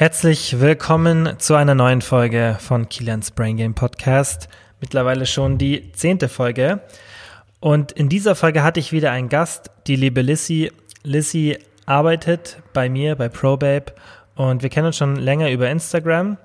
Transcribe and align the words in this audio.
Herzlich 0.00 0.60
willkommen 0.60 1.34
zu 1.36 1.56
einer 1.56 1.74
neuen 1.74 2.00
Folge 2.00 2.56
von 2.58 2.88
Kilians 2.88 3.32
Brain 3.32 3.58
Game 3.58 3.74
Podcast. 3.74 4.48
Mittlerweile 4.80 5.26
schon 5.26 5.58
die 5.58 5.92
zehnte 5.92 6.30
Folge. 6.30 6.80
Und 7.60 7.92
in 7.92 8.08
dieser 8.08 8.34
Folge 8.34 8.62
hatte 8.62 8.80
ich 8.80 8.92
wieder 8.92 9.12
einen 9.12 9.28
Gast, 9.28 9.70
die 9.86 9.96
liebe 9.96 10.22
Lissy. 10.22 10.72
Lissy 11.02 11.58
arbeitet 11.84 12.62
bei 12.72 12.88
mir 12.88 13.14
bei 13.14 13.28
ProBabe 13.28 13.92
und 14.36 14.62
wir 14.62 14.70
kennen 14.70 14.86
uns 14.86 14.96
schon 14.96 15.16
länger 15.16 15.50
über 15.50 15.68
Instagram. 15.68 16.38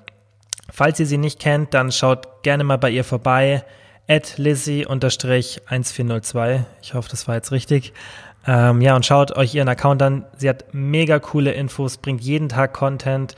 Falls 0.69 0.99
ihr 0.99 1.05
sie 1.05 1.17
nicht 1.17 1.39
kennt, 1.39 1.73
dann 1.73 1.93
schaut 1.93 2.43
gerne 2.43 2.65
mal 2.65 2.77
bei 2.77 2.89
ihr 2.89 3.05
vorbei. 3.05 3.63
At 4.09 4.37
Lizzy-1402. 4.37 6.65
Ich 6.81 6.93
hoffe, 6.93 7.07
das 7.09 7.29
war 7.29 7.35
jetzt 7.35 7.53
richtig. 7.53 7.93
Ähm, 8.48 8.82
ja, 8.82 8.96
und 8.96 9.05
schaut 9.05 9.36
euch 9.36 9.55
ihren 9.55 9.70
Account 9.70 10.02
an. 10.02 10.25
Sie 10.38 10.50
hat 10.50 10.66
mega 10.71 11.20
coole 11.20 11.52
Infos, 11.52 11.98
bringt 11.98 12.21
jeden 12.21 12.50
Tag 12.50 12.73
Content, 12.73 13.36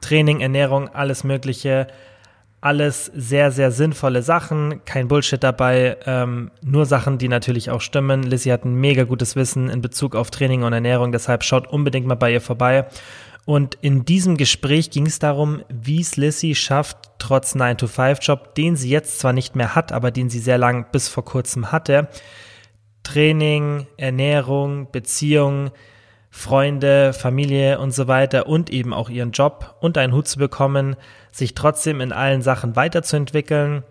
Training, 0.00 0.40
Ernährung, 0.40 0.88
alles 0.88 1.24
Mögliche. 1.24 1.86
Alles 2.60 3.06
sehr, 3.06 3.50
sehr 3.50 3.72
sinnvolle 3.72 4.22
Sachen, 4.22 4.84
kein 4.84 5.08
Bullshit 5.08 5.42
dabei, 5.42 5.96
ähm, 6.06 6.52
nur 6.62 6.86
Sachen, 6.86 7.18
die 7.18 7.26
natürlich 7.26 7.70
auch 7.70 7.80
stimmen. 7.80 8.22
Lizzie 8.22 8.52
hat 8.52 8.64
ein 8.64 8.76
mega 8.76 9.02
gutes 9.02 9.34
Wissen 9.34 9.68
in 9.68 9.80
Bezug 9.80 10.14
auf 10.14 10.30
Training 10.30 10.62
und 10.62 10.72
Ernährung, 10.72 11.10
deshalb 11.10 11.42
schaut 11.42 11.66
unbedingt 11.66 12.06
mal 12.06 12.14
bei 12.14 12.32
ihr 12.32 12.40
vorbei. 12.40 12.86
Und 13.44 13.76
in 13.80 14.04
diesem 14.04 14.36
Gespräch 14.36 14.90
ging 14.90 15.06
es 15.06 15.18
darum, 15.18 15.64
wie 15.68 16.00
es 16.00 16.16
Lissy 16.16 16.54
schafft, 16.54 16.98
trotz 17.18 17.56
9-to-5-Job, 17.56 18.54
den 18.54 18.76
sie 18.76 18.90
jetzt 18.90 19.18
zwar 19.18 19.32
nicht 19.32 19.56
mehr 19.56 19.74
hat, 19.74 19.90
aber 19.90 20.12
den 20.12 20.30
sie 20.30 20.38
sehr 20.38 20.58
lang 20.58 20.86
bis 20.92 21.08
vor 21.08 21.24
kurzem 21.24 21.72
hatte, 21.72 22.06
Training, 23.02 23.86
Ernährung, 23.96 24.90
Beziehung, 24.90 25.70
Freunde, 26.30 27.12
Familie 27.12 27.78
und 27.78 27.92
so 27.92 28.08
weiter 28.08 28.46
und 28.46 28.70
eben 28.70 28.94
auch 28.94 29.10
ihren 29.10 29.32
Job 29.32 29.76
und 29.80 29.98
einen 29.98 30.14
Hut 30.14 30.26
zu 30.28 30.38
bekommen, 30.38 30.96
sich 31.30 31.54
trotzdem 31.54 32.00
in 32.00 32.12
allen 32.12 32.40
Sachen 32.40 32.74
weiterzuentwickeln. 32.74 33.84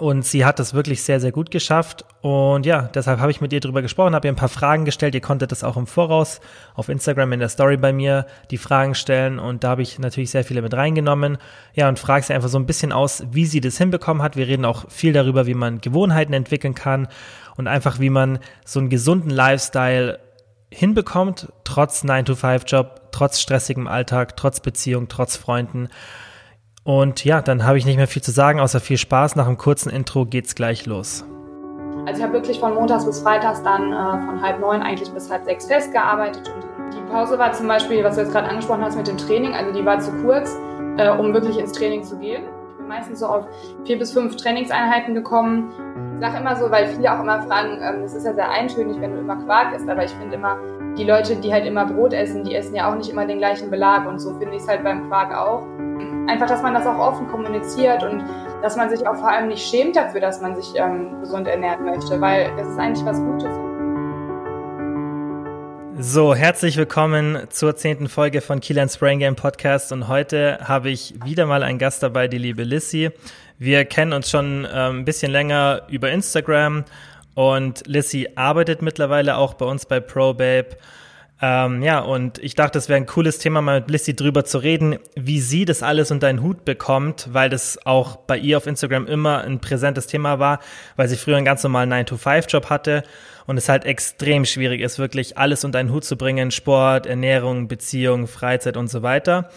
Und 0.00 0.24
sie 0.24 0.44
hat 0.44 0.58
das 0.58 0.74
wirklich 0.74 1.04
sehr, 1.04 1.20
sehr 1.20 1.30
gut 1.30 1.52
geschafft. 1.52 2.04
Und 2.20 2.66
ja, 2.66 2.90
deshalb 2.94 3.20
habe 3.20 3.30
ich 3.30 3.40
mit 3.40 3.52
ihr 3.52 3.60
drüber 3.60 3.80
gesprochen, 3.80 4.16
habe 4.16 4.26
ihr 4.26 4.32
ein 4.32 4.36
paar 4.36 4.48
Fragen 4.48 4.84
gestellt. 4.84 5.14
Ihr 5.14 5.20
konntet 5.20 5.52
das 5.52 5.62
auch 5.62 5.76
im 5.76 5.86
Voraus 5.86 6.40
auf 6.74 6.88
Instagram 6.88 7.32
in 7.32 7.38
der 7.38 7.48
Story 7.48 7.76
bei 7.76 7.92
mir 7.92 8.26
die 8.50 8.58
Fragen 8.58 8.96
stellen. 8.96 9.38
Und 9.38 9.62
da 9.62 9.70
habe 9.70 9.82
ich 9.82 10.00
natürlich 10.00 10.32
sehr 10.32 10.42
viele 10.42 10.62
mit 10.62 10.74
reingenommen. 10.74 11.38
Ja, 11.74 11.88
und 11.88 12.00
frage 12.00 12.24
sie 12.24 12.34
einfach 12.34 12.48
so 12.48 12.58
ein 12.58 12.66
bisschen 12.66 12.90
aus, 12.90 13.24
wie 13.30 13.46
sie 13.46 13.60
das 13.60 13.78
hinbekommen 13.78 14.20
hat. 14.20 14.36
Wir 14.36 14.48
reden 14.48 14.64
auch 14.64 14.90
viel 14.90 15.12
darüber, 15.12 15.46
wie 15.46 15.54
man 15.54 15.80
Gewohnheiten 15.80 16.32
entwickeln 16.32 16.74
kann 16.74 17.06
und 17.56 17.66
einfach, 17.66 18.00
wie 18.00 18.10
man 18.10 18.38
so 18.64 18.80
einen 18.80 18.88
gesunden 18.88 19.30
Lifestyle 19.30 20.18
hinbekommt, 20.70 21.52
trotz 21.64 22.04
9-to-5-Job, 22.04 23.12
trotz 23.12 23.40
stressigem 23.40 23.86
Alltag, 23.86 24.36
trotz 24.36 24.60
Beziehung, 24.60 25.08
trotz 25.08 25.36
Freunden. 25.36 25.88
Und 26.82 27.24
ja, 27.24 27.40
dann 27.40 27.64
habe 27.64 27.78
ich 27.78 27.86
nicht 27.86 27.96
mehr 27.96 28.08
viel 28.08 28.22
zu 28.22 28.30
sagen, 28.30 28.60
außer 28.60 28.80
viel 28.80 28.98
Spaß. 28.98 29.36
Nach 29.36 29.46
einem 29.46 29.56
kurzen 29.56 29.90
Intro 29.90 30.26
geht's 30.26 30.54
gleich 30.54 30.84
los. 30.84 31.24
Also 32.06 32.18
ich 32.18 32.22
habe 32.22 32.34
wirklich 32.34 32.60
von 32.60 32.74
montags 32.74 33.06
bis 33.06 33.20
freitags 33.20 33.62
dann 33.62 33.92
äh, 33.92 34.26
von 34.26 34.42
halb 34.42 34.60
neun 34.60 34.82
eigentlich 34.82 35.10
bis 35.10 35.30
halb 35.30 35.44
sechs 35.44 35.64
festgearbeitet. 35.64 36.52
Und 36.54 36.92
die 36.92 37.00
Pause 37.10 37.38
war 37.38 37.52
zum 37.52 37.66
Beispiel, 37.66 38.04
was 38.04 38.16
du 38.16 38.22
jetzt 38.22 38.32
gerade 38.32 38.48
angesprochen 38.48 38.82
hast 38.82 38.96
mit 38.96 39.06
dem 39.06 39.16
Training, 39.16 39.54
also 39.54 39.72
die 39.72 39.84
war 39.84 39.98
zu 40.00 40.12
kurz, 40.22 40.54
äh, 40.98 41.08
um 41.08 41.32
wirklich 41.32 41.58
ins 41.58 41.72
Training 41.72 42.04
zu 42.04 42.18
gehen. 42.18 42.44
Meistens 42.88 43.20
so 43.20 43.26
auf 43.26 43.46
vier 43.84 43.98
bis 43.98 44.12
fünf 44.12 44.36
Trainingseinheiten 44.36 45.14
gekommen. 45.14 45.72
Ich 46.14 46.20
sage 46.20 46.38
immer 46.38 46.56
so, 46.56 46.70
weil 46.70 46.86
viele 46.88 47.12
auch 47.12 47.20
immer 47.20 47.42
fragen, 47.42 47.78
ähm, 47.82 48.02
es 48.02 48.14
ist 48.14 48.24
ja 48.24 48.34
sehr 48.34 48.50
eintönig, 48.50 49.00
wenn 49.00 49.12
du 49.12 49.20
immer 49.20 49.36
Quark 49.36 49.74
isst, 49.74 49.88
aber 49.88 50.04
ich 50.04 50.12
finde 50.12 50.36
immer, 50.36 50.58
die 50.96 51.04
Leute, 51.04 51.36
die 51.36 51.52
halt 51.52 51.66
immer 51.66 51.86
Brot 51.86 52.12
essen, 52.12 52.44
die 52.44 52.54
essen 52.54 52.74
ja 52.74 52.90
auch 52.90 52.96
nicht 52.96 53.10
immer 53.10 53.26
den 53.26 53.38
gleichen 53.38 53.70
Belag 53.70 54.06
und 54.06 54.20
so 54.20 54.34
finde 54.34 54.54
ich 54.54 54.62
es 54.62 54.68
halt 54.68 54.84
beim 54.84 55.08
Quark 55.08 55.34
auch. 55.34 55.62
Einfach, 56.26 56.46
dass 56.46 56.62
man 56.62 56.74
das 56.74 56.86
auch 56.86 56.98
offen 56.98 57.26
kommuniziert 57.28 58.02
und 58.04 58.22
dass 58.62 58.76
man 58.76 58.88
sich 58.88 59.06
auch 59.06 59.16
vor 59.16 59.28
allem 59.28 59.48
nicht 59.48 59.66
schämt 59.66 59.96
dafür, 59.96 60.20
dass 60.20 60.40
man 60.40 60.54
sich 60.56 60.72
ähm, 60.76 61.20
gesund 61.20 61.48
ernähren 61.48 61.84
möchte, 61.84 62.20
weil 62.20 62.50
das 62.56 62.68
ist 62.68 62.78
eigentlich 62.78 63.04
was 63.04 63.20
Gutes. 63.20 63.73
So, 65.96 66.34
herzlich 66.34 66.76
willkommen 66.76 67.46
zur 67.50 67.76
zehnten 67.76 68.08
Folge 68.08 68.40
von 68.40 68.58
Kilian's 68.60 68.98
Brain 68.98 69.20
Game 69.20 69.36
Podcast. 69.36 69.92
Und 69.92 70.08
heute 70.08 70.58
habe 70.60 70.90
ich 70.90 71.14
wieder 71.24 71.46
mal 71.46 71.62
einen 71.62 71.78
Gast 71.78 72.02
dabei, 72.02 72.26
die 72.26 72.38
liebe 72.38 72.64
Lissy. 72.64 73.10
Wir 73.60 73.84
kennen 73.84 74.12
uns 74.12 74.28
schon 74.28 74.66
ähm, 74.72 75.00
ein 75.00 75.04
bisschen 75.04 75.30
länger 75.30 75.82
über 75.88 76.10
Instagram. 76.10 76.84
Und 77.34 77.86
Lissy 77.86 78.28
arbeitet 78.34 78.82
mittlerweile 78.82 79.36
auch 79.36 79.54
bei 79.54 79.66
uns 79.66 79.86
bei 79.86 80.00
ProBabe 80.00 80.76
ähm, 81.46 81.82
ja, 81.82 81.98
und 81.98 82.38
ich 82.38 82.54
dachte, 82.54 82.78
es 82.78 82.88
wäre 82.88 82.96
ein 82.96 83.04
cooles 83.04 83.38
Thema, 83.38 83.60
mal 83.60 83.80
mit 83.80 83.90
Lissy 83.90 84.16
drüber 84.16 84.46
zu 84.46 84.56
reden, 84.56 84.98
wie 85.14 85.40
sie 85.40 85.66
das 85.66 85.82
alles 85.82 86.10
unter 86.10 86.26
einen 86.26 86.40
Hut 86.40 86.64
bekommt, 86.64 87.28
weil 87.32 87.50
das 87.50 87.78
auch 87.84 88.16
bei 88.16 88.38
ihr 88.38 88.56
auf 88.56 88.66
Instagram 88.66 89.06
immer 89.06 89.42
ein 89.42 89.60
präsentes 89.60 90.06
Thema 90.06 90.38
war, 90.38 90.60
weil 90.96 91.06
sie 91.06 91.18
früher 91.18 91.36
einen 91.36 91.44
ganz 91.44 91.62
normalen 91.62 91.92
9-to-5-Job 91.92 92.70
hatte 92.70 93.02
und 93.44 93.58
es 93.58 93.68
halt 93.68 93.84
extrem 93.84 94.46
schwierig 94.46 94.80
ist, 94.80 94.98
wirklich 94.98 95.36
alles 95.36 95.64
unter 95.64 95.80
einen 95.80 95.92
Hut 95.92 96.06
zu 96.06 96.16
bringen, 96.16 96.50
Sport, 96.50 97.04
Ernährung, 97.04 97.68
Beziehung, 97.68 98.26
Freizeit 98.26 98.78
und 98.78 98.88
so 98.88 99.02
weiter. 99.02 99.50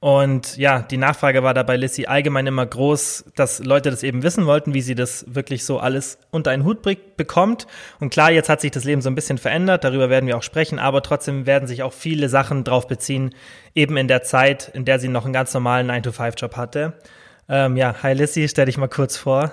Und 0.00 0.56
ja, 0.56 0.80
die 0.80 0.96
Nachfrage 0.96 1.42
war 1.42 1.52
da 1.52 1.62
bei 1.62 1.76
Lissy 1.76 2.06
allgemein 2.06 2.46
immer 2.46 2.64
groß, 2.64 3.26
dass 3.36 3.62
Leute 3.62 3.90
das 3.90 4.02
eben 4.02 4.22
wissen 4.22 4.46
wollten, 4.46 4.72
wie 4.72 4.80
sie 4.80 4.94
das 4.94 5.26
wirklich 5.28 5.66
so 5.66 5.78
alles 5.78 6.16
unter 6.30 6.50
einen 6.52 6.64
Hut 6.64 6.80
bekommt. 7.16 7.66
Und 8.00 8.08
klar, 8.08 8.30
jetzt 8.30 8.48
hat 8.48 8.62
sich 8.62 8.70
das 8.70 8.84
Leben 8.84 9.02
so 9.02 9.10
ein 9.10 9.14
bisschen 9.14 9.36
verändert, 9.36 9.84
darüber 9.84 10.08
werden 10.08 10.26
wir 10.26 10.38
auch 10.38 10.42
sprechen, 10.42 10.78
aber 10.78 11.02
trotzdem 11.02 11.44
werden 11.44 11.68
sich 11.68 11.82
auch 11.82 11.92
viele 11.92 12.30
Sachen 12.30 12.64
drauf 12.64 12.86
beziehen, 12.88 13.34
eben 13.74 13.98
in 13.98 14.08
der 14.08 14.22
Zeit, 14.22 14.70
in 14.72 14.86
der 14.86 14.98
sie 14.98 15.08
noch 15.08 15.26
einen 15.26 15.34
ganz 15.34 15.52
normalen 15.52 15.90
9-to-5-Job 15.90 16.56
hatte. 16.56 16.94
Ähm, 17.50 17.76
ja, 17.76 17.94
hi 18.02 18.14
Lissy, 18.14 18.48
stell 18.48 18.66
dich 18.66 18.78
mal 18.78 18.88
kurz 18.88 19.18
vor. 19.18 19.52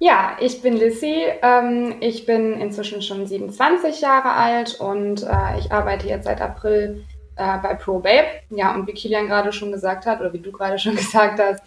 Ja, 0.00 0.36
ich 0.38 0.60
bin 0.60 0.76
Lissy. 0.76 1.24
Ähm, 1.42 1.96
ich 2.00 2.26
bin 2.26 2.60
inzwischen 2.60 3.00
schon 3.00 3.26
27 3.26 4.02
Jahre 4.02 4.32
alt 4.32 4.78
und 4.78 5.22
äh, 5.22 5.58
ich 5.58 5.72
arbeite 5.72 6.06
jetzt 6.08 6.24
seit 6.24 6.42
April 6.42 7.04
äh, 7.38 7.58
bei 7.62 7.74
ProBabe. 7.74 8.26
Ja, 8.50 8.74
und 8.74 8.86
wie 8.86 8.92
Kilian 8.92 9.28
gerade 9.28 9.52
schon 9.52 9.72
gesagt 9.72 10.06
hat, 10.06 10.20
oder 10.20 10.32
wie 10.32 10.40
du 10.40 10.52
gerade 10.52 10.78
schon 10.78 10.96
gesagt 10.96 11.40
hast, 11.40 11.62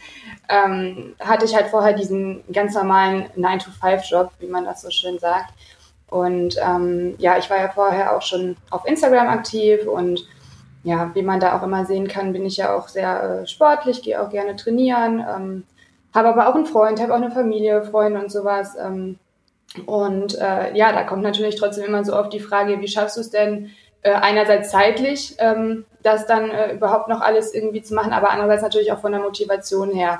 ähm, 0.50 1.16
hatte 1.20 1.46
ich 1.46 1.56
halt 1.56 1.68
vorher 1.68 1.94
diesen 1.94 2.44
ganz 2.52 2.76
normalen 2.76 3.30
9-to-5-Job, 3.38 4.32
wie 4.40 4.48
man 4.48 4.66
das 4.66 4.82
so 4.82 4.92
schön 4.92 5.18
sagt. 5.18 5.54
Und 6.10 6.58
ähm, 6.62 7.16
ja, 7.20 7.38
ich 7.38 7.50
war 7.50 7.58
ja 7.58 7.70
vorher 7.70 8.16
auch 8.16 8.22
schon 8.22 8.58
auf 8.70 8.86
Instagram 8.86 9.30
aktiv 9.30 9.88
und 9.88 10.28
ja, 10.84 11.12
wie 11.14 11.22
man 11.22 11.40
da 11.40 11.58
auch 11.58 11.64
immer 11.64 11.86
sehen 11.86 12.08
kann, 12.08 12.34
bin 12.34 12.46
ich 12.46 12.58
ja 12.58 12.76
auch 12.76 12.90
sehr 12.90 13.44
äh, 13.44 13.48
sportlich, 13.48 14.02
gehe 14.02 14.22
auch 14.22 14.30
gerne 14.30 14.56
trainieren, 14.58 15.20
ähm, 15.20 15.64
habe 16.14 16.30
aber 16.30 16.50
auch 16.50 16.56
einen 16.56 16.66
Freund, 16.66 17.00
habe 17.00 17.14
auch 17.14 17.18
eine 17.18 17.32
Familie, 17.32 17.84
Freunde 17.84 18.20
und 18.20 18.32
sowas. 18.32 18.76
Ähm, 18.78 19.20
und 19.86 20.38
äh, 20.38 20.76
ja, 20.76 20.92
da 20.92 21.04
kommt 21.04 21.24
natürlich 21.24 21.56
trotzdem 21.56 21.86
immer 21.86 22.04
so 22.04 22.14
oft 22.14 22.34
die 22.34 22.42
Frage, 22.42 22.82
wie 22.82 22.90
schaffst 22.90 23.16
du 23.16 23.22
es 23.22 23.30
denn, 23.30 23.70
äh, 24.04 24.14
einerseits 24.14 24.72
zeitlich, 24.72 25.36
ähm, 25.38 25.86
das 26.02 26.26
dann 26.26 26.50
äh, 26.50 26.74
überhaupt 26.74 27.08
noch 27.08 27.22
alles 27.22 27.54
irgendwie 27.54 27.84
zu 27.84 27.94
machen, 27.94 28.14
aber 28.14 28.32
andererseits 28.32 28.64
natürlich 28.64 28.92
auch 28.92 29.00
von 29.00 29.12
der 29.12 29.22
Motivation 29.22 29.92
her. 29.92 30.20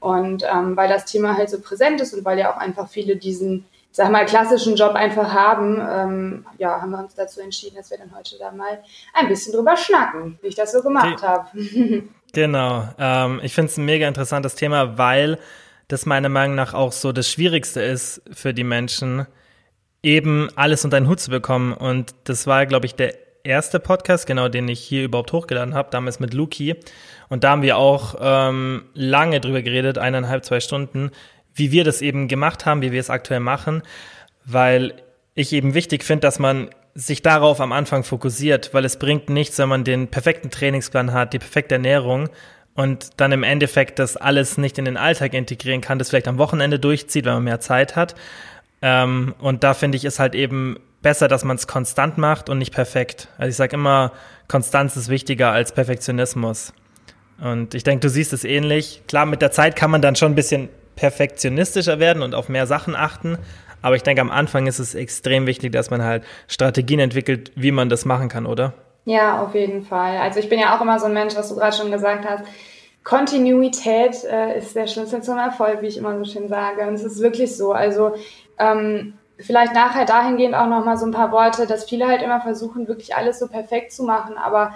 Und 0.00 0.44
ähm, 0.50 0.76
weil 0.76 0.88
das 0.88 1.04
Thema 1.04 1.36
halt 1.36 1.50
so 1.50 1.60
präsent 1.60 2.00
ist 2.00 2.14
und 2.14 2.24
weil 2.24 2.38
ja 2.38 2.52
auch 2.52 2.56
einfach 2.56 2.88
viele 2.88 3.16
diesen, 3.16 3.66
ich 3.90 3.96
sag 3.96 4.10
mal, 4.10 4.24
klassischen 4.26 4.76
Job 4.76 4.94
einfach 4.94 5.34
haben, 5.34 5.80
ähm, 5.80 6.46
ja, 6.56 6.80
haben 6.80 6.90
wir 6.90 7.00
uns 7.00 7.14
dazu 7.14 7.40
entschieden, 7.40 7.76
dass 7.76 7.90
wir 7.90 7.98
dann 7.98 8.14
heute 8.16 8.36
da 8.38 8.52
mal 8.52 8.78
ein 9.12 9.28
bisschen 9.28 9.52
drüber 9.52 9.76
schnacken, 9.76 10.38
wie 10.40 10.48
ich 10.48 10.54
das 10.54 10.72
so 10.72 10.82
gemacht 10.82 11.22
habe. 11.22 11.48
genau. 12.32 12.88
Ähm, 12.98 13.40
ich 13.42 13.54
finde 13.54 13.70
es 13.70 13.76
ein 13.76 13.84
mega 13.84 14.06
interessantes 14.06 14.54
Thema, 14.54 14.98
weil 14.98 15.38
das 15.88 16.06
meiner 16.06 16.28
Meinung 16.28 16.54
nach 16.54 16.74
auch 16.74 16.92
so 16.92 17.12
das 17.12 17.28
Schwierigste 17.28 17.82
ist 17.82 18.22
für 18.30 18.54
die 18.54 18.64
Menschen, 18.64 19.26
eben 20.02 20.48
alles 20.54 20.84
unter 20.84 20.96
einen 20.96 21.08
Hut 21.08 21.20
zu 21.20 21.30
bekommen. 21.30 21.72
Und 21.72 22.14
das 22.24 22.46
war, 22.46 22.66
glaube 22.66 22.86
ich, 22.86 22.94
der 22.94 23.14
erste 23.44 23.80
Podcast, 23.80 24.26
genau, 24.26 24.48
den 24.48 24.68
ich 24.68 24.80
hier 24.80 25.04
überhaupt 25.04 25.32
hochgeladen 25.32 25.74
habe, 25.74 25.90
damals 25.90 26.20
mit 26.20 26.34
Luki. 26.34 26.76
Und 27.28 27.44
da 27.44 27.50
haben 27.50 27.62
wir 27.62 27.76
auch 27.76 28.16
ähm, 28.20 28.84
lange 28.94 29.40
drüber 29.40 29.62
geredet, 29.62 29.98
eineinhalb, 29.98 30.44
zwei 30.44 30.60
Stunden, 30.60 31.10
wie 31.54 31.72
wir 31.72 31.84
das 31.84 32.02
eben 32.02 32.28
gemacht 32.28 32.66
haben, 32.66 32.82
wie 32.82 32.92
wir 32.92 33.00
es 33.00 33.10
aktuell 33.10 33.40
machen, 33.40 33.82
weil 34.44 34.94
ich 35.34 35.52
eben 35.52 35.74
wichtig 35.74 36.04
finde, 36.04 36.22
dass 36.22 36.38
man 36.38 36.70
sich 36.94 37.22
darauf 37.22 37.60
am 37.60 37.72
Anfang 37.72 38.02
fokussiert, 38.02 38.74
weil 38.74 38.84
es 38.84 38.98
bringt 38.98 39.30
nichts, 39.30 39.58
wenn 39.58 39.68
man 39.68 39.84
den 39.84 40.08
perfekten 40.08 40.50
Trainingsplan 40.50 41.12
hat, 41.12 41.32
die 41.32 41.38
perfekte 41.38 41.76
Ernährung 41.76 42.28
und 42.74 43.10
dann 43.20 43.32
im 43.32 43.44
Endeffekt 43.44 43.98
das 43.98 44.16
alles 44.16 44.58
nicht 44.58 44.78
in 44.78 44.84
den 44.84 44.96
Alltag 44.96 45.34
integrieren 45.34 45.80
kann, 45.80 45.98
das 45.98 46.10
vielleicht 46.10 46.28
am 46.28 46.38
Wochenende 46.38 46.78
durchzieht, 46.78 47.24
wenn 47.24 47.34
man 47.34 47.44
mehr 47.44 47.60
Zeit 47.60 47.94
hat. 47.94 48.14
Ähm, 48.82 49.34
und 49.38 49.64
da 49.64 49.74
finde 49.74 49.96
ich 49.96 50.04
es 50.04 50.18
halt 50.18 50.34
eben 50.34 50.78
besser, 51.02 51.28
dass 51.28 51.44
man 51.44 51.56
es 51.56 51.66
konstant 51.66 52.18
macht 52.18 52.48
und 52.48 52.58
nicht 52.58 52.72
perfekt. 52.72 53.28
Also 53.38 53.50
ich 53.50 53.56
sage 53.56 53.74
immer, 53.74 54.12
Konstanz 54.48 54.96
ist 54.96 55.08
wichtiger 55.08 55.52
als 55.52 55.72
Perfektionismus. 55.72 56.72
Und 57.40 57.74
ich 57.74 57.84
denke, 57.84 58.00
du 58.00 58.10
siehst 58.10 58.32
es 58.32 58.44
ähnlich. 58.44 59.02
Klar, 59.06 59.26
mit 59.26 59.42
der 59.42 59.52
Zeit 59.52 59.76
kann 59.76 59.90
man 59.90 60.02
dann 60.02 60.16
schon 60.16 60.32
ein 60.32 60.34
bisschen 60.34 60.68
perfektionistischer 60.96 62.00
werden 62.00 62.22
und 62.22 62.34
auf 62.34 62.48
mehr 62.48 62.66
Sachen 62.66 62.96
achten. 62.96 63.38
Aber 63.80 63.94
ich 63.94 64.02
denke, 64.02 64.20
am 64.20 64.30
Anfang 64.30 64.66
ist 64.66 64.80
es 64.80 64.96
extrem 64.96 65.46
wichtig, 65.46 65.70
dass 65.72 65.90
man 65.90 66.02
halt 66.02 66.24
Strategien 66.48 66.98
entwickelt, 66.98 67.52
wie 67.54 67.70
man 67.70 67.88
das 67.88 68.04
machen 68.04 68.28
kann, 68.28 68.44
oder? 68.44 68.74
Ja, 69.04 69.40
auf 69.40 69.54
jeden 69.54 69.84
Fall. 69.84 70.18
Also 70.18 70.40
ich 70.40 70.48
bin 70.48 70.58
ja 70.58 70.76
auch 70.76 70.82
immer 70.82 70.98
so 70.98 71.06
ein 71.06 71.14
Mensch, 71.14 71.36
was 71.36 71.48
du 71.48 71.54
gerade 71.54 71.76
schon 71.76 71.92
gesagt 71.92 72.26
hast. 72.28 72.44
Kontinuität 73.04 74.16
äh, 74.24 74.58
ist 74.58 74.74
der 74.74 74.88
Schlüssel 74.88 75.22
zum 75.22 75.38
Erfolg, 75.38 75.80
wie 75.80 75.86
ich 75.86 75.96
immer 75.96 76.18
so 76.18 76.30
schön 76.30 76.48
sage. 76.48 76.86
Und 76.86 76.94
es 76.94 77.04
ist 77.04 77.22
wirklich 77.22 77.56
so. 77.56 77.72
Also 77.72 78.16
ähm, 78.58 79.18
vielleicht 79.38 79.74
nachher 79.74 80.04
dahingehend 80.04 80.54
auch 80.54 80.66
nochmal 80.66 80.96
so 80.96 81.06
ein 81.06 81.12
paar 81.12 81.32
Worte, 81.32 81.66
dass 81.66 81.84
viele 81.84 82.08
halt 82.08 82.22
immer 82.22 82.40
versuchen, 82.40 82.88
wirklich 82.88 83.14
alles 83.16 83.38
so 83.38 83.48
perfekt 83.48 83.92
zu 83.92 84.04
machen. 84.04 84.36
Aber 84.36 84.72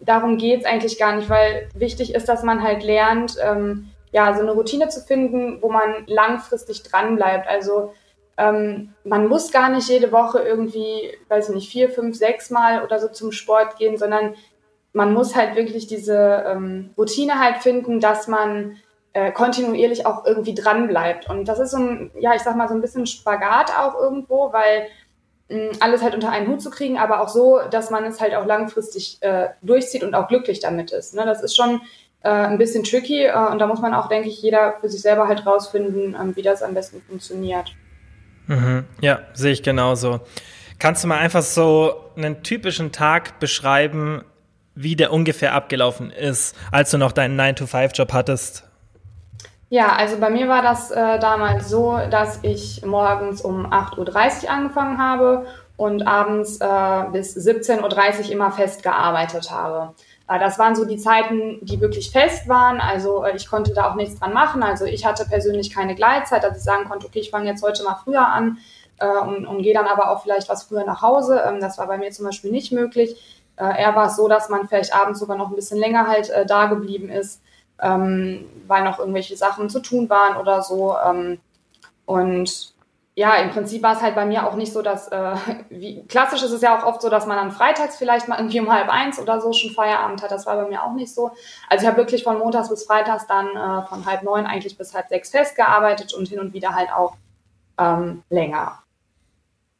darum 0.00 0.38
geht's 0.38 0.64
eigentlich 0.66 0.98
gar 0.98 1.16
nicht, 1.16 1.28
weil 1.28 1.68
wichtig 1.74 2.14
ist, 2.14 2.28
dass 2.28 2.42
man 2.42 2.62
halt 2.62 2.82
lernt, 2.82 3.36
ähm, 3.42 3.90
ja, 4.12 4.32
so 4.34 4.42
eine 4.42 4.52
Routine 4.52 4.88
zu 4.88 5.00
finden, 5.00 5.60
wo 5.60 5.68
man 5.68 6.04
langfristig 6.06 6.84
dran 6.84 7.16
bleibt. 7.16 7.48
Also 7.48 7.92
ähm, 8.36 8.94
man 9.04 9.26
muss 9.26 9.50
gar 9.50 9.68
nicht 9.70 9.88
jede 9.88 10.12
Woche 10.12 10.40
irgendwie, 10.40 11.10
weiß 11.28 11.48
ich 11.48 11.54
nicht, 11.54 11.70
vier, 11.70 11.88
fünf, 11.88 12.16
sechs 12.16 12.50
Mal 12.50 12.84
oder 12.84 13.00
so 13.00 13.08
zum 13.08 13.32
Sport 13.32 13.76
gehen, 13.76 13.96
sondern 13.96 14.34
man 14.92 15.12
muss 15.12 15.34
halt 15.34 15.56
wirklich 15.56 15.88
diese 15.88 16.44
ähm, 16.46 16.90
Routine 16.96 17.40
halt 17.40 17.58
finden, 17.58 17.98
dass 17.98 18.28
man 18.28 18.76
äh, 19.14 19.32
kontinuierlich 19.32 20.06
auch 20.06 20.26
irgendwie 20.26 20.54
dran 20.54 20.88
bleibt. 20.88 21.30
Und 21.30 21.46
das 21.46 21.60
ist 21.60 21.70
so 21.70 21.78
ein, 21.78 22.10
ja, 22.18 22.34
ich 22.34 22.42
sag 22.42 22.56
mal, 22.56 22.68
so 22.68 22.74
ein 22.74 22.80
bisschen 22.80 23.06
Spagat 23.06 23.70
auch 23.70 23.94
irgendwo, 23.94 24.52
weil 24.52 24.88
mh, 25.48 25.76
alles 25.80 26.02
halt 26.02 26.14
unter 26.14 26.30
einen 26.30 26.48
Hut 26.48 26.60
zu 26.60 26.70
kriegen, 26.70 26.98
aber 26.98 27.20
auch 27.20 27.28
so, 27.28 27.60
dass 27.70 27.90
man 27.90 28.04
es 28.04 28.20
halt 28.20 28.34
auch 28.34 28.44
langfristig 28.44 29.18
äh, 29.20 29.48
durchzieht 29.62 30.02
und 30.02 30.14
auch 30.14 30.28
glücklich 30.28 30.60
damit 30.60 30.90
ist. 30.90 31.14
Ne? 31.14 31.24
Das 31.24 31.42
ist 31.42 31.56
schon 31.56 31.80
äh, 32.22 32.28
ein 32.28 32.58
bisschen 32.58 32.82
tricky 32.82 33.24
äh, 33.24 33.48
und 33.50 33.60
da 33.60 33.68
muss 33.68 33.80
man 33.80 33.94
auch, 33.94 34.08
denke 34.08 34.28
ich, 34.28 34.42
jeder 34.42 34.74
für 34.80 34.88
sich 34.88 35.00
selber 35.00 35.28
halt 35.28 35.46
rausfinden, 35.46 36.16
ähm, 36.20 36.34
wie 36.34 36.42
das 36.42 36.62
am 36.62 36.74
besten 36.74 37.00
funktioniert. 37.00 37.72
Mhm. 38.48 38.84
Ja, 39.00 39.20
sehe 39.32 39.52
ich 39.52 39.62
genauso. 39.62 40.20
Kannst 40.80 41.04
du 41.04 41.08
mal 41.08 41.18
einfach 41.18 41.42
so 41.42 41.94
einen 42.16 42.42
typischen 42.42 42.90
Tag 42.90 43.38
beschreiben, 43.38 44.24
wie 44.74 44.96
der 44.96 45.12
ungefähr 45.12 45.54
abgelaufen 45.54 46.10
ist, 46.10 46.56
als 46.72 46.90
du 46.90 46.98
noch 46.98 47.12
deinen 47.12 47.40
9-to-5-Job 47.40 48.12
hattest? 48.12 48.64
Ja, 49.74 49.96
also 49.96 50.18
bei 50.18 50.30
mir 50.30 50.46
war 50.46 50.62
das 50.62 50.92
äh, 50.92 51.18
damals 51.18 51.68
so, 51.68 51.98
dass 52.08 52.38
ich 52.42 52.86
morgens 52.86 53.40
um 53.40 53.66
8.30 53.66 54.44
Uhr 54.44 54.50
angefangen 54.50 54.98
habe 54.98 55.46
und 55.76 56.06
abends 56.06 56.60
äh, 56.60 57.04
bis 57.10 57.36
17.30 57.36 58.26
Uhr 58.26 58.30
immer 58.30 58.52
fest 58.52 58.84
gearbeitet 58.84 59.50
habe. 59.50 59.96
Äh, 60.28 60.38
das 60.38 60.60
waren 60.60 60.76
so 60.76 60.84
die 60.84 60.96
Zeiten, 60.96 61.58
die 61.60 61.80
wirklich 61.80 62.12
fest 62.12 62.48
waren. 62.48 62.80
Also 62.80 63.24
äh, 63.24 63.34
ich 63.34 63.50
konnte 63.50 63.74
da 63.74 63.90
auch 63.90 63.96
nichts 63.96 64.20
dran 64.20 64.32
machen. 64.32 64.62
Also 64.62 64.84
ich 64.84 65.04
hatte 65.04 65.24
persönlich 65.24 65.74
keine 65.74 65.96
Gleitzeit, 65.96 66.44
dass 66.44 66.56
ich 66.56 66.62
sagen 66.62 66.88
konnte, 66.88 67.08
okay, 67.08 67.18
ich 67.18 67.32
fange 67.32 67.48
jetzt 67.48 67.64
heute 67.64 67.82
mal 67.82 67.96
früher 67.96 68.28
an 68.28 68.58
äh, 69.00 69.08
und, 69.08 69.44
und 69.44 69.62
gehe 69.62 69.74
dann 69.74 69.88
aber 69.88 70.12
auch 70.12 70.22
vielleicht 70.22 70.48
was 70.48 70.62
früher 70.62 70.84
nach 70.84 71.02
Hause. 71.02 71.42
Ähm, 71.44 71.58
das 71.58 71.78
war 71.78 71.88
bei 71.88 71.98
mir 71.98 72.12
zum 72.12 72.26
Beispiel 72.26 72.52
nicht 72.52 72.70
möglich. 72.70 73.16
Äh, 73.56 73.82
eher 73.82 73.96
war 73.96 74.06
es 74.06 74.14
so, 74.14 74.28
dass 74.28 74.48
man 74.48 74.68
vielleicht 74.68 74.94
abends 74.94 75.18
sogar 75.18 75.36
noch 75.36 75.48
ein 75.48 75.56
bisschen 75.56 75.80
länger 75.80 76.06
halt 76.06 76.30
äh, 76.30 76.46
da 76.46 76.66
geblieben 76.66 77.08
ist, 77.08 77.40
ähm, 77.84 78.46
weil 78.66 78.82
noch 78.82 78.98
irgendwelche 78.98 79.36
Sachen 79.36 79.68
zu 79.68 79.80
tun 79.80 80.08
waren 80.08 80.36
oder 80.38 80.62
so. 80.62 80.96
Ähm, 80.98 81.38
und 82.06 82.74
ja, 83.14 83.36
im 83.36 83.50
Prinzip 83.50 83.82
war 83.82 83.94
es 83.94 84.02
halt 84.02 84.16
bei 84.16 84.24
mir 84.24 84.48
auch 84.48 84.56
nicht 84.56 84.72
so, 84.72 84.82
dass, 84.82 85.08
äh, 85.08 85.36
wie, 85.68 86.04
klassisch 86.06 86.42
ist 86.42 86.50
es 86.50 86.62
ja 86.62 86.76
auch 86.76 86.84
oft 86.84 87.02
so, 87.02 87.10
dass 87.10 87.26
man 87.26 87.36
dann 87.36 87.52
freitags 87.52 87.96
vielleicht 87.96 88.26
mal 88.26 88.38
irgendwie 88.38 88.58
um 88.58 88.72
halb 88.72 88.88
eins 88.88 89.20
oder 89.20 89.40
so 89.40 89.52
schon 89.52 89.70
Feierabend 89.70 90.22
hat. 90.22 90.32
Das 90.32 90.46
war 90.46 90.56
bei 90.56 90.68
mir 90.68 90.82
auch 90.82 90.94
nicht 90.94 91.14
so. 91.14 91.30
Also 91.68 91.82
ich 91.82 91.86
habe 91.86 91.98
wirklich 91.98 92.24
von 92.24 92.38
montags 92.38 92.70
bis 92.70 92.86
freitags 92.86 93.26
dann 93.26 93.48
äh, 93.48 93.86
von 93.86 94.06
halb 94.06 94.22
neun 94.22 94.46
eigentlich 94.46 94.76
bis 94.78 94.94
halb 94.94 95.08
sechs 95.08 95.30
festgearbeitet 95.30 96.14
und 96.14 96.26
hin 96.26 96.40
und 96.40 96.54
wieder 96.54 96.74
halt 96.74 96.90
auch 96.90 97.16
ähm, 97.78 98.22
länger. 98.30 98.82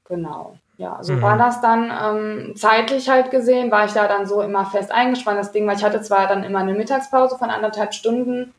Genau. 0.05 0.59
Ja, 0.77 0.99
so 1.03 1.13
mhm. 1.13 1.23
war 1.23 1.39
das 1.39 1.61
dann 1.61 1.93
ähm, 1.93 2.57
zeitlich 2.57 3.09
halt 3.09 3.31
gesehen, 3.31 3.71
war 3.71 3.85
ich 3.85 3.93
da 3.93 4.09
dann 4.09 4.27
so 4.27 4.43
immer 4.43 4.67
fest 4.67 4.91
eingespannt. 4.91 5.39
Das 5.39 5.53
Ding, 5.53 5.67
weil 5.67 5.77
ich 5.77 5.85
hatte 5.85 6.03
zwar 6.03 6.27
dann 6.27 6.43
immer 6.43 6.59
eine 6.61 6.75
Mittagspause 6.75 7.39
von 7.39 7.51
anderthalb 7.51 7.95
Stunden, 7.95 8.53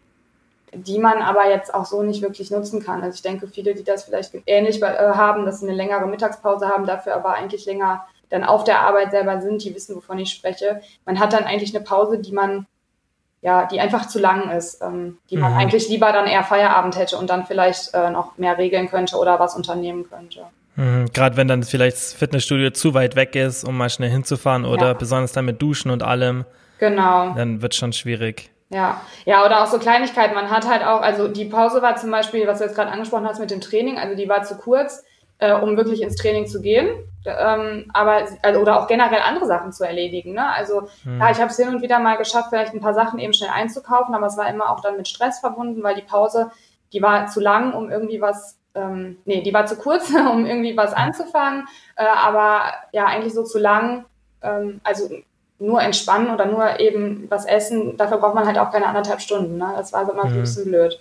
die 0.73 0.97
man 0.97 1.21
aber 1.21 1.49
jetzt 1.49 1.73
auch 1.73 1.85
so 1.85 2.03
nicht 2.03 2.21
wirklich 2.21 2.51
nutzen 2.51 2.83
kann. 2.83 3.03
Also 3.03 3.15
ich 3.15 3.21
denke, 3.21 3.47
viele, 3.47 3.73
die 3.73 3.83
das 3.83 4.05
vielleicht 4.05 4.33
ähnlich 4.45 4.81
äh, 4.81 4.85
haben, 4.85 5.45
dass 5.45 5.59
sie 5.59 5.67
eine 5.67 5.75
längere 5.75 6.07
Mittagspause 6.07 6.69
haben, 6.69 6.85
dafür 6.85 7.15
aber 7.15 7.33
eigentlich 7.33 7.65
länger 7.65 8.05
dann 8.29 8.43
auf 8.43 8.63
der 8.63 8.81
Arbeit 8.81 9.11
selber 9.11 9.41
sind, 9.41 9.63
die 9.63 9.75
wissen, 9.75 9.95
wovon 9.95 10.17
ich 10.17 10.31
spreche. 10.31 10.81
Man 11.05 11.19
hat 11.19 11.33
dann 11.33 11.43
eigentlich 11.43 11.75
eine 11.75 11.83
Pause, 11.83 12.19
die 12.19 12.31
man, 12.31 12.65
ja, 13.41 13.65
die 13.65 13.79
einfach 13.79 14.07
zu 14.07 14.19
lang 14.19 14.49
ist, 14.51 14.81
ähm, 14.81 15.19
die 15.29 15.37
man 15.37 15.51
mhm. 15.51 15.59
eigentlich 15.59 15.89
lieber 15.89 16.11
dann 16.11 16.27
eher 16.27 16.43
Feierabend 16.43 16.97
hätte 16.97 17.17
und 17.17 17.29
dann 17.29 17.45
vielleicht 17.45 17.93
äh, 17.93 18.09
noch 18.09 18.37
mehr 18.37 18.57
regeln 18.57 18.89
könnte 18.89 19.17
oder 19.17 19.39
was 19.39 19.55
unternehmen 19.55 20.09
könnte. 20.09 20.45
Mhm, 20.75 21.11
Gerade 21.13 21.37
wenn 21.37 21.47
dann 21.47 21.63
vielleicht 21.63 21.97
das 21.97 22.13
Fitnessstudio 22.13 22.71
zu 22.71 22.93
weit 22.93 23.15
weg 23.15 23.35
ist, 23.35 23.63
um 23.63 23.77
mal 23.77 23.89
schnell 23.89 24.09
hinzufahren 24.09 24.65
oder 24.65 24.87
ja. 24.87 24.93
besonders 24.93 25.31
dann 25.31 25.45
mit 25.45 25.61
Duschen 25.61 25.91
und 25.91 26.03
allem. 26.03 26.45
Genau. 26.79 27.33
Dann 27.33 27.61
wird 27.61 27.75
schon 27.75 27.93
schwierig. 27.93 28.51
Ja, 28.69 28.99
ja, 29.25 29.45
oder 29.45 29.63
auch 29.63 29.67
so 29.67 29.77
Kleinigkeiten. 29.77 30.33
Man 30.33 30.49
hat 30.49 30.67
halt 30.67 30.83
auch, 30.83 31.01
also 31.01 31.27
die 31.27 31.45
Pause 31.45 31.81
war 31.81 31.95
zum 31.95 32.11
Beispiel, 32.11 32.47
was 32.47 32.57
du 32.57 32.65
jetzt 32.65 32.75
gerade 32.75 32.91
angesprochen 32.91 33.27
hast 33.27 33.39
mit 33.39 33.51
dem 33.51 33.61
Training, 33.61 33.97
also 33.97 34.15
die 34.15 34.27
war 34.27 34.43
zu 34.43 34.57
kurz, 34.57 35.03
äh, 35.37 35.53
um 35.53 35.77
wirklich 35.77 36.01
ins 36.01 36.15
Training 36.15 36.47
zu 36.47 36.61
gehen. 36.61 36.87
Ähm, 37.25 37.89
aber 37.93 38.25
also, 38.41 38.59
oder 38.59 38.79
auch 38.79 38.87
generell 38.87 39.21
andere 39.21 39.45
Sachen 39.45 39.71
zu 39.71 39.83
erledigen. 39.83 40.33
Ne? 40.33 40.49
Also 40.49 40.89
hm. 41.03 41.19
ja, 41.19 41.31
ich 41.31 41.39
habe 41.39 41.51
es 41.51 41.57
hin 41.57 41.69
und 41.69 41.81
wieder 41.81 41.99
mal 41.99 42.17
geschafft, 42.17 42.49
vielleicht 42.49 42.73
ein 42.73 42.81
paar 42.81 42.93
Sachen 42.93 43.19
eben 43.19 43.33
schnell 43.33 43.49
einzukaufen, 43.53 44.13
aber 44.15 44.27
es 44.27 44.37
war 44.37 44.49
immer 44.49 44.69
auch 44.69 44.81
dann 44.81 44.97
mit 44.97 45.07
Stress 45.07 45.39
verbunden, 45.39 45.83
weil 45.83 45.95
die 45.95 46.01
Pause, 46.01 46.51
die 46.91 47.01
war 47.01 47.27
zu 47.27 47.39
lang, 47.39 47.73
um 47.73 47.89
irgendwie 47.89 48.21
was, 48.21 48.57
ähm, 48.75 49.17
nee, 49.25 49.41
die 49.41 49.53
war 49.53 49.65
zu 49.65 49.75
kurz, 49.75 50.09
um 50.31 50.45
irgendwie 50.45 50.75
was 50.77 50.93
anzufangen, 50.93 51.65
äh, 51.95 52.05
aber 52.05 52.73
ja, 52.91 53.05
eigentlich 53.05 53.33
so 53.33 53.43
zu 53.43 53.59
lang, 53.59 54.05
ähm, 54.41 54.81
also 54.83 55.09
nur 55.57 55.81
entspannen 55.81 56.31
oder 56.31 56.45
nur 56.45 56.79
eben 56.79 57.25
was 57.29 57.45
essen, 57.45 57.97
dafür 57.97 58.17
braucht 58.17 58.35
man 58.35 58.45
halt 58.45 58.57
auch 58.57 58.71
keine 58.71 58.87
anderthalb 58.87 59.21
Stunden. 59.21 59.57
Ne? 59.57 59.73
Das 59.77 59.93
war 59.93 60.01
also 60.01 60.11
immer 60.11 60.25
mhm. 60.25 60.29
so 60.29 60.35
ein 60.35 60.41
bisschen 60.41 60.65
blöd. 60.65 60.99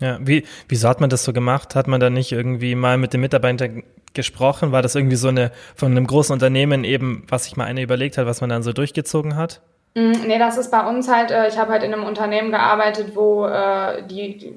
Ja, 0.00 0.18
wie, 0.20 0.44
wieso 0.68 0.88
hat 0.88 1.00
man 1.00 1.10
das 1.10 1.24
so 1.24 1.32
gemacht? 1.32 1.74
Hat 1.74 1.86
man 1.86 2.00
da 2.00 2.10
nicht 2.10 2.32
irgendwie 2.32 2.74
mal 2.74 2.98
mit 2.98 3.12
den 3.12 3.20
Mitarbeitern 3.20 3.84
gesprochen? 4.12 4.72
War 4.72 4.82
das 4.82 4.94
irgendwie 4.94 5.16
so 5.16 5.28
eine 5.28 5.52
von 5.76 5.90
einem 5.90 6.06
großen 6.06 6.32
Unternehmen 6.32 6.84
eben, 6.84 7.24
was 7.28 7.44
sich 7.44 7.56
mal 7.56 7.64
einer 7.64 7.82
überlegt 7.82 8.18
hat, 8.18 8.26
was 8.26 8.40
man 8.40 8.50
dann 8.50 8.62
so 8.62 8.72
durchgezogen 8.72 9.36
hat? 9.36 9.60
Mm, 9.94 10.12
nee, 10.26 10.38
das 10.38 10.56
ist 10.56 10.70
bei 10.70 10.86
uns 10.88 11.08
halt, 11.08 11.30
äh, 11.30 11.48
ich 11.48 11.58
habe 11.58 11.72
halt 11.72 11.84
in 11.84 11.92
einem 11.92 12.04
Unternehmen 12.04 12.50
gearbeitet, 12.50 13.14
wo 13.14 13.46
äh, 13.46 14.04
die 14.06 14.54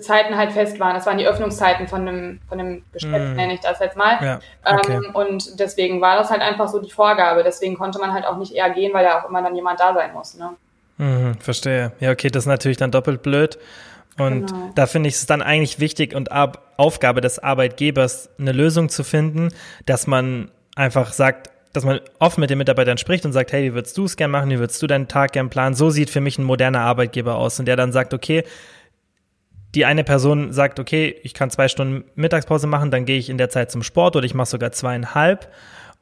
Zeiten 0.00 0.36
halt 0.36 0.52
fest 0.52 0.78
waren. 0.78 0.94
Das 0.94 1.06
waren 1.06 1.18
die 1.18 1.26
Öffnungszeiten 1.26 1.88
von 1.88 2.06
einem, 2.06 2.40
von 2.48 2.60
einem 2.60 2.82
Geschäft, 2.92 3.34
mm. 3.34 3.36
nenne 3.36 3.54
ich 3.54 3.60
das 3.60 3.80
jetzt 3.80 3.96
mal. 3.96 4.18
Ja, 4.24 4.40
okay. 4.64 4.94
ähm, 4.94 5.14
und 5.14 5.58
deswegen 5.58 6.00
war 6.00 6.16
das 6.16 6.30
halt 6.30 6.42
einfach 6.42 6.68
so 6.68 6.80
die 6.80 6.90
Vorgabe. 6.90 7.42
Deswegen 7.42 7.76
konnte 7.76 7.98
man 7.98 8.12
halt 8.12 8.24
auch 8.26 8.36
nicht 8.36 8.54
eher 8.54 8.70
gehen, 8.70 8.94
weil 8.94 9.04
ja 9.04 9.20
auch 9.20 9.28
immer 9.28 9.42
dann 9.42 9.56
jemand 9.56 9.80
da 9.80 9.92
sein 9.94 10.12
muss. 10.12 10.36
Ne? 10.36 10.50
Mhm, 10.98 11.34
verstehe. 11.40 11.92
Ja, 11.98 12.12
okay, 12.12 12.28
das 12.28 12.44
ist 12.44 12.48
natürlich 12.48 12.76
dann 12.76 12.90
doppelt 12.90 13.22
blöd. 13.22 13.58
Und 14.18 14.46
genau. 14.46 14.70
da 14.74 14.86
finde 14.86 15.08
ich 15.08 15.14
es 15.14 15.26
dann 15.26 15.40
eigentlich 15.42 15.80
wichtig 15.80 16.14
und 16.14 16.30
Ab 16.30 16.74
Aufgabe 16.76 17.20
des 17.20 17.38
Arbeitgebers, 17.38 18.30
eine 18.38 18.52
Lösung 18.52 18.88
zu 18.88 19.04
finden, 19.04 19.48
dass 19.86 20.06
man 20.06 20.50
einfach 20.76 21.12
sagt, 21.12 21.50
dass 21.72 21.84
man 21.84 22.00
offen 22.18 22.40
mit 22.40 22.50
den 22.50 22.58
Mitarbeitern 22.58 22.98
spricht 22.98 23.24
und 23.24 23.32
sagt, 23.32 23.52
hey, 23.52 23.64
wie 23.64 23.74
würdest 23.74 23.96
du 23.96 24.04
es 24.04 24.16
gern 24.16 24.30
machen, 24.30 24.50
wie 24.50 24.58
würdest 24.58 24.82
du 24.82 24.86
deinen 24.86 25.08
Tag 25.08 25.32
gern 25.32 25.50
planen? 25.50 25.74
So 25.74 25.90
sieht 25.90 26.10
für 26.10 26.20
mich 26.20 26.38
ein 26.38 26.44
moderner 26.44 26.80
Arbeitgeber 26.80 27.36
aus 27.36 27.58
und 27.58 27.66
der 27.66 27.76
dann 27.76 27.92
sagt, 27.92 28.12
okay, 28.12 28.44
die 29.74 29.84
eine 29.84 30.04
Person 30.04 30.52
sagt, 30.52 30.80
okay, 30.80 31.16
ich 31.22 31.34
kann 31.34 31.50
zwei 31.50 31.68
Stunden 31.68 32.04
Mittagspause 32.14 32.66
machen, 32.66 32.90
dann 32.90 33.04
gehe 33.04 33.18
ich 33.18 33.30
in 33.30 33.38
der 33.38 33.50
Zeit 33.50 33.70
zum 33.70 33.82
Sport 33.82 34.16
oder 34.16 34.26
ich 34.26 34.34
mache 34.34 34.48
sogar 34.48 34.72
zweieinhalb 34.72 35.48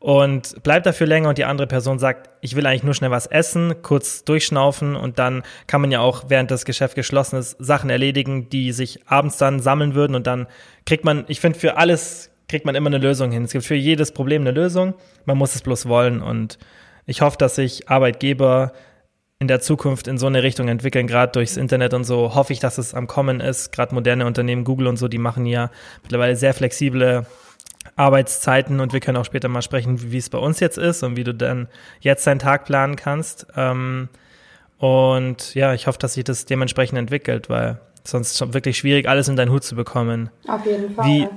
und 0.01 0.63
bleib 0.63 0.85
dafür 0.85 1.07
länger 1.07 1.31
und 1.31 1.39
die 1.39 1.45
andere 1.45 1.67
Person 1.67 1.99
sagt, 1.99 2.31
ich 2.41 2.55
will 2.55 2.67
eigentlich 2.67 2.85
nur 2.85 2.95
schnell 2.95 3.11
was 3.11 3.27
essen, 3.27 3.83
kurz 3.83 4.25
durchschnaufen 4.25 4.95
und 4.95 5.19
dann 5.19 5.43
kann 5.67 5.81
man 5.81 5.91
ja 5.91 6.01
auch, 6.01 6.25
während 6.29 6.51
das 6.51 6.65
Geschäft 6.65 6.95
geschlossen 6.95 7.37
ist, 7.37 7.57
Sachen 7.59 7.91
erledigen, 7.91 8.49
die 8.49 8.73
sich 8.73 9.01
abends 9.07 9.39
dann 9.39 9.61
sammeln 9.61 9.95
würden 9.95 10.15
und 10.15 10.27
dann 10.27 10.47
kriegt 10.87 11.05
man, 11.05 11.25
ich 11.29 11.41
finde, 11.41 11.59
für 11.59 11.77
alles 11.77 12.31
kriegt 12.49 12.65
man 12.65 12.75
immer 12.75 12.87
eine 12.87 12.99
Lösung 12.99 13.31
hin. 13.31 13.45
Es 13.45 13.53
gibt 13.53 13.67
für 13.67 13.75
jedes 13.75 14.13
Problem 14.13 14.43
eine 14.43 14.53
Lösung, 14.53 14.95
man 15.27 15.37
muss 15.37 15.55
es 15.55 15.63
bloß 15.63 15.87
wollen 15.87 16.23
und 16.23 16.59
ich 17.05 17.21
hoffe, 17.21 17.37
dass 17.37 17.57
sich 17.57 17.89
Arbeitgeber 17.89 18.73
in 19.41 19.47
der 19.47 19.61
Zukunft 19.61 20.09
in 20.09 20.19
so 20.19 20.27
eine 20.27 20.43
Richtung 20.43 20.67
entwickeln, 20.67 21.07
gerade 21.07 21.31
durchs 21.31 21.57
Internet 21.57 21.95
und 21.95 22.03
so, 22.03 22.35
hoffe 22.35 22.53
ich, 22.53 22.59
dass 22.59 22.77
es 22.77 22.93
am 22.93 23.07
Kommen 23.07 23.41
ist. 23.41 23.71
Gerade 23.71 23.95
moderne 23.95 24.27
Unternehmen, 24.27 24.65
Google 24.65 24.89
und 24.89 24.97
so, 24.97 25.07
die 25.07 25.19
machen 25.19 25.47
ja 25.47 25.71
mittlerweile 26.03 26.35
sehr 26.35 26.55
flexible 26.55 27.25
Arbeitszeiten 27.95 28.81
und 28.81 28.93
wir 28.93 29.01
können 29.01 29.17
auch 29.17 29.25
später 29.25 29.49
mal 29.49 29.63
sprechen, 29.63 30.11
wie 30.11 30.19
es 30.19 30.29
bei 30.29 30.39
uns 30.39 30.59
jetzt 30.59 30.77
ist 30.77 31.05
und 31.05 31.17
wie 31.17 31.23
du 31.23 31.33
dann 31.33 31.69
jetzt 32.01 32.27
deinen 32.27 32.41
Tag 32.41 32.65
planen 32.65 32.97
kannst. 32.97 33.47
Ähm, 33.57 34.09
und 34.79 35.55
ja, 35.55 35.73
ich 35.73 35.87
hoffe, 35.87 36.01
dass 36.01 36.15
sich 36.15 36.25
das 36.25 36.45
dementsprechend 36.45 36.99
entwickelt, 36.99 37.49
weil 37.49 37.81
sonst 38.03 38.33
ist 38.33 38.41
es 38.41 38.55
wirklich 38.55 38.77
schwierig, 38.77 39.09
alles 39.09 39.29
in 39.29 39.37
deinen 39.37 39.53
Hut 39.53 39.63
zu 39.63 39.77
bekommen. 39.77 40.31
Auf 40.49 40.67
jeden 40.67 40.95
Fall. 40.95 41.07
Wie, 41.07 41.29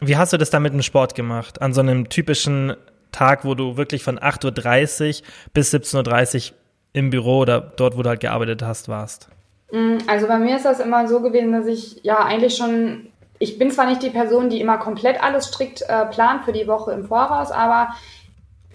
wie 0.00 0.16
hast 0.16 0.32
du 0.32 0.36
das 0.36 0.50
dann 0.50 0.62
mit 0.62 0.72
dem 0.72 0.82
Sport 0.82 1.16
gemacht? 1.16 1.60
An 1.60 1.72
so 1.72 1.80
einem 1.80 2.08
typischen 2.08 2.76
Tag, 3.10 3.44
wo 3.44 3.56
du 3.56 3.76
wirklich 3.76 4.04
von 4.04 4.20
8.30 4.20 5.22
Uhr 5.22 5.26
bis 5.52 5.74
17.30 5.74 6.50
Uhr 6.50 6.56
im 6.94 7.10
Büro 7.10 7.40
oder 7.40 7.60
dort, 7.60 7.98
wo 7.98 8.02
du 8.02 8.08
halt 8.08 8.20
gearbeitet 8.20 8.62
hast, 8.62 8.88
warst? 8.88 9.28
Mm, 9.70 9.98
also 10.06 10.26
bei 10.26 10.38
mir 10.38 10.56
ist 10.56 10.64
das 10.64 10.80
immer 10.80 11.06
so 11.06 11.20
gewesen, 11.20 11.52
dass 11.52 11.66
ich 11.66 12.02
ja 12.02 12.18
eigentlich 12.20 12.56
schon, 12.56 13.08
ich 13.38 13.58
bin 13.58 13.70
zwar 13.70 13.86
nicht 13.86 14.02
die 14.02 14.10
Person, 14.10 14.48
die 14.48 14.60
immer 14.60 14.78
komplett 14.78 15.22
alles 15.22 15.48
strikt 15.48 15.82
äh, 15.82 16.06
plant 16.06 16.44
für 16.44 16.52
die 16.52 16.66
Woche 16.66 16.92
im 16.92 17.04
Voraus, 17.04 17.50
aber 17.50 17.88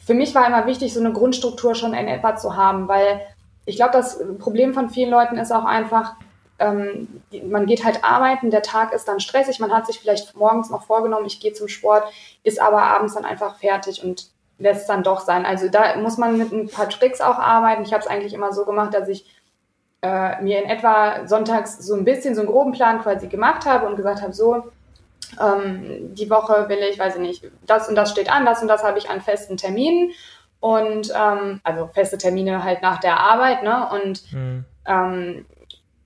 für 0.06 0.14
mich 0.14 0.36
war 0.36 0.46
immer 0.46 0.68
wichtig, 0.68 0.94
so 0.94 1.00
eine 1.00 1.14
Grundstruktur 1.14 1.76
schon 1.76 1.94
in 1.94 2.08
etwa 2.08 2.36
zu 2.36 2.56
haben, 2.56 2.88
weil 2.88 3.22
ich 3.66 3.78
glaube, 3.78 3.94
das 3.94 4.20
Problem 4.40 4.74
von 4.74 4.90
vielen 4.90 5.12
Leuten 5.12 5.38
ist 5.38 5.52
auch 5.52 5.66
einfach, 5.66 6.16
ähm, 6.58 7.22
man 7.48 7.68
geht 7.68 7.86
halt 7.86 8.04
arbeiten, 8.04 8.52
der 8.52 8.64
Tag 8.64 8.92
ist 8.92 9.08
dann 9.08 9.22
stressig, 9.22 9.60
man 9.60 9.72
hat 9.72 9.88
sich 9.88 10.00
vielleicht 10.00 10.36
morgens 10.36 10.70
noch 10.70 10.84
vorgenommen, 10.84 11.26
ich 11.26 11.40
gehe 11.40 11.54
zum 11.54 11.70
Sport, 11.70 12.04
ist 12.44 12.62
aber 12.62 12.82
abends 12.82 13.14
dann 13.14 13.24
einfach 13.24 13.58
fertig 13.60 14.04
und 14.04 14.28
lässt 14.60 14.82
es 14.82 14.88
dann 14.88 15.04
doch 15.04 15.22
sein. 15.22 15.46
Also 15.46 15.70
da 15.70 15.98
muss 15.98 16.18
man 16.18 16.38
mit 16.38 16.52
ein 16.52 16.70
paar 16.70 16.90
Tricks 16.90 17.22
auch 17.22 17.40
arbeiten. 17.40 17.84
Ich 17.84 17.94
habe 17.94 18.04
es 18.04 18.08
eigentlich 18.08 18.34
immer 18.34 18.54
so 18.54 18.66
gemacht, 18.66 18.94
dass 18.94 19.08
ich 19.08 19.26
äh, 20.02 20.42
mir 20.42 20.62
in 20.62 20.70
etwa 20.70 21.28
sonntags 21.28 21.80
so 21.80 21.96
ein 21.96 22.06
bisschen 22.06 22.36
so 22.36 22.42
einen 22.42 22.50
groben 22.50 22.72
Plan 22.72 23.02
quasi 23.02 23.28
gemacht 23.28 23.66
habe 23.66 23.88
und 23.88 23.96
gesagt 23.96 24.22
habe, 24.22 24.34
so, 24.34 24.72
ähm, 25.42 26.14
die 26.14 26.30
Woche 26.30 26.70
will 26.70 26.80
ich, 26.90 27.00
weiß 27.00 27.16
ich 27.16 27.22
nicht, 27.22 27.52
das 27.66 27.90
und 27.90 27.96
das 27.96 28.12
steht 28.12 28.32
an, 28.32 28.46
das 28.46 28.62
und 28.62 28.68
das 28.68 28.84
habe 28.84 28.98
ich 28.98 29.10
an 29.10 29.22
festen 29.22 29.58
Terminen 29.58 30.12
und 30.60 31.12
ähm, 31.16 31.62
also 31.64 31.88
feste 31.94 32.18
Termine 32.18 32.64
halt 32.64 32.82
nach 32.82 33.00
der 33.00 33.20
Arbeit, 33.20 33.64
ne? 33.64 33.90
Und 33.92 34.34
mhm. 34.34 34.66
ähm, 34.86 35.46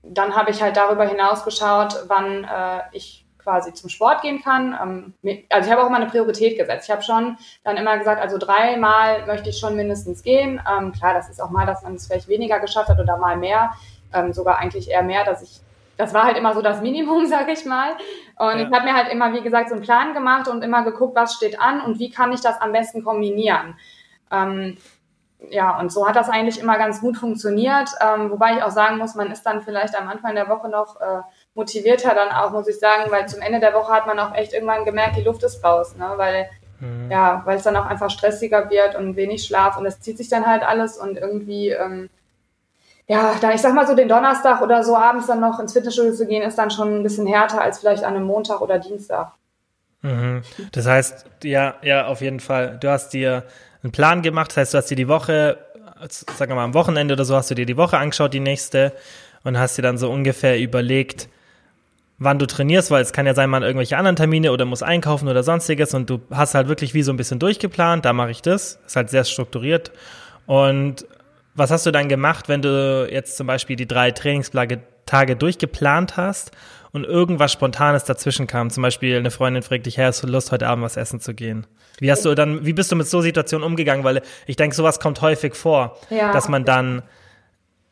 dann 0.02 0.36
habe 0.36 0.50
ich 0.50 0.62
halt 0.62 0.76
darüber 0.76 1.06
hinaus 1.06 1.44
geschaut, 1.44 2.04
wann 2.08 2.44
äh, 2.44 2.80
ich 2.92 3.23
quasi 3.44 3.72
zum 3.72 3.90
Sport 3.90 4.22
gehen 4.22 4.42
kann. 4.42 4.76
Ähm, 5.22 5.44
also 5.50 5.66
ich 5.66 5.72
habe 5.72 5.84
auch 5.84 5.88
immer 5.88 5.98
eine 5.98 6.06
Priorität 6.06 6.58
gesetzt. 6.58 6.88
Ich 6.88 6.90
habe 6.90 7.02
schon 7.02 7.36
dann 7.62 7.76
immer 7.76 7.96
gesagt, 7.98 8.20
also 8.20 8.38
dreimal 8.38 9.26
möchte 9.26 9.50
ich 9.50 9.58
schon 9.58 9.76
mindestens 9.76 10.22
gehen. 10.22 10.60
Ähm, 10.68 10.92
klar, 10.92 11.14
das 11.14 11.28
ist 11.28 11.40
auch 11.40 11.50
mal, 11.50 11.66
dass 11.66 11.82
man 11.82 11.94
es 11.94 12.06
vielleicht 12.06 12.28
weniger 12.28 12.58
geschafft 12.58 12.88
hat 12.88 12.98
oder 12.98 13.18
mal 13.18 13.36
mehr. 13.36 13.74
Ähm, 14.12 14.32
sogar 14.32 14.58
eigentlich 14.58 14.90
eher 14.90 15.02
mehr, 15.02 15.24
dass 15.24 15.42
ich 15.42 15.60
das 15.96 16.12
war 16.12 16.24
halt 16.24 16.36
immer 16.36 16.54
so 16.54 16.62
das 16.62 16.80
Minimum, 16.80 17.26
sag 17.28 17.48
ich 17.48 17.64
mal. 17.64 17.92
Und 18.36 18.58
ja. 18.58 18.66
ich 18.66 18.72
habe 18.72 18.84
mir 18.84 18.94
halt 18.94 19.12
immer, 19.12 19.32
wie 19.32 19.42
gesagt, 19.42 19.68
so 19.68 19.76
einen 19.76 19.84
Plan 19.84 20.14
gemacht 20.14 20.48
und 20.48 20.62
immer 20.64 20.82
geguckt, 20.82 21.14
was 21.14 21.34
steht 21.34 21.60
an 21.60 21.80
und 21.80 21.98
wie 21.98 22.10
kann 22.10 22.32
ich 22.32 22.40
das 22.40 22.60
am 22.60 22.72
besten 22.72 23.04
kombinieren. 23.04 23.76
Ähm, 24.30 24.76
ja, 25.50 25.78
und 25.78 25.92
so 25.92 26.08
hat 26.08 26.16
das 26.16 26.30
eigentlich 26.30 26.60
immer 26.60 26.78
ganz 26.78 27.00
gut 27.00 27.16
funktioniert. 27.16 27.90
Ähm, 28.00 28.30
wobei 28.30 28.54
ich 28.54 28.62
auch 28.62 28.70
sagen 28.70 28.96
muss, 28.98 29.14
man 29.14 29.30
ist 29.30 29.44
dann 29.44 29.62
vielleicht 29.62 29.98
am 29.98 30.08
Anfang 30.08 30.34
der 30.34 30.48
Woche 30.48 30.68
noch 30.68 31.00
äh, 31.00 31.20
motivierter 31.54 32.14
dann 32.14 32.30
auch, 32.30 32.50
muss 32.50 32.68
ich 32.68 32.78
sagen, 32.78 33.10
weil 33.10 33.28
zum 33.28 33.40
Ende 33.40 33.60
der 33.60 33.74
Woche 33.74 33.92
hat 33.92 34.06
man 34.06 34.18
auch 34.18 34.34
echt 34.34 34.52
irgendwann 34.52 34.84
gemerkt, 34.84 35.16
die 35.16 35.22
Luft 35.22 35.42
ist 35.42 35.62
raus, 35.64 35.94
ne? 35.96 36.12
weil 36.16 36.48
mhm. 36.80 37.10
ja, 37.10 37.42
weil 37.44 37.56
es 37.56 37.62
dann 37.62 37.76
auch 37.76 37.86
einfach 37.86 38.10
stressiger 38.10 38.70
wird 38.70 38.96
und 38.96 39.16
wenig 39.16 39.44
Schlaf 39.44 39.76
und 39.76 39.86
es 39.86 40.00
zieht 40.00 40.18
sich 40.18 40.28
dann 40.28 40.46
halt 40.46 40.62
alles 40.62 40.98
und 40.98 41.16
irgendwie 41.16 41.70
ähm, 41.70 42.10
ja, 43.06 43.34
da 43.40 43.52
ich 43.52 43.60
sag 43.60 43.74
mal 43.74 43.86
so 43.86 43.94
den 43.94 44.08
Donnerstag 44.08 44.62
oder 44.62 44.82
so 44.82 44.96
abends 44.96 45.26
dann 45.26 45.40
noch 45.40 45.60
ins 45.60 45.74
Fitnessstudio 45.74 46.12
zu 46.12 46.26
gehen, 46.26 46.42
ist 46.42 46.56
dann 46.56 46.70
schon 46.70 47.00
ein 47.00 47.02
bisschen 47.02 47.26
härter 47.26 47.60
als 47.60 47.78
vielleicht 47.78 48.02
an 48.02 48.16
einem 48.16 48.24
Montag 48.24 48.60
oder 48.60 48.78
Dienstag. 48.78 49.32
Mhm. 50.00 50.42
Das 50.72 50.86
heißt, 50.86 51.26
ja, 51.42 51.74
ja, 51.82 52.06
auf 52.06 52.20
jeden 52.20 52.40
Fall. 52.40 52.78
Du 52.80 52.88
hast 52.88 53.10
dir 53.10 53.44
einen 53.82 53.92
Plan 53.92 54.22
gemacht. 54.22 54.50
Das 54.50 54.56
heißt, 54.56 54.74
du 54.74 54.78
hast 54.78 54.90
dir 54.90 54.96
die 54.96 55.08
Woche, 55.08 55.58
sagen 56.08 56.50
wir 56.50 56.56
mal 56.56 56.64
am 56.64 56.74
Wochenende 56.74 57.14
oder 57.14 57.24
so, 57.24 57.36
hast 57.36 57.50
du 57.50 57.54
dir 57.54 57.66
die 57.66 57.76
Woche 57.76 57.98
angeschaut, 57.98 58.32
die 58.32 58.40
nächste, 58.40 58.92
und 59.44 59.58
hast 59.58 59.76
dir 59.76 59.82
dann 59.82 59.98
so 59.98 60.10
ungefähr 60.10 60.58
überlegt, 60.58 61.28
wann 62.18 62.38
du 62.38 62.46
trainierst, 62.46 62.90
weil 62.90 63.02
es 63.02 63.12
kann 63.12 63.26
ja 63.26 63.34
sein, 63.34 63.50
man 63.50 63.62
irgendwelche 63.62 63.96
anderen 63.96 64.16
Termine 64.16 64.52
oder 64.52 64.64
muss 64.64 64.82
einkaufen 64.82 65.28
oder 65.28 65.42
sonstiges 65.42 65.94
und 65.94 66.08
du 66.08 66.20
hast 66.30 66.54
halt 66.54 66.68
wirklich 66.68 66.94
wie 66.94 67.02
so 67.02 67.12
ein 67.12 67.16
bisschen 67.16 67.38
durchgeplant, 67.38 68.04
da 68.04 68.12
mache 68.12 68.30
ich 68.30 68.42
das, 68.42 68.80
ist 68.86 68.96
halt 68.96 69.10
sehr 69.10 69.24
strukturiert. 69.24 69.90
Und 70.46 71.06
was 71.54 71.70
hast 71.70 71.86
du 71.86 71.90
dann 71.90 72.08
gemacht, 72.08 72.48
wenn 72.48 72.62
du 72.62 73.08
jetzt 73.10 73.36
zum 73.36 73.46
Beispiel 73.46 73.76
die 73.76 73.86
drei 73.86 74.10
Trainingstage 74.10 75.36
durchgeplant 75.36 76.16
hast 76.16 76.52
und 76.92 77.04
irgendwas 77.04 77.52
Spontanes 77.52 78.04
dazwischen 78.04 78.46
kam? 78.46 78.70
Zum 78.70 78.82
Beispiel 78.82 79.16
eine 79.16 79.30
Freundin 79.30 79.62
fragt 79.62 79.86
dich, 79.86 79.96
hey, 79.96 80.06
hast 80.06 80.22
du 80.22 80.26
Lust, 80.26 80.52
heute 80.52 80.68
Abend 80.68 80.84
was 80.84 80.96
essen 80.96 81.20
zu 81.20 81.34
gehen? 81.34 81.66
Wie 81.98 82.10
hast 82.10 82.24
du 82.24 82.34
dann, 82.34 82.66
wie 82.66 82.72
bist 82.72 82.90
du 82.90 82.96
mit 82.96 83.08
so 83.08 83.20
Situationen 83.20 83.64
umgegangen? 83.64 84.04
Weil 84.04 84.22
ich 84.46 84.56
denke, 84.56 84.74
sowas 84.74 84.98
kommt 84.98 85.20
häufig 85.20 85.54
vor, 85.54 85.96
ja. 86.10 86.32
dass 86.32 86.48
man 86.48 86.64
dann 86.64 87.02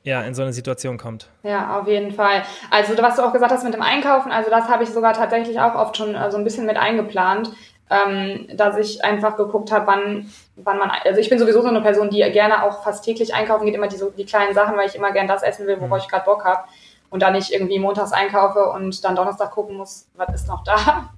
ja, 0.05 0.23
in 0.23 0.35
so 0.35 0.43
eine 0.43 0.53
Situation 0.53 0.99
kommt. 0.99 1.29
Ja, 1.43 1.79
auf 1.79 1.87
jeden 1.87 2.13
Fall. 2.13 2.43
Also, 2.71 3.01
was 3.01 3.17
du 3.17 3.23
auch 3.23 3.33
gesagt 3.33 3.53
hast 3.53 3.65
mit 3.65 3.75
dem 3.75 3.83
Einkaufen, 3.83 4.33
also 4.33 4.51
das 4.51 4.69
habe 4.69 4.83
ich 4.83 4.91
sogar 4.91 5.13
tatsächlich 5.13 5.61
auch 5.61 5.75
oft 5.75 5.97
schon 5.97 6.15
äh, 6.15 6.31
so 6.31 6.39
ein 6.39 6.45
bisschen 6.45 6.67
mit 6.67 6.77
eingeplant, 6.77 7.51
ähm, 7.91 8.49
dass 8.55 8.77
ich 8.79 9.05
einfach 9.05 9.37
geguckt 9.37 9.71
habe, 9.71 9.87
wann, 9.87 10.33
wann 10.57 10.79
man, 10.79 10.91
also 11.05 11.21
ich 11.21 11.29
bin 11.29 11.39
sowieso 11.39 11.63
so 11.63 11.69
eine 11.69 11.83
Person, 11.83 12.11
die 12.11 12.23
gerne 12.33 12.65
auch 12.65 12.83
fast 12.83 13.05
täglich 13.05 13.35
einkaufen 13.35 13.67
geht, 13.67 13.75
immer 13.75 13.89
die, 13.89 13.97
so, 13.97 14.11
die 14.11 14.25
kleinen 14.25 14.55
Sachen, 14.55 14.77
weil 14.77 14.89
ich 14.89 14.97
immer 14.97 15.13
gern 15.13 15.29
das 15.29 15.43
essen 15.43 15.67
will, 15.67 15.77
worauf 15.81 15.99
mhm. 15.99 16.05
ich 16.05 16.09
gerade 16.09 16.25
Bock 16.25 16.45
habe 16.45 16.65
und 17.11 17.23
dann 17.23 17.35
nicht 17.35 17.53
irgendwie 17.53 17.79
montags 17.79 18.13
einkaufe 18.13 18.71
und 18.71 19.05
dann 19.05 19.15
Donnerstag 19.15 19.51
gucken 19.51 19.77
muss, 19.77 20.09
was 20.15 20.35
ist 20.35 20.49
noch 20.49 20.65
da. 20.65 21.11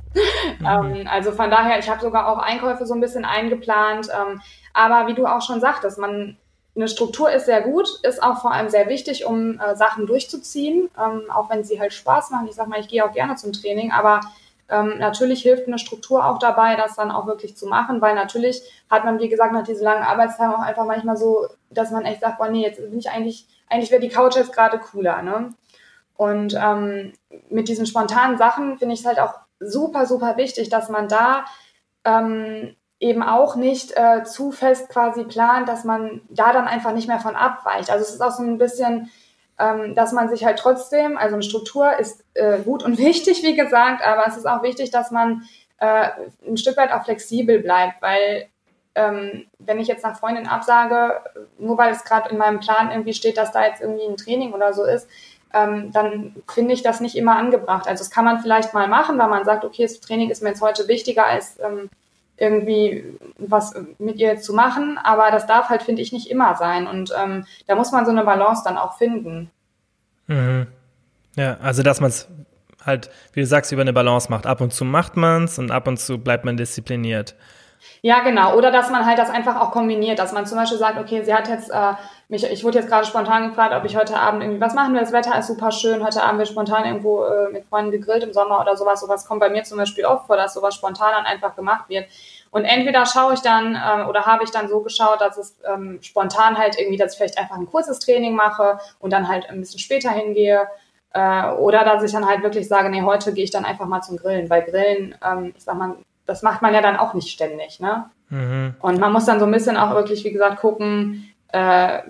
Mhm. 0.59 0.67
ähm, 0.67 1.09
also 1.11 1.33
von 1.33 1.51
daher, 1.51 1.79
ich 1.79 1.89
habe 1.89 2.01
sogar 2.01 2.29
auch 2.29 2.39
Einkäufe 2.39 2.85
so 2.85 2.95
ein 2.95 3.01
bisschen 3.01 3.25
eingeplant. 3.25 4.09
Ähm, 4.09 4.41
aber 4.73 5.07
wie 5.07 5.15
du 5.15 5.27
auch 5.27 5.43
schon 5.43 5.61
sagtest, 5.61 5.99
man 5.99 6.37
eine 6.77 6.89
Struktur 6.89 7.31
ist 7.31 7.47
sehr 7.47 7.63
gut, 7.63 7.89
ist 8.03 8.23
auch 8.23 8.41
vor 8.41 8.53
allem 8.53 8.69
sehr 8.69 8.89
wichtig, 8.89 9.27
um 9.27 9.61
äh, 9.61 9.77
Sachen 9.77 10.07
durchzuziehen, 10.07 10.91
ähm, 10.99 11.31
auch 11.31 11.49
wenn 11.51 11.65
sie 11.65 11.81
halt 11.81 11.93
Spaß 11.93 12.31
machen. 12.31 12.49
Ich 12.49 12.57
sag 12.57 12.67
mal, 12.67 12.81
ich 12.81 12.89
gehe 12.89 13.05
auch 13.05 13.13
gerne 13.13 13.37
zum 13.37 13.53
Training, 13.53 13.93
aber 13.93 14.21
ähm, 14.69 14.99
natürlich 14.99 15.43
hilft 15.43 15.69
eine 15.69 15.79
Struktur 15.79 16.27
auch 16.27 16.39
dabei, 16.39 16.75
das 16.75 16.97
dann 16.97 17.11
auch 17.11 17.27
wirklich 17.27 17.57
zu 17.57 17.67
machen, 17.67 18.01
weil 18.01 18.15
natürlich 18.15 18.63
hat 18.91 19.05
man, 19.05 19.21
wie 19.21 19.29
gesagt, 19.29 19.53
nach 19.53 19.65
diesen 19.65 19.85
langen 19.85 20.03
Arbeitstagen 20.03 20.55
auch 20.55 20.61
einfach 20.61 20.87
manchmal 20.87 21.17
so, 21.17 21.47
dass 21.71 21.91
man 21.91 22.05
echt 22.05 22.21
sagt, 22.21 22.39
boah, 22.39 22.49
nee, 22.49 22.63
jetzt 22.63 22.79
bin 22.79 22.99
ich 22.99 23.11
eigentlich, 23.11 23.47
eigentlich 23.69 23.91
wäre 23.91 24.01
die 24.01 24.09
Couch 24.09 24.37
jetzt 24.37 24.53
gerade 24.53 24.79
cooler, 24.79 25.23
ne? 25.23 25.51
Und 26.17 26.57
ähm, 26.61 27.13
mit 27.51 27.69
diesen 27.69 27.87
spontanen 27.87 28.39
Sachen 28.39 28.79
finde 28.79 28.95
ich 28.95 29.01
es 29.01 29.07
halt 29.07 29.19
auch 29.19 29.35
super, 29.59 30.07
super 30.07 30.37
wichtig, 30.37 30.69
dass 30.69 30.89
man 30.89 31.09
da 31.09 31.45
ähm, 32.05 32.77
eben 33.05 33.23
auch 33.23 33.55
nicht 33.55 33.93
äh, 33.97 34.25
zu 34.25 34.51
fest 34.51 34.89
quasi 34.89 35.25
plant, 35.25 35.69
dass 35.69 35.85
man 35.85 36.23
da 36.31 36.55
dann 36.55 36.67
einfach 36.67 36.93
nicht 36.93 37.07
mehr 37.07 37.21
von 37.21 37.37
abweicht. 37.37 37.91
Also 37.91 38.03
es 38.03 38.15
ist 38.15 38.23
auch 38.23 38.31
so 38.31 38.43
ein 38.43 38.57
bisschen, 38.57 39.11
ähm, 39.59 39.95
dass 39.95 40.13
man 40.13 40.31
sich 40.31 40.47
halt 40.47 40.59
trotzdem, 40.59 41.19
also 41.19 41.35
eine 41.35 41.43
Struktur 41.43 41.99
ist 41.99 42.25
äh, 42.33 42.61
gut 42.61 42.83
und 42.83 42.97
wichtig, 43.11 43.43
wie 43.43 43.55
gesagt, 43.55 44.05
aber 44.05 44.27
es 44.27 44.39
ist 44.39 44.47
auch 44.47 44.63
wichtig, 44.63 44.91
dass 44.91 45.11
man 45.11 45.43
äh, 45.81 46.09
ein 46.49 46.57
Stück 46.57 46.79
weit 46.79 46.93
auch 46.93 47.05
flexibel 47.05 47.59
bleibt, 47.61 48.01
weil 48.01 48.47
ähm, 48.95 49.47
wenn 49.59 49.79
ich 49.79 49.89
jetzt 49.89 50.05
nach 50.05 50.19
Freundin 50.19 50.47
absage, 50.47 51.21
nur 51.59 51.77
weil 51.77 51.93
es 51.93 52.05
gerade 52.05 52.31
in 52.31 52.39
meinem 52.39 52.61
Plan 52.61 52.91
irgendwie 52.91 53.13
steht, 53.13 53.37
dass 53.37 53.53
da 53.53 53.67
jetzt 53.67 53.83
irgendwie 53.83 54.07
ein 54.07 54.17
Training 54.17 54.55
oder 54.55 54.73
so 54.73 54.85
ist, 54.85 55.09
ähm, 55.53 55.93
dann 55.93 56.37
finde 56.49 56.73
ich 56.73 56.83
das 56.83 57.01
nicht 57.01 57.17
immer 57.17 57.37
angebracht. 57.37 57.87
Also 57.87 58.03
das 58.03 58.11
kann 58.11 58.25
man 58.25 58.41
vielleicht 58.41 58.73
mal 58.73 58.89
machen, 58.89 59.19
weil 59.19 59.29
man 59.29 59.45
sagt, 59.45 59.65
okay, 59.65 59.83
das 59.83 60.01
Training 60.01 60.31
ist 60.31 60.43
mir 60.43 60.51
jetzt 60.51 60.63
heute 60.63 60.89
wichtiger 60.89 61.27
als 61.27 61.59
ähm, 61.61 61.91
irgendwie 62.37 63.05
was 63.39 63.75
mit 63.99 64.17
ihr 64.17 64.39
zu 64.39 64.55
machen, 64.55 64.99
aber 65.03 65.31
das 65.31 65.47
darf 65.47 65.69
halt, 65.69 65.83
finde 65.83 66.03
ich, 66.03 66.13
nicht 66.13 66.31
immer 66.31 66.57
sein. 66.57 66.87
Und 66.87 67.13
ähm, 67.17 67.45
da 67.67 67.75
muss 67.77 67.93
man 67.93 68.05
so 68.05 68.11
eine 68.11 68.25
Balance 68.25 68.63
dann 68.65 68.77
auch 68.77 68.99
finden. 68.99 69.51
Mhm. 70.27 70.67
Ja, 71.37 71.59
also 71.61 71.83
dass 71.83 72.01
man 72.01 72.11
es 72.11 72.29
halt, 72.85 73.11
wie 73.33 73.41
du 73.41 73.47
sagst, 73.47 73.73
über 73.73 73.83
eine 73.83 73.93
Balance 73.93 74.31
macht. 74.31 74.47
Ab 74.47 74.61
und 74.61 74.73
zu 74.73 74.85
macht 74.85 75.17
man 75.17 75.45
es 75.45 75.59
und 75.59 75.71
ab 75.71 75.89
und 75.89 75.99
zu 75.99 76.19
bleibt 76.19 76.45
man 76.45 76.57
diszipliniert. 76.57 77.35
Ja, 78.03 78.21
genau. 78.21 78.55
Oder 78.57 78.71
dass 78.71 78.91
man 78.91 79.07
halt 79.07 79.19
das 79.19 79.31
einfach 79.31 79.61
auch 79.61 79.71
kombiniert, 79.71 80.19
dass 80.19 80.33
man 80.33 80.47
zum 80.47 80.59
Beispiel 80.59 80.79
sagt, 80.79 80.99
okay, 80.99 81.23
sie 81.23 81.33
hat 81.33 81.49
jetzt 81.49 81.71
äh, 81.71 81.93
mich, 82.29 82.45
ich 82.45 82.65
wurde 82.65 82.79
jetzt 82.79 82.89
gerade 82.89 83.07
spontan 83.07 83.49
gefragt, 83.49 83.75
ob 83.75 83.85
ich 83.85 83.97
heute 83.97 84.19
Abend 84.19 84.43
irgendwie 84.43 84.61
was 84.61 84.75
machen 84.75 84.95
will. 84.95 85.01
Das 85.01 85.13
Wetter 85.13 85.39
ist 85.39 85.47
super 85.47 85.71
schön. 85.73 86.05
Heute 86.05 86.23
Abend 86.23 86.39
wird 86.39 86.49
spontan 86.49 86.85
irgendwo 86.85 87.25
äh, 87.25 87.51
mit 87.51 87.65
Freunden 87.67 87.91
gegrillt 87.91 88.23
im 88.23 88.33
Sommer 88.33 88.61
oder 88.61 88.77
sowas. 88.77 89.01
Sowas 89.01 89.27
kommt 89.27 89.41
bei 89.41 89.49
mir 89.49 89.65
zum 89.65 89.79
Beispiel 89.79 90.05
oft 90.05 90.27
vor, 90.27 90.37
dass 90.37 90.55
sowas 90.55 90.75
spontan 90.75 91.13
dann 91.13 91.27
einfach 91.27 91.57
gemacht 91.57 91.89
wird. 91.89 92.07
Und 92.51 92.65
entweder 92.65 93.05
schaue 93.05 93.35
ich 93.35 93.41
dann 93.41 93.75
äh, 93.75 94.05
oder 94.05 94.27
habe 94.27 94.45
ich 94.45 94.51
dann 94.51 94.69
so 94.69 94.81
geschaut, 94.81 95.21
dass 95.21 95.37
es 95.37 95.57
ähm, 95.67 95.99
spontan 96.03 96.57
halt 96.57 96.79
irgendwie, 96.79 96.97
dass 96.97 97.13
ich 97.13 97.19
vielleicht 97.19 97.39
einfach 97.39 97.57
ein 97.57 97.67
kurzes 97.67 97.99
Training 97.99 98.35
mache 98.35 98.79
und 99.01 99.13
dann 99.13 99.29
halt 99.29 99.51
ein 99.51 99.61
bisschen 99.61 99.81
später 99.81 100.11
hingehe. 100.11 100.69
Äh, 101.13 101.51
oder 101.53 101.85
dass 101.85 102.03
ich 102.03 102.13
dann 102.13 102.29
halt 102.29 102.43
wirklich 102.43 102.69
sage, 102.69 102.91
nee, 102.91 103.03
heute 103.03 103.33
gehe 103.33 103.45
ich 103.45 103.51
dann 103.51 103.65
einfach 103.65 103.87
mal 103.87 104.03
zum 104.03 104.17
Grillen, 104.17 104.51
weil 104.51 104.63
Grillen, 104.63 105.17
ähm, 105.25 105.53
ich 105.57 105.65
sag 105.65 105.77
mal, 105.77 105.97
das 106.27 106.43
macht 106.43 106.63
man 106.63 106.75
ja 106.75 106.81
dann 106.81 106.97
auch 106.97 107.15
nicht 107.15 107.31
ständig, 107.31 107.81
ne? 107.81 108.11
Mhm. 108.31 108.75
Und 108.81 108.99
man 108.99 109.13
muss 109.13 109.27
dann 109.27 109.39
so 109.39 109.47
ein 109.47 109.53
bisschen 109.53 109.77
auch 109.77 109.95
wirklich, 109.95 110.25
wie 110.25 110.33
gesagt, 110.33 110.61
gucken, 110.61 111.29
äh, 111.49 112.01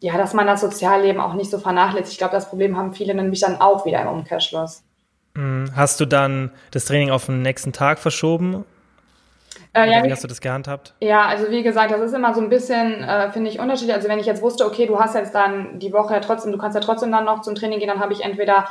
ja, 0.00 0.16
dass 0.16 0.34
man 0.34 0.46
das 0.46 0.60
Sozialleben 0.60 1.20
auch 1.20 1.34
nicht 1.34 1.50
so 1.50 1.58
vernachlässigt. 1.58 2.12
Ich 2.12 2.18
glaube, 2.18 2.34
das 2.34 2.48
Problem 2.48 2.76
haben 2.76 2.92
viele 2.92 3.14
nämlich 3.14 3.40
dann 3.40 3.60
auch 3.60 3.86
wieder 3.86 4.02
im 4.02 4.08
Umkehrschluss. 4.08 4.82
Mhm. 5.34 5.70
Hast 5.76 6.00
du 6.00 6.06
dann 6.06 6.50
das 6.72 6.84
Training 6.84 7.10
auf 7.10 7.26
den 7.26 7.42
nächsten 7.42 7.72
Tag 7.72 7.98
verschoben? 7.98 8.64
Äh, 9.74 9.90
ja, 9.90 10.04
wie 10.04 10.12
hast 10.12 10.22
du 10.22 10.28
das 10.28 10.40
gehandhabt? 10.40 10.94
Ja, 11.00 11.26
also 11.26 11.50
wie 11.50 11.62
gesagt, 11.62 11.92
das 11.92 12.00
ist 12.00 12.12
immer 12.12 12.34
so 12.34 12.40
ein 12.40 12.50
bisschen, 12.50 13.02
äh, 13.04 13.30
finde 13.30 13.48
ich, 13.48 13.58
unterschiedlich. 13.58 13.94
Also 13.94 14.08
wenn 14.08 14.18
ich 14.18 14.26
jetzt 14.26 14.42
wusste, 14.42 14.66
okay, 14.66 14.86
du 14.86 14.98
hast 14.98 15.14
jetzt 15.14 15.34
dann 15.34 15.78
die 15.78 15.92
Woche 15.92 16.14
ja 16.14 16.20
trotzdem, 16.20 16.52
du 16.52 16.58
kannst 16.58 16.74
ja 16.74 16.80
trotzdem 16.82 17.10
dann 17.10 17.24
noch 17.24 17.40
zum 17.40 17.54
Training 17.54 17.78
gehen, 17.78 17.88
dann 17.88 18.00
habe 18.00 18.12
ich 18.12 18.22
entweder 18.22 18.66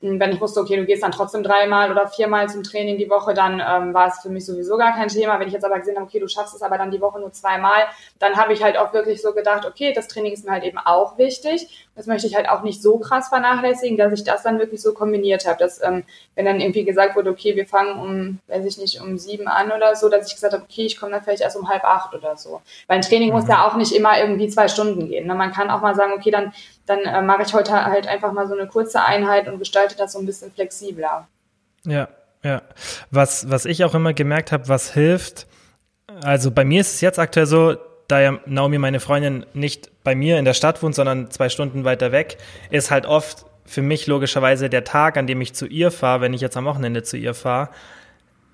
wenn 0.00 0.30
ich 0.30 0.40
wusste, 0.40 0.60
okay, 0.60 0.76
du 0.76 0.84
gehst 0.84 1.02
dann 1.02 1.10
trotzdem 1.10 1.42
dreimal 1.42 1.90
oder 1.90 2.06
viermal 2.06 2.48
zum 2.48 2.62
Training 2.62 2.98
die 2.98 3.10
Woche, 3.10 3.34
dann 3.34 3.54
ähm, 3.54 3.94
war 3.94 4.08
es 4.08 4.20
für 4.20 4.28
mich 4.28 4.46
sowieso 4.46 4.76
gar 4.76 4.92
kein 4.92 5.08
Thema. 5.08 5.40
Wenn 5.40 5.48
ich 5.48 5.54
jetzt 5.54 5.64
aber 5.64 5.78
gesehen 5.78 5.96
habe, 5.96 6.06
okay, 6.06 6.20
du 6.20 6.28
schaffst 6.28 6.54
es 6.54 6.62
aber 6.62 6.78
dann 6.78 6.92
die 6.92 7.00
Woche 7.00 7.18
nur 7.18 7.32
zweimal, 7.32 7.84
dann 8.20 8.36
habe 8.36 8.52
ich 8.52 8.62
halt 8.62 8.76
auch 8.76 8.92
wirklich 8.92 9.20
so 9.20 9.32
gedacht, 9.32 9.66
okay, 9.66 9.92
das 9.92 10.06
Training 10.06 10.32
ist 10.32 10.44
mir 10.44 10.52
halt 10.52 10.64
eben 10.64 10.78
auch 10.78 11.18
wichtig. 11.18 11.87
Das 11.98 12.06
möchte 12.06 12.28
ich 12.28 12.36
halt 12.36 12.48
auch 12.48 12.62
nicht 12.62 12.80
so 12.80 12.98
krass 12.98 13.28
vernachlässigen, 13.28 13.98
dass 13.98 14.12
ich 14.12 14.22
das 14.22 14.44
dann 14.44 14.60
wirklich 14.60 14.80
so 14.80 14.94
kombiniert 14.94 15.46
habe. 15.46 15.58
Dass, 15.58 15.82
ähm, 15.82 16.04
wenn 16.36 16.44
dann 16.44 16.60
irgendwie 16.60 16.84
gesagt 16.84 17.16
wurde, 17.16 17.30
okay, 17.30 17.56
wir 17.56 17.66
fangen 17.66 17.98
um, 17.98 18.38
weiß 18.46 18.64
ich 18.64 18.78
nicht, 18.78 19.00
um 19.00 19.18
sieben 19.18 19.48
an 19.48 19.72
oder 19.72 19.96
so, 19.96 20.08
dass 20.08 20.28
ich 20.28 20.34
gesagt 20.34 20.54
habe, 20.54 20.62
okay, 20.62 20.86
ich 20.86 20.98
komme 20.98 21.10
dann 21.10 21.22
vielleicht 21.22 21.42
erst 21.42 21.56
um 21.56 21.68
halb 21.68 21.82
acht 21.82 22.14
oder 22.14 22.36
so. 22.36 22.62
Weil 22.86 22.98
ein 22.98 23.02
Training 23.02 23.30
mhm. 23.30 23.34
muss 23.34 23.48
ja 23.48 23.66
auch 23.66 23.74
nicht 23.74 23.92
immer 23.92 24.18
irgendwie 24.18 24.48
zwei 24.48 24.68
Stunden 24.68 25.08
gehen. 25.08 25.26
Ne? 25.26 25.34
Man 25.34 25.52
kann 25.52 25.70
auch 25.70 25.80
mal 25.80 25.96
sagen, 25.96 26.12
okay, 26.16 26.30
dann 26.30 26.52
dann 26.86 27.00
äh, 27.00 27.22
mache 27.22 27.42
ich 27.42 27.52
heute 27.52 27.72
halt 27.72 28.06
einfach 28.06 28.32
mal 28.32 28.46
so 28.46 28.54
eine 28.54 28.66
kurze 28.66 29.02
Einheit 29.02 29.48
und 29.48 29.58
gestalte 29.58 29.96
das 29.96 30.12
so 30.12 30.18
ein 30.18 30.26
bisschen 30.26 30.52
flexibler. 30.52 31.28
Ja, 31.84 32.08
ja. 32.42 32.62
Was, 33.10 33.50
was 33.50 33.64
ich 33.64 33.84
auch 33.84 33.94
immer 33.94 34.14
gemerkt 34.14 34.52
habe, 34.52 34.68
was 34.68 34.92
hilft, 34.92 35.46
also 36.22 36.50
bei 36.50 36.64
mir 36.64 36.80
ist 36.80 36.94
es 36.94 37.00
jetzt 37.00 37.18
aktuell 37.18 37.46
so, 37.46 37.76
da 38.08 38.20
ja 38.20 38.38
Naomi, 38.46 38.78
meine 38.78 39.00
Freundin, 39.00 39.46
nicht 39.52 39.90
bei 40.02 40.14
mir 40.14 40.38
in 40.38 40.44
der 40.44 40.54
Stadt 40.54 40.82
wohnt, 40.82 40.94
sondern 40.94 41.30
zwei 41.30 41.48
Stunden 41.48 41.84
weiter 41.84 42.10
weg, 42.10 42.38
ist 42.70 42.90
halt 42.90 43.06
oft 43.06 43.44
für 43.66 43.82
mich 43.82 44.06
logischerweise 44.06 44.70
der 44.70 44.84
Tag, 44.84 45.18
an 45.18 45.26
dem 45.26 45.40
ich 45.42 45.52
zu 45.54 45.66
ihr 45.66 45.90
fahre, 45.90 46.22
wenn 46.22 46.32
ich 46.32 46.40
jetzt 46.40 46.56
am 46.56 46.64
Wochenende 46.64 47.02
zu 47.02 47.18
ihr 47.18 47.34
fahre, 47.34 47.68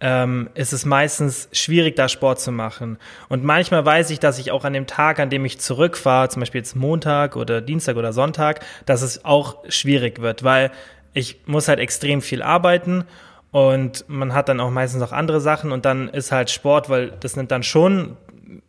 ähm, 0.00 0.50
ist 0.54 0.72
es 0.72 0.84
meistens 0.84 1.48
schwierig, 1.52 1.94
da 1.94 2.08
Sport 2.08 2.40
zu 2.40 2.50
machen. 2.50 2.98
Und 3.28 3.44
manchmal 3.44 3.86
weiß 3.86 4.10
ich, 4.10 4.18
dass 4.18 4.40
ich 4.40 4.50
auch 4.50 4.64
an 4.64 4.72
dem 4.72 4.88
Tag, 4.88 5.20
an 5.20 5.30
dem 5.30 5.44
ich 5.44 5.60
zurückfahre, 5.60 6.28
zum 6.28 6.40
Beispiel 6.40 6.60
jetzt 6.60 6.74
Montag 6.74 7.36
oder 7.36 7.60
Dienstag 7.60 7.96
oder 7.96 8.12
Sonntag, 8.12 8.60
dass 8.86 9.02
es 9.02 9.24
auch 9.24 9.58
schwierig 9.68 10.20
wird, 10.20 10.42
weil 10.42 10.72
ich 11.12 11.42
muss 11.46 11.68
halt 11.68 11.78
extrem 11.78 12.22
viel 12.22 12.42
arbeiten 12.42 13.04
und 13.52 14.04
man 14.08 14.34
hat 14.34 14.48
dann 14.48 14.58
auch 14.58 14.70
meistens 14.70 15.00
noch 15.00 15.12
andere 15.12 15.40
Sachen 15.40 15.70
und 15.70 15.84
dann 15.84 16.08
ist 16.08 16.32
halt 16.32 16.50
Sport, 16.50 16.90
weil 16.90 17.12
das 17.20 17.36
nimmt 17.36 17.52
dann 17.52 17.62
schon 17.62 18.16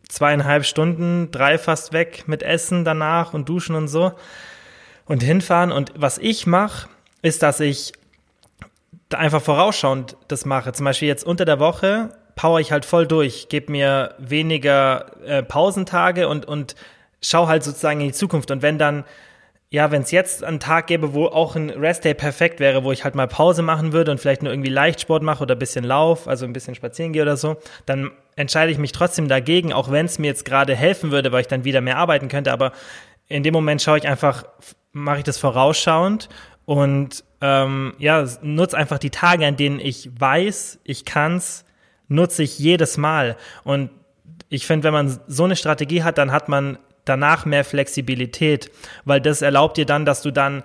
zweieinhalb 0.08 0.64
Stunden, 0.64 1.30
drei 1.30 1.58
fast 1.58 1.92
weg 1.92 2.24
mit 2.26 2.42
Essen 2.42 2.84
danach 2.84 3.34
und 3.34 3.48
Duschen 3.48 3.74
und 3.74 3.88
so 3.88 4.12
und 5.04 5.22
hinfahren. 5.22 5.72
Und 5.72 5.92
was 5.96 6.18
ich 6.18 6.46
mache, 6.46 6.88
ist, 7.22 7.42
dass 7.42 7.60
ich 7.60 7.92
einfach 9.14 9.42
vorausschauend 9.42 10.16
das 10.28 10.44
mache. 10.44 10.72
Zum 10.72 10.84
Beispiel 10.84 11.08
jetzt 11.08 11.24
unter 11.24 11.44
der 11.44 11.60
Woche 11.60 12.10
power 12.36 12.60
ich 12.60 12.70
halt 12.70 12.84
voll 12.84 13.06
durch, 13.06 13.48
gebe 13.48 13.72
mir 13.72 14.14
weniger 14.18 15.06
äh, 15.24 15.42
Pausentage 15.42 16.28
und, 16.28 16.46
und 16.46 16.76
schau 17.20 17.48
halt 17.48 17.64
sozusagen 17.64 18.00
in 18.00 18.08
die 18.08 18.12
Zukunft. 18.12 18.50
Und 18.50 18.62
wenn 18.62 18.78
dann, 18.78 19.04
ja, 19.68 19.90
wenn 19.90 20.02
es 20.02 20.12
jetzt 20.12 20.44
einen 20.44 20.60
Tag 20.60 20.86
gäbe, 20.86 21.12
wo 21.12 21.26
auch 21.26 21.56
ein 21.56 21.70
Restday 21.70 22.14
perfekt 22.14 22.60
wäre, 22.60 22.84
wo 22.84 22.92
ich 22.92 23.02
halt 23.02 23.16
mal 23.16 23.26
Pause 23.26 23.62
machen 23.62 23.92
würde 23.92 24.12
und 24.12 24.18
vielleicht 24.18 24.42
nur 24.42 24.52
irgendwie 24.52 24.70
Leichtsport 24.70 25.24
mache 25.24 25.42
oder 25.42 25.56
ein 25.56 25.58
bisschen 25.58 25.84
Lauf, 25.84 26.28
also 26.28 26.44
ein 26.44 26.52
bisschen 26.52 26.76
spazieren 26.76 27.12
gehe 27.12 27.22
oder 27.22 27.36
so, 27.36 27.56
dann 27.84 28.12
entscheide 28.36 28.70
ich 28.70 28.78
mich 28.78 28.92
trotzdem 28.92 29.26
dagegen, 29.26 29.72
auch 29.72 29.90
wenn 29.90 30.06
es 30.06 30.20
mir 30.20 30.28
jetzt 30.28 30.44
gerade 30.44 30.76
helfen 30.76 31.10
würde, 31.10 31.32
weil 31.32 31.40
ich 31.40 31.48
dann 31.48 31.64
wieder 31.64 31.80
mehr 31.80 31.98
arbeiten 31.98 32.28
könnte. 32.28 32.52
Aber 32.52 32.72
in 33.26 33.42
dem 33.42 33.52
Moment 33.52 33.82
schaue 33.82 33.98
ich 33.98 34.06
einfach, 34.06 34.44
mache 34.92 35.18
ich 35.18 35.24
das 35.24 35.38
vorausschauend 35.38 36.28
und 36.64 37.24
ähm, 37.40 37.94
ja, 37.98 38.24
nutze 38.42 38.76
einfach 38.76 38.98
die 38.98 39.10
Tage, 39.10 39.46
an 39.46 39.56
denen 39.56 39.80
ich 39.80 40.10
weiß, 40.18 40.80
ich 40.84 41.04
kann's, 41.04 41.64
nutze 42.06 42.44
ich 42.44 42.58
jedes 42.58 42.98
Mal. 42.98 43.36
Und 43.64 43.90
ich 44.48 44.64
finde, 44.64 44.84
wenn 44.84 44.92
man 44.92 45.20
so 45.26 45.42
eine 45.42 45.56
Strategie 45.56 46.04
hat, 46.04 46.18
dann 46.18 46.30
hat 46.30 46.48
man 46.48 46.78
danach 47.06 47.46
mehr 47.46 47.64
Flexibilität, 47.64 48.70
weil 49.04 49.20
das 49.20 49.40
erlaubt 49.40 49.78
dir 49.78 49.86
dann, 49.86 50.04
dass 50.04 50.22
du 50.22 50.30
dann 50.30 50.62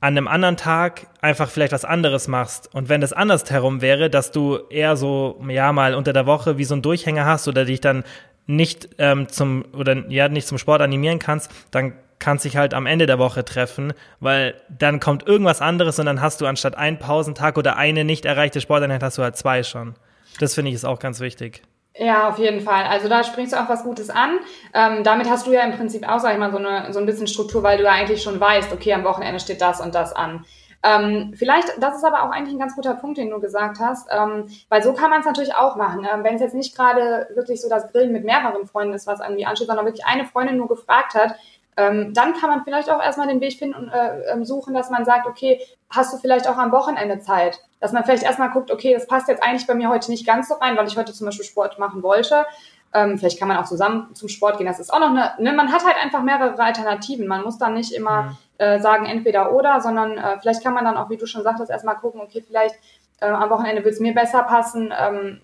an 0.00 0.18
einem 0.18 0.28
anderen 0.28 0.56
Tag 0.56 1.06
einfach 1.22 1.48
vielleicht 1.48 1.72
was 1.72 1.84
anderes 1.84 2.28
machst. 2.28 2.74
Und 2.74 2.88
wenn 2.88 3.00
das 3.00 3.14
andersherum 3.14 3.80
wäre, 3.80 4.10
dass 4.10 4.32
du 4.32 4.58
eher 4.68 4.96
so, 4.96 5.42
ja, 5.48 5.72
mal 5.72 5.94
unter 5.94 6.12
der 6.12 6.26
Woche 6.26 6.58
wie 6.58 6.64
so 6.64 6.74
ein 6.74 6.82
Durchhänger 6.82 7.24
hast 7.24 7.48
oder 7.48 7.64
dich 7.64 7.80
dann 7.80 8.04
nicht 8.46 8.90
ähm, 8.98 9.28
zum 9.28 9.64
oder 9.72 10.10
ja 10.10 10.28
nicht 10.28 10.46
zum 10.46 10.58
Sport 10.58 10.82
animieren 10.82 11.18
kannst, 11.18 11.50
dann 11.70 11.94
kannst 12.18 12.44
dich 12.44 12.56
halt 12.56 12.74
am 12.74 12.86
Ende 12.86 13.06
der 13.06 13.18
Woche 13.18 13.44
treffen, 13.44 13.92
weil 14.20 14.54
dann 14.68 15.00
kommt 15.00 15.26
irgendwas 15.26 15.60
anderes 15.60 15.98
und 15.98 16.06
dann 16.06 16.20
hast 16.20 16.40
du 16.40 16.46
anstatt 16.46 16.76
einen 16.76 16.98
Pausentag 16.98 17.56
oder 17.56 17.76
eine 17.76 18.04
nicht 18.04 18.26
erreichte 18.26 18.60
Sporteinheit 18.60 19.02
hast 19.02 19.18
du 19.18 19.22
halt 19.22 19.36
zwei 19.36 19.62
schon. 19.62 19.94
Das 20.38 20.54
finde 20.54 20.70
ich 20.70 20.74
ist 20.74 20.84
auch 20.84 20.98
ganz 20.98 21.20
wichtig. 21.20 21.62
Ja, 21.96 22.28
auf 22.28 22.38
jeden 22.38 22.60
Fall. 22.60 22.84
Also 22.84 23.08
da 23.08 23.22
springst 23.22 23.52
du 23.52 23.56
auch 23.60 23.68
was 23.68 23.84
Gutes 23.84 24.10
an. 24.10 24.40
Ähm, 24.72 25.04
damit 25.04 25.30
hast 25.30 25.46
du 25.46 25.52
ja 25.52 25.62
im 25.62 25.76
Prinzip 25.76 26.08
auch, 26.08 26.18
sag 26.18 26.32
ich 26.32 26.38
mal, 26.38 26.50
so, 26.50 26.58
eine, 26.58 26.92
so 26.92 26.98
ein 26.98 27.06
bisschen 27.06 27.28
Struktur, 27.28 27.62
weil 27.62 27.78
du 27.78 27.84
ja 27.84 27.92
eigentlich 27.92 28.22
schon 28.22 28.40
weißt, 28.40 28.72
okay, 28.72 28.92
am 28.94 29.04
Wochenende 29.04 29.38
steht 29.38 29.60
das 29.60 29.80
und 29.80 29.94
das 29.94 30.12
an. 30.12 30.44
Ähm, 30.82 31.32
vielleicht, 31.36 31.68
das 31.80 31.96
ist 31.96 32.04
aber 32.04 32.24
auch 32.24 32.30
eigentlich 32.30 32.54
ein 32.54 32.58
ganz 32.58 32.74
guter 32.74 32.94
Punkt, 32.94 33.16
den 33.16 33.30
du 33.30 33.40
gesagt 33.40 33.78
hast, 33.78 34.08
ähm, 34.10 34.48
weil 34.68 34.82
so 34.82 34.92
kann 34.92 35.08
man 35.08 35.20
es 35.20 35.26
natürlich 35.26 35.54
auch 35.54 35.76
machen. 35.76 36.06
Ähm, 36.12 36.24
Wenn 36.24 36.34
es 36.34 36.42
jetzt 36.42 36.54
nicht 36.54 36.76
gerade 36.76 37.28
wirklich 37.34 37.62
so 37.62 37.68
das 37.70 37.90
Grillen 37.90 38.12
mit 38.12 38.24
mehreren 38.24 38.66
Freunden 38.66 38.92
ist, 38.92 39.06
was 39.06 39.20
irgendwie 39.20 39.46
ansteht, 39.46 39.68
sondern 39.68 39.86
wirklich 39.86 40.04
eine 40.04 40.26
Freundin 40.26 40.56
nur 40.58 40.68
gefragt 40.68 41.14
hat, 41.14 41.36
ähm, 41.76 42.14
dann 42.14 42.34
kann 42.34 42.50
man 42.50 42.64
vielleicht 42.64 42.90
auch 42.90 43.02
erstmal 43.02 43.26
den 43.26 43.40
Weg 43.40 43.58
finden 43.58 43.74
und 43.74 43.88
äh, 43.88 44.32
ähm, 44.32 44.44
suchen, 44.44 44.74
dass 44.74 44.90
man 44.90 45.04
sagt, 45.04 45.26
okay, 45.26 45.60
hast 45.90 46.12
du 46.12 46.18
vielleicht 46.18 46.48
auch 46.48 46.56
am 46.56 46.72
Wochenende 46.72 47.20
Zeit? 47.20 47.60
Dass 47.80 47.92
man 47.92 48.04
vielleicht 48.04 48.22
erstmal 48.22 48.50
guckt, 48.50 48.70
okay, 48.70 48.94
das 48.94 49.06
passt 49.06 49.28
jetzt 49.28 49.42
eigentlich 49.42 49.66
bei 49.66 49.74
mir 49.74 49.88
heute 49.88 50.10
nicht 50.10 50.26
ganz 50.26 50.48
so 50.48 50.54
rein, 50.54 50.76
weil 50.76 50.86
ich 50.86 50.96
heute 50.96 51.12
zum 51.12 51.26
Beispiel 51.26 51.44
Sport 51.44 51.78
machen 51.78 52.02
wollte. 52.02 52.46
Ähm, 52.92 53.18
vielleicht 53.18 53.40
kann 53.40 53.48
man 53.48 53.56
auch 53.56 53.64
zusammen 53.64 54.14
zum 54.14 54.28
Sport 54.28 54.58
gehen. 54.58 54.66
Das 54.66 54.78
ist 54.78 54.92
auch 54.92 55.00
noch 55.00 55.10
eine, 55.10 55.32
ne, 55.38 55.52
man 55.52 55.72
hat 55.72 55.84
halt 55.84 55.96
einfach 56.00 56.22
mehrere 56.22 56.62
Alternativen. 56.62 57.26
Man 57.26 57.42
muss 57.42 57.58
dann 57.58 57.74
nicht 57.74 57.92
immer 57.92 58.22
mhm. 58.22 58.36
äh, 58.58 58.80
sagen, 58.80 59.06
entweder 59.06 59.52
oder, 59.52 59.80
sondern 59.80 60.16
äh, 60.16 60.38
vielleicht 60.40 60.62
kann 60.62 60.74
man 60.74 60.84
dann 60.84 60.96
auch, 60.96 61.10
wie 61.10 61.16
du 61.16 61.26
schon 61.26 61.42
sagtest, 61.42 61.70
erstmal 61.70 61.96
gucken, 61.96 62.20
okay, 62.20 62.44
vielleicht 62.46 62.76
äh, 63.20 63.26
am 63.26 63.50
Wochenende 63.50 63.82
wird 63.82 63.94
es 63.94 64.00
mir 64.00 64.14
besser 64.14 64.44
passen, 64.44 64.92
ähm, 64.96 65.40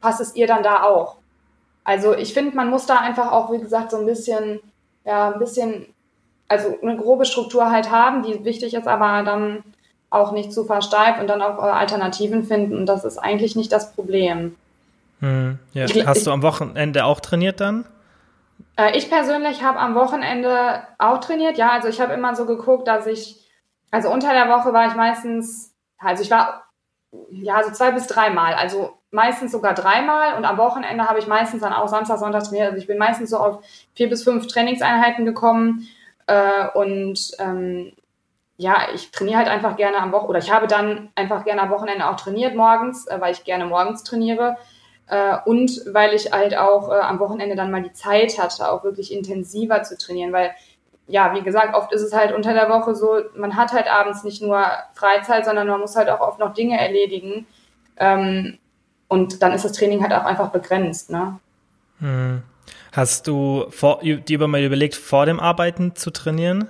passt 0.00 0.20
es 0.20 0.34
ihr 0.34 0.48
dann 0.48 0.64
da 0.64 0.82
auch? 0.82 1.18
Also 1.84 2.14
ich 2.16 2.34
finde, 2.34 2.56
man 2.56 2.70
muss 2.70 2.86
da 2.86 2.96
einfach 2.96 3.30
auch, 3.30 3.52
wie 3.52 3.60
gesagt, 3.60 3.92
so 3.92 3.98
ein 3.98 4.06
bisschen 4.06 4.60
ja, 5.04 5.32
ein 5.32 5.38
bisschen, 5.38 5.86
also 6.48 6.78
eine 6.82 6.96
grobe 6.96 7.24
Struktur 7.24 7.70
halt 7.70 7.90
haben, 7.90 8.22
die 8.22 8.44
wichtig 8.44 8.74
ist, 8.74 8.86
aber 8.86 9.22
dann 9.22 9.64
auch 10.10 10.32
nicht 10.32 10.52
zu 10.52 10.64
versteift 10.64 11.20
und 11.20 11.28
dann 11.28 11.40
auch 11.40 11.58
äh, 11.58 11.70
Alternativen 11.70 12.44
finden. 12.44 12.76
Und 12.76 12.86
das 12.86 13.04
ist 13.04 13.18
eigentlich 13.18 13.54
nicht 13.54 13.72
das 13.72 13.92
Problem. 13.94 14.56
Hm, 15.20 15.58
ja. 15.72 15.84
ich, 15.84 16.06
Hast 16.06 16.26
du 16.26 16.30
am 16.32 16.42
Wochenende 16.42 17.04
auch 17.04 17.20
trainiert 17.20 17.60
dann? 17.60 17.86
Äh, 18.76 18.96
ich 18.96 19.08
persönlich 19.08 19.62
habe 19.62 19.78
am 19.78 19.94
Wochenende 19.94 20.82
auch 20.98 21.18
trainiert. 21.18 21.58
Ja, 21.58 21.70
also 21.70 21.88
ich 21.88 22.00
habe 22.00 22.12
immer 22.12 22.34
so 22.34 22.44
geguckt, 22.44 22.88
dass 22.88 23.06
ich, 23.06 23.48
also 23.90 24.10
unter 24.10 24.32
der 24.32 24.48
Woche 24.48 24.72
war 24.72 24.88
ich 24.88 24.94
meistens, 24.94 25.74
also 25.98 26.22
ich 26.22 26.30
war 26.30 26.64
ja 27.30 27.62
so 27.62 27.70
zwei 27.70 27.92
bis 27.92 28.06
dreimal. 28.06 28.54
Also 28.54 28.99
meistens 29.10 29.52
sogar 29.52 29.74
dreimal 29.74 30.36
und 30.36 30.44
am 30.44 30.58
Wochenende 30.58 31.08
habe 31.08 31.18
ich 31.18 31.26
meistens 31.26 31.62
dann 31.62 31.72
auch 31.72 31.88
Samstag, 31.88 32.18
Sonntag 32.18 32.44
trainiert. 32.44 32.68
Also 32.68 32.78
ich 32.78 32.86
bin 32.86 32.98
meistens 32.98 33.30
so 33.30 33.38
auf 33.38 33.64
vier 33.94 34.08
bis 34.08 34.22
fünf 34.22 34.46
Trainingseinheiten 34.46 35.24
gekommen 35.24 35.88
äh, 36.26 36.68
und 36.74 37.32
ähm, 37.38 37.92
ja, 38.56 38.88
ich 38.94 39.10
trainiere 39.10 39.38
halt 39.38 39.48
einfach 39.48 39.76
gerne 39.76 39.96
am 39.96 40.12
Wochenende 40.12 40.28
oder 40.30 40.38
ich 40.38 40.52
habe 40.52 40.66
dann 40.66 41.10
einfach 41.14 41.44
gerne 41.44 41.62
am 41.62 41.70
Wochenende 41.70 42.08
auch 42.08 42.16
trainiert 42.16 42.54
morgens, 42.54 43.06
äh, 43.06 43.20
weil 43.20 43.32
ich 43.32 43.44
gerne 43.44 43.66
morgens 43.66 44.04
trainiere 44.04 44.56
äh, 45.08 45.36
und 45.44 45.72
weil 45.92 46.14
ich 46.14 46.32
halt 46.32 46.56
auch 46.56 46.90
äh, 46.90 47.00
am 47.00 47.18
Wochenende 47.18 47.56
dann 47.56 47.70
mal 47.70 47.82
die 47.82 47.92
Zeit 47.92 48.38
hatte, 48.38 48.70
auch 48.70 48.84
wirklich 48.84 49.12
intensiver 49.12 49.82
zu 49.82 49.98
trainieren, 49.98 50.32
weil 50.32 50.54
ja, 51.08 51.34
wie 51.34 51.42
gesagt, 51.42 51.74
oft 51.74 51.92
ist 51.92 52.02
es 52.02 52.14
halt 52.14 52.32
unter 52.32 52.54
der 52.54 52.68
Woche 52.68 52.94
so, 52.94 53.20
man 53.34 53.56
hat 53.56 53.72
halt 53.72 53.90
abends 53.90 54.22
nicht 54.22 54.40
nur 54.42 54.64
Freizeit, 54.94 55.44
sondern 55.44 55.66
man 55.66 55.80
muss 55.80 55.96
halt 55.96 56.08
auch 56.08 56.20
oft 56.20 56.38
noch 56.38 56.54
Dinge 56.54 56.78
erledigen. 56.78 57.46
Ähm, 57.96 58.58
und 59.10 59.42
dann 59.42 59.52
ist 59.52 59.64
das 59.64 59.72
Training 59.72 60.02
halt 60.02 60.12
auch 60.12 60.24
einfach 60.24 60.50
begrenzt, 60.50 61.10
ne? 61.10 61.38
Hm. 61.98 62.42
Hast 62.92 63.26
du 63.26 63.66
vor, 63.70 64.00
dir 64.02 64.46
mal 64.46 64.62
überlegt, 64.62 64.94
vor 64.94 65.26
dem 65.26 65.40
Arbeiten 65.40 65.96
zu 65.96 66.10
trainieren? 66.10 66.68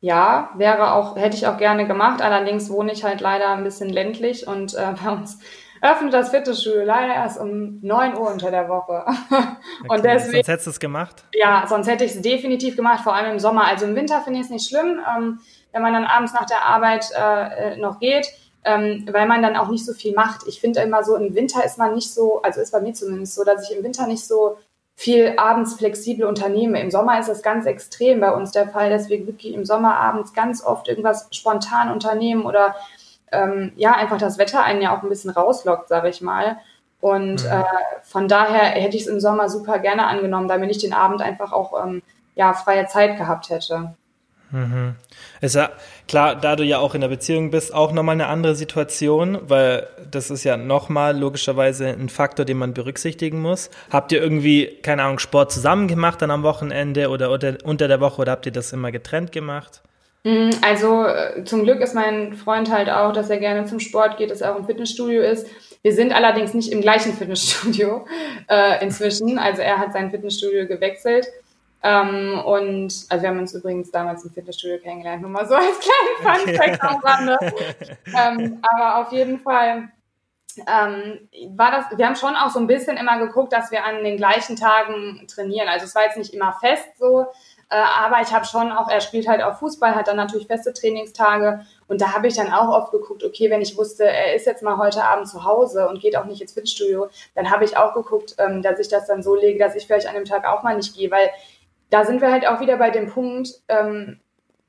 Ja, 0.00 0.50
wäre 0.56 0.92
auch, 0.92 1.16
hätte 1.16 1.36
ich 1.36 1.46
auch 1.46 1.58
gerne 1.58 1.86
gemacht. 1.86 2.22
Allerdings 2.22 2.70
wohne 2.70 2.92
ich 2.92 3.04
halt 3.04 3.20
leider 3.20 3.50
ein 3.50 3.64
bisschen 3.64 3.90
ländlich 3.90 4.46
und 4.46 4.74
äh, 4.74 4.94
bei 5.02 5.10
uns 5.10 5.40
öffnet 5.82 6.14
das 6.14 6.30
Fitnessstudio 6.30 6.84
leider 6.84 7.14
erst 7.14 7.40
um 7.40 7.80
9 7.82 8.16
Uhr 8.16 8.30
unter 8.30 8.50
der 8.50 8.68
Woche. 8.68 9.04
Okay, 9.82 9.94
und 9.94 10.04
deswegen, 10.04 10.32
sonst 10.34 10.48
hättest 10.48 10.66
du 10.66 10.70
es 10.70 10.80
gemacht? 10.80 11.24
Ja, 11.34 11.64
sonst 11.66 11.88
hätte 11.88 12.04
ich 12.04 12.14
es 12.14 12.20
definitiv 12.20 12.76
gemacht, 12.76 13.00
vor 13.02 13.14
allem 13.14 13.32
im 13.32 13.38
Sommer. 13.38 13.66
Also 13.66 13.86
im 13.86 13.96
Winter 13.96 14.20
finde 14.20 14.40
ich 14.40 14.46
es 14.46 14.50
nicht 14.50 14.68
schlimm, 14.68 15.00
ähm, 15.16 15.40
wenn 15.72 15.80
man 15.80 15.94
dann 15.94 16.04
abends 16.04 16.34
nach 16.34 16.44
der 16.44 16.66
Arbeit 16.66 17.10
äh, 17.16 17.76
noch 17.76 17.98
geht 17.98 18.26
ähm, 18.64 19.08
weil 19.10 19.26
man 19.26 19.42
dann 19.42 19.56
auch 19.56 19.68
nicht 19.68 19.86
so 19.86 19.92
viel 19.92 20.14
macht. 20.14 20.46
Ich 20.46 20.60
finde 20.60 20.80
immer 20.80 21.02
so, 21.02 21.16
im 21.16 21.34
Winter 21.34 21.64
ist 21.64 21.78
man 21.78 21.94
nicht 21.94 22.12
so, 22.12 22.42
also 22.42 22.60
ist 22.60 22.72
bei 22.72 22.80
mir 22.80 22.92
zumindest 22.92 23.34
so, 23.34 23.44
dass 23.44 23.68
ich 23.68 23.76
im 23.76 23.82
Winter 23.82 24.06
nicht 24.06 24.26
so 24.26 24.58
viel 24.94 25.34
abends 25.38 25.74
flexibel 25.74 26.26
unternehme. 26.26 26.78
Im 26.80 26.90
Sommer 26.90 27.18
ist 27.18 27.28
das 27.28 27.42
ganz 27.42 27.64
extrem 27.64 28.20
bei 28.20 28.32
uns 28.32 28.52
der 28.52 28.68
Fall, 28.68 28.90
dass 28.90 29.08
wir 29.08 29.26
wirklich 29.26 29.54
im 29.54 29.64
Sommer 29.64 29.96
abends 29.96 30.34
ganz 30.34 30.62
oft 30.62 30.88
irgendwas 30.88 31.28
spontan 31.30 31.90
unternehmen 31.90 32.44
oder 32.44 32.74
ähm, 33.32 33.72
ja, 33.76 33.92
einfach 33.92 34.18
das 34.18 34.36
Wetter 34.36 34.62
einen 34.62 34.82
ja 34.82 34.94
auch 34.94 35.02
ein 35.02 35.08
bisschen 35.08 35.30
rauslockt, 35.30 35.88
sage 35.88 36.10
ich 36.10 36.20
mal. 36.20 36.58
Und 37.00 37.44
mhm. 37.44 37.50
äh, 37.50 37.64
von 38.02 38.28
daher 38.28 38.78
hätte 38.78 38.96
ich 38.96 39.04
es 39.04 39.08
im 39.08 39.20
Sommer 39.20 39.48
super 39.48 39.78
gerne 39.78 40.06
angenommen, 40.06 40.48
damit 40.48 40.70
ich 40.70 40.78
den 40.78 40.92
Abend 40.92 41.22
einfach 41.22 41.52
auch 41.52 41.82
ähm, 41.82 42.02
ja, 42.34 42.52
freie 42.52 42.86
Zeit 42.86 43.16
gehabt 43.16 43.48
hätte. 43.48 43.94
Mhm. 44.52 44.96
Ist 45.40 45.54
ja 45.54 45.70
klar, 46.08 46.34
da 46.34 46.56
du 46.56 46.64
ja 46.64 46.78
auch 46.78 46.94
in 46.94 47.00
der 47.00 47.08
Beziehung 47.08 47.50
bist, 47.50 47.72
auch 47.72 47.92
nochmal 47.92 48.14
eine 48.14 48.26
andere 48.26 48.54
Situation, 48.54 49.38
weil 49.42 49.86
das 50.10 50.30
ist 50.30 50.44
ja 50.44 50.56
nochmal 50.56 51.16
logischerweise 51.16 51.88
ein 51.88 52.08
Faktor, 52.08 52.44
den 52.44 52.58
man 52.58 52.74
berücksichtigen 52.74 53.40
muss. 53.40 53.70
Habt 53.90 54.12
ihr 54.12 54.20
irgendwie, 54.20 54.78
keine 54.82 55.04
Ahnung, 55.04 55.18
Sport 55.18 55.52
zusammen 55.52 55.88
gemacht 55.88 56.20
dann 56.20 56.30
am 56.30 56.42
Wochenende 56.42 57.08
oder 57.08 57.30
unter, 57.30 57.56
unter 57.64 57.88
der 57.88 58.00
Woche 58.00 58.22
oder 58.22 58.32
habt 58.32 58.46
ihr 58.46 58.52
das 58.52 58.72
immer 58.72 58.90
getrennt 58.90 59.32
gemacht? 59.32 59.82
Mm, 60.24 60.50
also 60.62 61.06
äh, 61.06 61.44
zum 61.44 61.62
Glück 61.62 61.80
ist 61.80 61.94
mein 61.94 62.34
Freund 62.34 62.70
halt 62.70 62.90
auch, 62.90 63.12
dass 63.12 63.30
er 63.30 63.38
gerne 63.38 63.66
zum 63.66 63.80
Sport 63.80 64.18
geht, 64.18 64.30
dass 64.30 64.40
er 64.40 64.52
auch 64.52 64.58
im 64.58 64.66
Fitnessstudio 64.66 65.22
ist. 65.22 65.46
Wir 65.82 65.94
sind 65.94 66.12
allerdings 66.12 66.52
nicht 66.52 66.72
im 66.72 66.82
gleichen 66.82 67.14
Fitnessstudio 67.14 68.06
äh, 68.48 68.84
inzwischen. 68.84 69.38
Also 69.38 69.62
er 69.62 69.78
hat 69.78 69.92
sein 69.92 70.10
Fitnessstudio 70.10 70.66
gewechselt. 70.66 71.26
Ähm, 71.82 72.40
und 72.44 72.92
also 73.08 73.22
wir 73.22 73.28
haben 73.28 73.38
uns 73.38 73.54
übrigens 73.54 73.90
damals 73.90 74.24
im 74.24 74.30
Fitnessstudio 74.30 74.78
kennengelernt, 74.78 75.22
nur 75.22 75.30
mal 75.30 75.46
so 75.46 75.54
als 75.54 75.80
kleinen 75.80 76.46
Funfact 76.56 76.82
am 76.82 77.00
Rande. 77.00 77.38
ähm, 78.06 78.62
aber 78.62 78.98
auf 79.00 79.12
jeden 79.12 79.40
Fall 79.40 79.88
ähm, 80.66 81.28
war 81.56 81.70
das, 81.70 81.98
wir 81.98 82.06
haben 82.06 82.16
schon 82.16 82.36
auch 82.36 82.50
so 82.50 82.58
ein 82.58 82.66
bisschen 82.66 82.96
immer 82.96 83.18
geguckt, 83.18 83.52
dass 83.52 83.70
wir 83.70 83.84
an 83.84 84.04
den 84.04 84.16
gleichen 84.16 84.56
Tagen 84.56 85.26
trainieren. 85.26 85.68
Also 85.68 85.86
es 85.86 85.94
war 85.94 86.04
jetzt 86.04 86.18
nicht 86.18 86.34
immer 86.34 86.52
fest 86.52 86.88
so, 86.98 87.26
äh, 87.70 87.76
aber 87.76 88.20
ich 88.20 88.32
habe 88.32 88.44
schon 88.44 88.72
auch, 88.72 88.88
er 88.88 89.00
spielt 89.00 89.28
halt 89.28 89.42
auch 89.42 89.58
Fußball, 89.58 89.94
hat 89.94 90.08
dann 90.08 90.16
natürlich 90.16 90.48
feste 90.48 90.72
Trainingstage 90.72 91.64
und 91.86 92.00
da 92.00 92.12
habe 92.12 92.26
ich 92.26 92.34
dann 92.34 92.52
auch 92.52 92.68
oft 92.68 92.92
geguckt, 92.92 93.24
okay, 93.24 93.48
wenn 93.48 93.62
ich 93.62 93.76
wusste, 93.76 94.04
er 94.04 94.34
ist 94.34 94.46
jetzt 94.46 94.62
mal 94.62 94.76
heute 94.76 95.04
Abend 95.04 95.28
zu 95.28 95.44
Hause 95.44 95.88
und 95.88 96.00
geht 96.00 96.16
auch 96.16 96.24
nicht 96.24 96.42
ins 96.42 96.52
Fitnessstudio, 96.52 97.08
dann 97.34 97.50
habe 97.50 97.64
ich 97.64 97.76
auch 97.76 97.94
geguckt, 97.94 98.34
ähm, 98.38 98.60
dass 98.60 98.80
ich 98.80 98.88
das 98.88 99.06
dann 99.06 99.22
so 99.22 99.34
lege, 99.34 99.58
dass 99.58 99.76
ich 99.76 99.86
vielleicht 99.86 100.08
an 100.08 100.14
dem 100.14 100.24
Tag 100.24 100.44
auch 100.46 100.62
mal 100.62 100.76
nicht 100.76 100.96
gehe, 100.96 101.10
weil 101.10 101.30
da 101.90 102.04
sind 102.04 102.20
wir 102.20 102.30
halt 102.30 102.46
auch 102.46 102.60
wieder 102.60 102.76
bei 102.76 102.90
dem 102.90 103.08
Punkt, 103.08 103.50
ähm, 103.68 104.20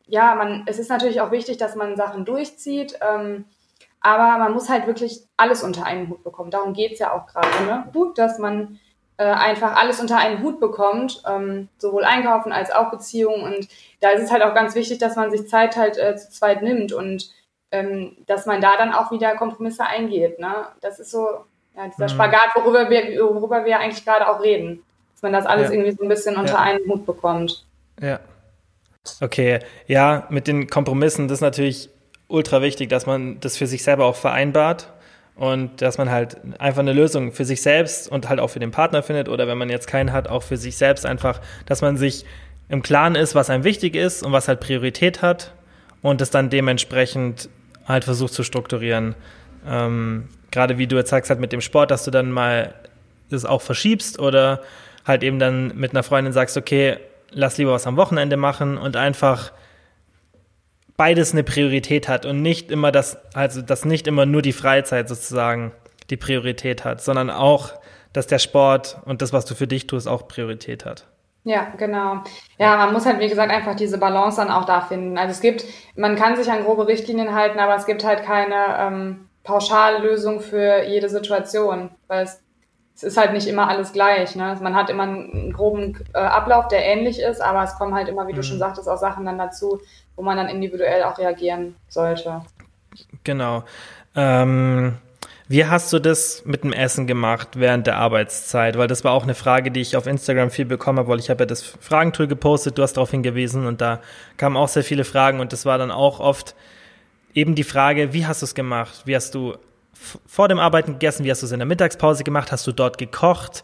ja, 0.08 0.36
man, 0.36 0.64
es 0.66 0.80
ist 0.80 0.90
natürlich 0.90 1.22
auch 1.22 1.32
wichtig, 1.32 1.58
dass 1.58 1.76
man 1.76 1.96
Sachen 1.96 2.26
durchzieht, 2.26 3.00
ähm, 3.02 3.46
aber 4.02 4.38
man 4.40 4.52
muss 4.52 4.68
halt 4.68 4.88
wirklich 4.88 5.22
alles 5.38 5.64
unter 5.64 5.86
einen 5.86 6.10
Hut 6.10 6.24
bekommen. 6.24 6.52
Darum 6.52 6.74
geht's 6.74 7.00
ja 7.00 7.14
auch 7.14 7.28
gerade, 7.28 7.64
ne? 7.66 7.88
Gut, 7.94 8.18
dass 8.18 8.40
man 8.40 8.80
äh, 9.18 9.26
einfach 9.26 9.76
alles 9.76 10.02
unter 10.02 10.18
einen 10.18 10.42
Hut 10.42 10.60
bekommt, 10.60 11.22
ähm, 11.30 11.70
sowohl 11.78 12.04
Einkaufen 12.04 12.52
als 12.52 12.72
auch 12.72 12.90
Beziehungen. 12.90 13.44
Und 13.44 13.68
da 14.00 14.10
ist 14.10 14.24
es 14.24 14.32
halt 14.32 14.42
auch 14.42 14.56
ganz 14.56 14.74
wichtig, 14.74 14.98
dass 14.98 15.16
man 15.16 15.30
sich 15.30 15.48
Zeit 15.48 15.78
halt 15.78 15.98
äh, 15.98 16.16
zu 16.16 16.32
zweit 16.32 16.64
nimmt 16.64 16.92
und 16.92 17.32
ähm, 17.72 18.18
dass 18.26 18.48
man 18.48 18.60
da 18.60 18.76
dann 18.78 18.94
auch 18.94 19.12
wieder 19.12 19.36
Kompromisse 19.36 19.86
eingeht. 19.86 20.40
Ne? 20.40 20.66
Das 20.82 21.00
ist 21.00 21.12
so 21.12 21.28
ja, 21.78 21.88
dieser 21.88 22.06
mhm. 22.06 22.10
Spagat, 22.10 22.50
worüber 22.56 22.90
wir, 22.90 23.20
worüber 23.22 23.64
wir 23.64 23.80
eigentlich 23.80 24.04
gerade 24.04 24.28
auch 24.28 24.42
reden. 24.42 24.84
Dass 25.22 25.32
man 25.32 25.34
das 25.34 25.46
alles 25.46 25.70
ja. 25.70 25.76
irgendwie 25.76 25.92
so 25.92 26.04
ein 26.04 26.10
bisschen 26.10 26.36
unter 26.36 26.54
ja. 26.54 26.62
einen 26.62 26.88
Hut 26.88 27.06
bekommt. 27.06 27.66
Ja. 28.02 28.20
Okay, 29.20 29.60
ja, 29.88 30.28
mit 30.30 30.48
den 30.48 30.68
Kompromissen, 30.68 31.28
das 31.28 31.38
ist 31.38 31.42
natürlich 31.42 31.90
ultra 32.28 32.62
wichtig, 32.62 32.90
dass 32.90 33.06
man 33.06 33.40
das 33.40 33.58
für 33.58 33.68
sich 33.68 33.84
selber 33.84 34.06
auch 34.06 34.16
vereinbart 34.16 34.92
und 35.36 35.82
dass 35.82 35.98
man 35.98 36.10
halt 36.10 36.38
einfach 36.60 36.82
eine 36.82 36.94
Lösung 36.94 37.32
für 37.32 37.46
sich 37.46 37.62
selbst 37.62 38.10
und 38.12 38.30
halt 38.30 38.40
auch 38.40 38.50
für 38.50 38.60
den 38.60 38.72
Partner 38.72 39.04
findet 39.04 39.28
oder 39.28 39.48
wenn 39.48 39.58
man 39.58 39.70
jetzt 39.70 39.88
keinen 39.88 40.12
hat, 40.12 40.28
auch 40.28 40.44
für 40.44 40.58
sich 40.58 40.78
selbst 40.78 41.06
einfach, 41.06 41.42
dass 41.66 41.82
man 41.82 41.98
sich 41.98 42.26
im 42.70 42.82
Klaren 42.82 43.16
ist, 43.16 43.36
was 43.36 43.50
einem 43.50 43.64
wichtig 43.64 43.96
ist 43.96 44.24
und 44.24 44.32
was 44.32 44.48
halt 44.48 44.60
Priorität 44.60 45.22
hat 45.22 45.54
und 46.02 46.22
es 46.22 46.30
dann 46.30 46.50
dementsprechend 46.50 47.50
halt 47.88 48.04
versucht 48.04 48.34
zu 48.34 48.44
strukturieren. 48.44 49.16
Ähm, 49.68 50.30
Gerade 50.52 50.78
wie 50.78 50.88
du 50.88 50.96
jetzt 50.96 51.10
sagst, 51.10 51.30
halt 51.30 51.40
mit 51.40 51.54
dem 51.54 51.62
Sport, 51.62 51.92
dass 51.92 52.04
du 52.06 52.12
dann 52.12 52.32
mal 52.32 52.74
das 53.30 53.46
auch 53.46 53.62
verschiebst 53.62 54.20
oder 54.20 54.62
halt 55.06 55.24
eben 55.24 55.40
dann 55.40 55.76
mit 55.76 55.92
einer 55.92 56.04
Freundin 56.04 56.34
sagst, 56.34 56.58
okay, 56.58 56.98
lass 57.32 57.58
lieber 57.58 57.72
was 57.72 57.88
am 57.88 57.98
Wochenende 57.98 58.38
machen 58.38 58.78
und 58.78 58.96
einfach 58.96 59.52
beides 60.98 61.34
eine 61.34 61.44
Priorität 61.44 62.08
hat 62.08 62.26
und 62.26 62.42
nicht 62.42 62.70
immer 62.70 62.92
das, 62.92 63.18
also 63.34 63.62
dass 63.62 63.86
nicht 63.86 64.08
immer 64.08 64.26
nur 64.26 64.42
die 64.42 64.54
Freizeit 64.54 65.10
sozusagen 65.10 65.72
die 66.10 66.18
Priorität 66.18 66.86
hat, 66.86 67.02
sondern 67.02 67.30
auch, 67.30 67.72
dass 68.14 68.28
der 68.28 68.40
Sport 68.40 69.00
und 69.06 69.22
das, 69.22 69.34
was 69.34 69.46
du 69.46 69.56
für 69.56 69.68
dich 69.68 69.88
tust, 69.88 70.08
auch 70.08 70.28
Priorität 70.28 70.86
hat. 70.86 71.08
Ja, 71.44 71.74
genau. 71.78 72.18
Ja, 72.60 72.78
man 72.78 72.94
muss 72.94 73.06
halt, 73.06 73.20
wie 73.20 73.30
gesagt, 73.30 73.52
einfach 73.52 73.76
diese 73.76 73.98
Balance 73.98 74.38
dann 74.38 74.52
auch 74.52 74.66
da 74.66 74.82
finden. 74.82 75.18
Also 75.18 75.32
es 75.32 75.42
gibt, 75.42 75.66
man 75.96 76.16
kann 76.16 76.36
sich 76.36 76.52
an 76.52 76.64
grobe 76.64 76.88
Richtlinien 76.88 77.34
halten, 77.34 77.60
aber 77.60 77.76
es 77.76 77.88
gibt 77.88 78.04
halt 78.04 78.24
keine 78.24 78.78
ähm, 78.78 79.30
Pauschallösung 79.44 80.42
für 80.42 80.84
jede 80.84 81.10
Situation, 81.10 81.90
weil 82.08 82.26
es, 82.26 82.44
es 83.02 83.14
ist 83.14 83.18
halt 83.18 83.34
nicht 83.34 83.48
immer 83.48 83.68
alles 83.68 83.94
gleich. 83.94 84.36
Ne? 84.36 84.56
Man 84.62 84.76
hat 84.76 84.92
immer 84.92 85.04
einen 85.04 85.52
groben 85.54 85.98
äh, 86.14 86.20
Ablauf, 86.20 86.68
der 86.68 86.86
ähnlich 86.86 87.20
ist, 87.20 87.42
aber 87.42 87.64
es 87.64 87.74
kommen 87.76 87.96
halt 87.96 88.08
immer, 88.08 88.28
wie 88.28 88.34
mhm. 88.34 88.38
du 88.38 88.44
schon 88.44 88.60
sagtest, 88.60 88.88
auch 88.88 88.98
Sachen 88.98 89.26
dann 89.26 89.40
dazu, 89.40 89.82
wo 90.16 90.22
man 90.22 90.38
dann 90.38 90.48
individuell 90.48 91.04
auch 91.04 91.18
reagieren 91.18 91.76
sollte. 91.88 92.44
Genau. 93.24 93.64
Ähm, 94.16 94.98
wie 95.48 95.66
hast 95.66 95.92
du 95.92 96.00
das 96.00 96.44
mit 96.46 96.64
dem 96.64 96.74
Essen 96.74 97.08
gemacht 97.08 97.50
während 97.56 97.88
der 97.88 97.98
Arbeitszeit? 97.98 98.78
Weil 98.78 98.88
das 98.88 99.04
war 99.04 99.14
auch 99.14 99.24
eine 99.24 99.36
Frage, 99.36 99.72
die 99.72 99.82
ich 99.82 99.98
auf 99.98 100.06
Instagram 100.06 100.52
viel 100.52 100.66
bekommen 100.66 101.00
habe, 101.00 101.10
weil 101.10 101.20
ich 101.20 101.32
habe 101.32 101.42
ja 101.42 101.48
das 101.48 101.64
Fragentool 101.64 102.28
gepostet, 102.28 102.78
du 102.78 102.84
hast 102.84 102.94
darauf 102.94 103.10
hingewiesen 103.10 103.66
und 103.66 103.82
da 103.82 104.00
kamen 104.38 104.58
auch 104.58 104.68
sehr 104.68 104.84
viele 104.84 105.06
Fragen 105.06 105.40
und 105.40 105.54
das 105.54 105.66
war 105.66 105.80
dann 105.80 105.92
auch 105.92 106.20
oft 106.20 106.56
eben 107.34 107.56
die 107.56 107.64
Frage, 107.64 108.14
wie 108.14 108.28
hast 108.28 108.44
du 108.44 108.46
es 108.46 108.54
gemacht? 108.54 109.02
Wie 109.06 109.16
hast 109.16 109.34
du 109.34 109.56
vor 110.26 110.48
dem 110.48 110.60
Arbeiten 110.60 110.94
gegessen? 110.94 111.24
Wie 111.24 111.32
hast 111.32 111.42
du 111.42 111.46
es 111.46 111.52
in 111.52 111.60
der 111.60 111.68
Mittagspause 111.68 112.24
gemacht? 112.24 112.52
Hast 112.52 112.66
du 112.68 112.72
dort 112.72 112.98
gekocht? 112.98 113.64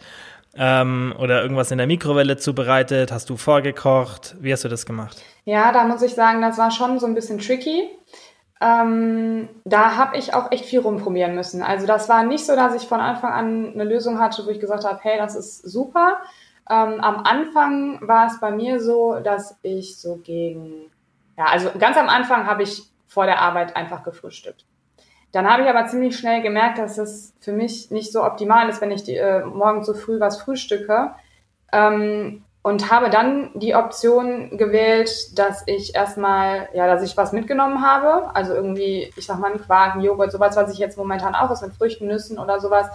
ähm, 0.58 1.13
oder 1.19 1.41
irgendwas 1.41 1.71
in 1.71 1.78
der 1.78 1.88
Mikrowelle 1.88 2.38
zubereitet? 2.38 3.12
Hast 3.12 3.30
du 3.30 3.38
vorgekocht? 3.38 4.36
Wie 4.39 4.52
hast 4.52 4.63
du 4.63 4.69
das 4.69 4.86
gemacht? 4.86 5.21
Ja, 5.45 5.71
da 5.71 5.86
muss 5.86 6.02
ich 6.02 6.15
sagen, 6.15 6.41
das 6.41 6.58
war 6.58 6.71
schon 6.71 7.00
so 7.00 7.06
ein 7.06 7.13
bisschen 7.13 7.39
tricky. 7.39 7.89
Ähm, 8.60 9.50
da 9.65 9.97
habe 9.97 10.17
ich 10.17 10.34
auch 10.34 10.52
echt 10.52 10.65
viel 10.65 10.80
rumprobieren 10.80 11.36
müssen. 11.36 11.62
Also 11.62 11.86
das 11.86 12.10
war 12.10 12.23
nicht 12.23 12.45
so, 12.45 12.56
dass 12.56 12.73
ich 12.73 12.88
von 12.88 13.00
Anfang 13.00 13.32
an 13.32 13.73
eine 13.73 13.84
Lösung 13.84 14.19
hatte, 14.19 14.45
wo 14.45 14.50
ich 14.50 14.60
gesagt 14.60 14.84
habe, 14.84 15.00
hey, 15.04 15.17
das 15.17 15.36
ist 15.36 15.62
super. 15.62 16.21
Ähm, 16.69 17.00
am 17.00 17.17
Anfang 17.17 18.00
war 18.08 18.28
es 18.28 18.39
bei 18.39 18.52
mir 18.52 18.82
so, 18.82 19.19
dass 19.19 19.58
ich 19.62 20.00
so 20.00 20.17
gegen, 20.17 20.89
ja, 21.38 21.45
also 21.45 21.69
ganz 21.78 21.97
am 21.97 22.10
Anfang 22.10 22.47
habe 22.47 22.63
ich 22.63 22.82
vor 23.06 23.26
der 23.26 23.41
Arbeit 23.41 23.76
einfach 23.76 24.04
gefrühstückt. 24.04 24.65
Dann 25.38 25.47
habe 25.47 25.62
ich 25.62 25.69
aber 25.69 25.86
ziemlich 25.86 26.17
schnell 26.17 26.41
gemerkt, 26.41 26.80
dass 26.80 26.97
es 26.97 27.32
für 27.41 27.52
mich 27.52 27.91
nicht 27.91 28.12
so 28.12 28.23
optimal 28.23 28.69
ist, 28.69 28.82
wenn 28.82 28.89
ich 28.89 29.04
die, 29.04 29.17
äh, 29.17 29.45
morgens 29.45 29.86
so 29.86 29.93
früh 29.93 30.19
was 30.19 30.41
frühstücke. 30.41 31.12
Ähm, 31.71 32.43
und 32.63 32.91
habe 32.91 33.12
dann 33.12 33.52
die 33.54 33.76
Option 33.76 34.58
gewählt, 34.58 35.38
dass 35.38 35.62
ich 35.67 35.93
erstmal, 35.93 36.69
ja, 36.73 36.88
dass 36.88 37.04
ich 37.04 37.15
was 37.17 37.34
mitgenommen 37.34 37.86
habe. 37.86 38.36
Also 38.36 38.56
irgendwie, 38.56 39.13
ich 39.15 39.28
sag 39.28 39.38
mal, 39.38 39.52
einen 39.52 39.62
Quark, 39.62 40.02
Joghurt, 40.02 40.32
sowas, 40.32 40.56
was 40.56 40.73
ich 40.73 40.80
jetzt 40.80 40.97
momentan 40.97 41.36
auch 41.36 41.52
ist, 41.52 41.62
mit 41.62 41.76
Früchten, 41.76 42.08
Nüssen 42.08 42.39
oder 42.39 42.60
sowas. 42.60 42.88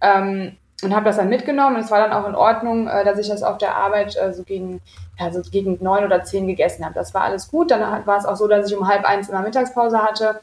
Ähm, 0.00 0.58
und 0.84 0.94
habe 0.94 1.06
das 1.06 1.16
dann 1.16 1.28
mitgenommen. 1.28 1.74
Und 1.74 1.82
es 1.82 1.90
war 1.90 1.98
dann 1.98 2.12
auch 2.12 2.28
in 2.28 2.36
Ordnung, 2.36 2.86
äh, 2.86 3.04
dass 3.04 3.18
ich 3.18 3.28
das 3.28 3.42
auf 3.42 3.58
der 3.58 3.74
Arbeit 3.74 4.16
äh, 4.16 4.32
so 4.32 4.44
gegen, 4.44 4.80
ja, 5.18 5.32
so 5.32 5.42
gegen 5.42 5.76
neun 5.82 6.04
oder 6.04 6.22
zehn 6.22 6.46
gegessen 6.46 6.84
habe. 6.84 6.94
Das 6.94 7.14
war 7.14 7.22
alles 7.22 7.48
gut. 7.48 7.72
Dann 7.72 8.06
war 8.06 8.16
es 8.16 8.26
auch 8.26 8.36
so, 8.36 8.46
dass 8.46 8.70
ich 8.70 8.78
um 8.78 8.86
halb 8.86 9.04
eins 9.04 9.28
immer 9.28 9.42
Mittagspause 9.42 10.00
hatte. 10.04 10.40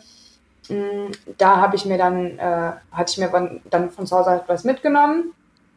Mm, 0.69 1.11
da 1.37 1.57
habe 1.57 1.75
ich 1.75 1.85
mir 1.85 1.97
dann, 1.97 2.37
äh, 2.39 2.71
hatte 2.91 3.11
ich 3.11 3.17
mir 3.17 3.29
dann 3.69 3.91
von 3.91 4.05
zu 4.05 4.17
Hause 4.17 4.31
etwas 4.31 4.63
mitgenommen. 4.63 5.33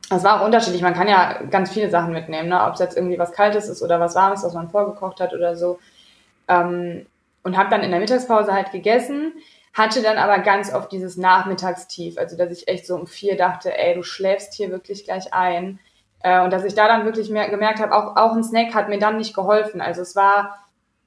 Das 0.08 0.24
war 0.24 0.40
auch 0.40 0.44
unterschiedlich. 0.44 0.82
Man 0.82 0.94
kann 0.94 1.08
ja 1.08 1.40
ganz 1.50 1.70
viele 1.70 1.88
Sachen 1.88 2.12
mitnehmen, 2.12 2.48
ne? 2.48 2.64
ob 2.64 2.74
es 2.74 2.80
jetzt 2.80 2.96
irgendwie 2.96 3.18
was 3.18 3.32
Kaltes 3.32 3.68
ist 3.68 3.82
oder 3.82 4.00
was 4.00 4.16
Warmes, 4.16 4.42
was 4.42 4.54
man 4.54 4.68
vorgekocht 4.68 5.20
hat 5.20 5.32
oder 5.32 5.54
so. 5.54 5.78
Ähm, 6.48 7.06
und 7.44 7.56
habe 7.56 7.70
dann 7.70 7.82
in 7.82 7.92
der 7.92 8.00
Mittagspause 8.00 8.52
halt 8.52 8.72
gegessen, 8.72 9.32
hatte 9.72 10.02
dann 10.02 10.18
aber 10.18 10.40
ganz 10.40 10.74
oft 10.74 10.90
dieses 10.90 11.16
Nachmittagstief, 11.16 12.18
also 12.18 12.36
dass 12.36 12.50
ich 12.50 12.66
echt 12.66 12.86
so 12.86 12.96
um 12.96 13.06
vier 13.06 13.36
dachte, 13.36 13.76
ey, 13.76 13.94
du 13.94 14.02
schläfst 14.02 14.54
hier 14.54 14.70
wirklich 14.70 15.04
gleich 15.04 15.32
ein. 15.32 15.78
Äh, 16.22 16.42
und 16.42 16.52
dass 16.52 16.64
ich 16.64 16.74
da 16.74 16.88
dann 16.88 17.04
wirklich 17.04 17.30
mehr, 17.30 17.48
gemerkt 17.48 17.80
habe, 17.80 17.94
auch, 17.94 18.16
auch 18.16 18.32
ein 18.34 18.42
Snack 18.42 18.74
hat 18.74 18.88
mir 18.88 18.98
dann 18.98 19.16
nicht 19.16 19.34
geholfen. 19.34 19.80
Also 19.80 20.02
es 20.02 20.16
war 20.16 20.58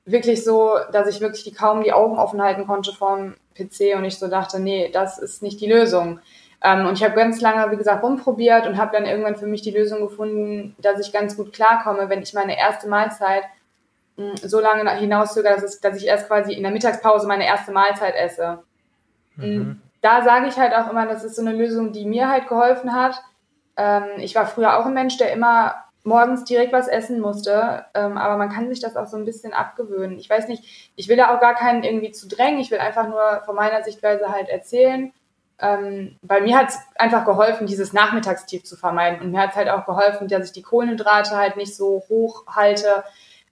wirklich 0.05 0.43
so, 0.45 0.77
dass 0.93 1.07
ich 1.07 1.21
wirklich 1.21 1.53
kaum 1.55 1.83
die 1.83 1.93
Augen 1.93 2.17
offen 2.17 2.41
halten 2.41 2.65
konnte 2.65 2.93
vom 2.93 3.35
PC 3.55 3.95
und 3.97 4.05
ich 4.05 4.17
so 4.17 4.27
dachte, 4.27 4.59
nee, 4.59 4.89
das 4.91 5.19
ist 5.19 5.41
nicht 5.41 5.59
die 5.61 5.71
Lösung. 5.71 6.19
Ähm, 6.63 6.85
und 6.85 6.93
ich 6.93 7.03
habe 7.03 7.15
ganz 7.15 7.41
lange, 7.41 7.71
wie 7.71 7.77
gesagt, 7.77 8.03
rumprobiert 8.03 8.67
und 8.67 8.77
habe 8.77 8.95
dann 8.95 9.05
irgendwann 9.05 9.35
für 9.35 9.47
mich 9.47 9.61
die 9.61 9.71
Lösung 9.71 10.01
gefunden, 10.01 10.75
dass 10.79 10.99
ich 10.99 11.11
ganz 11.11 11.35
gut 11.35 11.51
klarkomme, 11.51 12.09
wenn 12.09 12.21
ich 12.21 12.33
meine 12.33 12.57
erste 12.57 12.87
Mahlzeit 12.87 13.43
mh, 14.15 14.29
hm, 14.29 14.37
so 14.37 14.59
lange 14.59 14.89
hinauszögere, 14.91 15.59
dass, 15.59 15.81
dass 15.81 15.97
ich 15.97 16.07
erst 16.07 16.27
quasi 16.27 16.53
in 16.53 16.63
der 16.63 16.71
Mittagspause 16.71 17.27
meine 17.27 17.45
erste 17.45 17.71
Mahlzeit 17.71 18.15
esse. 18.15 18.63
Mhm. 19.35 19.43
Hm, 19.43 19.81
da 20.01 20.23
sage 20.23 20.47
ich 20.47 20.57
halt 20.57 20.73
auch 20.73 20.89
immer, 20.89 21.05
das 21.05 21.23
ist 21.23 21.35
so 21.35 21.41
eine 21.41 21.53
Lösung, 21.53 21.91
die 21.91 22.05
mir 22.05 22.29
halt 22.29 22.47
geholfen 22.47 22.93
hat. 22.93 23.21
Ähm, 23.75 24.03
ich 24.17 24.35
war 24.35 24.45
früher 24.45 24.77
auch 24.77 24.85
ein 24.85 24.93
Mensch, 24.93 25.17
der 25.17 25.33
immer 25.33 25.75
morgens 26.03 26.43
direkt 26.43 26.73
was 26.73 26.87
essen 26.87 27.19
musste. 27.19 27.85
Ähm, 27.93 28.17
aber 28.17 28.37
man 28.37 28.49
kann 28.49 28.69
sich 28.69 28.79
das 28.79 28.95
auch 28.95 29.07
so 29.07 29.17
ein 29.17 29.25
bisschen 29.25 29.53
abgewöhnen. 29.53 30.19
Ich 30.19 30.29
weiß 30.29 30.47
nicht, 30.47 30.91
ich 30.95 31.07
will 31.07 31.17
da 31.17 31.33
auch 31.35 31.39
gar 31.39 31.55
keinen 31.55 31.83
irgendwie 31.83 32.11
zu 32.11 32.27
drängen. 32.27 32.59
Ich 32.59 32.71
will 32.71 32.79
einfach 32.79 33.07
nur 33.07 33.41
von 33.45 33.55
meiner 33.55 33.83
Sichtweise 33.83 34.29
halt 34.29 34.49
erzählen. 34.49 35.13
Ähm, 35.59 36.17
weil 36.21 36.41
mir 36.41 36.57
hat 36.57 36.69
es 36.69 36.79
einfach 36.95 37.25
geholfen, 37.25 37.67
dieses 37.67 37.93
Nachmittagstief 37.93 38.63
zu 38.63 38.75
vermeiden. 38.75 39.21
Und 39.21 39.31
mir 39.31 39.39
hat 39.39 39.51
es 39.51 39.55
halt 39.55 39.69
auch 39.69 39.85
geholfen, 39.85 40.27
dass 40.27 40.47
ich 40.47 40.51
die 40.51 40.61
Kohlenhydrate 40.61 41.37
halt 41.37 41.57
nicht 41.57 41.75
so 41.75 42.03
hoch 42.09 42.45
halte. 42.47 43.03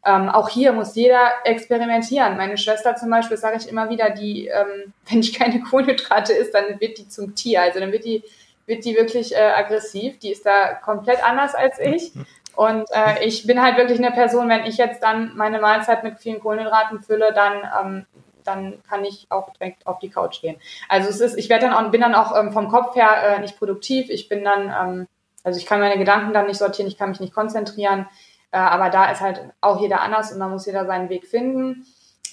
ähm, 0.03 0.29
auch 0.29 0.49
hier 0.49 0.73
muss 0.73 0.95
jeder 0.95 1.29
experimentieren. 1.45 2.35
Meine 2.35 2.57
Schwester 2.57 2.95
zum 2.95 3.11
Beispiel, 3.11 3.37
sage 3.37 3.57
ich 3.57 3.69
immer 3.69 3.89
wieder, 3.89 4.09
die, 4.09 4.47
ähm, 4.47 4.93
wenn 5.09 5.19
ich 5.19 5.37
keine 5.37 5.61
Kohlenhydrate 5.61 6.33
isst, 6.33 6.53
dann 6.53 6.79
wird 6.81 6.97
die 6.97 7.07
zum 7.07 7.35
Tier. 7.35 7.61
Also 7.61 7.79
dann 7.79 7.91
wird 7.91 8.03
die, 8.03 8.23
wird 8.65 8.83
die 8.83 8.95
wirklich 8.95 9.35
äh, 9.35 9.51
aggressiv. 9.55 10.19
Die 10.19 10.31
ist 10.31 10.45
da 10.45 10.73
komplett 10.73 11.23
anders 11.23 11.55
als 11.55 11.79
ich. 11.79 12.11
Und 12.55 12.85
äh, 12.91 13.23
ich 13.23 13.47
bin 13.47 13.61
halt 13.61 13.77
wirklich 13.77 13.99
eine 13.99 14.11
Person, 14.11 14.49
wenn 14.49 14.65
ich 14.65 14.77
jetzt 14.77 15.01
dann 15.01 15.35
meine 15.35 15.59
Mahlzeit 15.59 16.03
mit 16.03 16.19
vielen 16.19 16.39
Kohlenhydraten 16.39 17.01
fülle, 17.01 17.33
dann, 17.33 17.53
ähm, 17.81 18.05
dann 18.43 18.81
kann 18.87 19.05
ich 19.05 19.27
auch 19.29 19.53
direkt 19.53 19.87
auf 19.87 19.99
die 19.99 20.09
Couch 20.09 20.41
gehen. 20.41 20.57
Also 20.89 21.09
es 21.09 21.21
ist, 21.21 21.37
ich 21.37 21.49
werde 21.49 21.67
dann 21.67 21.73
auch, 21.73 21.91
bin 21.91 22.01
dann 22.01 22.15
auch 22.15 22.37
ähm, 22.37 22.51
vom 22.51 22.67
Kopf 22.67 22.95
her 22.95 23.09
äh, 23.23 23.39
nicht 23.39 23.57
produktiv. 23.57 24.09
Ich 24.09 24.27
bin 24.29 24.43
dann, 24.43 24.63
ähm, 24.63 25.07
also 25.43 25.57
ich 25.57 25.65
kann 25.65 25.79
meine 25.79 25.97
Gedanken 25.97 26.33
dann 26.33 26.47
nicht 26.47 26.57
sortieren, 26.57 26.87
ich 26.87 26.97
kann 26.97 27.09
mich 27.09 27.19
nicht 27.19 27.33
konzentrieren. 27.33 28.07
Äh, 28.51 28.57
aber 28.57 28.89
da 28.89 29.11
ist 29.11 29.21
halt 29.21 29.41
auch 29.61 29.79
jeder 29.79 30.01
anders 30.01 30.31
und 30.31 30.39
da 30.39 30.47
muss 30.47 30.65
jeder 30.65 30.85
seinen 30.85 31.09
Weg 31.09 31.27
finden. 31.27 31.85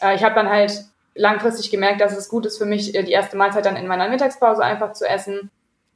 Äh, 0.03 0.15
ich 0.17 0.25
habe 0.25 0.35
dann 0.35 0.49
halt 0.49 0.85
langfristig 1.15 1.71
gemerkt, 1.71 2.01
dass 2.01 2.17
es 2.17 2.29
gut 2.29 2.47
ist 2.47 2.59
für 2.59 2.67
mich, 2.67 2.95
äh, 2.95 3.03
die 3.03 3.13
erste 3.13 3.37
Mahlzeit 3.37 3.67
dann 3.67 3.77
in 3.77 3.87
meiner 3.87 4.09
Mittagspause 4.09 4.63
einfach 4.63 4.93
zu 4.93 5.09
essen 5.09 5.51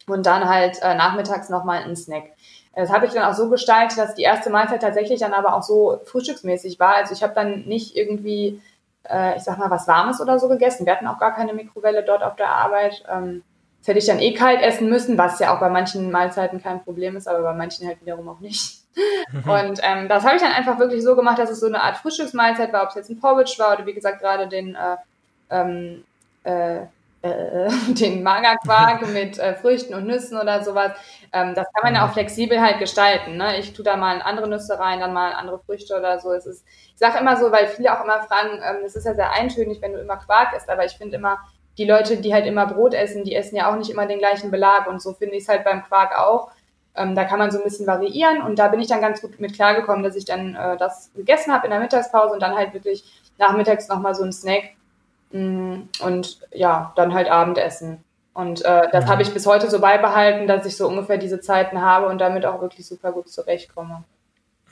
und 0.06 0.26
dann 0.26 0.48
halt 0.48 0.80
äh, 0.82 0.94
nachmittags 0.94 1.48
nochmal 1.48 1.82
einen 1.82 1.96
Snack. 1.96 2.32
Das 2.74 2.90
habe 2.90 3.06
ich 3.06 3.12
dann 3.12 3.24
auch 3.24 3.34
so 3.34 3.50
gestaltet, 3.50 3.98
dass 3.98 4.14
die 4.14 4.22
erste 4.22 4.50
Mahlzeit 4.50 4.80
tatsächlich 4.80 5.20
dann 5.20 5.34
aber 5.34 5.54
auch 5.54 5.62
so 5.62 6.00
frühstücksmäßig 6.04 6.80
war. 6.80 6.94
Also 6.96 7.12
ich 7.12 7.22
habe 7.22 7.34
dann 7.34 7.64
nicht 7.64 7.96
irgendwie, 7.96 8.62
äh, 9.04 9.36
ich 9.36 9.42
sag 9.42 9.58
mal, 9.58 9.70
was 9.70 9.86
Warmes 9.86 10.20
oder 10.20 10.38
so 10.38 10.48
gegessen. 10.48 10.86
Wir 10.86 10.94
hatten 10.94 11.06
auch 11.06 11.18
gar 11.18 11.34
keine 11.34 11.52
Mikrowelle 11.52 12.02
dort 12.02 12.22
auf 12.22 12.36
der 12.36 12.48
Arbeit. 12.48 13.04
Ähm, 13.10 13.42
das 13.80 13.88
hätte 13.88 13.98
ich 13.98 14.06
dann 14.06 14.20
eh 14.20 14.32
kalt 14.32 14.62
essen 14.62 14.88
müssen, 14.88 15.18
was 15.18 15.38
ja 15.38 15.54
auch 15.54 15.60
bei 15.60 15.68
manchen 15.68 16.10
Mahlzeiten 16.10 16.62
kein 16.62 16.82
Problem 16.82 17.16
ist, 17.16 17.28
aber 17.28 17.42
bei 17.42 17.52
manchen 17.52 17.86
halt 17.86 18.00
wiederum 18.00 18.28
auch 18.28 18.40
nicht. 18.40 18.82
Und 19.32 19.80
ähm, 19.82 20.08
das 20.08 20.24
habe 20.24 20.36
ich 20.36 20.42
dann 20.42 20.52
einfach 20.52 20.78
wirklich 20.78 21.02
so 21.02 21.16
gemacht, 21.16 21.38
dass 21.38 21.50
es 21.50 21.60
so 21.60 21.66
eine 21.66 21.82
Art 21.82 21.96
Frühstücksmahlzeit 21.96 22.72
war, 22.72 22.84
ob 22.84 22.90
es 22.90 22.94
jetzt 22.94 23.10
ein 23.10 23.20
Porridge 23.20 23.54
war 23.58 23.74
oder 23.74 23.86
wie 23.86 23.94
gesagt 23.94 24.20
gerade 24.20 24.48
den 24.48 24.76
äh, 24.76 24.96
ähm, 25.50 26.04
äh, 26.44 26.86
äh, 27.22 27.70
den 27.88 28.22
Magerquark 28.22 29.08
mit 29.12 29.38
äh, 29.38 29.54
Früchten 29.54 29.94
und 29.94 30.06
Nüssen 30.06 30.38
oder 30.38 30.62
sowas. 30.62 30.92
Ähm, 31.32 31.54
das 31.54 31.66
kann 31.72 31.84
man 31.84 31.94
ja 31.94 32.04
auch 32.04 32.08
mhm. 32.08 32.14
flexibel 32.14 32.60
halt 32.60 32.78
gestalten. 32.78 33.36
Ne? 33.36 33.58
Ich 33.58 33.72
tue 33.72 33.84
da 33.84 33.96
mal 33.96 34.20
andere 34.22 34.48
Nüsse 34.48 34.78
rein, 34.78 35.00
dann 35.00 35.12
mal 35.12 35.32
andere 35.32 35.58
Früchte 35.60 35.96
oder 35.96 36.18
so. 36.20 36.32
Es 36.32 36.46
ist, 36.46 36.64
ich 36.66 36.98
sage 36.98 37.18
immer 37.18 37.36
so, 37.36 37.50
weil 37.50 37.66
viele 37.68 37.96
auch 37.96 38.04
immer 38.04 38.22
fragen, 38.22 38.60
ähm, 38.62 38.84
es 38.84 38.96
ist 38.96 39.06
ja 39.06 39.14
sehr 39.14 39.32
eintönig, 39.32 39.80
wenn 39.80 39.92
du 39.92 40.00
immer 40.00 40.16
Quark 40.16 40.54
isst, 40.56 40.68
aber 40.68 40.84
ich 40.84 40.92
finde 40.92 41.16
immer, 41.16 41.38
die 41.78 41.86
Leute, 41.86 42.18
die 42.18 42.34
halt 42.34 42.46
immer 42.46 42.66
Brot 42.66 42.92
essen, 42.92 43.24
die 43.24 43.34
essen 43.34 43.56
ja 43.56 43.70
auch 43.70 43.76
nicht 43.76 43.90
immer 43.90 44.06
den 44.06 44.18
gleichen 44.18 44.50
Belag 44.50 44.86
und 44.88 45.00
so 45.00 45.14
finde 45.14 45.36
ich 45.36 45.44
es 45.44 45.48
halt 45.48 45.64
beim 45.64 45.82
Quark 45.84 46.18
auch. 46.18 46.50
Ähm, 46.94 47.14
da 47.14 47.24
kann 47.24 47.38
man 47.38 47.50
so 47.50 47.56
ein 47.56 47.64
bisschen 47.64 47.86
variieren 47.86 48.42
und 48.42 48.58
da 48.58 48.68
bin 48.68 48.80
ich 48.80 48.88
dann 48.88 49.00
ganz 49.00 49.22
gut 49.22 49.40
mit 49.40 49.54
klargekommen, 49.54 50.02
dass 50.02 50.14
ich 50.14 50.26
dann 50.26 50.54
äh, 50.54 50.76
das 50.76 51.10
gegessen 51.14 51.52
habe 51.52 51.66
in 51.66 51.70
der 51.70 51.80
Mittagspause 51.80 52.34
und 52.34 52.42
dann 52.42 52.54
halt 52.54 52.74
wirklich 52.74 53.04
nachmittags 53.38 53.88
nochmal 53.88 54.14
so 54.14 54.22
ein 54.22 54.32
Snack 54.32 54.74
und 55.32 56.40
ja, 56.52 56.92
dann 56.96 57.14
halt 57.14 57.30
Abendessen. 57.30 58.04
Und 58.34 58.64
äh, 58.64 58.82
das 58.92 59.04
mhm. 59.04 59.08
habe 59.08 59.22
ich 59.22 59.32
bis 59.32 59.46
heute 59.46 59.70
so 59.70 59.80
beibehalten, 59.80 60.46
dass 60.46 60.64
ich 60.64 60.76
so 60.76 60.88
ungefähr 60.88 61.18
diese 61.18 61.40
Zeiten 61.40 61.80
habe 61.80 62.06
und 62.06 62.18
damit 62.18 62.46
auch 62.46 62.60
wirklich 62.60 62.86
super 62.86 63.12
gut 63.12 63.28
zurechtkomme. 63.28 64.04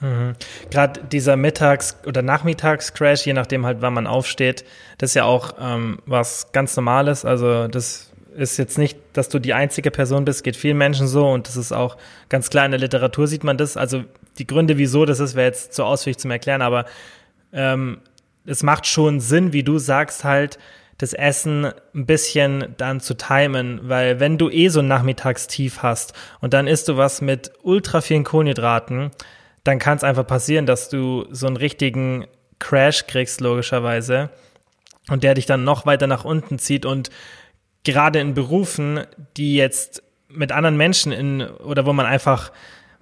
Mhm. 0.00 0.34
Gerade 0.70 1.02
dieser 1.04 1.36
Mittags- 1.36 1.96
oder 2.06 2.22
Nachmittagscrash, 2.22 3.26
je 3.26 3.34
nachdem 3.34 3.66
halt, 3.66 3.82
wann 3.82 3.92
man 3.92 4.06
aufsteht, 4.06 4.64
das 4.96 5.10
ist 5.10 5.14
ja 5.14 5.24
auch 5.24 5.54
ähm, 5.60 6.00
was 6.06 6.52
ganz 6.52 6.74
Normales. 6.74 7.26
Also 7.26 7.68
das 7.68 8.10
ist 8.34 8.56
jetzt 8.56 8.78
nicht, 8.78 8.98
dass 9.12 9.28
du 9.28 9.38
die 9.38 9.52
einzige 9.52 9.90
Person 9.90 10.24
bist, 10.24 10.42
geht 10.42 10.56
vielen 10.56 10.78
Menschen 10.78 11.06
so 11.06 11.28
und 11.28 11.48
das 11.48 11.56
ist 11.56 11.72
auch 11.72 11.98
ganz 12.28 12.48
klar 12.48 12.64
in 12.64 12.70
der 12.70 12.80
Literatur 12.80 13.26
sieht 13.26 13.44
man 13.44 13.58
das. 13.58 13.76
Also 13.76 14.04
die 14.38 14.46
Gründe, 14.46 14.78
wieso 14.78 15.04
das 15.04 15.20
ist, 15.20 15.34
wäre 15.34 15.48
jetzt 15.48 15.74
zu 15.74 15.84
ausführlich 15.84 16.18
zum 16.18 16.30
Erklären, 16.30 16.62
aber 16.62 16.86
ähm, 17.52 18.00
es 18.46 18.62
macht 18.62 18.86
schon 18.86 19.20
Sinn, 19.20 19.52
wie 19.52 19.62
du 19.62 19.78
sagst, 19.78 20.24
halt, 20.24 20.58
das 21.00 21.14
Essen 21.14 21.72
ein 21.94 22.04
bisschen 22.04 22.74
dann 22.76 23.00
zu 23.00 23.14
timen, 23.14 23.80
weil 23.84 24.20
wenn 24.20 24.36
du 24.36 24.50
eh 24.50 24.68
so 24.68 24.80
ein 24.80 24.88
Nachmittagstief 24.88 25.82
hast 25.82 26.12
und 26.40 26.52
dann 26.52 26.66
isst 26.66 26.88
du 26.88 26.98
was 26.98 27.22
mit 27.22 27.52
ultra 27.62 28.02
vielen 28.02 28.24
Kohlenhydraten, 28.24 29.10
dann 29.64 29.78
kann 29.78 29.96
es 29.96 30.04
einfach 30.04 30.26
passieren, 30.26 30.66
dass 30.66 30.90
du 30.90 31.26
so 31.30 31.46
einen 31.46 31.56
richtigen 31.56 32.26
Crash 32.58 33.06
kriegst, 33.06 33.40
logischerweise, 33.40 34.28
und 35.08 35.24
der 35.24 35.34
dich 35.34 35.46
dann 35.46 35.64
noch 35.64 35.86
weiter 35.86 36.06
nach 36.06 36.24
unten 36.24 36.58
zieht 36.58 36.84
und 36.84 37.08
gerade 37.82 38.20
in 38.20 38.34
Berufen, 38.34 39.00
die 39.38 39.56
jetzt 39.56 40.02
mit 40.28 40.52
anderen 40.52 40.76
Menschen 40.76 41.12
in 41.12 41.42
oder 41.42 41.86
wo 41.86 41.92
man 41.94 42.06
einfach 42.06 42.52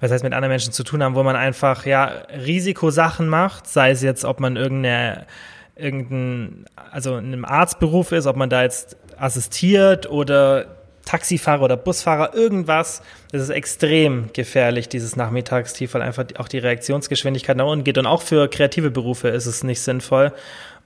was 0.00 0.10
heißt 0.10 0.24
mit 0.24 0.32
anderen 0.32 0.50
Menschen 0.50 0.72
zu 0.72 0.84
tun 0.84 1.02
haben, 1.02 1.14
wo 1.14 1.22
man 1.22 1.36
einfach 1.36 1.86
ja 1.86 2.06
Risikosachen 2.44 3.28
macht, 3.28 3.66
sei 3.66 3.90
es 3.90 4.02
jetzt, 4.02 4.24
ob 4.24 4.40
man 4.40 4.56
irgendeine 4.56 5.26
irgendein, 5.78 6.64
also 6.90 7.16
in 7.16 7.26
einem 7.26 7.44
Arztberuf 7.44 8.12
ist, 8.12 8.26
ob 8.26 8.36
man 8.36 8.50
da 8.50 8.62
jetzt 8.62 8.96
assistiert 9.16 10.10
oder 10.10 10.66
Taxifahrer 11.04 11.62
oder 11.62 11.76
Busfahrer, 11.78 12.34
irgendwas. 12.34 13.00
Das 13.32 13.40
ist 13.40 13.48
extrem 13.48 14.30
gefährlich, 14.34 14.90
dieses 14.90 15.16
Nachmittagstief, 15.16 15.94
weil 15.94 16.02
einfach 16.02 16.26
auch 16.36 16.48
die 16.48 16.58
Reaktionsgeschwindigkeit 16.58 17.56
nach 17.56 17.66
unten 17.66 17.84
geht. 17.84 17.96
Und 17.96 18.06
auch 18.06 18.20
für 18.20 18.48
kreative 18.48 18.90
Berufe 18.90 19.28
ist 19.28 19.46
es 19.46 19.64
nicht 19.64 19.80
sinnvoll. 19.80 20.32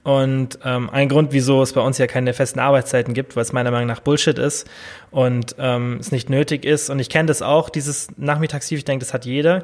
Und 0.03 0.59
ähm, 0.65 0.89
ein 0.89 1.07
Grund, 1.07 1.31
wieso 1.31 1.61
es 1.61 1.71
bei 1.71 1.81
uns 1.81 1.97
ja 1.97 2.07
keine 2.07 2.33
festen 2.33 2.59
Arbeitszeiten 2.59 3.13
gibt, 3.13 3.35
weil 3.37 3.43
es 3.43 3.53
meiner 3.53 3.71
Meinung 3.71 3.87
nach 3.87 4.01
Bullshit 4.01 4.37
ist 4.37 4.69
und 5.11 5.55
ähm, 5.57 5.97
es 5.99 6.11
nicht 6.11 6.29
nötig 6.29 6.65
ist. 6.65 6.89
Und 6.89 6.99
ich 6.99 7.09
kenne 7.09 7.27
das 7.27 7.41
auch, 7.41 7.69
dieses 7.69 8.09
Nachmittagstief, 8.17 8.79
ich 8.79 8.85
denke, 8.85 9.05
das 9.05 9.13
hat 9.13 9.25
jeder. 9.25 9.63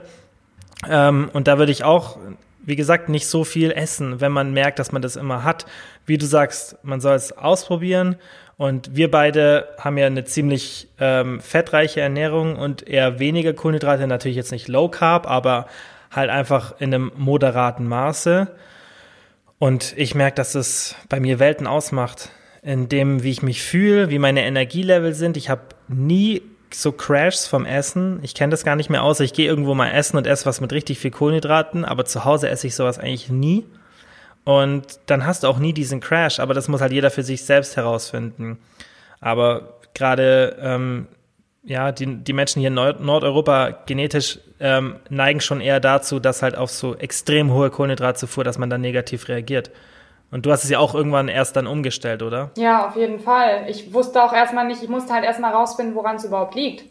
Ähm, 0.89 1.29
und 1.33 1.49
da 1.49 1.57
würde 1.57 1.73
ich 1.73 1.83
auch, 1.83 2.17
wie 2.65 2.77
gesagt, 2.77 3.09
nicht 3.09 3.27
so 3.27 3.43
viel 3.43 3.71
essen, 3.71 4.21
wenn 4.21 4.31
man 4.31 4.53
merkt, 4.53 4.79
dass 4.79 4.93
man 4.93 5.01
das 5.01 5.17
immer 5.17 5.43
hat. 5.43 5.65
Wie 6.05 6.17
du 6.17 6.25
sagst, 6.25 6.77
man 6.83 7.01
soll 7.01 7.15
es 7.15 7.37
ausprobieren. 7.37 8.15
Und 8.55 8.95
wir 8.95 9.11
beide 9.11 9.67
haben 9.77 9.97
ja 9.97 10.07
eine 10.07 10.23
ziemlich 10.23 10.87
ähm, 10.99 11.41
fettreiche 11.41 11.99
Ernährung 11.99 12.55
und 12.55 12.87
eher 12.87 13.19
weniger 13.19 13.53
Kohlenhydrate, 13.53 14.07
natürlich 14.07 14.37
jetzt 14.37 14.51
nicht 14.51 14.67
Low 14.69 14.89
Carb, 14.89 15.29
aber 15.29 15.67
halt 16.11 16.29
einfach 16.29 16.79
in 16.79 16.93
einem 16.93 17.11
moderaten 17.15 17.87
Maße. 17.87 18.47
Und 19.59 19.93
ich 19.97 20.15
merke, 20.15 20.35
dass 20.35 20.55
es 20.55 20.95
bei 21.09 21.19
mir 21.19 21.37
Welten 21.37 21.67
ausmacht, 21.67 22.31
in 22.61 22.89
dem, 22.89 23.23
wie 23.23 23.31
ich 23.31 23.41
mich 23.41 23.61
fühle, 23.61 24.09
wie 24.09 24.19
meine 24.19 24.43
Energielevel 24.43 25.13
sind. 25.13 25.37
Ich 25.37 25.49
habe 25.49 25.61
nie 25.87 26.41
so 26.73 26.91
Crashs 26.91 27.47
vom 27.47 27.65
Essen. 27.65 28.19
Ich 28.21 28.35
kenne 28.35 28.51
das 28.51 28.63
gar 28.63 28.75
nicht 28.75 28.89
mehr 28.89 29.03
aus. 29.03 29.19
Ich 29.19 29.33
gehe 29.33 29.47
irgendwo 29.47 29.75
mal 29.75 29.91
essen 29.91 30.17
und 30.17 30.27
esse 30.27 30.45
was 30.45 30.61
mit 30.61 30.71
richtig 30.71 30.99
viel 30.99 31.11
Kohlenhydraten, 31.11 31.85
aber 31.85 32.05
zu 32.05 32.25
Hause 32.25 32.49
esse 32.49 32.67
ich 32.67 32.75
sowas 32.75 32.99
eigentlich 32.99 33.29
nie. 33.29 33.65
Und 34.43 34.99
dann 35.05 35.25
hast 35.25 35.43
du 35.43 35.47
auch 35.47 35.59
nie 35.59 35.73
diesen 35.73 35.99
Crash, 35.99 36.39
aber 36.39 36.53
das 36.53 36.67
muss 36.67 36.81
halt 36.81 36.91
jeder 36.91 37.11
für 37.11 37.23
sich 37.23 37.43
selbst 37.43 37.75
herausfinden. 37.75 38.57
Aber 39.19 39.79
gerade 39.93 40.57
ähm, 40.61 41.07
ja, 41.63 41.91
die, 41.91 42.17
die 42.23 42.33
Menschen 42.33 42.59
hier 42.59 42.69
in 42.69 42.73
Nord 42.73 43.01
Nordeuropa 43.01 43.71
genetisch 43.85 44.39
ähm, 44.59 44.97
neigen 45.09 45.41
schon 45.41 45.61
eher 45.61 45.79
dazu, 45.79 46.19
dass 46.19 46.41
halt 46.41 46.55
auf 46.55 46.71
so 46.71 46.95
extrem 46.95 47.51
hohe 47.51 47.69
Kohlenhydratzufuhr, 47.69 48.43
dass 48.43 48.57
man 48.57 48.69
dann 48.69 48.81
negativ 48.81 49.27
reagiert. 49.27 49.71
Und 50.31 50.45
du 50.45 50.51
hast 50.51 50.63
es 50.63 50.69
ja 50.69 50.79
auch 50.79 50.93
irgendwann 50.93 51.27
erst 51.27 51.55
dann 51.55 51.67
umgestellt, 51.67 52.21
oder? 52.21 52.51
Ja, 52.55 52.87
auf 52.87 52.95
jeden 52.95 53.19
Fall. 53.19 53.65
Ich 53.67 53.93
wusste 53.93 54.23
auch 54.23 54.33
erstmal 54.33 54.67
nicht, 54.67 54.83
ich 54.83 54.89
musste 54.89 55.13
halt 55.13 55.23
erstmal 55.23 55.53
rausfinden, 55.53 55.95
woran 55.95 56.17
es 56.17 56.25
überhaupt 56.25 56.55
liegt. 56.55 56.85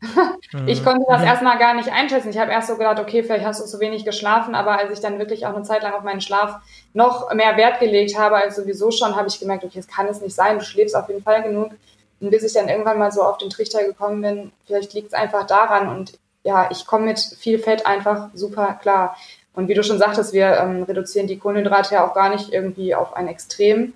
ich 0.66 0.82
konnte 0.82 1.04
das 1.08 1.20
mhm. 1.20 1.26
erstmal 1.26 1.58
gar 1.58 1.74
nicht 1.74 1.92
einschätzen. 1.92 2.30
Ich 2.30 2.38
habe 2.38 2.50
erst 2.50 2.68
so 2.68 2.76
gedacht, 2.76 2.98
okay, 2.98 3.22
vielleicht 3.22 3.44
hast 3.44 3.60
du 3.60 3.66
zu 3.66 3.80
wenig 3.80 4.06
geschlafen, 4.06 4.54
aber 4.54 4.78
als 4.78 4.90
ich 4.92 5.00
dann 5.00 5.18
wirklich 5.18 5.46
auch 5.46 5.54
eine 5.54 5.62
Zeit 5.62 5.82
lang 5.82 5.92
auf 5.92 6.04
meinen 6.04 6.22
Schlaf 6.22 6.56
noch 6.94 7.32
mehr 7.34 7.58
Wert 7.58 7.80
gelegt 7.80 8.18
habe 8.18 8.36
als 8.36 8.56
sowieso 8.56 8.90
schon, 8.90 9.14
habe 9.14 9.28
ich 9.28 9.38
gemerkt, 9.38 9.62
okay, 9.62 9.76
das 9.76 9.88
kann 9.88 10.06
es 10.06 10.22
nicht 10.22 10.34
sein. 10.34 10.58
Du 10.58 10.64
schläfst 10.64 10.96
auf 10.96 11.08
jeden 11.08 11.22
Fall 11.22 11.42
genug. 11.42 11.72
Und 12.20 12.30
bis 12.30 12.42
ich 12.42 12.52
dann 12.52 12.68
irgendwann 12.68 12.98
mal 12.98 13.12
so 13.12 13.22
auf 13.22 13.38
den 13.38 13.50
Trichter 13.50 13.82
gekommen 13.84 14.20
bin, 14.20 14.52
vielleicht 14.66 14.92
liegt 14.92 15.08
es 15.08 15.14
einfach 15.14 15.46
daran 15.46 15.88
und 15.88 16.18
ja, 16.42 16.68
ich 16.70 16.86
komme 16.86 17.06
mit 17.06 17.18
viel 17.18 17.58
Fett 17.58 17.86
einfach 17.86 18.28
super 18.34 18.78
klar. 18.80 19.16
Und 19.52 19.68
wie 19.68 19.74
du 19.74 19.82
schon 19.82 19.98
sagtest, 19.98 20.32
wir 20.32 20.56
ähm, 20.58 20.84
reduzieren 20.84 21.26
die 21.26 21.38
Kohlenhydrate 21.38 21.94
ja 21.94 22.06
auch 22.06 22.14
gar 22.14 22.30
nicht 22.30 22.52
irgendwie 22.52 22.94
auf 22.94 23.14
ein 23.14 23.28
Extrem, 23.28 23.92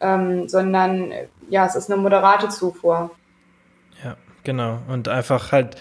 ähm, 0.00 0.48
sondern 0.48 1.12
ja, 1.48 1.64
es 1.64 1.74
ist 1.74 1.90
eine 1.90 2.00
moderate 2.00 2.48
Zufuhr. 2.48 3.10
Ja, 4.04 4.16
genau. 4.44 4.78
Und 4.88 5.08
einfach 5.08 5.52
halt 5.52 5.76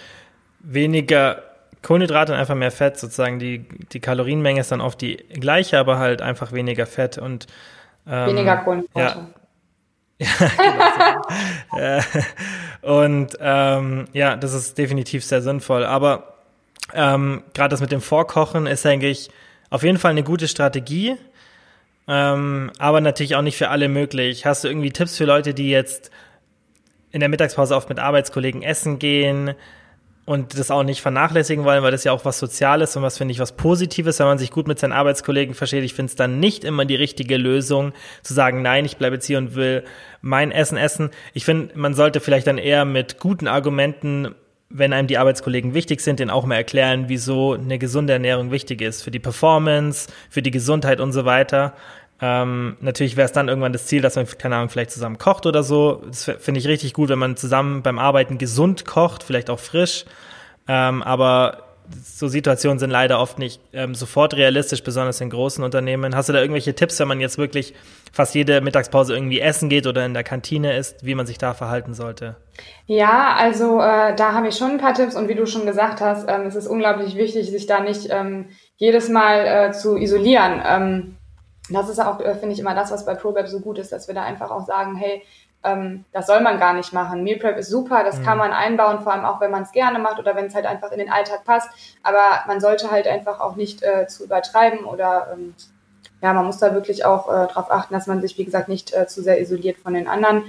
weniger 0.59 1.41
Kohlenhydrate 1.81 2.33
und 2.33 2.39
einfach 2.39 2.55
mehr 2.55 2.71
Fett 2.71 2.97
sozusagen. 2.97 3.39
Die, 3.39 3.67
die 3.91 3.99
Kalorienmenge 3.99 4.61
ist 4.61 4.71
dann 4.71 4.81
oft 4.81 5.01
die 5.01 5.17
gleiche, 5.17 5.79
aber 5.79 5.99
halt 5.99 6.21
einfach 6.21 6.51
weniger 6.51 6.85
Fett 6.85 7.17
und 7.17 7.47
ähm, 8.07 8.27
weniger 8.27 8.57
Kohlenhydrate. 8.57 9.19
Ja, 9.19 9.27
genau. 10.17 11.77
äh, 11.77 12.01
und 12.81 13.37
ähm, 13.39 14.05
ja, 14.13 14.37
das 14.37 14.53
ist 14.53 14.77
definitiv 14.77 15.25
sehr 15.25 15.41
sinnvoll. 15.41 15.85
Aber 15.85 16.35
ähm, 16.93 17.43
gerade 17.53 17.69
das 17.69 17.81
mit 17.81 17.91
dem 17.91 18.01
Vorkochen 18.01 18.67
ist 18.67 18.85
eigentlich 18.85 19.29
auf 19.69 19.83
jeden 19.83 19.97
Fall 19.97 20.11
eine 20.11 20.23
gute 20.23 20.47
Strategie, 20.47 21.17
ähm, 22.07 22.71
aber 22.77 23.01
natürlich 23.01 23.35
auch 23.35 23.41
nicht 23.41 23.57
für 23.57 23.69
alle 23.69 23.89
möglich. 23.89 24.45
Hast 24.45 24.63
du 24.63 24.67
irgendwie 24.67 24.91
Tipps 24.91 25.17
für 25.17 25.25
Leute, 25.25 25.53
die 25.53 25.69
jetzt 25.69 26.11
in 27.11 27.19
der 27.19 27.29
Mittagspause 27.29 27.75
oft 27.75 27.89
mit 27.89 27.99
Arbeitskollegen 27.99 28.61
essen 28.61 28.99
gehen 28.99 29.55
und 30.25 30.57
das 30.57 30.71
auch 30.71 30.83
nicht 30.83 31.01
vernachlässigen 31.01 31.63
wollen, 31.65 31.83
weil 31.83 31.91
das 31.91 32.03
ja 32.03 32.11
auch 32.11 32.25
was 32.25 32.39
Soziales 32.39 32.95
und 32.95 33.03
was 33.03 33.17
finde 33.17 33.31
ich 33.31 33.39
was 33.39 33.51
Positives, 33.51 34.19
wenn 34.19 34.25
man 34.25 34.39
sich 34.39 34.49
gut 34.51 34.67
mit 34.67 34.79
seinen 34.79 34.91
Arbeitskollegen 34.91 35.53
versteht. 35.53 35.83
Ich 35.83 35.93
finde 35.93 36.09
es 36.09 36.15
dann 36.15 36.39
nicht 36.39 36.63
immer 36.63 36.85
die 36.85 36.95
richtige 36.95 37.37
Lösung 37.37 37.93
zu 38.23 38.33
sagen, 38.33 38.63
nein, 38.63 38.85
ich 38.85 38.97
bleibe 38.97 39.15
jetzt 39.15 39.27
hier 39.27 39.37
und 39.37 39.53
will 39.53 39.83
mein 40.21 40.51
Essen 40.51 40.77
essen. 40.77 41.11
Ich 41.33 41.45
finde, 41.45 41.77
man 41.77 41.93
sollte 41.93 42.19
vielleicht 42.19 42.47
dann 42.47 42.57
eher 42.57 42.85
mit 42.85 43.19
guten 43.19 43.47
Argumenten 43.47 44.33
wenn 44.69 44.93
einem 44.93 45.07
die 45.07 45.17
Arbeitskollegen 45.17 45.73
wichtig 45.73 46.01
sind, 46.01 46.19
den 46.19 46.29
auch 46.29 46.45
mal 46.45 46.55
erklären, 46.55 47.05
wieso 47.07 47.53
eine 47.53 47.77
gesunde 47.77 48.13
Ernährung 48.13 48.51
wichtig 48.51 48.81
ist 48.81 49.03
für 49.03 49.11
die 49.11 49.19
Performance, 49.19 50.09
für 50.29 50.41
die 50.41 50.51
Gesundheit 50.51 50.99
und 50.99 51.13
so 51.13 51.23
weiter. 51.23 51.73
Ähm, 52.21 52.77
natürlich 52.79 53.17
wäre 53.17 53.25
es 53.25 53.33
dann 53.33 53.49
irgendwann 53.49 53.73
das 53.73 53.87
Ziel, 53.87 54.01
dass 54.01 54.15
man, 54.15 54.25
keine 54.25 54.55
Ahnung, 54.55 54.69
vielleicht 54.69 54.91
zusammen 54.91 55.17
kocht 55.17 55.45
oder 55.45 55.63
so. 55.63 56.01
Das 56.05 56.31
finde 56.39 56.59
ich 56.59 56.67
richtig 56.67 56.93
gut, 56.93 57.09
wenn 57.09 57.19
man 57.19 57.35
zusammen 57.35 57.81
beim 57.81 57.99
Arbeiten 57.99 58.37
gesund 58.37 58.85
kocht, 58.85 59.23
vielleicht 59.23 59.49
auch 59.49 59.59
frisch. 59.59 60.05
Ähm, 60.67 61.03
aber 61.03 61.65
so 62.03 62.27
Situationen 62.27 62.79
sind 62.79 62.89
leider 62.89 63.19
oft 63.19 63.37
nicht 63.37 63.61
ähm, 63.73 63.95
sofort 63.95 64.35
realistisch, 64.35 64.83
besonders 64.83 65.21
in 65.21 65.29
großen 65.29 65.63
Unternehmen. 65.63 66.15
Hast 66.15 66.29
du 66.29 66.33
da 66.33 66.39
irgendwelche 66.39 66.73
Tipps, 66.73 66.99
wenn 66.99 67.07
man 67.07 67.19
jetzt 67.19 67.37
wirklich 67.37 67.73
fast 68.11 68.33
jede 68.33 68.61
Mittagspause 68.61 69.13
irgendwie 69.13 69.39
essen 69.39 69.69
geht 69.69 69.85
oder 69.85 70.05
in 70.05 70.13
der 70.13 70.23
Kantine 70.23 70.75
ist, 70.77 71.05
wie 71.05 71.15
man 71.15 71.27
sich 71.27 71.37
da 71.37 71.53
verhalten 71.53 71.93
sollte? 71.93 72.37
Ja, 72.87 73.35
also 73.37 73.79
äh, 73.81 74.15
da 74.15 74.33
habe 74.33 74.47
ich 74.47 74.55
schon 74.55 74.71
ein 74.71 74.77
paar 74.77 74.93
Tipps 74.93 75.15
und 75.15 75.27
wie 75.27 75.35
du 75.35 75.45
schon 75.45 75.65
gesagt 75.65 76.01
hast, 76.01 76.27
ähm, 76.29 76.47
es 76.47 76.55
ist 76.55 76.67
unglaublich 76.67 77.15
wichtig, 77.15 77.51
sich 77.51 77.67
da 77.67 77.81
nicht 77.81 78.07
ähm, 78.09 78.47
jedes 78.77 79.09
Mal 79.09 79.45
äh, 79.45 79.71
zu 79.71 79.97
isolieren. 79.97 81.15
Das 81.69 81.89
ist 81.89 81.99
auch, 81.99 82.19
äh, 82.19 82.35
finde 82.35 82.53
ich, 82.53 82.59
immer 82.59 82.75
das, 82.75 82.91
was 82.91 83.05
bei 83.05 83.15
ProBab 83.15 83.47
so 83.47 83.59
gut 83.59 83.79
ist, 83.79 83.91
dass 83.91 84.07
wir 84.07 84.15
da 84.15 84.23
einfach 84.23 84.51
auch 84.51 84.65
sagen, 84.65 84.95
hey, 84.95 85.23
ähm, 85.65 86.05
das 86.11 86.27
soll 86.27 86.41
man 86.41 86.59
gar 86.59 86.73
nicht 86.73 86.93
machen. 86.93 87.23
Meal 87.23 87.39
Prep 87.39 87.57
ist 87.57 87.69
super, 87.69 88.03
das 88.03 88.19
mhm. 88.19 88.23
kann 88.23 88.37
man 88.37 88.53
einbauen, 88.53 89.01
vor 89.01 89.13
allem 89.13 89.25
auch, 89.25 89.41
wenn 89.41 89.51
man 89.51 89.63
es 89.63 89.71
gerne 89.71 89.99
macht 89.99 90.19
oder 90.19 90.35
wenn 90.35 90.45
es 90.45 90.55
halt 90.55 90.65
einfach 90.65 90.91
in 90.91 90.99
den 90.99 91.11
Alltag 91.11 91.43
passt. 91.43 91.69
Aber 92.03 92.43
man 92.47 92.61
sollte 92.61 92.91
halt 92.91 93.07
einfach 93.07 93.39
auch 93.39 93.55
nicht 93.55 93.83
äh, 93.83 94.07
zu 94.07 94.23
übertreiben 94.23 94.85
oder 94.85 95.29
ähm, 95.33 95.55
ja, 96.21 96.33
man 96.33 96.45
muss 96.45 96.59
da 96.59 96.73
wirklich 96.73 97.03
auch 97.03 97.27
äh, 97.27 97.47
darauf 97.47 97.71
achten, 97.71 97.93
dass 97.93 98.07
man 98.07 98.21
sich, 98.21 98.37
wie 98.37 98.45
gesagt, 98.45 98.69
nicht 98.69 98.93
äh, 98.93 99.07
zu 99.07 99.21
sehr 99.21 99.41
isoliert 99.41 99.77
von 99.77 99.93
den 99.93 100.07
anderen. 100.07 100.43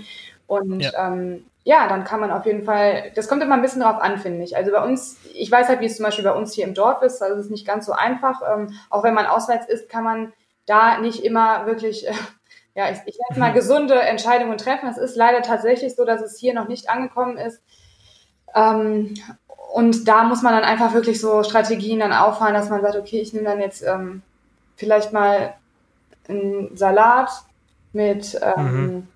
Und 0.47 0.81
ja. 0.81 1.09
Ähm, 1.09 1.45
ja, 1.65 1.89
dann 1.89 2.05
kann 2.05 2.21
man 2.21 2.31
auf 2.31 2.47
jeden 2.47 2.63
Fall, 2.63 3.11
das 3.17 3.27
kommt 3.27 3.43
immer 3.43 3.57
ein 3.57 3.63
bisschen 3.63 3.83
drauf 3.83 4.01
an, 4.01 4.19
finde 4.19 4.45
ich. 4.45 4.57
Also 4.57 4.71
bei 4.71 4.85
uns, 4.85 5.17
ich 5.35 5.51
weiß 5.51 5.67
halt, 5.67 5.81
wie 5.81 5.87
es 5.87 5.97
zum 5.97 6.05
Beispiel 6.05 6.25
bei 6.25 6.33
uns 6.33 6.53
hier 6.53 6.65
im 6.65 6.75
Dorf 6.75 7.03
ist, 7.03 7.21
also 7.21 7.35
es 7.35 7.47
ist 7.47 7.51
nicht 7.51 7.67
ganz 7.67 7.87
so 7.87 7.93
einfach. 7.93 8.41
Ähm, 8.55 8.75
auch 8.89 9.03
wenn 9.03 9.15
man 9.15 9.27
auswärts 9.27 9.67
ist, 9.67 9.89
kann 9.89 10.05
man 10.05 10.33
da 10.67 10.99
nicht 10.99 11.25
immer 11.25 11.67
wirklich, 11.67 12.07
äh, 12.07 12.13
ja, 12.75 12.91
ich, 12.91 12.99
ich 13.07 13.19
nenne 13.29 13.41
mal 13.41 13.53
gesunde 13.53 13.95
Entscheidungen 13.95 14.59
treffen. 14.59 14.89
Es 14.89 14.99
ist 14.99 15.17
leider 15.17 15.43
tatsächlich 15.43 15.95
so, 15.97 16.05
dass 16.05 16.21
es 16.21 16.39
hier 16.39 16.55
noch 16.55 16.69
nicht 16.69 16.91
angekommen 16.91 17.39
ist. 17.39 17.63
Ähm, 18.55 19.15
und 19.73 20.09
da 20.09 20.25
muss 20.25 20.43
man 20.43 20.55
dann 20.55 20.65
einfach 20.65 20.95
wirklich 20.95 21.21
so 21.21 21.43
Strategien 21.43 22.01
dann 22.01 22.13
auffahren, 22.13 22.55
dass 22.55 22.71
man 22.71 22.83
sagt, 22.83 22.97
okay, 22.97 23.21
ich 23.21 23.33
nehme 23.33 23.47
dann 23.47 23.61
jetzt 23.61 23.83
ähm, 23.83 24.23
vielleicht 24.77 25.13
mal 25.13 25.55
einen 26.29 26.77
Salat 26.77 27.31
mit 27.93 28.39
ähm, 28.43 28.73
mhm. 28.75 29.09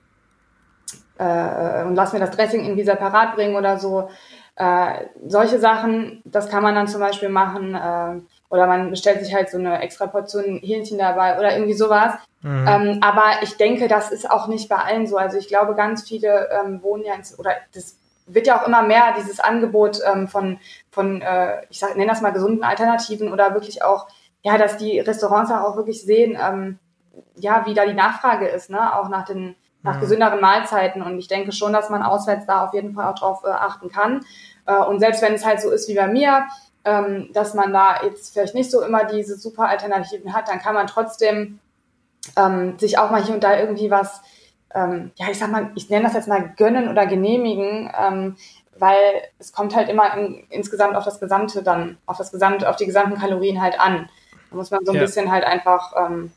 äh, 1.18 1.84
und 1.84 1.94
lass 1.94 2.12
mir 2.12 2.20
das 2.20 2.30
Dressing 2.36 2.64
irgendwie 2.64 2.84
separat 2.84 3.34
bringen 3.34 3.56
oder 3.56 3.78
so. 3.78 4.10
Äh, 4.56 5.06
solche 5.26 5.58
Sachen, 5.58 6.22
das 6.24 6.48
kann 6.48 6.62
man 6.62 6.74
dann 6.74 6.88
zum 6.88 7.00
Beispiel 7.00 7.30
machen. 7.30 7.74
Äh, 7.74 8.20
oder 8.50 8.66
man 8.66 8.90
bestellt 8.90 9.24
sich 9.24 9.32
halt 9.32 9.48
so 9.48 9.58
eine 9.58 9.80
extra 9.80 10.06
Portion 10.06 10.58
Hähnchen 10.62 10.98
dabei 10.98 11.38
oder 11.38 11.52
irgendwie 11.54 11.74
sowas. 11.74 12.14
Mhm. 12.42 12.66
Ähm, 12.68 12.98
aber 13.00 13.42
ich 13.42 13.56
denke, 13.56 13.86
das 13.88 14.10
ist 14.10 14.30
auch 14.30 14.48
nicht 14.48 14.68
bei 14.68 14.76
allen 14.76 15.06
so. 15.06 15.16
Also 15.16 15.38
ich 15.38 15.48
glaube, 15.48 15.74
ganz 15.74 16.06
viele 16.06 16.48
ähm, 16.50 16.82
wohnen 16.82 17.04
ja 17.04 17.14
ins, 17.14 17.38
oder 17.38 17.52
das 17.74 17.96
wird 18.26 18.46
ja 18.46 18.60
auch 18.60 18.66
immer 18.66 18.82
mehr, 18.82 19.14
dieses 19.16 19.40
Angebot 19.40 20.00
ähm, 20.04 20.28
von, 20.28 20.58
von 20.90 21.22
äh, 21.22 21.62
ich 21.70 21.78
sag, 21.78 21.96
nenne 21.96 22.10
das 22.10 22.22
mal 22.22 22.32
gesunden 22.32 22.64
Alternativen 22.64 23.32
oder 23.32 23.54
wirklich 23.54 23.84
auch, 23.84 24.08
ja, 24.42 24.58
dass 24.58 24.76
die 24.76 24.98
Restaurants 24.98 25.50
auch 25.50 25.76
wirklich 25.76 26.02
sehen, 26.02 26.36
ähm, 26.40 26.78
ja, 27.36 27.66
wie 27.66 27.74
da 27.74 27.86
die 27.86 27.94
Nachfrage 27.94 28.48
ist, 28.48 28.70
ne, 28.70 28.96
auch 28.96 29.08
nach 29.08 29.24
den, 29.24 29.54
nach 29.82 29.96
mhm. 29.96 30.00
gesünderen 30.00 30.40
Mahlzeiten. 30.40 31.02
Und 31.02 31.18
ich 31.18 31.28
denke 31.28 31.52
schon, 31.52 31.72
dass 31.72 31.90
man 31.90 32.02
auswärts 32.02 32.46
da 32.46 32.64
auf 32.64 32.74
jeden 32.74 32.94
Fall 32.94 33.06
auch 33.06 33.18
drauf 33.18 33.42
äh, 33.44 33.48
achten 33.48 33.90
kann. 33.90 34.24
Äh, 34.66 34.76
und 34.76 34.98
selbst 35.00 35.22
wenn 35.22 35.34
es 35.34 35.44
halt 35.44 35.60
so 35.60 35.70
ist 35.70 35.88
wie 35.88 35.94
bei 35.94 36.08
mir, 36.08 36.46
ähm, 36.84 37.30
dass 37.32 37.54
man 37.54 37.72
da 37.72 38.02
jetzt 38.02 38.32
vielleicht 38.32 38.54
nicht 38.54 38.70
so 38.70 38.82
immer 38.82 39.04
diese 39.04 39.36
super 39.36 39.68
Alternativen 39.68 40.32
hat, 40.32 40.48
dann 40.48 40.60
kann 40.60 40.74
man 40.74 40.86
trotzdem 40.86 41.58
ähm, 42.36 42.78
sich 42.78 42.98
auch 42.98 43.10
mal 43.10 43.22
hier 43.22 43.34
und 43.34 43.44
da 43.44 43.58
irgendwie 43.58 43.90
was, 43.90 44.20
ähm, 44.74 45.10
ja, 45.16 45.26
ich 45.30 45.38
sag 45.38 45.50
mal, 45.50 45.70
ich 45.74 45.90
nenne 45.90 46.04
das 46.04 46.14
jetzt 46.14 46.28
mal 46.28 46.52
gönnen 46.56 46.88
oder 46.88 47.06
genehmigen, 47.06 47.92
ähm, 47.98 48.36
weil 48.78 49.22
es 49.38 49.52
kommt 49.52 49.76
halt 49.76 49.88
immer 49.88 50.16
in, 50.16 50.46
insgesamt 50.48 50.96
auf 50.96 51.04
das 51.04 51.20
Gesamte 51.20 51.62
dann, 51.62 51.98
auf 52.06 52.16
das 52.16 52.32
Gesamte, 52.32 52.68
auf 52.68 52.76
die 52.76 52.86
gesamten 52.86 53.18
Kalorien 53.18 53.60
halt 53.60 53.78
an. 53.78 54.08
Da 54.48 54.56
muss 54.56 54.70
man 54.70 54.84
so 54.84 54.92
ein 54.92 54.96
ja. 54.96 55.02
bisschen 55.02 55.30
halt 55.30 55.44
einfach 55.44 55.92
ähm, 55.96 56.32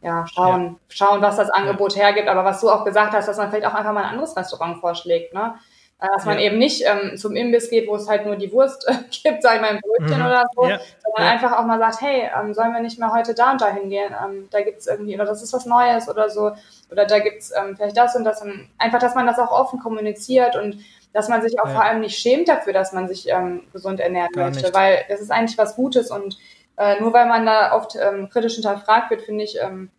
ja, 0.00 0.24
schauen, 0.28 0.64
ja. 0.64 0.74
schauen, 0.88 1.22
was 1.22 1.36
das 1.36 1.50
Angebot 1.50 1.96
ja. 1.96 2.04
hergibt. 2.04 2.28
Aber 2.28 2.44
was 2.44 2.60
du 2.60 2.70
auch 2.70 2.84
gesagt 2.84 3.14
hast, 3.14 3.26
dass 3.26 3.36
man 3.36 3.50
vielleicht 3.50 3.66
auch 3.66 3.74
einfach 3.74 3.92
mal 3.92 4.04
ein 4.04 4.10
anderes 4.10 4.36
Restaurant 4.36 4.78
vorschlägt, 4.78 5.34
ne? 5.34 5.56
Äh, 5.98 6.08
dass 6.08 6.26
man 6.26 6.38
ja. 6.38 6.44
eben 6.44 6.58
nicht 6.58 6.84
ähm, 6.84 7.16
zum 7.16 7.34
Imbiss 7.36 7.70
geht, 7.70 7.88
wo 7.88 7.96
es 7.96 8.06
halt 8.06 8.26
nur 8.26 8.36
die 8.36 8.52
Wurst 8.52 8.86
äh, 8.86 8.92
gibt, 9.10 9.44
ich 9.44 9.60
mal, 9.60 9.64
ein 9.64 9.80
Brötchen 9.80 10.18
mhm. 10.18 10.26
oder 10.26 10.44
so, 10.54 10.66
ja. 10.66 10.78
sondern 11.02 11.24
ja. 11.24 11.30
einfach 11.30 11.58
auch 11.58 11.64
mal 11.64 11.78
sagt, 11.78 12.02
hey, 12.02 12.28
ähm, 12.38 12.52
sollen 12.52 12.72
wir 12.72 12.80
nicht 12.80 12.98
mehr 12.98 13.12
heute 13.12 13.32
da 13.32 13.52
und 13.52 13.62
da 13.62 13.68
hingehen? 13.68 14.14
Ähm, 14.22 14.48
da 14.50 14.60
gibt's 14.60 14.86
irgendwie, 14.86 15.14
oder 15.14 15.24
das 15.24 15.42
ist 15.42 15.54
was 15.54 15.64
Neues 15.64 16.08
oder 16.08 16.28
so, 16.28 16.52
oder 16.90 17.06
da 17.06 17.18
gibt's 17.20 17.50
ähm, 17.56 17.76
vielleicht 17.76 17.96
das 17.96 18.14
und 18.14 18.24
das. 18.24 18.42
Und 18.42 18.68
einfach, 18.76 18.98
dass 18.98 19.14
man 19.14 19.26
das 19.26 19.38
auch 19.38 19.50
offen 19.50 19.78
kommuniziert 19.78 20.54
und 20.54 20.78
dass 21.14 21.30
man 21.30 21.40
sich 21.40 21.58
auch 21.60 21.68
vor 21.70 21.82
allem 21.82 22.00
nicht 22.00 22.18
schämt 22.18 22.48
dafür, 22.48 22.74
dass 22.74 22.92
man 22.92 23.08
sich 23.08 23.30
ähm, 23.30 23.62
gesund 23.72 23.98
ernähren 23.98 24.32
Gar 24.32 24.48
möchte, 24.48 24.64
nicht. 24.64 24.74
weil 24.74 25.02
das 25.08 25.22
ist 25.22 25.30
eigentlich 25.30 25.56
was 25.56 25.76
Gutes 25.76 26.10
und 26.10 26.36
äh, 26.76 27.00
nur 27.00 27.14
weil 27.14 27.24
man 27.24 27.46
da 27.46 27.72
oft 27.74 27.96
ähm, 27.96 28.28
kritisch 28.28 28.54
hinterfragt 28.54 29.08
wird, 29.10 29.22
finde 29.22 29.44
ich, 29.44 29.58
ähm, 29.62 29.90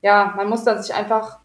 ja, 0.00 0.32
man 0.36 0.48
muss 0.48 0.64
da 0.64 0.80
sich 0.80 0.94
einfach 0.94 1.38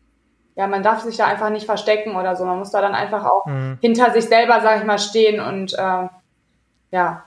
ja, 0.60 0.68
man 0.68 0.84
darf 0.84 1.04
sich 1.04 1.16
da 1.16 1.26
einfach 1.26 1.52
nicht 1.52 1.66
verstecken 1.66 2.18
oder 2.18 2.36
so. 2.36 2.44
Man 2.44 2.60
muss 2.60 2.72
da 2.72 2.82
dann 2.82 2.94
einfach 2.94 3.24
auch 3.24 3.46
mhm. 3.46 3.78
hinter 3.80 4.12
sich 4.12 4.26
selber, 4.26 4.60
sag 4.62 4.80
ich 4.80 4.86
mal, 4.86 5.00
stehen 5.00 5.40
und 5.40 5.74
äh, 5.74 6.08
ja. 6.92 7.24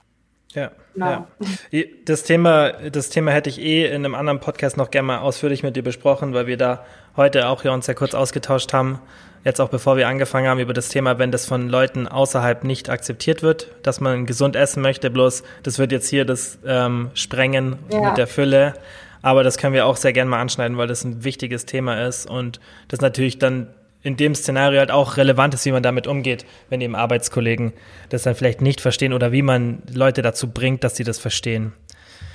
Ja, 0.53 0.71
genau. 0.93 1.27
ja. 1.71 1.83
Das 2.05 2.25
Thema, 2.25 2.73
das 2.73 3.09
Thema 3.09 3.31
hätte 3.31 3.49
ich 3.49 3.59
eh 3.59 3.87
in 3.87 4.05
einem 4.05 4.15
anderen 4.15 4.41
Podcast 4.41 4.77
noch 4.77 4.91
gerne 4.91 5.07
mal 5.07 5.19
ausführlich 5.21 5.63
mit 5.63 5.77
dir 5.77 5.83
besprochen, 5.83 6.35
weil 6.35 6.47
wir 6.47 6.59
da 6.59 6.85
heute 7.17 7.49
auch 7.49 7.65
ja 7.65 7.73
uns 7.73 7.87
ja 7.87 7.95
kurz 7.95 8.13
ausgetauscht 8.13 8.75
haben, 8.75 9.01
jetzt 9.45 9.63
auch 9.63 9.71
bevor 9.71 9.97
wir 9.97 10.09
angefangen 10.09 10.47
haben, 10.47 10.61
über 10.61 10.75
das 10.75 10.91
Thema, 10.91 11.19
wenn 11.19 11.31
das 11.31 11.47
von 11.47 11.71
Leuten 11.71 12.07
außerhalb 12.07 12.65
nicht 12.65 12.91
akzeptiert 12.91 13.43
wird, 13.43 13.69
dass 13.83 14.03
man 14.03 14.27
gesund 14.27 14.57
essen 14.57 14.83
möchte, 14.83 15.09
bloß 15.09 15.43
das 15.63 15.79
wird 15.79 15.91
jetzt 15.91 16.11
hier 16.11 16.27
das 16.27 16.59
ähm, 16.67 17.11
sprengen 17.15 17.79
ja. 17.91 18.11
mit 18.11 18.19
der 18.19 18.27
Fülle. 18.27 18.75
Aber 19.23 19.45
das 19.45 19.57
können 19.57 19.75
wir 19.75 19.87
auch 19.87 19.97
sehr 19.97 20.13
gerne 20.13 20.31
mal 20.31 20.41
anschneiden, 20.41 20.77
weil 20.77 20.89
das 20.89 21.05
ein 21.05 21.25
wichtiges 21.25 21.65
Thema 21.65 22.07
ist 22.07 22.29
und 22.29 22.61
das 22.89 23.01
natürlich 23.01 23.39
dann 23.39 23.69
in 24.03 24.17
dem 24.17 24.35
Szenario 24.35 24.81
halt 24.81 24.91
auch 24.91 25.17
relevant 25.17 25.55
ist, 25.55 25.65
wie 25.65 25.73
man 25.73 25.83
damit 25.83 26.09
umgeht, 26.09 26.45
wenn 26.69 26.81
eben 26.81 26.97
Arbeitskollegen 26.97 27.73
das 28.09 28.25
dann 28.25 28.35
vielleicht 28.35 28.61
nicht 28.61 28.81
verstehen 28.81 29.13
oder 29.13 29.31
wie 29.31 29.43
man 29.43 29.83
Leute 29.93 30.23
dazu 30.23 30.51
bringt, 30.51 30.83
dass 30.83 30.97
sie 30.97 31.05
das 31.05 31.19
verstehen. 31.19 31.73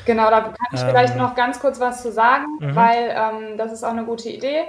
Genau, 0.05 0.29
da 0.29 0.39
kann 0.39 0.55
ich 0.73 0.81
ähm, 0.81 0.87
vielleicht 0.87 1.17
noch 1.17 1.35
ganz 1.35 1.59
kurz 1.59 1.81
was 1.81 2.01
zu 2.01 2.13
sagen, 2.13 2.45
mhm. 2.61 2.75
weil 2.75 3.13
ähm, 3.13 3.57
das 3.57 3.73
ist 3.73 3.83
auch 3.83 3.91
eine 3.91 4.05
gute 4.05 4.29
Idee 4.29 4.61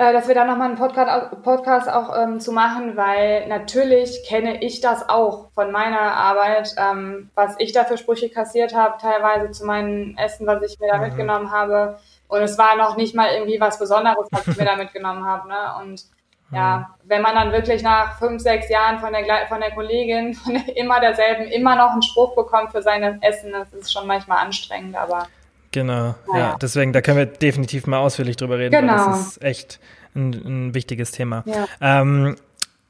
dass 0.00 0.28
wir 0.28 0.34
da 0.34 0.46
nochmal 0.46 0.68
einen 0.68 0.78
Podcast, 0.78 1.42
Podcast 1.42 1.90
auch 1.90 2.16
ähm, 2.16 2.40
zu 2.40 2.52
machen, 2.52 2.96
weil 2.96 3.46
natürlich 3.48 4.26
kenne 4.26 4.64
ich 4.64 4.80
das 4.80 5.06
auch 5.10 5.50
von 5.52 5.70
meiner 5.70 6.00
Arbeit, 6.00 6.74
ähm, 6.78 7.30
was 7.34 7.54
ich 7.58 7.72
da 7.72 7.84
für 7.84 7.98
Sprüche 7.98 8.30
kassiert 8.30 8.74
habe, 8.74 8.96
teilweise 8.98 9.50
zu 9.50 9.66
meinem 9.66 10.16
Essen, 10.16 10.46
was 10.46 10.62
ich 10.62 10.80
mir 10.80 10.88
da 10.88 10.96
mhm. 10.96 11.02
mitgenommen 11.02 11.50
habe. 11.50 11.98
Und 12.28 12.40
es 12.40 12.56
war 12.56 12.76
noch 12.76 12.96
nicht 12.96 13.14
mal 13.14 13.30
irgendwie 13.30 13.60
was 13.60 13.78
Besonderes, 13.78 14.26
was 14.30 14.48
ich 14.48 14.56
mir 14.56 14.64
da 14.64 14.76
mitgenommen 14.82 15.26
habe. 15.26 15.48
Ne? 15.48 15.56
Und 15.82 16.04
ja, 16.50 16.78
mhm. 16.78 16.84
wenn 17.04 17.20
man 17.20 17.34
dann 17.34 17.52
wirklich 17.52 17.82
nach 17.82 18.18
fünf, 18.18 18.40
sechs 18.40 18.70
Jahren 18.70 19.00
von 19.00 19.12
der, 19.12 19.46
von 19.48 19.60
der 19.60 19.72
Kollegin, 19.72 20.32
von 20.32 20.54
der, 20.54 20.78
immer 20.78 21.00
derselben, 21.00 21.44
immer 21.44 21.76
noch 21.76 21.90
einen 21.90 22.02
Spruch 22.02 22.34
bekommt 22.34 22.72
für 22.72 22.80
sein 22.80 23.20
Essen, 23.20 23.52
das 23.52 23.70
ist 23.74 23.92
schon 23.92 24.06
manchmal 24.06 24.46
anstrengend, 24.46 24.96
aber 24.96 25.26
Genau, 25.72 26.14
naja. 26.28 26.38
ja. 26.38 26.56
Deswegen, 26.60 26.92
da 26.92 27.00
können 27.00 27.18
wir 27.18 27.26
definitiv 27.26 27.86
mal 27.86 27.98
ausführlich 27.98 28.36
drüber 28.36 28.58
reden. 28.58 28.72
Genau. 28.72 29.10
das 29.10 29.28
ist 29.28 29.42
echt 29.42 29.80
ein, 30.14 30.32
ein 30.32 30.74
wichtiges 30.74 31.12
Thema. 31.12 31.44
Ja. 31.46 31.66
Ähm, 31.80 32.36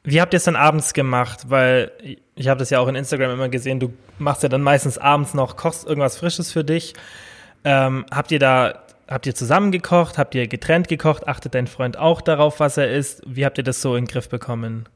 wie 0.02 0.20
habt 0.20 0.32
ihr 0.32 0.38
es 0.38 0.44
dann 0.44 0.56
abends 0.56 0.94
gemacht? 0.94 1.46
Weil 1.48 1.92
ich 2.34 2.48
habe 2.48 2.58
das 2.58 2.70
ja 2.70 2.80
auch 2.80 2.88
in 2.88 2.94
Instagram 2.94 3.32
immer 3.32 3.48
gesehen, 3.50 3.80
du 3.80 3.92
machst 4.18 4.42
ja 4.42 4.48
dann 4.48 4.62
meistens 4.62 4.96
abends 4.96 5.34
noch, 5.34 5.56
kochst 5.56 5.86
irgendwas 5.86 6.16
Frisches 6.16 6.52
für 6.52 6.64
dich. 6.64 6.94
Ähm, 7.64 8.06
habt 8.10 8.32
ihr 8.32 8.38
da, 8.38 8.82
habt 9.08 9.26
ihr 9.26 9.34
zusammen 9.34 9.72
gekocht? 9.72 10.16
Habt 10.16 10.34
ihr 10.34 10.48
getrennt 10.48 10.88
gekocht? 10.88 11.28
Achtet 11.28 11.54
dein 11.54 11.66
Freund 11.66 11.98
auch 11.98 12.22
darauf, 12.22 12.60
was 12.60 12.78
er 12.78 12.90
isst? 12.90 13.22
Wie 13.26 13.44
habt 13.44 13.58
ihr 13.58 13.64
das 13.64 13.82
so 13.82 13.94
in 13.94 14.06
den 14.06 14.10
Griff 14.10 14.30
bekommen? 14.30 14.88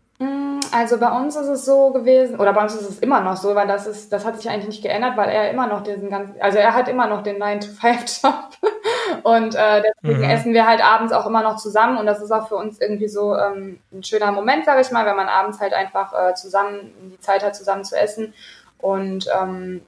Also 0.74 0.98
bei 0.98 1.08
uns 1.08 1.36
ist 1.36 1.46
es 1.46 1.64
so 1.64 1.92
gewesen, 1.92 2.40
oder 2.40 2.52
bei 2.52 2.62
uns 2.62 2.74
ist 2.74 2.90
es 2.90 2.98
immer 2.98 3.20
noch 3.20 3.36
so, 3.36 3.54
weil 3.54 3.68
das 3.68 3.86
ist, 3.86 4.12
das 4.12 4.24
hat 4.24 4.36
sich 4.36 4.50
eigentlich 4.50 4.66
nicht 4.66 4.82
geändert, 4.82 5.16
weil 5.16 5.28
er 5.28 5.48
immer 5.48 5.68
noch 5.68 5.84
diesen 5.84 6.10
ganzen, 6.10 6.34
also 6.40 6.58
er 6.58 6.74
hat 6.74 6.88
immer 6.88 7.06
noch 7.06 7.22
den 7.22 7.40
9-to-5-Job. 7.40 8.34
Und 9.22 9.54
äh, 9.54 9.82
deswegen 10.02 10.24
mhm. 10.24 10.30
essen 10.30 10.52
wir 10.52 10.66
halt 10.66 10.84
abends 10.84 11.12
auch 11.12 11.26
immer 11.26 11.44
noch 11.44 11.56
zusammen 11.56 11.98
und 11.98 12.06
das 12.06 12.20
ist 12.20 12.32
auch 12.32 12.48
für 12.48 12.56
uns 12.56 12.80
irgendwie 12.80 13.06
so 13.06 13.36
ähm, 13.36 13.78
ein 13.92 14.02
schöner 14.02 14.32
Moment, 14.32 14.64
sage 14.64 14.80
ich 14.80 14.90
mal, 14.90 15.06
wenn 15.06 15.16
man 15.16 15.28
abends 15.28 15.60
halt 15.60 15.72
einfach 15.72 16.12
äh, 16.12 16.34
zusammen 16.34 16.92
die 17.12 17.20
Zeit 17.20 17.44
hat, 17.44 17.54
zusammen 17.54 17.84
zu 17.84 17.96
essen. 17.96 18.34
Und 18.78 19.28
ähm, 19.40 19.82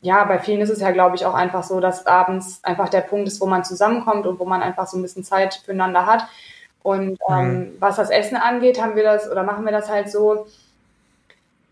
ja, 0.00 0.24
bei 0.24 0.38
vielen 0.38 0.60
ist 0.60 0.70
es 0.70 0.80
ja, 0.80 0.92
glaube 0.92 1.16
ich, 1.16 1.26
auch 1.26 1.34
einfach 1.34 1.64
so, 1.64 1.80
dass 1.80 2.06
abends 2.06 2.60
einfach 2.62 2.88
der 2.88 3.02
Punkt 3.02 3.28
ist, 3.28 3.40
wo 3.40 3.46
man 3.46 3.64
zusammenkommt 3.64 4.26
und 4.26 4.38
wo 4.38 4.44
man 4.46 4.62
einfach 4.62 4.86
so 4.86 4.96
ein 4.96 5.02
bisschen 5.02 5.24
Zeit 5.24 5.60
füreinander 5.64 6.06
hat. 6.06 6.26
Und 6.82 7.18
ähm, 7.28 7.58
mhm. 7.58 7.76
was 7.78 7.96
das 7.96 8.10
Essen 8.10 8.36
angeht, 8.36 8.80
haben 8.80 8.96
wir 8.96 9.02
das 9.02 9.30
oder 9.30 9.42
machen 9.42 9.64
wir 9.64 9.72
das 9.72 9.90
halt 9.90 10.10
so. 10.10 10.46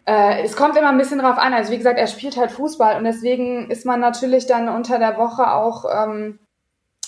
Äh, 0.05 0.43
es 0.43 0.57
kommt 0.57 0.77
immer 0.77 0.91
ein 0.91 0.99
bisschen 0.99 1.19
drauf 1.19 1.39
an. 1.39 1.55
Also 1.55 1.73
wie 1.73 1.79
gesagt, 1.79 1.99
er 1.99 2.07
spielt 2.07 2.37
halt 2.37 2.51
Fußball 2.51 2.97
und 2.97 3.05
deswegen 3.05 3.71
ist 3.71 3.87
man 3.87 4.01
natürlich 4.01 4.47
dann 4.47 4.69
unter 4.69 4.99
der 4.99 5.17
Woche 5.17 5.53
auch, 5.53 5.85
ähm, 5.91 6.39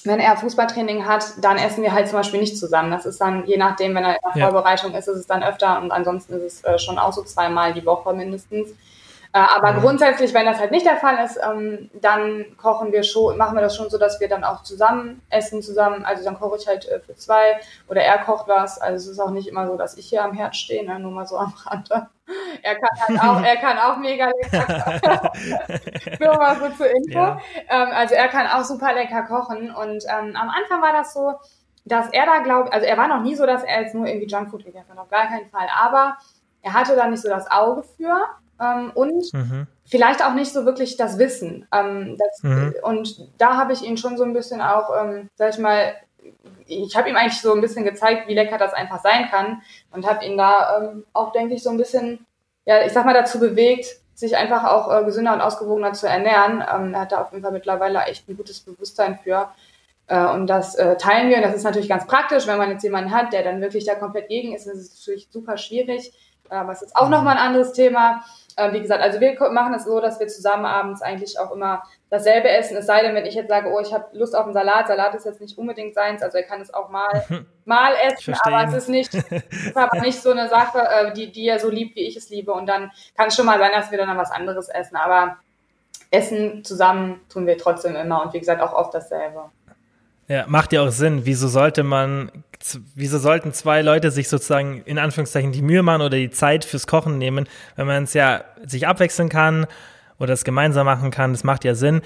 wenn 0.05 0.19
er 0.19 0.37
Fußballtraining 0.37 1.07
hat, 1.07 1.25
dann 1.43 1.59
essen 1.59 1.83
wir 1.83 1.93
halt 1.93 2.09
zum 2.09 2.19
Beispiel 2.19 2.41
nicht 2.41 2.57
zusammen. 2.57 2.91
Das 2.91 3.05
ist 3.05 3.21
dann 3.21 3.45
je 3.47 3.59
nachdem, 3.59 3.95
wenn 3.95 4.05
er 4.05 4.15
in 4.15 4.33
der 4.35 4.43
ja. 4.43 4.51
Vorbereitung 4.51 4.95
ist, 4.95 5.09
ist 5.09 5.19
es 5.19 5.27
dann 5.27 5.43
öfter 5.43 5.81
und 5.81 5.93
ansonsten 5.93 6.35
ist 6.35 6.43
es 6.43 6.65
äh, 6.65 6.79
schon 6.79 6.99
auch 6.99 7.13
so 7.13 7.23
zweimal 7.23 7.75
die 7.75 7.85
Woche 7.85 8.15
mindestens. 8.15 8.71
Äh, 9.33 9.39
aber 9.39 9.75
mhm. 9.75 9.81
grundsätzlich, 9.81 10.35
wenn 10.35 10.45
das 10.45 10.59
halt 10.59 10.73
nicht 10.73 10.85
der 10.85 10.97
Fall 10.97 11.25
ist, 11.25 11.39
ähm, 11.41 11.89
dann 11.95 12.57
kochen 12.57 12.91
wir 12.91 13.05
schon, 13.05 13.37
machen 13.37 13.57
wir 13.57 13.63
das 13.63 13.77
schon 13.77 13.89
so, 13.89 13.97
dass 13.97 14.19
wir 14.19 14.29
dann 14.29 14.43
auch 14.43 14.65
zusammen 14.65 15.23
essen, 15.31 15.63
zusammen. 15.63 16.05
Also 16.05 16.25
dann 16.25 16.39
koche 16.39 16.57
ich 16.59 16.67
halt 16.67 16.89
äh, 16.89 16.99
für 16.99 17.15
zwei 17.15 17.61
oder 17.89 18.03
er 18.03 18.19
kocht 18.19 18.49
was. 18.49 18.81
Also 18.81 18.97
es 18.97 19.07
ist 19.07 19.21
auch 19.21 19.31
nicht 19.31 19.47
immer 19.47 19.69
so, 19.69 19.77
dass 19.77 19.97
ich 19.97 20.09
hier 20.09 20.25
am 20.25 20.33
Herd 20.33 20.57
stehe, 20.57 20.85
ne? 20.85 20.99
nur 20.99 21.13
mal 21.13 21.27
so 21.27 21.37
am 21.37 21.53
Rande. 21.65 22.09
Er 22.63 22.77
kann 22.77 22.91
halt 23.09 23.21
auch, 23.21 23.43
er 23.43 23.57
kann 23.57 23.79
auch 23.79 23.97
mega 23.97 24.27
lecker 24.29 25.33
Nur 26.21 26.37
mal 26.37 26.55
so 26.55 26.69
zur 26.77 26.89
Info. 26.89 27.19
Ja. 27.19 27.41
Ähm, 27.69 27.89
also 27.93 28.15
er 28.15 28.29
kann 28.29 28.47
auch 28.47 28.63
super 28.63 28.93
lecker 28.93 29.25
kochen 29.25 29.75
und 29.75 30.05
ähm, 30.05 30.37
am 30.37 30.49
Anfang 30.49 30.81
war 30.81 30.93
das 30.93 31.13
so, 31.13 31.35
dass 31.87 32.09
er 32.13 32.27
da 32.27 32.39
glaubt, 32.39 32.73
also 32.73 32.87
er 32.87 32.97
war 32.97 33.09
noch 33.09 33.23
nie 33.23 33.35
so, 33.35 33.47
dass 33.47 33.65
er 33.65 33.83
jetzt 33.83 33.97
nur 33.97 34.07
irgendwie 34.07 34.29
Junkfood 34.29 34.65
gegessen 34.65 34.91
hat, 34.91 34.99
auf 34.99 35.11
gar 35.11 35.27
keinen 35.27 35.51
Fall. 35.51 35.67
Aber 35.77 36.19
er 36.63 36.73
hatte 36.73 36.95
da 36.95 37.09
nicht 37.09 37.21
so 37.21 37.29
das 37.29 37.51
Auge 37.51 37.83
für 37.83 38.29
ähm, 38.61 38.91
und 38.95 39.33
mhm. 39.33 39.67
vielleicht 39.85 40.25
auch 40.25 40.35
nicht 40.35 40.53
so 40.53 40.65
wirklich 40.65 40.97
das 40.97 41.19
Wissen. 41.19 41.67
Ähm, 41.73 42.17
das, 42.19 42.43
mhm. 42.43 42.75
Und 42.83 43.29
da 43.39 43.57
habe 43.57 43.73
ich 43.73 43.83
ihn 43.83 43.97
schon 43.97 44.17
so 44.17 44.25
ein 44.25 44.33
bisschen 44.33 44.61
auch, 44.61 44.91
ähm, 44.97 45.31
sag 45.35 45.51
ich 45.51 45.59
mal, 45.59 45.95
ich 46.67 46.97
habe 46.97 47.09
ihm 47.09 47.17
eigentlich 47.17 47.41
so 47.41 47.53
ein 47.55 47.61
bisschen 47.61 47.85
gezeigt, 47.85 48.29
wie 48.29 48.35
lecker 48.35 48.59
das 48.59 48.73
einfach 48.73 49.03
sein 49.03 49.29
kann 49.31 49.63
und 49.91 50.07
habe 50.07 50.25
ihn 50.25 50.37
da 50.37 50.79
ähm, 50.79 51.05
auch, 51.13 51.33
denke 51.33 51.55
ich, 51.55 51.63
so 51.63 51.71
ein 51.71 51.77
bisschen, 51.79 52.27
ja, 52.65 52.85
ich 52.85 52.93
sag 52.93 53.05
mal, 53.05 53.15
dazu 53.15 53.41
bewegt, 53.41 53.87
sich 54.15 54.37
einfach 54.37 54.65
auch 54.65 54.93
äh, 54.93 55.05
gesünder 55.05 55.33
und 55.33 55.41
ausgewogener 55.41 55.95
zu 55.95 56.07
ernähren. 56.07 56.63
Ähm, 56.73 56.95
er 56.95 57.01
hat 57.01 57.13
da 57.13 57.23
auf 57.23 57.33
jeden 57.33 57.43
Fall 57.43 57.53
mittlerweile 57.53 58.03
echt 58.03 58.29
ein 58.29 58.37
gutes 58.37 58.61
Bewusstsein 58.61 59.19
für. 59.25 59.49
Äh, 60.07 60.27
und 60.27 60.47
das 60.47 60.75
äh, 60.75 60.97
teilen 60.97 61.31
wir. 61.31 61.41
Das 61.41 61.55
ist 61.55 61.65
natürlich 61.65 61.89
ganz 61.89 62.07
praktisch, 62.07 62.47
wenn 62.47 62.59
man 62.59 62.71
jetzt 62.71 62.83
jemanden 62.85 63.13
hat, 63.13 63.33
der 63.33 63.43
dann 63.43 63.63
wirklich 63.63 63.87
da 63.87 63.95
komplett 63.95 64.29
gegen 64.29 64.55
ist. 64.55 64.67
Das 64.67 64.77
ist 64.77 65.01
natürlich 65.01 65.29
super 65.31 65.57
schwierig. 65.57 66.13
Aber 66.51 66.73
es 66.73 66.83
ist 66.83 66.97
auch 66.97 67.09
nochmal 67.09 67.37
ein 67.37 67.47
anderes 67.47 67.73
Thema. 67.73 68.23
Äh, 68.61 68.73
wie 68.75 68.81
gesagt, 68.81 69.03
also 69.03 69.21
wir 69.21 69.37
machen 69.51 69.75
es 69.75 69.85
so, 69.85 70.01
dass 70.01 70.21
wir 70.21 70.29
zusammen 70.29 70.67
abends 70.67 71.01
eigentlich 71.01 71.39
auch 71.39 71.51
immer 71.53 71.83
dasselbe 72.11 72.49
essen. 72.49 72.77
Es 72.77 72.87
sei 72.87 73.03
denn, 73.03 73.15
wenn 73.15 73.25
ich 73.25 73.35
jetzt 73.35 73.49
sage, 73.49 73.71
oh, 73.71 73.81
ich 73.81 73.93
habe 73.93 74.07
Lust 74.13 74.37
auf 74.37 74.45
einen 74.45 74.53
Salat. 74.53 74.89
Salat 74.89 75.15
ist 75.15 75.25
jetzt 75.25 75.41
nicht 75.41 75.57
unbedingt 75.57 75.95
seins, 75.95 76.23
also 76.23 76.37
er 76.37 76.45
kann 76.45 76.61
es 76.61 76.73
auch 76.75 76.91
mal, 76.91 77.25
mal 77.65 77.95
essen, 78.07 78.35
aber 78.43 78.69
es 78.69 78.75
ist 78.75 78.89
nicht, 78.89 79.15
ist 79.51 79.77
aber 79.77 80.01
nicht 80.01 80.21
so 80.21 80.31
eine 80.31 80.49
Sache, 80.49 80.79
äh, 80.81 81.13
die, 81.15 81.33
die 81.33 81.49
er 81.49 81.59
so 81.59 81.71
liebt, 81.71 81.97
wie 81.97 82.07
ich 82.07 82.17
es 82.17 82.29
liebe. 82.29 82.53
Und 82.53 82.67
dann 82.67 82.91
kann 83.17 83.29
es 83.29 83.37
schon 83.37 83.47
mal 83.47 83.59
sein, 83.59 83.71
dass 83.73 83.91
wir 83.91 83.99
dann 83.99 84.19
was 84.19 84.31
anderes 84.31 84.69
essen. 84.69 84.97
Aber 84.97 85.37
Essen 86.11 86.65
zusammen 86.65 87.21
tun 87.33 87.47
wir 87.47 87.57
trotzdem 87.57 87.97
immer 87.97 88.23
und 88.23 88.35
wie 88.35 88.41
gesagt 88.41 88.61
auch 88.61 88.73
oft 88.73 88.93
dasselbe. 88.93 89.45
Ja, 90.29 90.45
macht 90.47 90.73
ja 90.73 90.83
auch 90.83 90.91
Sinn. 90.91 91.25
Wieso 91.25 91.49
sollte 91.49 91.83
man, 91.83 92.31
wieso 92.95 93.19
sollten 93.19 93.53
zwei 93.53 93.83
Leute 93.83 94.11
sich 94.11 94.29
sozusagen 94.29 94.83
in 94.85 94.99
Anführungszeichen 94.99 95.53
die 95.53 95.63
Mühe 95.63 95.83
machen 95.83 96.03
oder 96.03 96.17
die 96.17 96.31
Zeit 96.31 96.65
fürs 96.65 96.87
Kochen 96.87 97.19
nehmen, 97.19 97.49
wenn 97.77 97.87
man 97.87 98.05
es 98.05 98.15
ja 98.15 98.45
sich 98.67 98.87
abwechseln 98.87 99.29
kann 99.29 99.67
oder 100.19 100.35
es 100.35 100.45
gemeinsam 100.45 100.87
machen 100.87 101.11
kann? 101.11 101.33
Das 101.33 101.45
macht 101.45 101.65
ja 101.65 101.75
Sinn. 101.75 102.03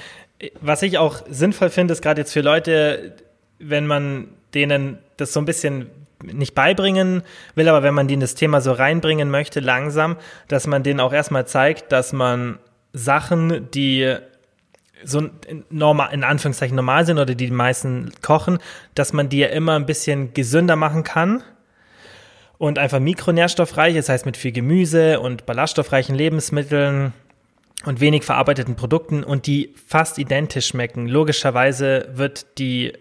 Was 0.61 0.82
ich 0.82 0.98
auch 0.98 1.22
sinnvoll 1.28 1.70
finde, 1.70 1.92
ist 1.92 2.02
gerade 2.02 2.20
jetzt 2.20 2.32
für 2.32 2.40
Leute, 2.40 3.14
wenn 3.59 3.86
man 3.86 4.28
denen 4.55 4.98
das 5.16 5.32
so 5.32 5.40
ein 5.40 5.46
bisschen 5.46 5.90
nicht 6.22 6.55
beibringen 6.55 7.22
will, 7.55 7.68
aber 7.68 7.82
wenn 7.82 7.94
man 7.94 8.09
denen 8.09 8.20
das 8.20 8.34
Thema 8.34 8.61
so 8.61 8.72
reinbringen 8.72 9.30
möchte, 9.30 9.61
langsam, 9.61 10.16
dass 10.48 10.66
man 10.66 10.82
denen 10.82 11.00
auch 11.00 11.12
erstmal 11.12 11.46
zeigt, 11.46 11.92
dass 11.92 12.12
man 12.12 12.59
Sachen, 12.92 13.70
die 13.72 14.16
so 15.05 15.28
normal, 15.70 16.12
in 16.12 16.24
Anführungszeichen 16.24 16.76
normal 16.76 17.07
sind 17.07 17.18
oder 17.18 17.34
die 17.34 17.46
die 17.46 17.52
meisten 17.52 18.12
kochen, 18.22 18.59
dass 18.94 19.12
man 19.12 19.28
die 19.28 19.38
ja 19.38 19.48
immer 19.48 19.74
ein 19.76 19.86
bisschen 19.86 20.34
gesünder 20.34 20.76
machen 20.76 21.05
kann 21.05 21.42
und 22.59 22.78
einfach 22.78 23.00
mikronährstoffreich, 23.00 23.94
das 23.94 24.09
heißt 24.09 24.26
mit 24.26 24.36
viel 24.36 24.52
Gemüse 24.52 25.20
und 25.20 25.46
ballaststoffreichen 25.46 26.14
Lebensmitteln 26.14 27.12
und 27.84 28.00
wenig 28.00 28.24
verarbeiteten 28.24 28.76
Produkten 28.76 29.24
und 29.24 29.46
die 29.46 29.74
fast 29.86 30.18
identisch 30.18 30.68
schmecken. 30.68 31.09
Logischerweise 31.09 32.09
wird 32.12 32.59
die 32.59 32.92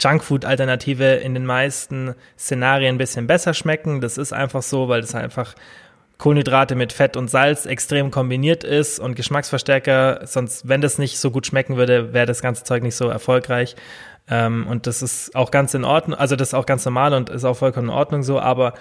Junkfood-Alternative 0.00 1.14
in 1.16 1.34
den 1.34 1.44
meisten 1.44 2.14
Szenarien 2.38 2.94
ein 2.94 2.98
bisschen 2.98 3.26
besser 3.26 3.54
schmecken. 3.54 4.00
Das 4.00 4.16
ist 4.16 4.32
einfach 4.32 4.62
so, 4.62 4.88
weil 4.88 5.00
das 5.00 5.14
einfach 5.14 5.54
Kohlenhydrate 6.18 6.74
mit 6.74 6.92
Fett 6.92 7.16
und 7.16 7.28
Salz 7.30 7.64
extrem 7.64 8.10
kombiniert 8.10 8.64
ist 8.64 8.98
und 8.98 9.14
Geschmacksverstärker, 9.14 10.26
sonst, 10.26 10.68
wenn 10.68 10.80
das 10.80 10.98
nicht 10.98 11.18
so 11.18 11.30
gut 11.30 11.46
schmecken 11.46 11.76
würde, 11.76 12.12
wäre 12.12 12.26
das 12.26 12.42
ganze 12.42 12.64
Zeug 12.64 12.82
nicht 12.82 12.96
so 12.96 13.08
erfolgreich. 13.08 13.76
Ähm, 14.28 14.66
und 14.66 14.86
das 14.86 15.00
ist 15.00 15.34
auch 15.36 15.50
ganz 15.52 15.74
in 15.74 15.84
Ordnung, 15.84 16.18
also 16.18 16.36
das 16.36 16.48
ist 16.48 16.54
auch 16.54 16.66
ganz 16.66 16.84
normal 16.84 17.14
und 17.14 17.30
ist 17.30 17.44
auch 17.44 17.56
vollkommen 17.56 17.88
in 17.88 17.94
Ordnung 17.94 18.22
so, 18.22 18.40
aber 18.40 18.74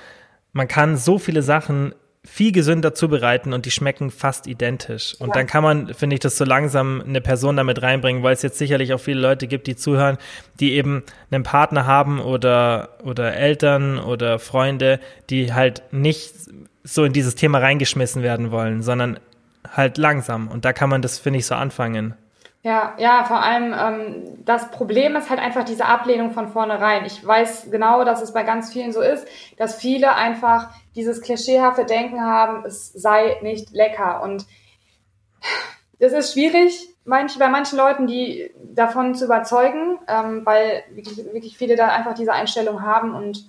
man 0.52 0.68
kann 0.68 0.98
so 0.98 1.20
viele 1.20 1.44
Sachen 1.44 1.94
viel 2.28 2.52
gesünder 2.52 2.94
zubereiten 2.94 3.54
und 3.54 3.66
die 3.66 3.72
schmecken 3.72 4.12
fast 4.12 4.48
identisch. 4.48 5.16
Und 5.20 5.30
ja. 5.30 5.36
dann 5.36 5.48
kann 5.48 5.64
man, 5.64 5.94
finde 5.94 6.16
ich, 6.16 6.20
das 6.20 6.38
so 6.38 6.44
langsam 6.44 7.02
eine 7.02 7.22
Person 7.22 7.56
damit 7.56 7.82
reinbringen, 7.82 8.22
weil 8.22 8.34
es 8.34 8.42
jetzt 8.42 8.58
sicherlich 8.58 8.94
auch 8.94 9.00
viele 9.00 9.22
Leute 9.22 9.48
gibt, 9.48 9.68
die 9.68 9.76
zuhören, 9.78 10.18
die 10.60 10.74
eben 10.74 11.04
einen 11.32 11.44
Partner 11.44 11.86
haben 11.86 12.20
oder, 12.20 12.90
oder 13.04 13.34
Eltern 13.34 13.98
oder 13.98 14.40
Freunde, 14.40 15.00
die 15.30 15.54
halt 15.54 15.84
nicht 15.92 16.34
so 16.88 17.04
in 17.04 17.14
dieses 17.14 17.36
Thema 17.36 17.60
reingeschmissen 17.60 18.24
werden 18.24 18.52
wollen, 18.52 18.82
sondern 18.82 19.20
halt 19.76 19.98
langsam. 19.98 20.48
Und 20.48 20.66
da 20.66 20.74
kann 20.74 20.90
man 20.90 21.02
das, 21.02 21.20
finde 21.20 21.40
ich, 21.40 21.46
so 21.46 21.56
anfangen. 21.56 22.16
Ja, 22.64 22.96
ja, 22.98 23.24
vor 23.24 23.42
allem 23.42 23.74
ähm, 23.74 24.44
das 24.44 24.72
Problem 24.72 25.16
ist 25.16 25.30
halt 25.30 25.40
einfach 25.40 25.64
diese 25.64 25.86
Ablehnung 25.86 26.32
von 26.32 26.50
vornherein. 26.50 27.06
Ich 27.06 27.26
weiß 27.26 27.70
genau, 27.72 28.04
dass 28.04 28.22
es 28.22 28.34
bei 28.34 28.44
ganz 28.44 28.74
vielen 28.74 28.92
so 28.92 29.02
ist, 29.02 29.28
dass 29.58 29.76
viele 29.76 30.16
einfach 30.16 30.70
dieses 30.96 31.22
klischeehafte 31.22 31.86
Denken 31.86 32.22
haben, 32.22 32.66
es 32.66 32.92
sei 32.92 33.38
nicht 33.42 33.72
lecker. 33.72 34.22
Und 34.22 34.46
das 36.00 36.14
ist 36.14 36.34
schwierig, 36.34 36.90
manch, 37.06 37.38
bei 37.40 37.48
manchen 37.48 37.78
Leuten, 37.78 38.08
die 38.08 38.52
davon 38.64 39.16
zu 39.16 39.26
überzeugen, 39.26 40.00
ähm, 40.08 40.46
weil 40.46 40.84
wirklich, 40.92 41.18
wirklich 41.18 41.58
viele 41.58 41.76
da 41.76 41.88
einfach 41.88 42.16
diese 42.16 42.34
Einstellung 42.34 42.82
haben 42.82 43.14
und 43.14 43.46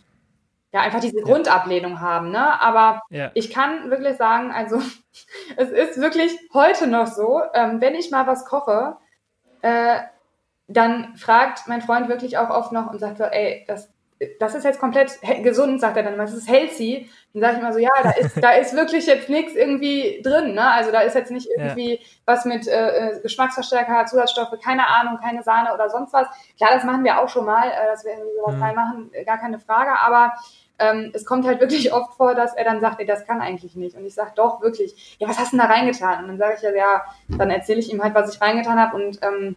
ja, 0.72 0.80
einfach 0.80 1.00
diese 1.00 1.22
Grundablehnung 1.22 2.00
haben, 2.00 2.30
ne? 2.30 2.60
Aber 2.60 3.02
ja. 3.10 3.30
ich 3.34 3.50
kann 3.50 3.90
wirklich 3.90 4.16
sagen, 4.16 4.52
also 4.52 4.76
es 5.56 5.70
ist 5.70 6.00
wirklich 6.00 6.38
heute 6.52 6.86
noch 6.86 7.06
so, 7.06 7.40
ähm, 7.54 7.80
wenn 7.80 7.94
ich 7.94 8.10
mal 8.10 8.26
was 8.26 8.44
koche, 8.44 8.96
äh, 9.62 10.00
dann 10.66 11.16
fragt 11.16 11.66
mein 11.66 11.80
Freund 11.80 12.08
wirklich 12.08 12.36
auch 12.36 12.50
oft 12.50 12.72
noch 12.72 12.90
und 12.90 12.98
sagt 12.98 13.16
so, 13.16 13.24
ey, 13.24 13.64
das, 13.66 13.90
das 14.38 14.54
ist 14.54 14.64
jetzt 14.64 14.80
komplett 14.80 15.18
gesund, 15.42 15.80
sagt 15.80 15.96
er 15.96 16.02
dann 16.02 16.14
immer, 16.14 16.24
das 16.24 16.34
ist 16.34 16.48
healthy. 16.48 17.08
Dann 17.32 17.40
sage 17.40 17.54
ich 17.54 17.60
immer 17.60 17.72
so, 17.72 17.78
ja, 17.78 17.90
da 18.02 18.10
ist, 18.10 18.42
da 18.42 18.50
ist 18.50 18.74
wirklich 18.74 19.06
jetzt 19.06 19.30
nichts 19.30 19.54
irgendwie 19.54 20.20
drin, 20.22 20.54
ne? 20.54 20.70
Also 20.70 20.92
da 20.92 21.00
ist 21.00 21.14
jetzt 21.14 21.30
nicht 21.30 21.48
irgendwie 21.56 21.94
ja. 21.94 22.00
was 22.26 22.44
mit 22.44 22.66
äh, 22.68 23.12
äh, 23.12 23.20
Geschmacksverstärker, 23.20 24.04
Zusatzstoffe, 24.04 24.58
keine 24.62 24.86
Ahnung, 24.88 25.18
keine 25.22 25.42
Sahne 25.42 25.72
oder 25.72 25.88
sonst 25.88 26.12
was. 26.12 26.26
Klar, 26.58 26.70
das 26.74 26.84
machen 26.84 27.04
wir 27.04 27.18
auch 27.18 27.28
schon 27.28 27.46
mal, 27.46 27.68
äh, 27.68 27.86
dass 27.86 28.04
wir 28.04 28.12
irgendwie 28.12 28.36
sowas 28.36 28.56
mhm. 28.56 28.62
reinmachen, 28.62 29.10
gar 29.24 29.38
keine 29.38 29.58
Frage, 29.58 29.98
aber 29.98 30.34
ähm, 30.78 31.10
es 31.14 31.24
kommt 31.24 31.46
halt 31.46 31.60
wirklich 31.60 31.92
oft 31.94 32.14
vor, 32.14 32.34
dass 32.34 32.54
er 32.54 32.64
dann 32.64 32.80
sagt, 32.80 33.00
ey, 33.00 33.06
das 33.06 33.26
kann 33.26 33.40
eigentlich 33.40 33.76
nicht. 33.76 33.96
Und 33.96 34.04
ich 34.04 34.14
sage, 34.14 34.32
doch, 34.34 34.60
wirklich, 34.62 35.16
ja, 35.18 35.28
was 35.28 35.38
hast 35.38 35.52
du 35.52 35.56
denn 35.56 35.66
da 35.66 35.72
reingetan? 35.72 36.24
Und 36.24 36.28
dann 36.28 36.38
sage 36.38 36.54
ich 36.56 36.62
ja, 36.62 36.70
ja, 36.74 37.02
dann 37.28 37.50
erzähle 37.50 37.80
ich 37.80 37.92
ihm 37.92 38.02
halt, 38.02 38.14
was 38.14 38.34
ich 38.34 38.40
reingetan 38.40 38.78
habe 38.78 38.96
und 38.96 39.18
ähm, 39.22 39.56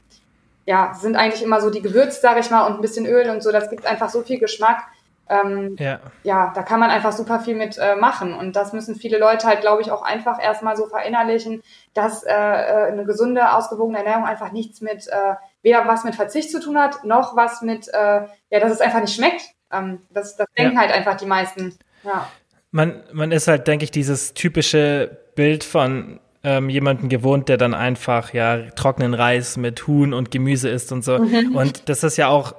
ja, 0.65 0.93
sind 0.93 1.15
eigentlich 1.15 1.43
immer 1.43 1.59
so 1.59 1.69
die 1.69 1.81
Gewürze, 1.81 2.19
sage 2.19 2.39
ich 2.39 2.51
mal, 2.51 2.67
und 2.67 2.75
ein 2.75 2.81
bisschen 2.81 3.05
Öl 3.05 3.29
und 3.29 3.41
so, 3.41 3.51
das 3.51 3.69
gibt 3.69 3.85
einfach 3.85 4.09
so 4.09 4.21
viel 4.21 4.39
Geschmack. 4.39 4.83
Ähm, 5.29 5.77
ja. 5.79 5.99
ja, 6.23 6.51
da 6.53 6.61
kann 6.61 6.81
man 6.81 6.89
einfach 6.89 7.13
super 7.13 7.39
viel 7.39 7.55
mit 7.55 7.77
äh, 7.77 7.95
machen. 7.95 8.33
Und 8.33 8.57
das 8.57 8.73
müssen 8.73 8.95
viele 8.95 9.17
Leute 9.17 9.47
halt, 9.47 9.61
glaube 9.61 9.81
ich, 9.81 9.89
auch 9.89 10.01
einfach 10.01 10.43
erstmal 10.43 10.75
so 10.75 10.87
verinnerlichen, 10.87 11.63
dass 11.93 12.23
äh, 12.23 12.33
äh, 12.33 12.91
eine 12.91 13.05
gesunde, 13.05 13.53
ausgewogene 13.53 13.99
Ernährung 13.99 14.25
einfach 14.25 14.51
nichts 14.51 14.81
mit, 14.81 15.07
äh, 15.07 15.35
weder 15.61 15.87
was 15.87 16.03
mit 16.03 16.15
Verzicht 16.15 16.51
zu 16.51 16.59
tun 16.59 16.77
hat, 16.77 17.05
noch 17.05 17.37
was 17.37 17.61
mit, 17.61 17.87
äh, 17.93 18.23
ja, 18.49 18.59
dass 18.59 18.73
es 18.73 18.81
einfach 18.81 18.99
nicht 18.99 19.15
schmeckt. 19.15 19.41
Ähm, 19.71 19.99
das, 20.09 20.35
das 20.37 20.47
denken 20.57 20.75
ja. 20.75 20.81
halt 20.81 20.91
einfach 20.91 21.17
die 21.17 21.25
meisten. 21.25 21.75
Ja. 22.03 22.27
Man, 22.71 23.03
man 23.11 23.31
ist 23.31 23.47
halt, 23.47 23.67
denke 23.67 23.83
ich, 23.83 23.91
dieses 23.91 24.33
typische 24.33 25.17
Bild 25.35 25.63
von 25.63 26.19
ähm, 26.43 26.69
jemanden 26.69 27.09
gewohnt, 27.09 27.49
der 27.49 27.57
dann 27.57 27.73
einfach 27.73 28.33
ja 28.33 28.69
trockenen 28.71 29.13
Reis 29.13 29.57
mit 29.57 29.87
Huhn 29.87 30.13
und 30.13 30.31
Gemüse 30.31 30.69
isst 30.69 30.91
und 30.91 31.03
so. 31.03 31.19
Mhm. 31.19 31.55
Und 31.55 31.89
das 31.89 32.03
ist 32.03 32.17
ja 32.17 32.27
auch 32.29 32.55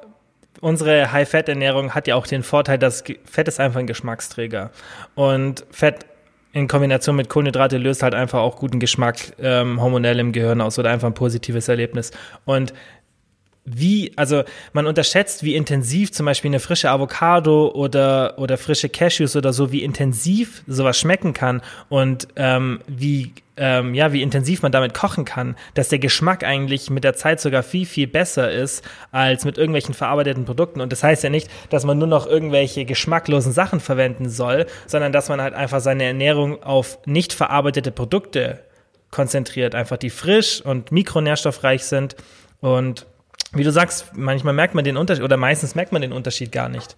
unsere 0.60 1.10
High-Fat-Ernährung 1.10 1.92
hat 1.92 2.06
ja 2.06 2.14
auch 2.14 2.26
den 2.26 2.44
Vorteil, 2.44 2.78
dass 2.78 3.02
Fett 3.24 3.48
ist 3.48 3.58
einfach 3.58 3.80
ein 3.80 3.88
Geschmacksträger. 3.88 4.70
Und 5.16 5.66
Fett 5.72 6.06
in 6.52 6.68
Kombination 6.68 7.16
mit 7.16 7.28
Kohlenhydrate 7.28 7.78
löst 7.78 8.02
halt 8.02 8.14
einfach 8.14 8.38
auch 8.38 8.56
guten 8.56 8.78
Geschmack 8.78 9.32
ähm, 9.40 9.80
hormonell 9.80 10.20
im 10.20 10.32
Gehirn 10.32 10.60
aus 10.60 10.78
oder 10.78 10.90
einfach 10.90 11.08
ein 11.08 11.14
positives 11.14 11.66
Erlebnis. 11.68 12.12
Und 12.44 12.72
wie, 13.64 14.12
also 14.16 14.42
man 14.72 14.86
unterschätzt, 14.86 15.44
wie 15.44 15.54
intensiv 15.54 16.12
zum 16.12 16.26
Beispiel 16.26 16.50
eine 16.50 16.58
frische 16.58 16.90
Avocado 16.90 17.68
oder, 17.68 18.38
oder 18.38 18.58
frische 18.58 18.88
Cashews 18.88 19.36
oder 19.36 19.52
so, 19.52 19.70
wie 19.70 19.84
intensiv 19.84 20.64
sowas 20.66 20.98
schmecken 20.98 21.32
kann 21.32 21.62
und 21.88 22.26
ähm, 22.34 22.80
wie, 22.88 23.32
ähm, 23.56 23.94
ja, 23.94 24.12
wie 24.12 24.22
intensiv 24.22 24.62
man 24.62 24.72
damit 24.72 24.94
kochen 24.94 25.24
kann, 25.24 25.54
dass 25.74 25.88
der 25.88 26.00
Geschmack 26.00 26.42
eigentlich 26.42 26.90
mit 26.90 27.04
der 27.04 27.14
Zeit 27.14 27.40
sogar 27.40 27.62
viel, 27.62 27.86
viel 27.86 28.08
besser 28.08 28.50
ist 28.50 28.84
als 29.12 29.44
mit 29.44 29.58
irgendwelchen 29.58 29.94
verarbeiteten 29.94 30.44
Produkten. 30.44 30.80
Und 30.80 30.90
das 30.90 31.04
heißt 31.04 31.22
ja 31.22 31.30
nicht, 31.30 31.48
dass 31.70 31.84
man 31.84 31.98
nur 31.98 32.08
noch 32.08 32.26
irgendwelche 32.26 32.84
geschmacklosen 32.84 33.52
Sachen 33.52 33.78
verwenden 33.78 34.28
soll, 34.28 34.66
sondern 34.88 35.12
dass 35.12 35.28
man 35.28 35.40
halt 35.40 35.54
einfach 35.54 35.80
seine 35.80 36.02
Ernährung 36.02 36.64
auf 36.64 36.98
nicht 37.06 37.32
verarbeitete 37.32 37.92
Produkte 37.92 38.58
konzentriert, 39.12 39.76
einfach 39.76 39.98
die 39.98 40.10
frisch 40.10 40.60
und 40.62 40.90
mikronährstoffreich 40.90 41.84
sind 41.84 42.16
und 42.60 43.06
wie 43.52 43.64
du 43.64 43.70
sagst, 43.70 44.16
manchmal 44.16 44.54
merkt 44.54 44.74
man 44.74 44.84
den 44.84 44.96
Unterschied 44.96 45.24
oder 45.24 45.36
meistens 45.36 45.74
merkt 45.74 45.92
man 45.92 46.02
den 46.02 46.12
Unterschied 46.12 46.52
gar 46.52 46.68
nicht. 46.68 46.96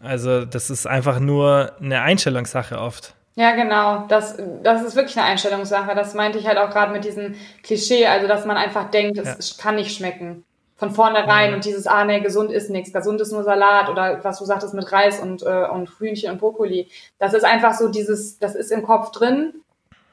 Also 0.00 0.44
das 0.44 0.70
ist 0.70 0.86
einfach 0.86 1.18
nur 1.18 1.72
eine 1.80 2.02
Einstellungssache 2.02 2.78
oft. 2.78 3.14
Ja, 3.34 3.52
genau. 3.52 4.04
Das, 4.08 4.36
das 4.62 4.82
ist 4.82 4.96
wirklich 4.96 5.16
eine 5.16 5.26
Einstellungssache. 5.26 5.94
Das 5.94 6.14
meinte 6.14 6.38
ich 6.38 6.46
halt 6.46 6.58
auch 6.58 6.70
gerade 6.70 6.92
mit 6.92 7.04
diesem 7.04 7.36
Klischee, 7.62 8.06
also 8.06 8.26
dass 8.26 8.44
man 8.44 8.56
einfach 8.56 8.90
denkt, 8.90 9.16
es 9.18 9.56
ja. 9.56 9.62
kann 9.62 9.76
nicht 9.76 9.96
schmecken. 9.96 10.44
Von 10.76 10.90
vornherein 10.90 11.50
ja. 11.50 11.56
und 11.56 11.64
dieses, 11.64 11.86
ah 11.86 12.04
nee, 12.04 12.20
gesund 12.20 12.52
ist 12.52 12.70
nichts, 12.70 12.92
gesund 12.92 13.20
ist 13.20 13.32
nur 13.32 13.42
Salat 13.42 13.88
oder 13.88 14.22
was 14.22 14.38
du 14.38 14.44
sagtest 14.44 14.74
mit 14.74 14.90
Reis 14.92 15.18
und, 15.18 15.42
äh, 15.42 15.66
und 15.66 15.88
Hühnchen 15.98 16.30
und 16.30 16.38
Brokkoli. 16.38 16.88
Das 17.18 17.34
ist 17.34 17.44
einfach 17.44 17.74
so 17.74 17.88
dieses, 17.88 18.38
das 18.38 18.54
ist 18.54 18.70
im 18.70 18.82
Kopf 18.82 19.10
drin 19.10 19.54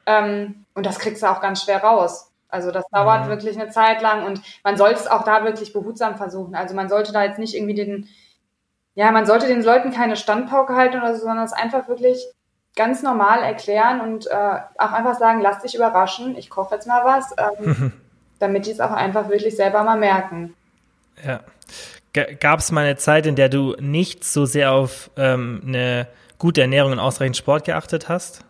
ähm, 0.06 0.64
und 0.74 0.86
das 0.86 0.98
kriegst 0.98 1.22
du 1.22 1.30
auch 1.30 1.40
ganz 1.40 1.62
schwer 1.62 1.82
raus. 1.82 2.30
Also 2.48 2.70
das 2.70 2.84
dauert 2.90 3.26
mhm. 3.26 3.30
wirklich 3.30 3.58
eine 3.58 3.70
Zeit 3.70 4.02
lang 4.02 4.24
und 4.24 4.40
man 4.62 4.76
sollte 4.76 5.00
es 5.00 5.06
auch 5.06 5.24
da 5.24 5.44
wirklich 5.44 5.72
behutsam 5.72 6.16
versuchen. 6.16 6.54
Also 6.54 6.74
man 6.74 6.88
sollte 6.88 7.12
da 7.12 7.24
jetzt 7.24 7.38
nicht 7.38 7.54
irgendwie 7.54 7.74
den, 7.74 8.08
ja, 8.94 9.10
man 9.10 9.26
sollte 9.26 9.46
den 9.46 9.62
Leuten 9.62 9.90
keine 9.90 10.16
Standpauke 10.16 10.74
halten 10.74 10.98
oder 10.98 11.14
so, 11.14 11.22
sondern 11.22 11.44
es 11.44 11.52
einfach 11.52 11.88
wirklich 11.88 12.24
ganz 12.76 13.02
normal 13.02 13.42
erklären 13.42 14.00
und 14.00 14.26
äh, 14.26 14.58
auch 14.78 14.92
einfach 14.92 15.18
sagen, 15.18 15.40
lass 15.40 15.62
dich 15.62 15.74
überraschen, 15.74 16.36
ich 16.36 16.50
koche 16.50 16.74
jetzt 16.74 16.86
mal 16.86 17.04
was, 17.04 17.34
ähm, 17.38 17.92
damit 18.38 18.66
die 18.66 18.70
es 18.70 18.80
auch 18.80 18.92
einfach 18.92 19.28
wirklich 19.28 19.56
selber 19.56 19.82
mal 19.82 19.98
merken. 19.98 20.54
Ja. 21.26 21.40
Gab 22.40 22.60
es 22.60 22.72
mal 22.72 22.84
eine 22.84 22.96
Zeit, 22.96 23.26
in 23.26 23.36
der 23.36 23.50
du 23.50 23.74
nicht 23.78 24.24
so 24.24 24.46
sehr 24.46 24.72
auf 24.72 25.10
ähm, 25.16 25.62
eine 25.66 26.06
gute 26.38 26.62
Ernährung 26.62 26.92
und 26.92 26.98
ausreichend 26.98 27.36
Sport 27.36 27.64
geachtet 27.64 28.08
hast? 28.08 28.44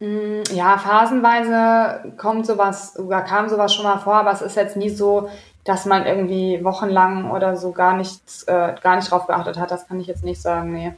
Mm, 0.00 0.42
ja, 0.54 0.78
phasenweise 0.78 2.14
kommt 2.16 2.46
sowas 2.46 2.98
oder 2.98 3.20
kam 3.20 3.50
sowas 3.50 3.74
schon 3.74 3.84
mal 3.84 3.98
vor, 3.98 4.14
aber 4.14 4.32
es 4.32 4.40
ist 4.40 4.56
jetzt 4.56 4.76
nie 4.76 4.88
so, 4.88 5.28
dass 5.64 5.84
man 5.84 6.06
irgendwie 6.06 6.64
wochenlang 6.64 7.30
oder 7.30 7.56
so 7.56 7.72
gar 7.72 7.96
nichts, 7.96 8.44
äh, 8.44 8.74
gar 8.82 8.96
nicht 8.96 9.10
drauf 9.10 9.26
geachtet 9.26 9.58
hat. 9.58 9.70
Das 9.70 9.86
kann 9.86 10.00
ich 10.00 10.06
jetzt 10.06 10.24
nicht 10.24 10.40
sagen, 10.40 10.72
nee. 10.72 10.92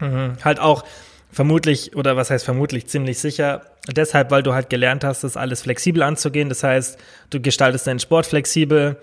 Mhm. 0.00 0.36
Halt 0.44 0.60
auch 0.60 0.84
vermutlich, 1.32 1.96
oder 1.96 2.16
was 2.16 2.30
heißt 2.30 2.44
vermutlich, 2.44 2.86
ziemlich 2.86 3.18
sicher, 3.18 3.62
deshalb, 3.90 4.30
weil 4.30 4.42
du 4.42 4.52
halt 4.52 4.68
gelernt 4.68 5.04
hast, 5.04 5.24
das 5.24 5.38
alles 5.38 5.62
flexibel 5.62 6.02
anzugehen. 6.02 6.50
Das 6.50 6.62
heißt, 6.62 6.98
du 7.30 7.40
gestaltest 7.40 7.86
deinen 7.86 7.98
Sport 7.98 8.26
flexibel, 8.26 8.98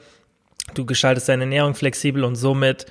du 0.75 0.85
gestaltest 0.85 1.29
deine 1.29 1.43
Ernährung 1.43 1.73
flexibel 1.73 2.23
und 2.23 2.35
somit 2.35 2.85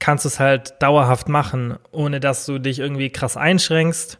kannst 0.00 0.24
du 0.24 0.28
es 0.28 0.40
halt 0.40 0.82
dauerhaft 0.82 1.28
machen, 1.28 1.78
ohne 1.92 2.18
dass 2.18 2.44
du 2.46 2.58
dich 2.58 2.80
irgendwie 2.80 3.10
krass 3.10 3.36
einschränkst 3.36 4.18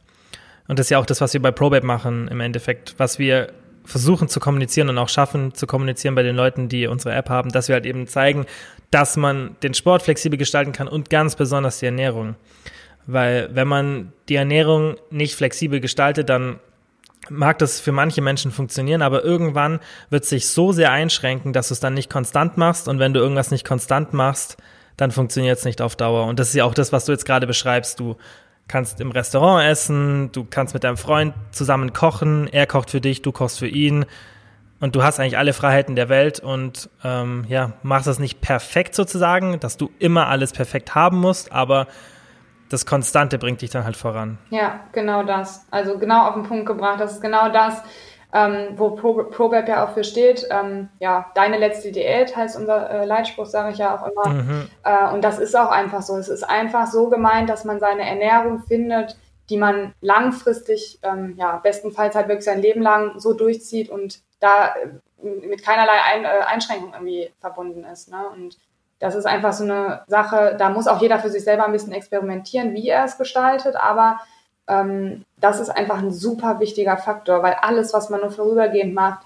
und 0.68 0.78
das 0.78 0.86
ist 0.86 0.90
ja 0.90 0.98
auch 0.98 1.06
das, 1.06 1.20
was 1.20 1.32
wir 1.32 1.42
bei 1.42 1.50
ProBab 1.50 1.82
machen 1.82 2.28
im 2.28 2.40
Endeffekt, 2.40 2.94
was 2.98 3.18
wir 3.18 3.52
versuchen 3.84 4.28
zu 4.28 4.40
kommunizieren 4.40 4.88
und 4.88 4.98
auch 4.98 5.08
schaffen 5.08 5.54
zu 5.54 5.66
kommunizieren 5.66 6.14
bei 6.14 6.22
den 6.22 6.36
Leuten, 6.36 6.68
die 6.68 6.86
unsere 6.86 7.14
App 7.14 7.28
haben, 7.28 7.50
dass 7.50 7.68
wir 7.68 7.74
halt 7.74 7.86
eben 7.86 8.06
zeigen, 8.06 8.46
dass 8.90 9.16
man 9.16 9.56
den 9.62 9.74
Sport 9.74 10.02
flexibel 10.02 10.38
gestalten 10.38 10.72
kann 10.72 10.88
und 10.88 11.10
ganz 11.10 11.34
besonders 11.36 11.78
die 11.78 11.86
Ernährung. 11.86 12.36
Weil 13.06 13.48
wenn 13.52 13.66
man 13.66 14.12
die 14.28 14.36
Ernährung 14.36 14.96
nicht 15.10 15.34
flexibel 15.34 15.80
gestaltet, 15.80 16.28
dann 16.28 16.60
mag 17.28 17.58
das 17.58 17.80
für 17.80 17.92
manche 17.92 18.22
Menschen 18.22 18.50
funktionieren, 18.50 19.02
aber 19.02 19.24
irgendwann 19.24 19.80
wird 20.08 20.24
sich 20.24 20.48
so 20.48 20.72
sehr 20.72 20.90
einschränken, 20.92 21.52
dass 21.52 21.68
du 21.68 21.74
es 21.74 21.80
dann 21.80 21.94
nicht 21.94 22.10
konstant 22.10 22.56
machst 22.56 22.88
und 22.88 22.98
wenn 22.98 23.12
du 23.12 23.20
irgendwas 23.20 23.50
nicht 23.50 23.66
konstant 23.66 24.12
machst, 24.12 24.56
dann 24.96 25.10
funktioniert 25.10 25.58
es 25.58 25.64
nicht 25.64 25.80
auf 25.80 25.96
Dauer. 25.96 26.26
Und 26.26 26.38
das 26.38 26.48
ist 26.48 26.54
ja 26.54 26.64
auch 26.64 26.74
das, 26.74 26.92
was 26.92 27.06
du 27.06 27.12
jetzt 27.12 27.24
gerade 27.24 27.46
beschreibst. 27.46 27.98
Du 28.00 28.16
kannst 28.70 29.00
im 29.00 29.10
Restaurant 29.10 29.64
essen, 29.64 30.30
du 30.32 30.46
kannst 30.48 30.74
mit 30.74 30.84
deinem 30.84 30.96
Freund 30.96 31.34
zusammen 31.50 31.92
kochen, 31.92 32.46
er 32.46 32.66
kocht 32.66 32.90
für 32.90 33.00
dich, 33.00 33.20
du 33.20 33.32
kochst 33.32 33.58
für 33.58 33.66
ihn 33.66 34.06
und 34.78 34.94
du 34.94 35.02
hast 35.02 35.18
eigentlich 35.18 35.36
alle 35.36 35.52
Freiheiten 35.52 35.96
der 35.96 36.08
Welt 36.08 36.38
und 36.38 36.88
ähm, 37.02 37.44
ja, 37.48 37.72
machst 37.82 38.06
das 38.06 38.20
nicht 38.20 38.40
perfekt 38.40 38.94
sozusagen, 38.94 39.58
dass 39.58 39.76
du 39.76 39.90
immer 39.98 40.28
alles 40.28 40.52
perfekt 40.52 40.94
haben 40.94 41.18
musst, 41.18 41.50
aber 41.52 41.88
das 42.68 42.86
Konstante 42.86 43.38
bringt 43.38 43.60
dich 43.60 43.70
dann 43.70 43.84
halt 43.84 43.96
voran. 43.96 44.38
Ja, 44.50 44.80
genau 44.92 45.24
das. 45.24 45.66
Also 45.72 45.98
genau 45.98 46.28
auf 46.28 46.34
den 46.34 46.44
Punkt 46.44 46.66
gebracht. 46.66 47.00
Das 47.00 47.12
ist 47.14 47.20
genau 47.20 47.48
das, 47.50 47.82
ähm, 48.32 48.74
wo 48.76 48.90
Pro, 48.90 49.24
ProBab 49.24 49.68
ja 49.68 49.84
auch 49.84 49.94
für 49.94 50.04
steht. 50.04 50.46
Ähm, 50.50 50.88
ja, 51.00 51.30
deine 51.34 51.58
letzte 51.58 51.90
Diät 51.92 52.36
heißt 52.36 52.56
unser 52.56 52.90
äh, 52.90 53.04
Leitspruch, 53.04 53.46
sage 53.46 53.72
ich 53.72 53.78
ja 53.78 53.96
auch 53.96 54.06
immer. 54.06 54.42
Mhm. 54.42 54.68
Äh, 54.84 55.12
und 55.12 55.22
das 55.22 55.38
ist 55.38 55.56
auch 55.56 55.70
einfach 55.70 56.02
so. 56.02 56.16
Es 56.16 56.28
ist 56.28 56.44
einfach 56.44 56.86
so 56.86 57.08
gemeint, 57.08 57.50
dass 57.50 57.64
man 57.64 57.80
seine 57.80 58.08
Ernährung 58.08 58.62
findet, 58.66 59.16
die 59.48 59.56
man 59.56 59.94
langfristig, 60.00 61.00
ähm, 61.02 61.34
ja, 61.36 61.56
bestenfalls 61.56 62.14
halt 62.14 62.28
wirklich 62.28 62.44
sein 62.44 62.62
Leben 62.62 62.82
lang 62.82 63.18
so 63.18 63.32
durchzieht 63.32 63.90
und 63.90 64.20
da 64.38 64.74
äh, 64.74 65.46
mit 65.46 65.64
keinerlei 65.64 66.00
Ein 66.12 66.24
äh, 66.24 66.44
Einschränkung 66.46 66.92
irgendwie 66.92 67.32
verbunden 67.40 67.84
ist. 67.84 68.10
Ne? 68.10 68.28
Und 68.32 68.58
das 69.00 69.14
ist 69.14 69.26
einfach 69.26 69.52
so 69.52 69.64
eine 69.64 70.02
Sache, 70.06 70.56
da 70.58 70.70
muss 70.70 70.86
auch 70.86 71.00
jeder 71.00 71.18
für 71.18 71.30
sich 71.30 71.42
selber 71.42 71.64
ein 71.64 71.72
bisschen 71.72 71.92
experimentieren, 71.92 72.74
wie 72.74 72.88
er 72.88 73.04
es 73.04 73.18
gestaltet, 73.18 73.74
aber 73.76 74.20
ähm, 74.68 75.24
das 75.40 75.60
ist 75.60 75.70
einfach 75.70 75.98
ein 75.98 76.10
super 76.10 76.60
wichtiger 76.60 76.96
Faktor, 76.96 77.42
weil 77.42 77.54
alles, 77.54 77.92
was 77.92 78.10
man 78.10 78.20
nur 78.20 78.30
vorübergehend 78.30 78.94
macht, 78.94 79.20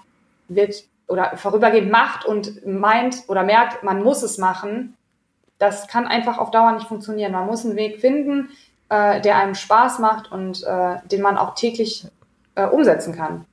wird 0.47 0.83
oder 1.07 1.37
vorübergehend 1.37 1.91
macht 1.91 2.25
und 2.25 2.65
meint 2.65 3.23
oder 3.27 3.43
merkt, 3.43 3.83
man 3.83 4.01
muss 4.01 4.23
es 4.23 4.37
machen, 4.37 4.97
das 5.57 5.87
kann 5.87 6.07
einfach 6.07 6.37
auf 6.37 6.51
Dauer 6.51 6.71
nicht 6.73 6.87
funktionieren. 6.87 7.31
Man 7.31 7.45
muss 7.45 7.65
einen 7.65 7.75
Weg 7.75 8.01
finden, 8.01 8.49
äh, 8.89 9.21
der 9.21 9.37
einem 9.37 9.55
Spaß 9.55 9.99
macht 9.99 10.31
und 10.31 10.63
äh, 10.63 10.97
den 11.05 11.21
man 11.21 11.37
auch 11.37 11.55
täglich 11.55 12.07
äh, 12.55 12.65
umsetzen 12.65 13.15
kann. 13.15 13.45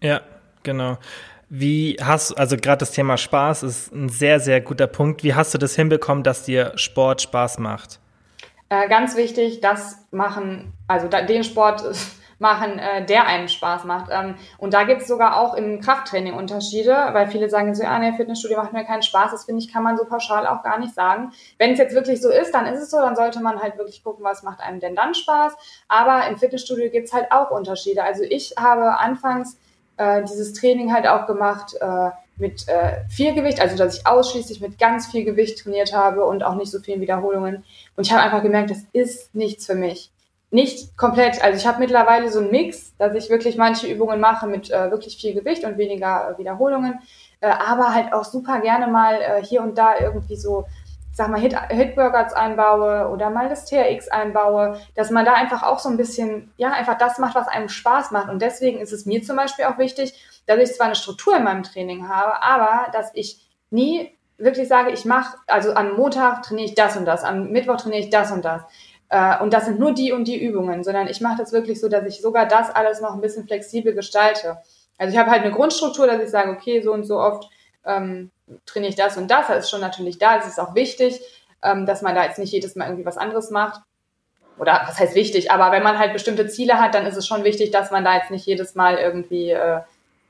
Ja, 0.00 0.20
genau. 0.62 0.98
Wie 1.50 1.96
hast 2.00 2.36
also 2.38 2.56
gerade 2.56 2.78
das 2.78 2.90
Thema 2.92 3.16
Spaß 3.16 3.62
ist 3.62 3.92
ein 3.92 4.08
sehr, 4.08 4.38
sehr 4.38 4.60
guter 4.60 4.86
Punkt. 4.86 5.24
Wie 5.24 5.34
hast 5.34 5.54
du 5.54 5.58
das 5.58 5.74
hinbekommen, 5.74 6.22
dass 6.22 6.44
dir 6.44 6.72
Sport 6.76 7.22
Spaß 7.22 7.58
macht? 7.58 8.00
Äh, 8.70 8.88
ganz 8.88 9.16
wichtig, 9.16 9.60
das 9.60 10.06
machen, 10.10 10.72
also 10.86 11.08
da, 11.08 11.22
den 11.22 11.42
Sport 11.42 11.82
machen, 12.38 12.78
äh, 12.78 13.04
der 13.04 13.26
einem 13.26 13.48
Spaß 13.48 13.84
macht. 13.84 14.10
Ähm, 14.12 14.36
und 14.58 14.74
da 14.74 14.84
gibt 14.84 15.02
es 15.02 15.08
sogar 15.08 15.38
auch 15.38 15.54
im 15.54 15.80
Krafttraining 15.80 16.34
Unterschiede, 16.34 16.92
weil 17.12 17.28
viele 17.28 17.48
sagen 17.48 17.74
so, 17.74 17.82
ja, 17.82 17.98
nee, 17.98 18.12
Fitnessstudio 18.12 18.58
macht 18.58 18.72
mir 18.72 18.84
keinen 18.84 19.02
Spaß. 19.02 19.30
Das 19.32 19.44
finde 19.46 19.62
ich, 19.62 19.72
kann 19.72 19.82
man 19.82 19.96
so 19.96 20.04
pauschal 20.04 20.46
auch 20.46 20.62
gar 20.62 20.78
nicht 20.78 20.94
sagen. 20.94 21.32
Wenn 21.56 21.72
es 21.72 21.78
jetzt 21.78 21.94
wirklich 21.94 22.20
so 22.20 22.30
ist, 22.30 22.52
dann 22.52 22.66
ist 22.66 22.80
es 22.80 22.90
so, 22.90 22.98
dann 22.98 23.16
sollte 23.16 23.40
man 23.40 23.60
halt 23.60 23.78
wirklich 23.78 24.04
gucken, 24.04 24.22
was 24.22 24.42
macht 24.42 24.60
einem 24.60 24.80
denn 24.80 24.94
dann 24.94 25.14
Spaß. 25.14 25.56
Aber 25.88 26.28
im 26.28 26.36
Fitnessstudio 26.36 26.90
gibt 26.90 27.08
es 27.08 27.14
halt 27.14 27.32
auch 27.32 27.50
Unterschiede. 27.50 28.04
Also 28.04 28.22
ich 28.22 28.54
habe 28.58 28.98
anfangs 28.98 29.58
äh, 29.96 30.22
dieses 30.22 30.52
Training 30.52 30.92
halt 30.92 31.08
auch 31.08 31.26
gemacht, 31.26 31.74
äh, 31.80 32.10
mit 32.38 32.68
äh, 32.68 33.04
viel 33.08 33.34
Gewicht, 33.34 33.60
also 33.60 33.76
dass 33.76 33.98
ich 33.98 34.06
ausschließlich 34.06 34.60
mit 34.60 34.78
ganz 34.78 35.06
viel 35.06 35.24
Gewicht 35.24 35.62
trainiert 35.62 35.92
habe 35.92 36.24
und 36.24 36.42
auch 36.42 36.54
nicht 36.54 36.70
so 36.70 36.80
vielen 36.80 37.00
Wiederholungen. 37.00 37.64
Und 37.96 38.06
ich 38.06 38.12
habe 38.12 38.22
einfach 38.22 38.42
gemerkt, 38.42 38.70
das 38.70 38.84
ist 38.92 39.34
nichts 39.34 39.66
für 39.66 39.74
mich. 39.74 40.10
Nicht 40.50 40.96
komplett. 40.96 41.42
Also 41.42 41.58
ich 41.58 41.66
habe 41.66 41.80
mittlerweile 41.80 42.30
so 42.30 42.38
einen 42.40 42.50
Mix, 42.50 42.96
dass 42.96 43.14
ich 43.14 43.28
wirklich 43.28 43.56
manche 43.56 43.86
Übungen 43.86 44.18
mache 44.18 44.46
mit 44.46 44.70
äh, 44.70 44.90
wirklich 44.90 45.18
viel 45.18 45.34
Gewicht 45.34 45.64
und 45.64 45.76
weniger 45.76 46.30
äh, 46.30 46.38
Wiederholungen, 46.38 47.00
äh, 47.40 47.48
aber 47.48 47.94
halt 47.94 48.12
auch 48.12 48.24
super 48.24 48.60
gerne 48.60 48.86
mal 48.86 49.20
äh, 49.20 49.44
hier 49.44 49.62
und 49.62 49.76
da 49.76 49.98
irgendwie 50.00 50.36
so 50.36 50.64
sag 51.18 51.28
mal, 51.30 51.40
Hit, 51.40 51.54
Hitworkouts 51.68 52.32
einbaue 52.32 53.08
oder 53.08 53.28
mal 53.28 53.48
das 53.48 53.66
TRX 53.66 54.08
einbaue, 54.08 54.80
dass 54.94 55.10
man 55.10 55.24
da 55.24 55.34
einfach 55.34 55.64
auch 55.64 55.80
so 55.80 55.88
ein 55.88 55.96
bisschen, 55.96 56.52
ja, 56.56 56.70
einfach 56.70 56.96
das 56.96 57.18
macht, 57.18 57.34
was 57.34 57.48
einem 57.48 57.68
Spaß 57.68 58.12
macht. 58.12 58.30
Und 58.30 58.40
deswegen 58.40 58.78
ist 58.78 58.92
es 58.92 59.04
mir 59.04 59.22
zum 59.22 59.36
Beispiel 59.36 59.64
auch 59.64 59.78
wichtig, 59.78 60.14
dass 60.48 60.58
ich 60.58 60.74
zwar 60.74 60.86
eine 60.86 60.96
Struktur 60.96 61.36
in 61.36 61.44
meinem 61.44 61.62
Training 61.62 62.08
habe, 62.08 62.42
aber 62.42 62.90
dass 62.90 63.10
ich 63.14 63.46
nie 63.70 64.16
wirklich 64.38 64.66
sage, 64.68 64.90
ich 64.90 65.04
mache, 65.04 65.36
also 65.46 65.74
am 65.74 65.94
Montag 65.94 66.42
trainiere 66.42 66.68
ich 66.68 66.74
das 66.74 66.96
und 66.96 67.04
das, 67.04 67.22
am 67.22 67.50
Mittwoch 67.50 67.76
trainiere 67.76 68.02
ich 68.02 68.10
das 68.10 68.32
und 68.32 68.44
das. 68.44 68.62
äh, 69.10 69.40
und 69.42 69.52
das 69.52 69.66
sind 69.66 69.78
nur 69.78 69.92
die 69.92 70.12
und 70.12 70.24
die 70.24 70.42
Übungen, 70.42 70.84
sondern 70.84 71.06
ich 71.08 71.20
mache 71.20 71.38
das 71.38 71.52
wirklich 71.52 71.80
so, 71.80 71.88
dass 71.88 72.06
ich 72.06 72.20
sogar 72.20 72.46
das 72.46 72.70
alles 72.70 73.00
noch 73.00 73.14
ein 73.14 73.20
bisschen 73.20 73.46
flexibel 73.46 73.94
gestalte. 73.94 74.58
Also 74.98 75.12
ich 75.12 75.18
habe 75.18 75.30
halt 75.30 75.42
eine 75.42 75.52
Grundstruktur, 75.52 76.06
dass 76.06 76.22
ich 76.22 76.30
sage, 76.30 76.50
okay, 76.50 76.82
so 76.82 76.92
und 76.92 77.04
so 77.04 77.18
oft 77.18 77.48
ähm, 77.84 78.30
trainiere 78.66 78.90
ich 78.90 78.96
das 78.96 79.16
und 79.16 79.30
das. 79.30 79.48
Das 79.48 79.64
ist 79.64 79.70
schon 79.70 79.80
natürlich 79.80 80.18
da. 80.18 80.38
Es 80.38 80.46
ist 80.46 80.58
auch 80.58 80.74
wichtig, 80.74 81.20
ähm, 81.62 81.86
dass 81.86 82.02
man 82.02 82.14
da 82.14 82.24
jetzt 82.24 82.38
nicht 82.38 82.52
jedes 82.52 82.76
Mal 82.76 82.86
irgendwie 82.86 83.06
was 83.06 83.18
anderes 83.18 83.50
macht. 83.50 83.80
Oder 84.58 84.82
was 84.86 84.98
heißt 84.98 85.14
wichtig? 85.14 85.50
Aber 85.52 85.70
wenn 85.72 85.84
man 85.84 85.98
halt 85.98 86.12
bestimmte 86.12 86.48
Ziele 86.48 86.80
hat, 86.80 86.94
dann 86.94 87.06
ist 87.06 87.16
es 87.16 87.26
schon 87.26 87.44
wichtig, 87.44 87.70
dass 87.70 87.90
man 87.90 88.04
da 88.04 88.16
jetzt 88.16 88.30
nicht 88.30 88.44
jedes 88.44 88.74
Mal 88.74 88.96
irgendwie 88.96 89.50
äh, 89.50 89.80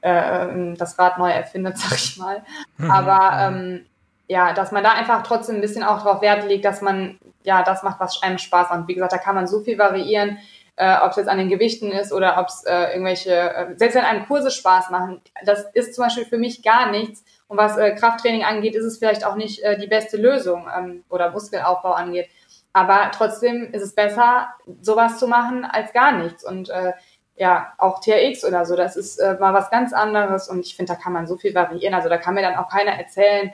äh, 0.09 0.75
das 0.77 0.99
Rad 0.99 1.19
neu 1.19 1.31
erfindet, 1.31 1.79
sag 1.79 1.95
ich 1.95 2.17
mal. 2.17 2.43
Mhm. 2.77 2.91
Aber 2.91 3.39
ähm, 3.41 3.87
ja, 4.29 4.53
dass 4.53 4.73
man 4.73 4.85
da 4.85 4.93
einfach 4.93 5.23
trotzdem 5.23 5.57
ein 5.57 5.61
bisschen 5.61 5.83
auch 5.83 6.03
darauf 6.03 6.21
Wert 6.21 6.47
legt, 6.47 6.65
dass 6.65 6.83
man 6.83 7.19
ja 7.45 7.63
das 7.63 7.83
macht, 7.83 7.99
was 8.01 8.23
einem 8.23 8.39
Spaß 8.39 8.71
macht. 8.71 8.89
Wie 8.89 8.95
gesagt, 8.95 9.13
da 9.13 9.19
kann 9.19 9.35
man 9.35 9.47
so 9.47 9.61
viel 9.61 9.79
variieren, 9.79 10.39
äh, 10.77 10.97
ob 11.03 11.11
es 11.11 11.17
jetzt 11.17 11.29
an 11.29 11.39
den 11.39 11.49
Gewichten 11.49 11.91
ist 11.91 12.13
oder 12.13 12.39
ob 12.39 12.49
es 12.49 12.63
äh, 12.65 12.93
irgendwelche, 12.93 13.33
äh, 13.33 13.75
selbst 13.77 13.97
wenn 13.97 14.05
einem 14.05 14.27
Kurse 14.27 14.51
Spaß 14.51 14.91
machen, 14.91 15.21
das 15.45 15.65
ist 15.73 15.95
zum 15.95 16.05
Beispiel 16.05 16.25
für 16.25 16.39
mich 16.39 16.63
gar 16.63 16.91
nichts. 16.91 17.25
Und 17.49 17.57
was 17.57 17.77
äh, 17.79 17.95
Krafttraining 17.95 18.45
angeht, 18.45 18.75
ist 18.75 18.85
es 18.85 18.99
vielleicht 18.99 19.25
auch 19.25 19.35
nicht 19.35 19.63
äh, 19.63 19.79
die 19.79 19.87
beste 19.87 20.19
Lösung 20.19 20.69
ähm, 20.77 21.05
oder 21.09 21.31
Muskelaufbau 21.31 21.93
angeht. 21.93 22.29
Aber 22.73 23.11
trotzdem 23.13 23.73
ist 23.73 23.83
es 23.83 23.95
besser, 23.95 24.49
sowas 24.83 25.19
zu 25.19 25.27
machen, 25.27 25.65
als 25.65 25.93
gar 25.93 26.13
nichts. 26.13 26.45
Und 26.45 26.69
äh, 26.69 26.93
ja, 27.39 27.73
auch 27.79 28.01
TRX 28.01 28.45
oder 28.45 28.67
so, 28.67 28.77
das 28.77 28.97
ist 28.97 29.19
äh, 29.19 29.37
mal 29.39 29.55
was 29.55 29.71
ganz 29.71 29.93
anderes. 29.93 30.49
Und 30.49 30.61
ich 30.61 30.77
finde, 30.77 30.93
da 30.93 30.99
kann 30.99 31.13
man 31.13 31.27
so 31.27 31.37
viel 31.37 31.55
variieren. 31.55 31.95
Also 31.95 32.09
da 32.09 32.19
kann 32.19 32.35
mir 32.35 32.43
dann 32.43 32.57
auch 32.57 32.69
keiner 32.69 32.93
erzählen, 32.93 33.53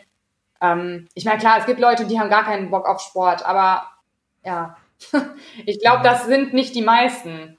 ähm, 0.60 1.08
ich 1.14 1.24
meine, 1.24 1.38
klar, 1.38 1.58
es 1.58 1.66
gibt 1.66 1.80
Leute, 1.80 2.06
die 2.06 2.18
haben 2.18 2.30
gar 2.30 2.44
keinen 2.44 2.70
Bock 2.70 2.88
auf 2.88 3.00
Sport, 3.00 3.44
aber 3.44 3.84
ja, 4.44 4.76
ich 5.66 5.80
glaube, 5.80 6.02
das 6.02 6.26
sind 6.26 6.54
nicht 6.54 6.74
die 6.74 6.82
meisten. 6.82 7.56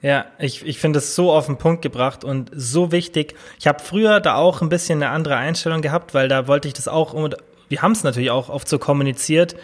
Ja, 0.00 0.26
ich, 0.38 0.66
ich 0.66 0.78
finde 0.78 0.98
es 0.98 1.14
so 1.14 1.32
auf 1.32 1.46
den 1.46 1.56
Punkt 1.56 1.80
gebracht 1.82 2.24
und 2.24 2.50
so 2.54 2.92
wichtig. 2.92 3.34
Ich 3.58 3.66
habe 3.66 3.82
früher 3.82 4.20
da 4.20 4.34
auch 4.34 4.60
ein 4.60 4.68
bisschen 4.68 5.02
eine 5.02 5.10
andere 5.10 5.36
Einstellung 5.36 5.80
gehabt, 5.80 6.12
weil 6.12 6.28
da 6.28 6.46
wollte 6.46 6.68
ich 6.68 6.74
das 6.74 6.88
auch, 6.88 7.14
wir 7.68 7.82
haben 7.82 7.92
es 7.92 8.04
natürlich 8.04 8.30
auch 8.30 8.50
oft 8.50 8.68
so 8.68 8.78
kommuniziert. 8.78 9.56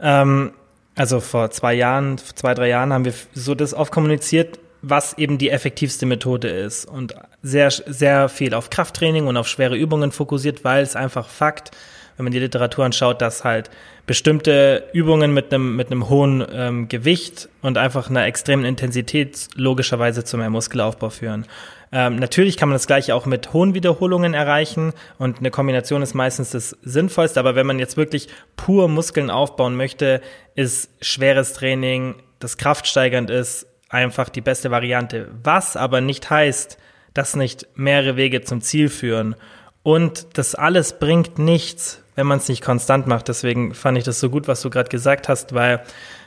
Ähm, 0.00 0.52
also 0.96 1.20
vor 1.20 1.52
zwei 1.52 1.74
Jahren, 1.74 2.18
zwei, 2.18 2.54
drei 2.54 2.68
Jahren 2.68 2.92
haben 2.92 3.04
wir 3.04 3.14
so 3.34 3.54
das 3.54 3.72
oft 3.72 3.92
kommuniziert, 3.92 4.58
was 4.82 5.16
eben 5.18 5.38
die 5.38 5.50
effektivste 5.50 6.06
Methode 6.06 6.48
ist 6.48 6.84
und 6.84 7.14
sehr, 7.42 7.70
sehr 7.70 8.28
viel 8.28 8.54
auf 8.54 8.70
Krafttraining 8.70 9.26
und 9.26 9.36
auf 9.36 9.48
schwere 9.48 9.76
Übungen 9.76 10.12
fokussiert, 10.12 10.64
weil 10.64 10.82
es 10.82 10.96
einfach 10.96 11.28
Fakt, 11.28 11.70
wenn 12.16 12.24
man 12.24 12.32
die 12.32 12.40
Literatur 12.40 12.84
anschaut, 12.84 13.22
dass 13.22 13.44
halt 13.44 13.70
bestimmte 14.06 14.88
Übungen 14.92 15.32
mit 15.32 15.52
einem, 15.52 15.76
mit 15.76 15.90
einem 15.90 16.08
hohen 16.08 16.44
ähm, 16.52 16.88
Gewicht 16.88 17.48
und 17.62 17.78
einfach 17.78 18.10
einer 18.10 18.26
extremen 18.26 18.64
Intensität 18.64 19.48
logischerweise 19.54 20.24
zu 20.24 20.36
mehr 20.36 20.50
Muskelaufbau 20.50 21.10
führen. 21.10 21.46
Ähm, 21.92 22.16
natürlich 22.16 22.56
kann 22.56 22.68
man 22.68 22.74
das 22.74 22.86
gleiche 22.86 23.14
auch 23.14 23.24
mit 23.24 23.52
hohen 23.52 23.74
Wiederholungen 23.74 24.34
erreichen 24.34 24.92
und 25.18 25.38
eine 25.38 25.50
Kombination 25.50 26.02
ist 26.02 26.14
meistens 26.14 26.50
das 26.50 26.76
Sinnvollste, 26.82 27.40
aber 27.40 27.54
wenn 27.54 27.66
man 27.66 27.78
jetzt 27.78 27.96
wirklich 27.96 28.28
pur 28.56 28.88
Muskeln 28.88 29.30
aufbauen 29.30 29.76
möchte, 29.76 30.20
ist 30.54 30.90
schweres 31.00 31.52
Training, 31.52 32.16
das 32.40 32.56
kraftsteigernd 32.56 33.30
ist, 33.30 33.67
einfach 33.88 34.28
die 34.28 34.40
beste 34.40 34.70
Variante. 34.70 35.28
Was 35.42 35.76
aber 35.76 36.00
nicht 36.00 36.30
heißt, 36.30 36.78
dass 37.14 37.36
nicht 37.36 37.66
mehrere 37.74 38.16
Wege 38.16 38.42
zum 38.42 38.60
Ziel 38.60 38.88
führen. 38.88 39.34
Und 39.82 40.38
das 40.38 40.54
alles 40.54 40.98
bringt 40.98 41.38
nichts, 41.38 42.02
wenn 42.14 42.26
man 42.26 42.38
es 42.38 42.48
nicht 42.48 42.62
konstant 42.62 43.06
macht. 43.06 43.28
Deswegen 43.28 43.74
fand 43.74 43.98
ich 43.98 44.04
das 44.04 44.20
so 44.20 44.30
gut, 44.30 44.48
was 44.48 44.60
du 44.60 44.70
gerade 44.70 44.88
gesagt 44.88 45.28
hast, 45.28 45.54
weil 45.54 45.82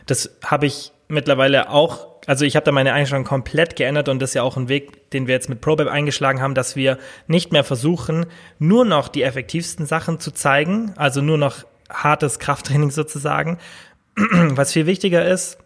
das 0.05 0.37
habe 0.43 0.65
ich 0.65 0.91
mittlerweile 1.07 1.69
auch, 1.69 2.07
also 2.25 2.45
ich 2.45 2.55
habe 2.55 2.63
da 2.63 2.71
meine 2.71 2.93
Einstellung 2.93 3.25
komplett 3.25 3.75
geändert 3.75 4.09
und 4.09 4.19
das 4.19 4.31
ist 4.31 4.33
ja 4.35 4.43
auch 4.43 4.57
ein 4.57 4.69
Weg, 4.69 5.11
den 5.11 5.27
wir 5.27 5.35
jetzt 5.35 5.49
mit 5.49 5.61
ProBab 5.61 5.87
eingeschlagen 5.87 6.41
haben, 6.41 6.55
dass 6.55 6.75
wir 6.75 6.97
nicht 7.27 7.51
mehr 7.51 7.63
versuchen, 7.63 8.25
nur 8.57 8.85
noch 8.85 9.09
die 9.09 9.23
effektivsten 9.23 9.85
Sachen 9.85 10.19
zu 10.19 10.31
zeigen, 10.31 10.93
also 10.95 11.21
nur 11.21 11.37
noch 11.37 11.65
hartes 11.89 12.39
Krafttraining 12.39 12.91
sozusagen. 12.91 13.59
Was 14.15 14.73
viel 14.73 14.85
wichtiger 14.85 15.25
ist, 15.25 15.57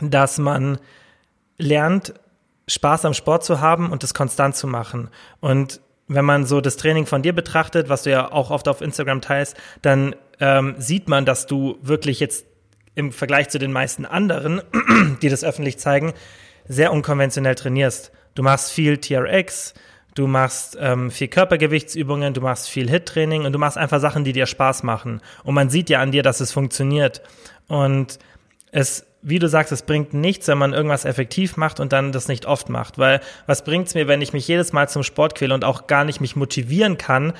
dass 0.00 0.38
man 0.38 0.78
lernt, 1.58 2.14
Spaß 2.68 3.04
am 3.04 3.14
Sport 3.14 3.44
zu 3.44 3.60
haben 3.60 3.90
und 3.90 4.02
das 4.02 4.14
konstant 4.14 4.56
zu 4.56 4.66
machen. 4.66 5.08
Und 5.40 5.80
wenn 6.08 6.24
man 6.24 6.46
so 6.46 6.60
das 6.60 6.76
Training 6.76 7.06
von 7.06 7.22
dir 7.22 7.32
betrachtet, 7.32 7.88
was 7.88 8.02
du 8.02 8.10
ja 8.10 8.30
auch 8.30 8.50
oft 8.50 8.68
auf 8.68 8.80
Instagram 8.80 9.20
teilst, 9.20 9.56
dann 9.82 10.14
ähm, 10.40 10.74
sieht 10.78 11.08
man, 11.08 11.24
dass 11.24 11.46
du 11.46 11.78
wirklich 11.82 12.20
jetzt 12.20 12.46
im 12.94 13.12
Vergleich 13.12 13.48
zu 13.48 13.58
den 13.58 13.72
meisten 13.72 14.04
anderen, 14.04 14.60
die 15.22 15.28
das 15.28 15.44
öffentlich 15.44 15.78
zeigen, 15.78 16.12
sehr 16.68 16.92
unkonventionell 16.92 17.54
trainierst. 17.54 18.12
Du 18.34 18.42
machst 18.42 18.70
viel 18.70 18.98
TRX, 18.98 19.74
du 20.14 20.26
machst 20.26 20.76
ähm, 20.80 21.10
viel 21.10 21.28
Körpergewichtsübungen, 21.28 22.34
du 22.34 22.40
machst 22.40 22.68
viel 22.68 22.88
HIT-Training 22.90 23.44
und 23.44 23.52
du 23.52 23.58
machst 23.58 23.78
einfach 23.78 24.00
Sachen, 24.00 24.24
die 24.24 24.32
dir 24.32 24.46
Spaß 24.46 24.82
machen. 24.82 25.20
Und 25.44 25.54
man 25.54 25.70
sieht 25.70 25.90
ja 25.90 26.00
an 26.00 26.12
dir, 26.12 26.22
dass 26.22 26.40
es 26.40 26.52
funktioniert. 26.52 27.22
Und 27.68 28.18
es 28.70 29.06
wie 29.22 29.38
du 29.38 29.48
sagst, 29.48 29.72
es 29.72 29.82
bringt 29.82 30.14
nichts, 30.14 30.48
wenn 30.48 30.58
man 30.58 30.72
irgendwas 30.72 31.04
effektiv 31.04 31.56
macht 31.56 31.80
und 31.80 31.92
dann 31.92 32.12
das 32.12 32.28
nicht 32.28 32.44
oft 32.46 32.68
macht. 32.68 32.98
Weil 32.98 33.20
was 33.46 33.64
bringt's 33.64 33.94
mir, 33.94 34.08
wenn 34.08 34.20
ich 34.20 34.32
mich 34.32 34.48
jedes 34.48 34.72
Mal 34.72 34.88
zum 34.88 35.04
Sport 35.04 35.36
quäle 35.36 35.54
und 35.54 35.64
auch 35.64 35.86
gar 35.86 36.04
nicht 36.04 36.20
mich 36.20 36.36
motivieren 36.36 36.98
kann, 36.98 37.32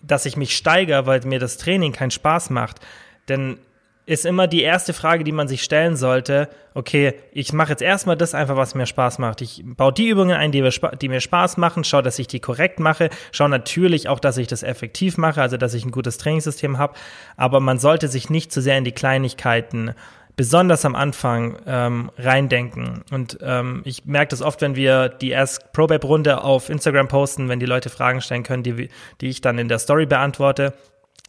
dass 0.00 0.26
ich 0.26 0.36
mich 0.36 0.56
steigere, 0.56 1.06
weil 1.06 1.20
mir 1.24 1.40
das 1.40 1.56
Training 1.56 1.92
keinen 1.92 2.12
Spaß 2.12 2.50
macht? 2.50 2.80
Denn 3.28 3.58
ist 4.06 4.26
immer 4.26 4.46
die 4.46 4.62
erste 4.62 4.92
Frage, 4.92 5.24
die 5.24 5.32
man 5.32 5.48
sich 5.48 5.62
stellen 5.62 5.96
sollte. 5.96 6.50
Okay, 6.74 7.14
ich 7.32 7.54
mache 7.54 7.70
jetzt 7.70 7.80
erstmal 7.80 8.16
das 8.16 8.34
einfach, 8.34 8.56
was 8.56 8.74
mir 8.74 8.86
Spaß 8.86 9.18
macht. 9.18 9.40
Ich 9.40 9.62
baue 9.64 9.94
die 9.94 10.08
Übungen 10.08 10.36
ein, 10.36 10.52
die, 10.52 10.68
die 11.00 11.08
mir 11.08 11.20
Spaß 11.20 11.56
machen, 11.56 11.84
schaue, 11.84 12.02
dass 12.02 12.18
ich 12.18 12.26
die 12.26 12.40
korrekt 12.40 12.80
mache, 12.80 13.08
schaue 13.32 13.48
natürlich 13.48 14.08
auch, 14.08 14.20
dass 14.20 14.36
ich 14.36 14.46
das 14.46 14.62
effektiv 14.62 15.16
mache, 15.16 15.40
also 15.40 15.56
dass 15.56 15.72
ich 15.72 15.86
ein 15.86 15.90
gutes 15.90 16.18
Trainingssystem 16.18 16.76
habe. 16.76 16.94
Aber 17.38 17.60
man 17.60 17.78
sollte 17.78 18.08
sich 18.08 18.28
nicht 18.28 18.52
zu 18.52 18.60
sehr 18.60 18.76
in 18.76 18.84
die 18.84 18.92
Kleinigkeiten 18.92 19.94
besonders 20.36 20.84
am 20.84 20.94
Anfang 20.94 21.58
ähm, 21.66 22.10
reindenken. 22.18 23.04
Und 23.10 23.38
ähm, 23.42 23.82
ich 23.84 24.04
merke 24.04 24.30
das 24.30 24.42
oft, 24.42 24.60
wenn 24.60 24.74
wir 24.74 25.08
die 25.08 25.34
Ask 25.34 25.72
ProBab 25.72 26.04
Runde 26.04 26.42
auf 26.42 26.68
Instagram 26.68 27.08
posten, 27.08 27.48
wenn 27.48 27.60
die 27.60 27.66
Leute 27.66 27.88
Fragen 27.88 28.20
stellen 28.20 28.42
können, 28.42 28.62
die, 28.62 28.88
die 29.20 29.28
ich 29.28 29.40
dann 29.40 29.58
in 29.58 29.68
der 29.68 29.78
Story 29.78 30.06
beantworte, 30.06 30.74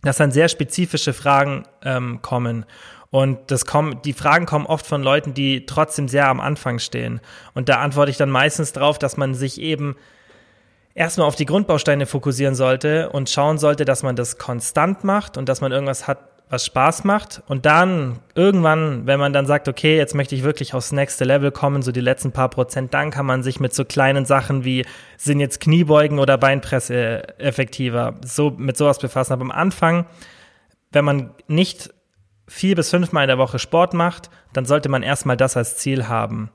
dass 0.01 0.18
dann 0.18 0.32
sehr 0.32 0.49
spezifische 0.49 1.14
Fragen 1.14 1.64
ähm, 1.84 2.22
kommen. 2.22 2.66
Und 3.12 3.51
das 3.51 3.66
kommen, 3.66 4.01
die 4.03 4.14
Fragen 4.14 4.45
kommen 4.45 4.66
oft 4.66 4.86
von 4.86 5.03
Leuten, 5.03 5.34
die 5.34 5.66
trotzdem 5.66 6.08
sehr 6.08 6.28
am 6.28 6.39
Anfang 6.39 6.80
stehen. 6.80 7.22
Und 7.53 7.70
da 7.70 7.78
antworte 7.78 8.12
ich 8.12 8.18
dann 8.18 8.30
meistens 8.30 8.74
drauf, 8.74 8.99
dass 8.99 9.18
man 9.18 9.36
sich 9.36 9.62
eben 9.62 9.95
erstmal 10.95 11.28
auf 11.28 11.36
die 11.36 11.45
Grundbausteine 11.45 12.08
fokussieren 12.08 12.56
sollte 12.56 13.10
und 13.10 13.30
schauen 13.30 13.58
sollte, 13.58 13.86
dass 13.86 14.01
man 14.01 14.16
das 14.16 14.38
konstant 14.38 15.03
macht 15.03 15.38
und 15.38 15.47
dass 15.47 15.62
man 15.62 15.72
irgendwas 15.72 16.08
hat, 16.08 16.34
was 16.50 16.66
Spaß 16.66 17.04
macht. 17.04 17.41
Und 17.48 17.66
dann 17.66 18.20
irgendwann, 18.36 19.08
wenn 19.08 19.20
man 19.20 19.34
dann 19.34 19.46
sagt, 19.46 19.68
okay, 19.68 19.98
jetzt 19.98 20.14
möchte 20.14 20.36
ich 20.36 20.43
wirklich 20.43 20.74
aufs 20.74 20.91
nächste 20.91 21.26
Level 21.26 21.52
kommen, 21.52 21.82
so 21.82 21.91
die 21.91 22.02
letzten 22.02 22.32
paar 22.32 22.50
Prozent, 22.50 22.93
dann 22.93 23.12
kann 23.12 23.26
man 23.26 23.43
sich 23.43 23.60
mit 23.60 23.74
so 23.74 23.86
kleinen 23.86 24.26
Sachen 24.26 24.64
wie 24.64 24.86
sind 25.18 25.39
jetzt 25.39 25.60
Kniebeugen 25.60 26.20
oder 26.20 26.38
Beinpresse 26.38 27.39
effektiver, 27.39 28.16
so 28.24 28.52
mit 28.52 28.78
sowas 28.78 29.00
befassen. 29.00 29.34
Aber 29.34 29.43
am 29.43 29.52
Anfang, 29.52 30.06
wenn 30.91 31.06
man 31.06 31.32
nicht 31.48 31.93
vier 32.48 32.76
bis 32.76 32.91
fünfmal 32.91 33.24
in 33.24 33.30
der 33.30 33.38
Woche 33.39 33.58
Sport 33.58 33.93
macht, 33.93 34.30
dann 34.54 34.66
sollte 34.66 34.89
man 34.89 35.02
erstmal 35.04 35.38
das 35.38 35.58
als 35.58 35.78
Ziel 35.78 36.08
haben. 36.08 36.52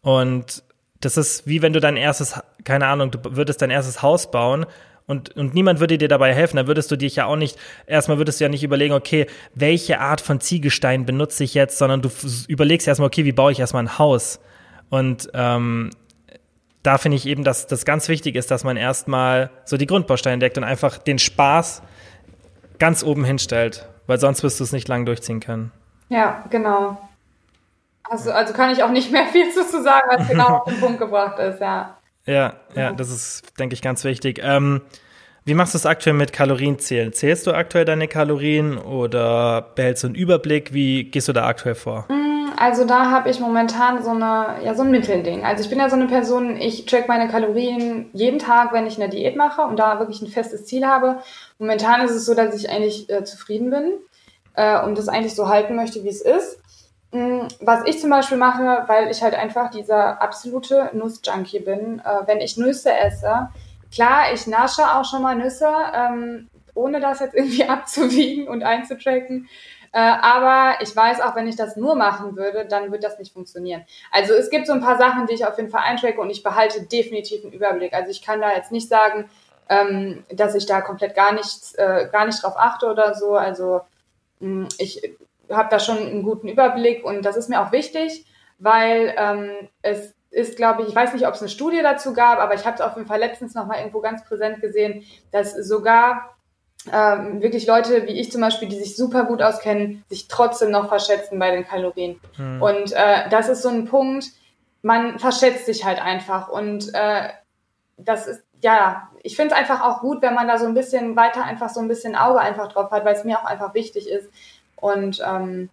Und 0.00 0.64
das 1.00 1.16
ist 1.16 1.46
wie 1.46 1.62
wenn 1.62 1.72
du 1.72 1.80
dein 1.80 1.96
erstes, 1.96 2.40
keine 2.64 2.86
Ahnung, 2.86 3.10
du 3.12 3.18
würdest 3.36 3.62
dein 3.62 3.70
erstes 3.70 4.02
Haus 4.02 4.30
bauen 4.30 4.66
und, 5.06 5.36
und 5.36 5.54
niemand 5.54 5.80
würde 5.80 5.98
dir 5.98 6.08
dabei 6.08 6.34
helfen. 6.34 6.56
Da 6.56 6.66
würdest 6.66 6.90
du 6.90 6.96
dich 6.96 7.16
ja 7.16 7.26
auch 7.26 7.36
nicht, 7.36 7.58
erstmal 7.86 8.18
würdest 8.18 8.40
du 8.40 8.44
ja 8.44 8.48
nicht 8.48 8.64
überlegen, 8.64 8.94
okay, 8.94 9.26
welche 9.54 10.00
Art 10.00 10.20
von 10.20 10.40
Ziegelstein 10.40 11.04
benutze 11.06 11.44
ich 11.44 11.54
jetzt, 11.54 11.78
sondern 11.78 12.02
du 12.02 12.10
überlegst 12.48 12.86
erstmal, 12.86 13.08
okay, 13.08 13.24
wie 13.24 13.32
baue 13.32 13.52
ich 13.52 13.60
erstmal 13.60 13.84
ein 13.84 13.98
Haus? 13.98 14.40
Und 14.90 15.30
ähm, 15.34 15.90
da 16.82 16.98
finde 16.98 17.16
ich 17.16 17.26
eben, 17.26 17.44
dass 17.44 17.66
das 17.66 17.84
ganz 17.84 18.08
wichtig 18.08 18.36
ist, 18.36 18.50
dass 18.50 18.64
man 18.64 18.76
erstmal 18.76 19.50
so 19.64 19.76
die 19.76 19.86
Grundbausteine 19.86 20.38
deckt 20.38 20.58
und 20.58 20.64
einfach 20.64 20.98
den 20.98 21.18
Spaß 21.18 21.82
ganz 22.78 23.04
oben 23.04 23.24
hinstellt, 23.24 23.88
weil 24.06 24.18
sonst 24.18 24.42
wirst 24.42 24.60
du 24.60 24.64
es 24.64 24.72
nicht 24.72 24.88
lang 24.88 25.06
durchziehen 25.06 25.40
können. 25.40 25.70
Ja, 26.08 26.44
genau. 26.50 26.98
Also, 28.04 28.32
also 28.32 28.52
kann 28.52 28.70
ich 28.70 28.82
auch 28.82 28.90
nicht 28.90 29.12
mehr 29.12 29.26
viel 29.26 29.50
zu 29.52 29.82
sagen, 29.82 30.08
was 30.10 30.28
genau 30.28 30.58
auf 30.58 30.64
den 30.64 30.80
Punkt 30.80 30.98
gebracht 30.98 31.38
ist, 31.38 31.60
ja. 31.60 31.96
Ja, 32.26 32.54
ja, 32.76 32.92
das 32.92 33.10
ist, 33.10 33.58
denke 33.58 33.74
ich, 33.74 33.82
ganz 33.82 34.04
wichtig. 34.04 34.40
Ähm, 34.42 34.82
wie 35.44 35.54
machst 35.54 35.74
du 35.74 35.78
es 35.78 35.86
aktuell 35.86 36.14
mit 36.14 36.32
Kalorienzählen? 36.32 37.12
Zählst 37.12 37.48
du 37.48 37.52
aktuell 37.52 37.84
deine 37.84 38.06
Kalorien 38.06 38.78
oder 38.78 39.72
behältst 39.74 40.04
du 40.04 40.08
einen 40.08 40.14
Überblick? 40.14 40.72
Wie 40.72 41.04
gehst 41.04 41.26
du 41.26 41.32
da 41.32 41.46
aktuell 41.46 41.74
vor? 41.74 42.06
Mm, 42.08 42.50
also 42.56 42.84
da 42.84 43.10
habe 43.10 43.28
ich 43.28 43.40
momentan 43.40 44.04
so 44.04 44.10
eine, 44.10 44.62
ja, 44.64 44.74
so 44.76 44.82
ein 44.82 44.92
Mittelding. 44.92 45.44
Also 45.44 45.64
ich 45.64 45.68
bin 45.68 45.80
ja 45.80 45.90
so 45.90 45.96
eine 45.96 46.06
Person, 46.06 46.56
ich 46.56 46.86
track 46.86 47.08
meine 47.08 47.28
Kalorien 47.28 48.08
jeden 48.12 48.38
Tag, 48.38 48.72
wenn 48.72 48.86
ich 48.86 49.02
eine 49.02 49.10
Diät 49.10 49.34
mache 49.34 49.62
und 49.62 49.80
da 49.80 49.98
wirklich 49.98 50.22
ein 50.22 50.28
festes 50.28 50.64
Ziel 50.64 50.86
habe. 50.86 51.18
Momentan 51.58 52.04
ist 52.04 52.12
es 52.12 52.24
so, 52.24 52.34
dass 52.34 52.54
ich 52.54 52.70
eigentlich 52.70 53.10
äh, 53.10 53.24
zufrieden 53.24 53.70
bin 53.70 53.94
äh, 54.54 54.80
und 54.84 54.96
das 54.96 55.08
eigentlich 55.08 55.34
so 55.34 55.48
halten 55.48 55.74
möchte, 55.74 56.04
wie 56.04 56.08
es 56.08 56.20
ist. 56.20 56.61
Mm, 57.12 57.46
was 57.60 57.86
ich 57.86 58.00
zum 58.00 58.08
Beispiel 58.08 58.38
mache, 58.38 58.84
weil 58.86 59.10
ich 59.10 59.22
halt 59.22 59.34
einfach 59.34 59.70
dieser 59.70 60.20
absolute 60.22 60.90
Nussjunkie 60.94 61.60
bin, 61.60 62.00
äh, 62.00 62.26
wenn 62.26 62.40
ich 62.40 62.56
Nüsse 62.56 62.92
esse, 62.92 63.50
klar, 63.92 64.32
ich 64.32 64.46
nasche 64.46 64.82
auch 64.82 65.04
schon 65.04 65.22
mal 65.22 65.36
Nüsse, 65.36 65.70
ähm, 65.94 66.48
ohne 66.74 67.00
das 67.00 67.20
jetzt 67.20 67.34
irgendwie 67.34 67.64
abzuwiegen 67.68 68.48
und 68.48 68.62
einzutracken. 68.62 69.48
Äh, 69.92 69.98
aber 69.98 70.80
ich 70.80 70.96
weiß 70.96 71.20
auch, 71.20 71.36
wenn 71.36 71.46
ich 71.46 71.56
das 71.56 71.76
nur 71.76 71.94
machen 71.94 72.34
würde, 72.34 72.64
dann 72.64 72.90
wird 72.90 73.04
das 73.04 73.18
nicht 73.18 73.34
funktionieren. 73.34 73.84
Also 74.10 74.32
es 74.32 74.48
gibt 74.48 74.66
so 74.66 74.72
ein 74.72 74.80
paar 74.80 74.96
Sachen, 74.96 75.26
die 75.26 75.34
ich 75.34 75.44
auf 75.44 75.58
jeden 75.58 75.68
Fall 75.68 75.82
eintracke 75.82 76.18
und 76.18 76.30
ich 76.30 76.42
behalte 76.42 76.82
definitiv 76.86 77.44
einen 77.44 77.52
Überblick. 77.52 77.92
Also 77.92 78.10
ich 78.10 78.22
kann 78.22 78.40
da 78.40 78.54
jetzt 78.54 78.72
nicht 78.72 78.88
sagen, 78.88 79.28
ähm, 79.68 80.24
dass 80.30 80.54
ich 80.54 80.64
da 80.64 80.80
komplett 80.80 81.14
gar 81.14 81.34
nichts, 81.34 81.74
äh, 81.74 82.08
gar 82.10 82.24
nicht 82.24 82.42
drauf 82.42 82.54
achte 82.56 82.86
oder 82.86 83.14
so. 83.14 83.34
Also 83.34 83.82
mm, 84.40 84.64
ich 84.78 85.14
habe 85.50 85.68
da 85.70 85.78
schon 85.78 85.98
einen 85.98 86.22
guten 86.22 86.48
Überblick 86.48 87.04
und 87.04 87.24
das 87.24 87.36
ist 87.36 87.48
mir 87.48 87.60
auch 87.60 87.72
wichtig, 87.72 88.26
weil 88.58 89.14
ähm, 89.16 89.68
es 89.82 90.14
ist, 90.30 90.56
glaube 90.56 90.82
ich, 90.82 90.88
ich 90.88 90.94
weiß 90.94 91.12
nicht, 91.12 91.26
ob 91.26 91.34
es 91.34 91.40
eine 91.40 91.50
Studie 91.50 91.82
dazu 91.82 92.14
gab, 92.14 92.38
aber 92.38 92.54
ich 92.54 92.64
habe 92.64 92.74
es 92.74 92.80
auf 92.80 92.96
jeden 92.96 93.08
Fall 93.08 93.20
letztens 93.20 93.54
noch 93.54 93.66
mal 93.66 93.78
irgendwo 93.78 94.00
ganz 94.00 94.24
präsent 94.24 94.60
gesehen, 94.60 95.04
dass 95.30 95.54
sogar 95.54 96.36
ähm, 96.90 97.42
wirklich 97.42 97.66
Leute 97.66 98.06
wie 98.06 98.18
ich 98.18 98.32
zum 98.32 98.40
Beispiel, 98.40 98.68
die 98.68 98.78
sich 98.78 98.96
super 98.96 99.24
gut 99.24 99.42
auskennen, 99.42 100.04
sich 100.08 100.28
trotzdem 100.28 100.70
noch 100.70 100.88
verschätzen 100.88 101.38
bei 101.38 101.50
den 101.50 101.66
Kalorien. 101.66 102.18
Mhm. 102.38 102.62
Und 102.62 102.92
äh, 102.92 103.28
das 103.30 103.48
ist 103.48 103.62
so 103.62 103.68
ein 103.68 103.84
Punkt, 103.84 104.26
man 104.80 105.18
verschätzt 105.18 105.66
sich 105.66 105.84
halt 105.84 106.02
einfach. 106.02 106.48
Und 106.48 106.92
äh, 106.94 107.28
das 107.98 108.26
ist, 108.26 108.42
ja, 108.62 109.10
ich 109.22 109.36
finde 109.36 109.54
es 109.54 109.60
einfach 109.60 109.82
auch 109.82 110.00
gut, 110.00 110.22
wenn 110.22 110.34
man 110.34 110.48
da 110.48 110.58
so 110.58 110.66
ein 110.66 110.74
bisschen 110.74 111.14
weiter 111.14 111.44
einfach 111.44 111.68
so 111.68 111.80
ein 111.80 111.88
bisschen 111.88 112.16
Auge 112.16 112.40
einfach 112.40 112.72
drauf 112.72 112.90
hat, 112.90 113.04
weil 113.04 113.14
es 113.14 113.24
mir 113.24 113.38
auch 113.38 113.44
einfach 113.44 113.74
wichtig 113.74 114.08
ist. 114.08 114.28
Und 114.82 115.22
ähm, 115.24 115.70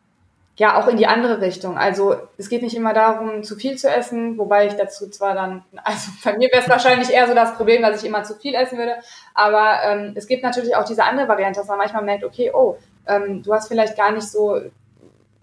ja 0.59 0.77
auch 0.77 0.87
in 0.87 0.97
die 0.97 1.07
andere 1.07 1.41
Richtung. 1.41 1.77
Also 1.77 2.17
es 2.37 2.49
geht 2.49 2.61
nicht 2.61 2.75
immer 2.75 2.93
darum, 2.93 3.43
zu 3.43 3.55
viel 3.55 3.77
zu 3.77 3.89
essen, 3.89 4.37
wobei 4.37 4.67
ich 4.67 4.73
dazu 4.73 5.09
zwar 5.09 5.33
dann, 5.33 5.63
also 5.83 6.11
bei 6.23 6.37
mir 6.37 6.49
wäre 6.51 6.61
es 6.61 6.69
wahrscheinlich 6.69 7.09
eher 7.09 7.27
so 7.27 7.33
das 7.33 7.55
Problem, 7.55 7.81
dass 7.81 8.03
ich 8.03 8.07
immer 8.07 8.23
zu 8.23 8.35
viel 8.35 8.53
essen 8.53 8.77
würde, 8.77 8.95
aber 9.33 9.81
ähm, 9.85 10.13
es 10.15 10.27
gibt 10.27 10.43
natürlich 10.43 10.75
auch 10.75 10.83
diese 10.83 11.05
andere 11.05 11.29
Variante, 11.29 11.61
dass 11.61 11.69
man 11.69 11.77
manchmal 11.77 12.03
merkt, 12.03 12.25
okay, 12.25 12.51
oh, 12.53 12.77
ähm, 13.07 13.41
du 13.41 13.53
hast 13.53 13.69
vielleicht 13.69 13.95
gar 13.95 14.11
nicht 14.11 14.27
so, 14.27 14.59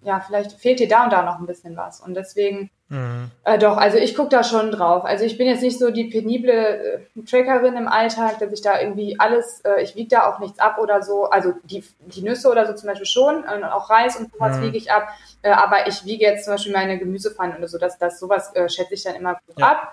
ja, 0.03 0.21
vielleicht 0.21 0.53
fehlt 0.53 0.81
dir 0.81 0.89
da 0.89 1.05
und 1.05 1.13
da 1.13 1.23
noch 1.23 1.39
ein 1.39 1.47
bisschen 1.47 1.77
was. 1.79 2.01
Und 2.01 2.15
deswegen 2.15 2.71
Mhm. 2.89 3.33
Äh, 3.43 3.59
doch, 3.59 3.77
also 3.77 3.99
ich 3.99 4.15
gucke 4.15 4.29
da 4.29 4.45
schon 4.45 4.71
drauf. 4.71 5.05
Also 5.05 5.25
ich 5.25 5.37
bin 5.37 5.49
jetzt 5.49 5.63
nicht 5.63 5.79
so 5.79 5.91
die 5.91 6.05
penible 6.05 6.53
äh, 6.53 7.23
Trackerin 7.29 7.77
im 7.77 7.89
Alltag, 7.89 8.39
dass 8.39 8.53
ich 8.53 8.63
da 8.63 8.81
irgendwie 8.81 9.19
alles, 9.19 9.61
äh, 9.63 9.83
ich 9.83 9.97
wiege 9.97 10.09
da 10.09 10.31
auch 10.31 10.39
nichts 10.39 10.61
ab 10.61 10.79
oder 10.79 11.03
so. 11.03 11.25
Also 11.25 11.55
die, 11.65 11.83
die 12.01 12.23
Nüsse 12.23 12.49
oder 12.49 12.65
so 12.67 12.75
zum 12.75 12.89
Beispiel 12.89 13.07
schon, 13.07 13.45
äh, 13.45 13.65
auch 13.65 13.91
Reis 13.91 14.17
und 14.17 14.33
sowas 14.33 14.59
mhm. 14.59 14.63
wiege 14.63 14.79
ich 14.79 14.93
ab. 14.93 15.09
Äh, 15.43 15.51
aber 15.51 15.89
ich 15.89 16.05
wiege 16.05 16.25
jetzt 16.25 16.45
zum 16.45 16.55
Beispiel 16.55 16.73
meine 16.73 16.99
Gemüsepfannen 16.99 17.57
oder 17.57 17.67
so, 17.67 17.79
dass 17.79 17.99
das 17.99 18.21
sowas 18.21 18.55
äh, 18.55 18.69
schätze 18.69 18.95
ich 18.95 19.03
dann 19.03 19.17
immer 19.17 19.35
gut 19.47 19.59
ja. 19.59 19.67
ab. 19.67 19.93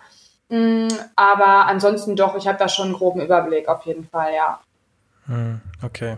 Mm, 0.50 0.90
aber 1.16 1.66
ansonsten 1.66 2.16
doch, 2.16 2.36
ich 2.36 2.48
habe 2.48 2.60
da 2.60 2.68
schon 2.68 2.86
einen 2.86 2.96
groben 2.96 3.22
Überblick 3.22 3.68
auf 3.70 3.86
jeden 3.86 4.08
Fall, 4.08 4.34
ja. 4.36 4.60
Mhm, 5.26 5.62
okay. 5.82 6.18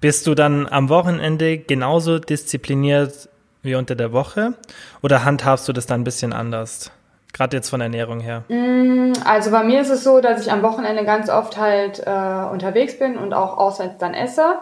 Bist 0.00 0.26
du 0.26 0.34
dann 0.34 0.66
am 0.66 0.88
Wochenende 0.88 1.58
genauso 1.58 2.18
diszipliniert 2.18 3.28
wie 3.66 3.74
unter 3.74 3.94
der 3.94 4.12
Woche? 4.12 4.54
Oder 5.02 5.24
handhabst 5.24 5.68
du 5.68 5.72
das 5.74 5.86
dann 5.86 6.00
ein 6.00 6.04
bisschen 6.04 6.32
anders? 6.32 6.90
Gerade 7.36 7.58
jetzt 7.58 7.68
von 7.68 7.82
Ernährung 7.82 8.20
her. 8.20 8.44
Mm, 8.48 9.12
also 9.26 9.50
bei 9.50 9.62
mir 9.62 9.82
ist 9.82 9.90
es 9.90 10.02
so, 10.02 10.22
dass 10.22 10.40
ich 10.40 10.50
am 10.50 10.62
Wochenende 10.62 11.04
ganz 11.04 11.28
oft 11.28 11.58
halt 11.58 12.02
äh, 12.06 12.50
unterwegs 12.50 12.98
bin 12.98 13.18
und 13.18 13.34
auch 13.34 13.58
auswärts 13.58 13.98
dann 13.98 14.14
esse. 14.14 14.54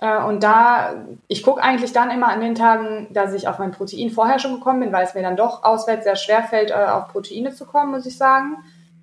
Äh, 0.00 0.24
und 0.24 0.42
da, 0.42 0.94
ich 1.28 1.44
gucke 1.44 1.62
eigentlich 1.62 1.92
dann 1.92 2.10
immer 2.10 2.28
an 2.28 2.40
den 2.40 2.56
Tagen, 2.56 3.06
dass 3.12 3.32
ich 3.32 3.46
auf 3.46 3.60
mein 3.60 3.70
Protein 3.70 4.10
vorher 4.10 4.40
schon 4.40 4.54
gekommen 4.54 4.80
bin, 4.80 4.92
weil 4.92 5.04
es 5.04 5.14
mir 5.14 5.22
dann 5.22 5.36
doch 5.36 5.62
auswärts 5.62 6.02
sehr 6.02 6.16
schwer 6.16 6.42
fällt, 6.42 6.70
äh, 6.70 6.74
auf 6.74 7.08
Proteine 7.08 7.54
zu 7.54 7.64
kommen, 7.64 7.92
muss 7.92 8.06
ich 8.06 8.16
sagen. 8.16 8.56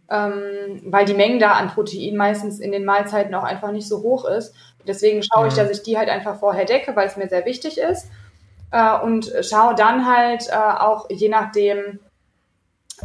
Ähm, 0.10 0.82
weil 0.86 1.06
die 1.06 1.14
Menge 1.14 1.38
da 1.38 1.52
an 1.52 1.70
Protein 1.70 2.18
meistens 2.18 2.60
in 2.60 2.72
den 2.74 2.84
Mahlzeiten 2.84 3.34
auch 3.36 3.44
einfach 3.44 3.72
nicht 3.72 3.88
so 3.88 4.02
hoch 4.02 4.26
ist. 4.26 4.54
Deswegen 4.86 5.22
schaue 5.22 5.44
mhm. 5.44 5.50
ich, 5.50 5.54
dass 5.54 5.70
ich 5.70 5.84
die 5.84 5.98
halt 5.98 6.10
einfach 6.10 6.38
vorher 6.38 6.66
decke, 6.66 6.96
weil 6.96 7.08
es 7.08 7.16
mir 7.16 7.30
sehr 7.30 7.46
wichtig 7.46 7.78
ist 7.78 8.08
äh, 8.72 9.00
und 9.00 9.32
schaue 9.42 9.76
dann 9.76 10.06
halt 10.06 10.48
äh, 10.50 10.56
auch 10.56 11.10
je 11.10 11.30
nachdem, 11.30 12.00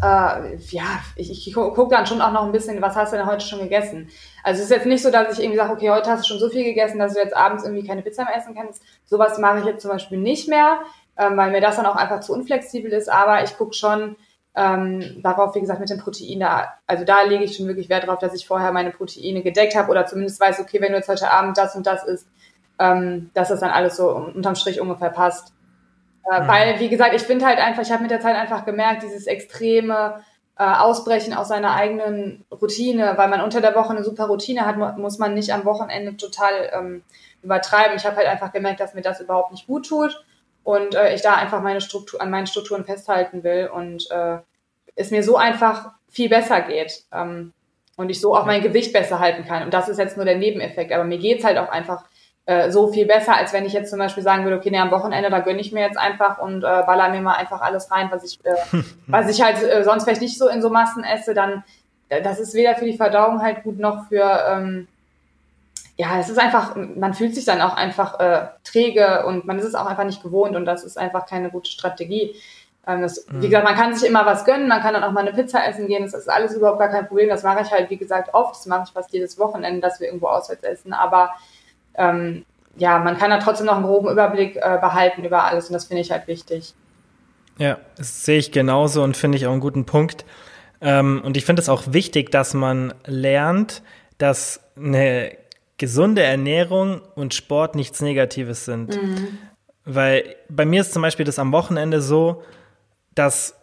äh, 0.01 0.57
ja, 0.71 1.01
ich, 1.17 1.47
ich 1.47 1.55
gucke 1.55 1.95
dann 1.95 2.07
schon 2.07 2.23
auch 2.23 2.33
noch 2.33 2.45
ein 2.45 2.53
bisschen, 2.53 2.81
was 2.81 2.97
hast 2.97 3.13
du 3.13 3.17
denn 3.17 3.27
heute 3.27 3.45
schon 3.45 3.61
gegessen? 3.61 4.09
Also 4.43 4.59
es 4.59 4.71
ist 4.71 4.77
jetzt 4.77 4.87
nicht 4.87 5.03
so, 5.03 5.11
dass 5.11 5.39
ich 5.39 5.45
irgendwie 5.45 5.59
sage, 5.59 5.73
okay, 5.73 5.91
heute 5.91 6.11
hast 6.11 6.25
du 6.25 6.29
schon 6.29 6.39
so 6.39 6.49
viel 6.49 6.65
gegessen, 6.65 6.99
dass 6.99 7.15
du 7.15 7.21
jetzt 7.21 7.37
abends 7.37 7.65
irgendwie 7.65 7.87
keine 7.87 8.03
Pizza 8.03 8.25
mehr 8.25 8.37
essen 8.37 8.55
kannst. 8.55 8.83
Sowas 9.05 9.39
mache 9.39 9.61
ich 9.61 9.65
jetzt 9.67 9.83
zum 9.83 9.91
Beispiel 9.91 10.19
nicht 10.19 10.49
mehr, 10.49 10.81
ähm, 11.19 11.37
weil 11.37 11.51
mir 11.51 11.61
das 11.61 11.77
dann 11.77 11.87
auch 11.87 11.97
einfach 11.97 12.21
zu 12.21 12.33
unflexibel 12.33 12.91
ist. 12.93 13.11
Aber 13.11 13.45
ich 13.45 13.57
gucke 13.57 13.75
schon 13.75 14.17
ähm, 14.55 15.21
darauf, 15.23 15.55
wie 15.55 15.61
gesagt, 15.61 15.81
mit 15.81 15.91
dem 15.91 15.99
Protein 15.99 16.41
da, 16.41 16.73
also 16.87 17.05
da 17.05 17.23
lege 17.23 17.45
ich 17.45 17.57
schon 17.57 17.67
wirklich 17.67 17.89
Wert 17.89 18.07
drauf, 18.07 18.19
dass 18.19 18.35
ich 18.35 18.47
vorher 18.47 18.73
meine 18.73 18.91
Proteine 18.91 19.43
gedeckt 19.43 19.75
habe 19.75 19.91
oder 19.91 20.07
zumindest 20.07 20.41
weiß, 20.41 20.61
okay, 20.61 20.81
wenn 20.81 20.93
du 20.93 20.99
jetzt 20.99 21.09
heute 21.09 21.31
Abend 21.31 21.57
das 21.57 21.75
und 21.75 21.87
das 21.87 22.05
isst, 22.05 22.29
ähm, 22.83 23.31
dass 23.33 23.49
das 23.49 23.61
dann 23.61 23.71
alles 23.71 23.97
so 23.97 24.11
unterm 24.11 24.57
Strich 24.57 24.81
ungefähr 24.81 25.11
passt. 25.11 25.53
Äh, 26.31 26.43
mhm. 26.43 26.49
Weil, 26.49 26.81
wie 26.81 26.89
gesagt, 26.89 27.15
ich 27.15 27.23
finde 27.23 27.47
halt 27.47 27.59
einfach, 27.59 27.83
ich 27.83 27.93
habe 27.93 28.03
mit 28.03 28.11
der 28.11 28.21
Zeit 28.21 28.35
einfach 28.35 28.65
gemerkt, 28.65 29.05
dieses 29.05 29.27
extreme 29.27 30.23
äh, 30.59 30.65
Ausbrechen 30.65 31.33
aus 31.33 31.49
seiner 31.49 31.75
eigenen 31.75 32.45
Routine, 32.51 33.15
weil 33.17 33.29
man 33.29 33.41
unter 33.41 33.61
der 33.61 33.77
Woche 33.77 33.91
eine 33.91 34.03
super 34.03 34.27
Routine 34.27 34.67
hat, 34.67 34.99
muss 34.99 35.19
man 35.19 35.35
nicht 35.35 35.53
am 35.53 35.65
Wochenende 35.65 36.17
total 36.17 36.71
ähm, 36.73 37.03
übertreiben. 37.43 37.97
Ich 37.97 38.05
habe 38.05 38.17
halt 38.17 38.27
einfach 38.27 38.53
gemerkt, 38.53 38.81
dass 38.81 38.95
mir 38.95 39.03
das 39.03 39.21
überhaupt 39.21 39.53
nicht 39.53 39.69
gut 39.69 39.87
tut 39.87 40.25
und 40.65 40.97
äh, 40.97 41.15
ich 41.15 41.23
da 41.23 41.35
einfach 41.35 41.63
meine 41.63 41.81
Struktur, 41.81 42.21
an 42.21 42.31
meinen 42.31 42.49
Strukturen 42.49 42.85
festhalten 42.85 43.45
will 43.45 43.71
und 43.73 44.11
äh, 44.11 44.39
es 44.97 45.11
mir 45.13 45.23
so 45.23 45.37
einfach 45.37 45.93
viel 46.09 46.29
besser 46.29 46.61
geht. 46.63 47.05
Ähm, 47.13 47.53
und 47.97 48.09
ich 48.09 48.21
so 48.21 48.35
auch 48.35 48.47
mein 48.47 48.63
Gewicht 48.63 48.93
besser 48.93 49.21
halten 49.21 49.45
kann. 49.45 49.63
Und 49.63 49.75
das 49.75 49.89
ist 49.89 49.99
jetzt 49.99 50.17
nur 50.17 50.25
der 50.25 50.39
Nebeneffekt. 50.39 50.93
Aber 50.93 51.05
mir 51.05 51.19
geht's 51.19 51.45
halt 51.45 51.59
auch 51.59 51.69
einfach 51.69 52.05
äh, 52.47 52.71
so 52.71 52.93
viel 52.93 53.07
besser, 53.07 53.37
als 53.37 53.53
wenn 53.53 53.65
ich 53.65 53.73
jetzt 53.73 53.91
zum 53.91 53.99
Beispiel 53.99 54.23
sagen 54.23 54.45
würde, 54.45 54.57
okay, 54.57 54.71
nee, 54.71 54.79
am 54.79 54.91
Wochenende, 54.91 55.31
da 55.31 55.41
gönne 55.41 55.61
ich 55.61 55.73
mir 55.73 55.81
jetzt 55.81 55.99
einfach 55.99 56.39
und 56.39 56.65
äh, 56.65 56.83
baller 56.87 57.11
mir 57.11 57.21
mal 57.21 57.37
einfach 57.37 57.61
alles 57.61 57.91
rein, 57.91 58.09
was 58.11 58.25
ich, 58.25 58.45
äh, 58.45 58.83
was 59.07 59.29
ich 59.29 59.43
halt 59.43 59.63
äh, 59.63 59.85
sonst 59.85 60.05
vielleicht 60.05 60.23
nicht 60.23 60.39
so 60.39 60.49
in 60.49 60.63
so 60.63 60.71
Massen 60.71 61.05
esse, 61.05 61.35
dann 61.35 61.63
äh, 62.09 62.21
das 62.23 62.41
ist 62.41 62.55
weder 62.55 62.75
für 62.75 62.85
die 62.85 62.97
Verdauung 62.97 63.43
halt 63.43 63.63
gut 63.63 63.79
noch 63.79 64.09
für 64.09 64.45
ähm, 64.49 64.89
ja, 65.97 66.19
es 66.19 66.29
ist 66.29 66.39
einfach, 66.39 66.75
man 66.75 67.15
fühlt 67.15 67.35
sich 67.35 67.45
dann 67.45 67.61
auch 67.61 67.77
einfach 67.77 68.19
äh, 68.19 68.47
träge 68.65 69.25
und 69.27 69.45
man 69.45 69.59
ist 69.59 69.67
es 69.67 69.75
auch 69.75 69.87
einfach 69.87 70.05
nicht 70.05 70.23
gewohnt 70.23 70.57
und 70.57 70.65
das 70.65 70.85
ist 70.85 70.99
einfach 70.99 71.27
keine 71.27 71.51
gute 71.51 71.71
Strategie. 71.71 72.35
Ähm, 72.87 73.03
das, 73.03 73.27
mhm. 73.29 73.43
Wie 73.43 73.49
gesagt, 73.49 73.65
man 73.65 73.77
kann 73.77 73.95
sich 73.95 74.09
immer 74.09 74.27
was 74.27 74.45
gönnen, 74.45 74.69
man 74.69 74.81
kann 74.81 74.95
dann 74.95 75.05
auch 75.05 75.13
mal 75.13 75.21
eine 75.21 75.33
Pizza 75.33 75.65
essen 75.65 75.87
gehen, 75.87 76.03
das 76.03 76.15
ist 76.15 76.31
alles 76.31 76.55
überhaupt 76.55 76.79
gar 76.79 76.89
kein 76.89 77.07
Problem. 77.07 77.29
Das 77.29 77.43
mache 77.43 77.63
ich 77.63 77.71
halt, 77.71 77.91
wie 77.91 77.99
gesagt, 77.99 78.35
oft, 78.35 78.57
das 78.57 78.67
mache 78.67 78.85
ich 78.87 78.93
fast 78.93 79.13
jedes 79.13 79.39
Wochenende, 79.39 79.81
dass 79.81 80.01
wir 80.01 80.09
irgendwo 80.09 80.29
auswärts 80.29 80.65
essen, 80.65 80.93
aber 80.93 81.31
ähm, 81.97 82.45
ja, 82.77 82.99
man 82.99 83.19
kann 83.19 83.31
da 83.31 83.39
trotzdem 83.39 83.67
noch 83.67 83.77
einen 83.77 83.85
groben 83.85 84.11
Überblick 84.11 84.57
äh, 84.57 84.79
behalten 84.81 85.25
über 85.25 85.45
alles 85.45 85.69
und 85.69 85.75
das 85.75 85.85
finde 85.85 86.03
ich 86.03 86.11
halt 86.11 86.27
wichtig. 86.27 86.75
Ja, 87.59 87.79
das 87.97 88.25
sehe 88.25 88.39
ich 88.39 88.51
genauso 88.51 89.03
und 89.03 89.17
finde 89.17 89.37
ich 89.37 89.47
auch 89.47 89.53
einen 89.53 89.61
guten 89.61 89.85
Punkt. 89.85 90.25
Ähm, 90.81 91.23
und 91.25 91.37
ich 91.37 91.45
finde 91.45 91.63
es 91.63 91.69
auch 91.69 91.85
wichtig, 91.89 92.31
dass 92.31 92.55
man 92.55 92.95
lernt, 93.07 93.83
dass 94.19 94.61
eine 94.77 95.37
gesunde 95.77 96.23
Ernährung 96.23 97.03
und 97.15 97.35
Sport 97.35 97.75
nichts 97.75 98.01
Negatives 98.01 98.65
sind. 98.65 99.01
Mhm. 99.01 99.39
Weil 99.85 100.37
bei 100.49 100.65
mir 100.65 100.81
ist 100.81 100.93
zum 100.93 101.03
Beispiel 101.03 101.27
das 101.27 101.39
am 101.39 101.53
Wochenende 101.53 102.01
so, 102.01 102.43
dass 103.15 103.55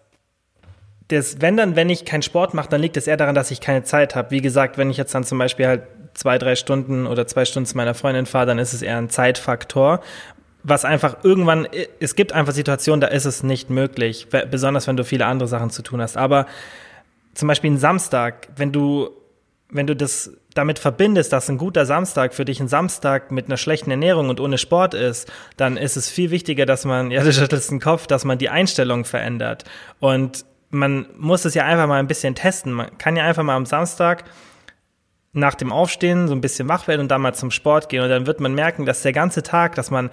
das, 1.08 1.42
wenn 1.42 1.58
dann, 1.58 1.76
wenn 1.76 1.90
ich 1.90 2.06
keinen 2.06 2.22
Sport 2.22 2.54
mache, 2.54 2.70
dann 2.70 2.82
liegt 2.82 2.96
es 2.96 3.08
eher 3.08 3.18
daran, 3.18 3.36
dass 3.36 3.52
ich 3.52 3.62
keine 3.62 3.84
Zeit 3.84 4.16
habe. 4.16 4.32
Wie 4.32 4.42
gesagt, 4.42 4.78
wenn 4.78 4.90
ich 4.90 4.98
jetzt 4.98 5.16
dann 5.16 5.24
zum 5.24 5.40
Beispiel 5.40 5.68
halt 5.68 5.84
zwei, 6.20 6.38
drei 6.38 6.56
Stunden 6.56 7.08
oder 7.08 7.28
zwei 7.28 7.46
Stunden 7.46 7.66
zu 7.66 7.78
meiner 7.78 7.94
Freundin 7.94 8.26
fahre, 8.26 8.46
dann 8.46 8.60
ist 8.60 8.74
es 8.74 8.82
eher 8.82 8.98
ein 8.98 9.10
Zeitfaktor. 9.10 10.02
Was 10.64 10.84
einfach 10.84 11.24
irgendwann, 11.24 11.66
es 12.02 12.14
gibt 12.16 12.34
einfach 12.34 12.52
Situationen, 12.52 13.00
da 13.00 13.08
ist 13.08 13.24
es 13.24 13.42
nicht 13.42 13.70
möglich, 13.70 14.28
besonders 14.52 14.86
wenn 14.88 14.98
du 14.98 15.06
viele 15.06 15.26
andere 15.26 15.48
Sachen 15.48 15.70
zu 15.70 15.82
tun 15.82 16.02
hast. 16.02 16.18
Aber 16.18 16.46
zum 17.36 17.48
Beispiel 17.48 17.72
ein 17.72 17.78
Samstag, 17.78 18.50
wenn 18.58 18.74
du, 18.74 19.12
wenn 19.70 19.88
du 19.88 19.96
das 19.96 20.34
damit 20.56 20.78
verbindest, 20.78 21.32
dass 21.32 21.50
ein 21.50 21.58
guter 21.58 21.86
Samstag 21.86 22.34
für 22.34 22.44
dich 22.44 22.60
ein 22.60 22.68
Samstag 22.68 23.32
mit 23.32 23.46
einer 23.46 23.56
schlechten 23.56 23.90
Ernährung 23.90 24.30
und 24.30 24.42
ohne 24.42 24.58
Sport 24.58 24.96
ist, 24.96 25.32
dann 25.56 25.78
ist 25.78 25.96
es 25.96 26.10
viel 26.10 26.32
wichtiger, 26.32 26.66
dass 26.66 26.84
man, 26.84 27.12
ja, 27.12 27.24
du 27.24 27.32
schüttelst 27.32 27.72
den 27.72 27.80
Kopf, 27.80 28.08
dass 28.08 28.26
man 28.26 28.38
die 28.38 28.50
Einstellung 28.50 29.06
verändert. 29.06 29.64
Und 30.02 30.44
man 30.70 31.06
muss 31.18 31.46
es 31.46 31.54
ja 31.54 31.64
einfach 31.64 31.88
mal 31.88 32.00
ein 32.00 32.08
bisschen 32.08 32.36
testen. 32.36 32.74
Man 32.74 32.98
kann 32.98 33.16
ja 33.16 33.24
einfach 33.24 33.44
mal 33.44 33.56
am 33.56 33.66
Samstag 33.66 34.26
nach 35.34 35.56
dem 35.56 35.72
Aufstehen 35.72 36.28
so 36.28 36.34
ein 36.34 36.42
bisschen 36.42 36.68
wach 36.70 36.88
werden 36.88 37.02
und 37.02 37.12
dann 37.12 37.22
mal 37.22 37.34
zum 37.34 37.52
Sport 37.52 37.90
gehen. 37.90 38.02
Und 38.02 38.10
dann 38.10 38.26
wird 38.26 38.40
man 38.40 38.54
merken, 38.54 38.86
dass 38.86 39.02
der 39.02 39.14
ganze 39.14 39.44
Tag, 39.44 39.76
dass 39.76 39.92
man 39.92 40.10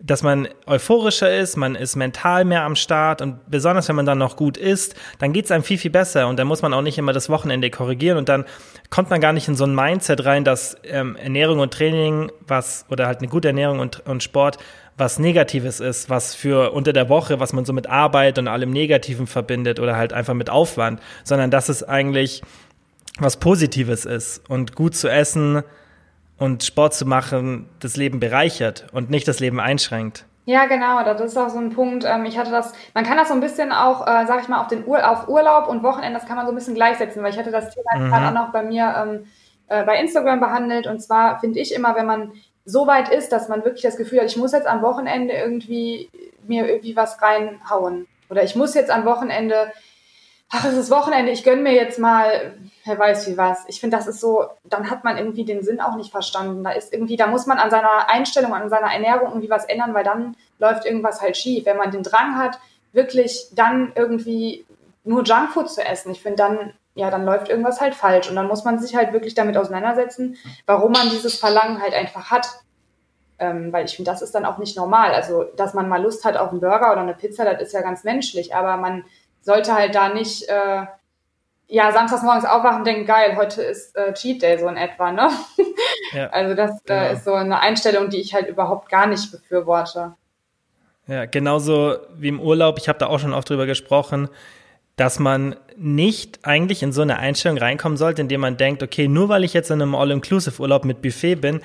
dass 0.00 0.22
man 0.22 0.48
euphorischer 0.66 1.36
ist, 1.36 1.56
man 1.56 1.74
ist 1.74 1.96
mental 1.96 2.44
mehr 2.44 2.62
am 2.62 2.76
Start 2.76 3.20
und 3.20 3.50
besonders 3.50 3.88
wenn 3.88 3.96
man 3.96 4.06
dann 4.06 4.18
noch 4.18 4.36
gut 4.36 4.56
isst, 4.56 4.94
dann 5.18 5.32
geht's 5.32 5.50
einem 5.50 5.64
viel, 5.64 5.78
viel 5.78 5.90
besser. 5.90 6.28
Und 6.28 6.38
dann 6.38 6.46
muss 6.46 6.62
man 6.62 6.72
auch 6.72 6.82
nicht 6.82 6.98
immer 6.98 7.12
das 7.12 7.28
Wochenende 7.28 7.68
korrigieren. 7.68 8.16
Und 8.16 8.28
dann 8.28 8.44
kommt 8.90 9.10
man 9.10 9.20
gar 9.20 9.32
nicht 9.32 9.48
in 9.48 9.56
so 9.56 9.64
ein 9.64 9.74
Mindset 9.74 10.24
rein, 10.24 10.44
dass 10.44 10.76
ähm, 10.84 11.16
Ernährung 11.16 11.58
und 11.58 11.74
Training 11.74 12.30
was 12.46 12.86
oder 12.88 13.08
halt 13.08 13.18
eine 13.18 13.28
gute 13.28 13.48
Ernährung 13.48 13.80
und, 13.80 14.06
und 14.06 14.22
Sport 14.22 14.58
was 14.96 15.20
Negatives 15.20 15.78
ist, 15.78 16.10
was 16.10 16.34
für 16.34 16.72
unter 16.72 16.92
der 16.92 17.08
Woche, 17.08 17.38
was 17.38 17.52
man 17.52 17.64
so 17.64 17.72
mit 17.72 17.88
Arbeit 17.88 18.38
und 18.38 18.48
allem 18.48 18.70
Negativen 18.70 19.28
verbindet 19.28 19.78
oder 19.78 19.96
halt 19.96 20.12
einfach 20.12 20.34
mit 20.34 20.50
Aufwand, 20.50 21.00
sondern 21.22 21.52
dass 21.52 21.68
es 21.68 21.84
eigentlich 21.84 22.42
was 23.18 23.38
Positives 23.38 24.04
ist 24.04 24.48
und 24.48 24.74
gut 24.74 24.94
zu 24.94 25.08
essen 25.08 25.62
und 26.38 26.62
Sport 26.62 26.94
zu 26.94 27.06
machen 27.06 27.68
das 27.80 27.96
Leben 27.96 28.20
bereichert 28.20 28.86
und 28.92 29.10
nicht 29.10 29.26
das 29.26 29.40
Leben 29.40 29.60
einschränkt. 29.60 30.24
Ja, 30.44 30.64
genau, 30.64 31.04
das 31.04 31.20
ist 31.20 31.36
auch 31.36 31.50
so 31.50 31.58
ein 31.58 31.70
Punkt. 31.70 32.04
Ähm, 32.06 32.24
ich 32.24 32.38
hatte 32.38 32.50
das, 32.50 32.72
man 32.94 33.04
kann 33.04 33.18
das 33.18 33.28
so 33.28 33.34
ein 33.34 33.40
bisschen 33.40 33.70
auch, 33.70 34.06
äh, 34.06 34.24
sag 34.26 34.40
ich 34.40 34.48
mal, 34.48 34.62
auf 34.62 34.68
den 34.68 34.86
Ur 34.86 35.06
auf 35.06 35.28
Urlaub 35.28 35.68
und 35.68 35.82
Wochenende, 35.82 36.18
das 36.18 36.26
kann 36.26 36.36
man 36.36 36.46
so 36.46 36.52
ein 36.52 36.54
bisschen 36.54 36.74
gleichsetzen, 36.74 37.22
weil 37.22 37.32
ich 37.32 37.38
hatte 37.38 37.50
das 37.50 37.74
Thema 37.74 37.98
mhm. 37.98 38.08
gerade 38.08 38.28
auch 38.28 38.46
noch 38.46 38.52
bei 38.52 38.62
mir 38.62 38.94
ähm, 38.96 39.26
äh, 39.66 39.84
bei 39.84 40.00
Instagram 40.00 40.40
behandelt. 40.40 40.86
Und 40.86 41.00
zwar 41.00 41.38
finde 41.40 41.60
ich 41.60 41.74
immer, 41.74 41.94
wenn 41.96 42.06
man 42.06 42.32
so 42.64 42.86
weit 42.86 43.10
ist, 43.10 43.30
dass 43.30 43.48
man 43.50 43.64
wirklich 43.64 43.82
das 43.82 43.98
Gefühl 43.98 44.20
hat, 44.20 44.26
ich 44.26 44.38
muss 44.38 44.52
jetzt 44.52 44.66
am 44.66 44.80
Wochenende 44.80 45.34
irgendwie 45.34 46.08
mir 46.46 46.66
irgendwie 46.66 46.96
was 46.96 47.20
reinhauen. 47.20 48.06
Oder 48.30 48.42
ich 48.42 48.56
muss 48.56 48.74
jetzt 48.74 48.90
am 48.90 49.04
Wochenende 49.04 49.70
ach, 50.50 50.64
es 50.64 50.74
ist 50.74 50.90
Wochenende, 50.90 51.30
ich 51.30 51.44
gönne 51.44 51.62
mir 51.62 51.74
jetzt 51.74 51.98
mal, 51.98 52.54
wer 52.84 52.98
weiß 52.98 53.28
wie 53.28 53.36
was. 53.36 53.64
Ich 53.68 53.80
finde, 53.80 53.96
das 53.96 54.06
ist 54.06 54.20
so, 54.20 54.44
dann 54.64 54.90
hat 54.90 55.04
man 55.04 55.18
irgendwie 55.18 55.44
den 55.44 55.62
Sinn 55.62 55.80
auch 55.80 55.96
nicht 55.96 56.10
verstanden. 56.10 56.64
Da 56.64 56.70
ist 56.70 56.92
irgendwie, 56.92 57.16
da 57.16 57.26
muss 57.26 57.46
man 57.46 57.58
an 57.58 57.70
seiner 57.70 58.08
Einstellung, 58.08 58.54
an 58.54 58.70
seiner 58.70 58.92
Ernährung 58.92 59.28
irgendwie 59.28 59.50
was 59.50 59.66
ändern, 59.66 59.94
weil 59.94 60.04
dann 60.04 60.36
läuft 60.58 60.86
irgendwas 60.86 61.20
halt 61.20 61.36
schief. 61.36 61.66
Wenn 61.66 61.76
man 61.76 61.90
den 61.90 62.02
Drang 62.02 62.38
hat, 62.38 62.58
wirklich 62.92 63.48
dann 63.52 63.92
irgendwie 63.94 64.64
nur 65.04 65.22
Junkfood 65.22 65.70
zu 65.70 65.84
essen, 65.84 66.12
ich 66.12 66.22
finde 66.22 66.36
dann, 66.36 66.72
ja, 66.94 67.10
dann 67.10 67.24
läuft 67.24 67.48
irgendwas 67.48 67.80
halt 67.80 67.94
falsch. 67.94 68.28
Und 68.30 68.36
dann 68.36 68.48
muss 68.48 68.64
man 68.64 68.78
sich 68.78 68.96
halt 68.96 69.12
wirklich 69.12 69.34
damit 69.34 69.56
auseinandersetzen, 69.56 70.36
warum 70.66 70.92
man 70.92 71.10
dieses 71.10 71.38
Verlangen 71.38 71.80
halt 71.82 71.94
einfach 71.94 72.30
hat. 72.30 72.48
Ähm, 73.38 73.72
weil 73.72 73.84
ich 73.84 73.94
finde, 73.94 74.10
das 74.10 74.22
ist 74.22 74.34
dann 74.34 74.44
auch 74.44 74.58
nicht 74.58 74.76
normal. 74.76 75.12
Also, 75.12 75.44
dass 75.44 75.74
man 75.74 75.88
mal 75.88 76.02
Lust 76.02 76.24
hat 76.24 76.36
auf 76.36 76.50
einen 76.50 76.60
Burger 76.60 76.90
oder 76.90 77.02
eine 77.02 77.14
Pizza, 77.14 77.44
das 77.44 77.62
ist 77.62 77.72
ja 77.72 77.82
ganz 77.82 78.02
menschlich. 78.02 78.54
Aber 78.54 78.78
man 78.78 79.04
sollte 79.48 79.72
halt 79.74 79.94
da 79.94 80.10
nicht, 80.10 80.46
äh, 80.50 80.84
ja, 81.68 81.90
samstags 81.90 82.22
morgens 82.22 82.44
aufwachen 82.44 82.80
und 82.80 82.86
denken, 82.86 83.06
geil, 83.06 83.34
heute 83.36 83.62
ist 83.62 83.96
äh, 83.96 84.12
Cheat 84.12 84.42
Day 84.42 84.58
so 84.58 84.68
in 84.68 84.76
etwa, 84.76 85.10
ne? 85.10 85.30
Ja, 86.12 86.28
also 86.30 86.54
das 86.54 86.70
äh, 86.70 86.84
genau. 86.86 87.00
äh, 87.00 87.12
ist 87.14 87.24
so 87.24 87.34
eine 87.34 87.60
Einstellung, 87.60 88.08
die 88.10 88.18
ich 88.18 88.34
halt 88.34 88.48
überhaupt 88.48 88.88
gar 88.90 89.06
nicht 89.06 89.30
befürworte. 89.30 90.14
Ja, 91.06 91.24
genauso 91.26 91.96
wie 92.14 92.28
im 92.28 92.40
Urlaub, 92.40 92.78
ich 92.78 92.88
habe 92.88 92.98
da 92.98 93.06
auch 93.06 93.18
schon 93.18 93.34
oft 93.34 93.48
drüber 93.48 93.66
gesprochen, 93.66 94.28
dass 94.96 95.18
man 95.18 95.56
nicht 95.76 96.40
eigentlich 96.42 96.82
in 96.82 96.92
so 96.92 97.02
eine 97.02 97.18
Einstellung 97.18 97.56
reinkommen 97.56 97.96
sollte, 97.96 98.20
indem 98.20 98.42
man 98.42 98.56
denkt, 98.56 98.82
okay, 98.82 99.08
nur 99.08 99.30
weil 99.30 99.44
ich 99.44 99.54
jetzt 99.54 99.70
in 99.70 99.80
einem 99.80 99.94
All-Inclusive-Urlaub 99.94 100.84
mit 100.84 101.00
Buffet 101.00 101.36
bin, 101.36 101.60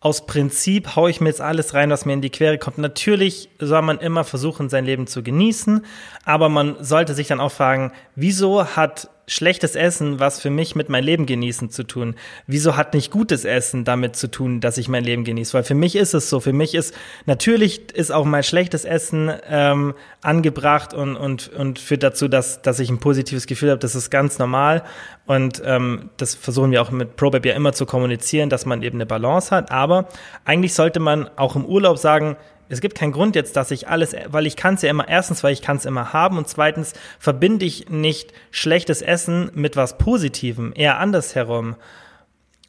aus 0.00 0.26
Prinzip 0.26 0.94
haue 0.94 1.10
ich 1.10 1.20
mir 1.20 1.28
jetzt 1.28 1.40
alles 1.40 1.74
rein, 1.74 1.90
was 1.90 2.04
mir 2.04 2.12
in 2.12 2.20
die 2.20 2.30
Quere 2.30 2.58
kommt. 2.58 2.78
Natürlich 2.78 3.48
soll 3.58 3.82
man 3.82 3.98
immer 3.98 4.24
versuchen, 4.24 4.68
sein 4.68 4.84
Leben 4.84 5.06
zu 5.06 5.22
genießen, 5.22 5.84
aber 6.24 6.48
man 6.48 6.76
sollte 6.82 7.14
sich 7.14 7.26
dann 7.26 7.40
auch 7.40 7.52
fragen, 7.52 7.92
wieso 8.14 8.64
hat 8.76 9.10
schlechtes 9.28 9.76
Essen 9.76 10.18
was 10.18 10.40
für 10.40 10.50
mich 10.50 10.74
mit 10.74 10.88
meinem 10.88 11.04
Leben 11.04 11.26
genießen 11.26 11.70
zu 11.70 11.84
tun? 11.84 12.16
Wieso 12.46 12.76
hat 12.76 12.94
nicht 12.94 13.12
gutes 13.12 13.44
Essen 13.44 13.84
damit 13.84 14.16
zu 14.16 14.28
tun, 14.28 14.60
dass 14.60 14.78
ich 14.78 14.88
mein 14.88 15.04
Leben 15.04 15.22
genieße? 15.22 15.54
Weil 15.54 15.62
für 15.62 15.74
mich 15.74 15.94
ist 15.94 16.14
es 16.14 16.28
so. 16.28 16.40
Für 16.40 16.52
mich 16.52 16.74
ist 16.74 16.94
natürlich 17.26 17.92
ist 17.92 18.10
auch 18.10 18.24
mein 18.24 18.42
schlechtes 18.42 18.84
Essen 18.84 19.30
ähm, 19.48 19.94
angebracht 20.22 20.94
und, 20.94 21.16
und, 21.16 21.48
und 21.48 21.78
führt 21.78 22.02
dazu, 22.02 22.26
dass, 22.26 22.62
dass 22.62 22.80
ich 22.80 22.90
ein 22.90 22.98
positives 22.98 23.46
Gefühl 23.46 23.70
habe. 23.70 23.78
Das 23.78 23.94
ist 23.94 24.10
ganz 24.10 24.38
normal. 24.38 24.82
Und 25.26 25.62
ähm, 25.64 26.10
das 26.16 26.34
versuchen 26.34 26.70
wir 26.70 26.80
auch 26.80 26.90
mit 26.90 27.16
ProBab 27.16 27.44
ja 27.44 27.54
immer 27.54 27.74
zu 27.74 27.84
kommunizieren, 27.84 28.48
dass 28.48 28.64
man 28.64 28.82
eben 28.82 28.96
eine 28.96 29.06
Balance 29.06 29.54
hat. 29.54 29.70
Aber 29.70 30.08
eigentlich 30.44 30.74
sollte 30.74 31.00
man 31.00 31.28
auch 31.36 31.54
im 31.54 31.66
Urlaub 31.66 31.98
sagen, 31.98 32.36
es 32.68 32.80
gibt 32.80 32.96
keinen 32.96 33.12
Grund 33.12 33.34
jetzt, 33.34 33.56
dass 33.56 33.70
ich 33.70 33.88
alles, 33.88 34.14
weil 34.28 34.46
ich 34.46 34.56
kann 34.56 34.74
es 34.74 34.82
ja 34.82 34.90
immer, 34.90 35.08
erstens, 35.08 35.42
weil 35.42 35.52
ich 35.52 35.62
kann 35.62 35.76
es 35.76 35.84
immer 35.84 36.12
haben 36.12 36.38
und 36.38 36.48
zweitens 36.48 36.92
verbinde 37.18 37.64
ich 37.64 37.88
nicht 37.88 38.32
schlechtes 38.50 39.02
Essen 39.02 39.50
mit 39.54 39.76
was 39.76 39.98
Positivem, 39.98 40.72
eher 40.74 40.98
andersherum. 40.98 41.76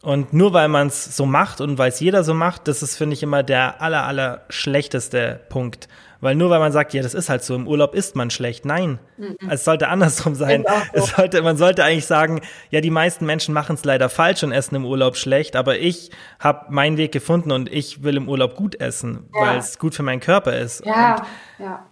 Und 0.01 0.31
nur 0.31 0.53
weil 0.53 0.69
man 0.69 0.87
es 0.87 1.15
so 1.15 1.25
macht 1.25 1.59
und 1.59 1.77
weil 1.77 1.89
es 1.89 1.99
jeder 1.99 2.23
so 2.23 2.33
macht, 2.33 2.69
das 2.69 2.81
ist, 2.81 2.95
finde 2.95 3.15
ich, 3.15 3.23
immer 3.23 3.43
der 3.43 3.81
aller, 3.81 4.05
aller 4.05 4.45
schlechteste 4.49 5.41
Punkt. 5.49 5.89
Weil 6.21 6.35
nur 6.35 6.49
weil 6.49 6.59
man 6.59 6.71
sagt, 6.71 6.93
ja, 6.93 7.01
das 7.01 7.13
ist 7.13 7.29
halt 7.29 7.43
so, 7.43 7.55
im 7.55 7.67
Urlaub 7.67 7.95
isst 7.95 8.15
man 8.15 8.29
schlecht. 8.29 8.65
Nein, 8.65 8.99
mhm. 9.17 9.37
es 9.49 9.63
sollte 9.63 9.87
andersrum 9.87 10.35
sein. 10.35 10.65
So. 10.67 10.73
Es 10.93 11.09
sollte, 11.15 11.41
man 11.41 11.55
sollte 11.55 11.83
eigentlich 11.83 12.05
sagen, 12.05 12.41
ja, 12.71 12.81
die 12.81 12.89
meisten 12.89 13.25
Menschen 13.25 13.53
machen 13.53 13.75
es 13.75 13.85
leider 13.85 14.09
falsch 14.09 14.43
und 14.43 14.51
essen 14.51 14.75
im 14.75 14.85
Urlaub 14.85 15.15
schlecht, 15.15 15.55
aber 15.55 15.79
ich 15.79 16.11
habe 16.39 16.65
meinen 16.69 16.97
Weg 16.97 17.11
gefunden 17.11 17.51
und 17.51 17.71
ich 17.71 18.03
will 18.03 18.17
im 18.17 18.27
Urlaub 18.27 18.55
gut 18.55 18.79
essen, 18.81 19.29
ja. 19.33 19.41
weil 19.41 19.57
es 19.57 19.79
gut 19.79 19.95
für 19.95 20.03
meinen 20.03 20.19
Körper 20.19 20.57
ist. 20.57 20.85
Ja, 20.85 21.15
und, 21.57 21.65
ja. 21.65 21.85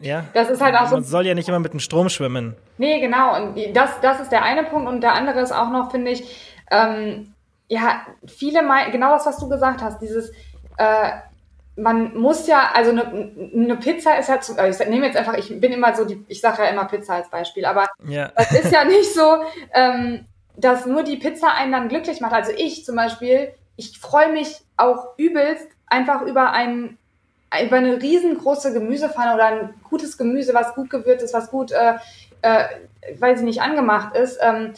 Ja. 0.00 0.24
Das 0.32 0.48
ist 0.48 0.62
halt 0.62 0.74
auch 0.76 0.86
so. 0.86 0.96
Man 0.96 1.04
soll 1.04 1.26
ja 1.26 1.34
nicht 1.34 1.48
immer 1.48 1.58
mit 1.58 1.72
dem 1.72 1.80
Strom 1.80 2.08
schwimmen. 2.08 2.56
Nee, 2.78 3.00
genau. 3.00 3.36
Und 3.36 3.58
das, 3.74 4.00
das 4.00 4.20
ist 4.20 4.32
der 4.32 4.42
eine 4.42 4.64
Punkt. 4.64 4.88
Und 4.88 5.02
der 5.02 5.14
andere 5.14 5.40
ist 5.40 5.52
auch 5.52 5.70
noch, 5.70 5.90
finde 5.90 6.10
ich, 6.10 6.24
ähm, 6.70 7.34
ja, 7.68 8.02
viele, 8.26 8.60
genau 8.92 9.12
das, 9.12 9.26
was 9.26 9.38
du 9.38 9.48
gesagt 9.48 9.82
hast, 9.82 10.00
dieses, 10.00 10.30
äh, 10.76 11.10
man 11.76 12.16
muss 12.16 12.46
ja, 12.46 12.70
also 12.72 12.90
eine, 12.90 13.32
eine 13.52 13.76
Pizza 13.76 14.16
ist 14.18 14.28
ja, 14.28 14.40
zu, 14.40 14.58
also 14.58 14.82
ich 14.82 14.88
nehme 14.88 15.06
jetzt 15.06 15.16
einfach, 15.16 15.34
ich 15.34 15.60
bin 15.60 15.72
immer 15.72 15.94
so, 15.94 16.04
die, 16.04 16.24
ich 16.28 16.40
sage 16.40 16.62
ja 16.62 16.68
immer 16.68 16.84
Pizza 16.84 17.14
als 17.14 17.28
Beispiel, 17.28 17.64
aber 17.64 17.86
ja. 18.06 18.30
das 18.36 18.52
ist 18.52 18.72
ja 18.72 18.84
nicht 18.84 19.12
so, 19.12 19.42
ähm, 19.72 20.26
dass 20.56 20.86
nur 20.86 21.02
die 21.02 21.16
Pizza 21.16 21.52
einen 21.52 21.72
dann 21.72 21.88
glücklich 21.88 22.20
macht. 22.20 22.32
Also 22.32 22.52
ich 22.56 22.84
zum 22.84 22.94
Beispiel, 22.96 23.52
ich 23.76 23.98
freue 23.98 24.32
mich 24.32 24.60
auch 24.76 25.18
übelst 25.18 25.66
einfach 25.86 26.22
über 26.22 26.52
ein 26.52 26.98
über 27.62 27.76
eine 27.76 28.02
riesengroße 28.02 28.72
Gemüsepfanne 28.72 29.34
oder 29.34 29.46
ein 29.46 29.74
gutes 29.88 30.18
Gemüse, 30.18 30.54
was 30.54 30.74
gut 30.74 30.90
gewürzt 30.90 31.22
ist, 31.22 31.34
was 31.34 31.50
gut, 31.50 31.70
äh, 31.70 31.94
äh, 32.42 32.64
weiß 33.18 33.40
ich 33.40 33.44
nicht, 33.44 33.62
angemacht 33.62 34.16
ist. 34.16 34.38
Ähm, 34.42 34.72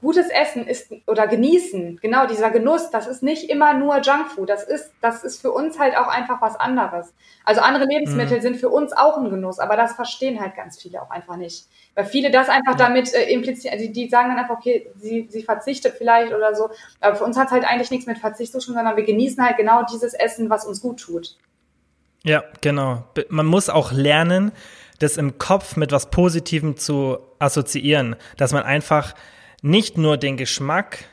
gutes 0.00 0.28
Essen 0.28 0.66
ist 0.66 0.92
oder 1.06 1.26
genießen, 1.26 1.98
genau 2.00 2.26
dieser 2.26 2.50
Genuss, 2.50 2.90
das 2.90 3.06
ist 3.06 3.22
nicht 3.22 3.50
immer 3.50 3.74
nur 3.74 4.00
Junkfood, 4.00 4.48
das 4.48 4.64
ist 4.64 4.92
das 5.00 5.24
ist 5.24 5.40
für 5.40 5.52
uns 5.52 5.78
halt 5.78 5.96
auch 5.96 6.08
einfach 6.08 6.40
was 6.40 6.56
anderes. 6.56 7.12
Also 7.44 7.60
andere 7.60 7.84
Lebensmittel 7.84 8.38
mhm. 8.38 8.42
sind 8.42 8.56
für 8.56 8.68
uns 8.70 8.92
auch 8.92 9.18
ein 9.18 9.28
Genuss, 9.28 9.58
aber 9.58 9.76
das 9.76 9.92
verstehen 9.92 10.40
halt 10.40 10.56
ganz 10.56 10.80
viele 10.80 11.02
auch 11.02 11.10
einfach 11.10 11.36
nicht, 11.36 11.66
weil 11.94 12.06
viele 12.06 12.30
das 12.30 12.48
einfach 12.48 12.76
damit 12.76 13.12
äh, 13.14 13.30
implizieren, 13.30 13.78
also 13.78 13.90
die 13.90 14.08
sagen 14.08 14.30
dann 14.30 14.38
einfach 14.38 14.56
okay, 14.56 14.90
sie 14.96 15.26
sie 15.30 15.42
verzichtet 15.42 15.94
vielleicht 15.98 16.32
oder 16.32 16.54
so, 16.54 16.70
aber 17.00 17.16
für 17.16 17.24
uns 17.24 17.36
hat 17.36 17.46
es 17.46 17.52
halt 17.52 17.64
eigentlich 17.64 17.90
nichts 17.90 18.06
mit 18.06 18.18
Verzicht 18.18 18.52
zu 18.52 18.60
tun, 18.60 18.74
sondern 18.74 18.96
wir 18.96 19.04
genießen 19.04 19.44
halt 19.44 19.56
genau 19.56 19.82
dieses 19.84 20.14
Essen, 20.14 20.50
was 20.50 20.64
uns 20.64 20.80
gut 20.80 21.00
tut. 21.00 21.36
Ja, 22.24 22.42
genau. 22.62 23.04
Man 23.28 23.44
muss 23.44 23.68
auch 23.68 23.92
lernen, 23.92 24.52
das 24.98 25.18
im 25.18 25.38
Kopf 25.38 25.76
mit 25.76 25.92
was 25.92 26.10
Positivem 26.10 26.76
zu 26.76 27.18
assoziieren, 27.38 28.16
dass 28.38 28.52
man 28.52 28.62
einfach 28.62 29.14
nicht 29.64 29.96
nur 29.96 30.18
den 30.18 30.36
Geschmack 30.36 31.06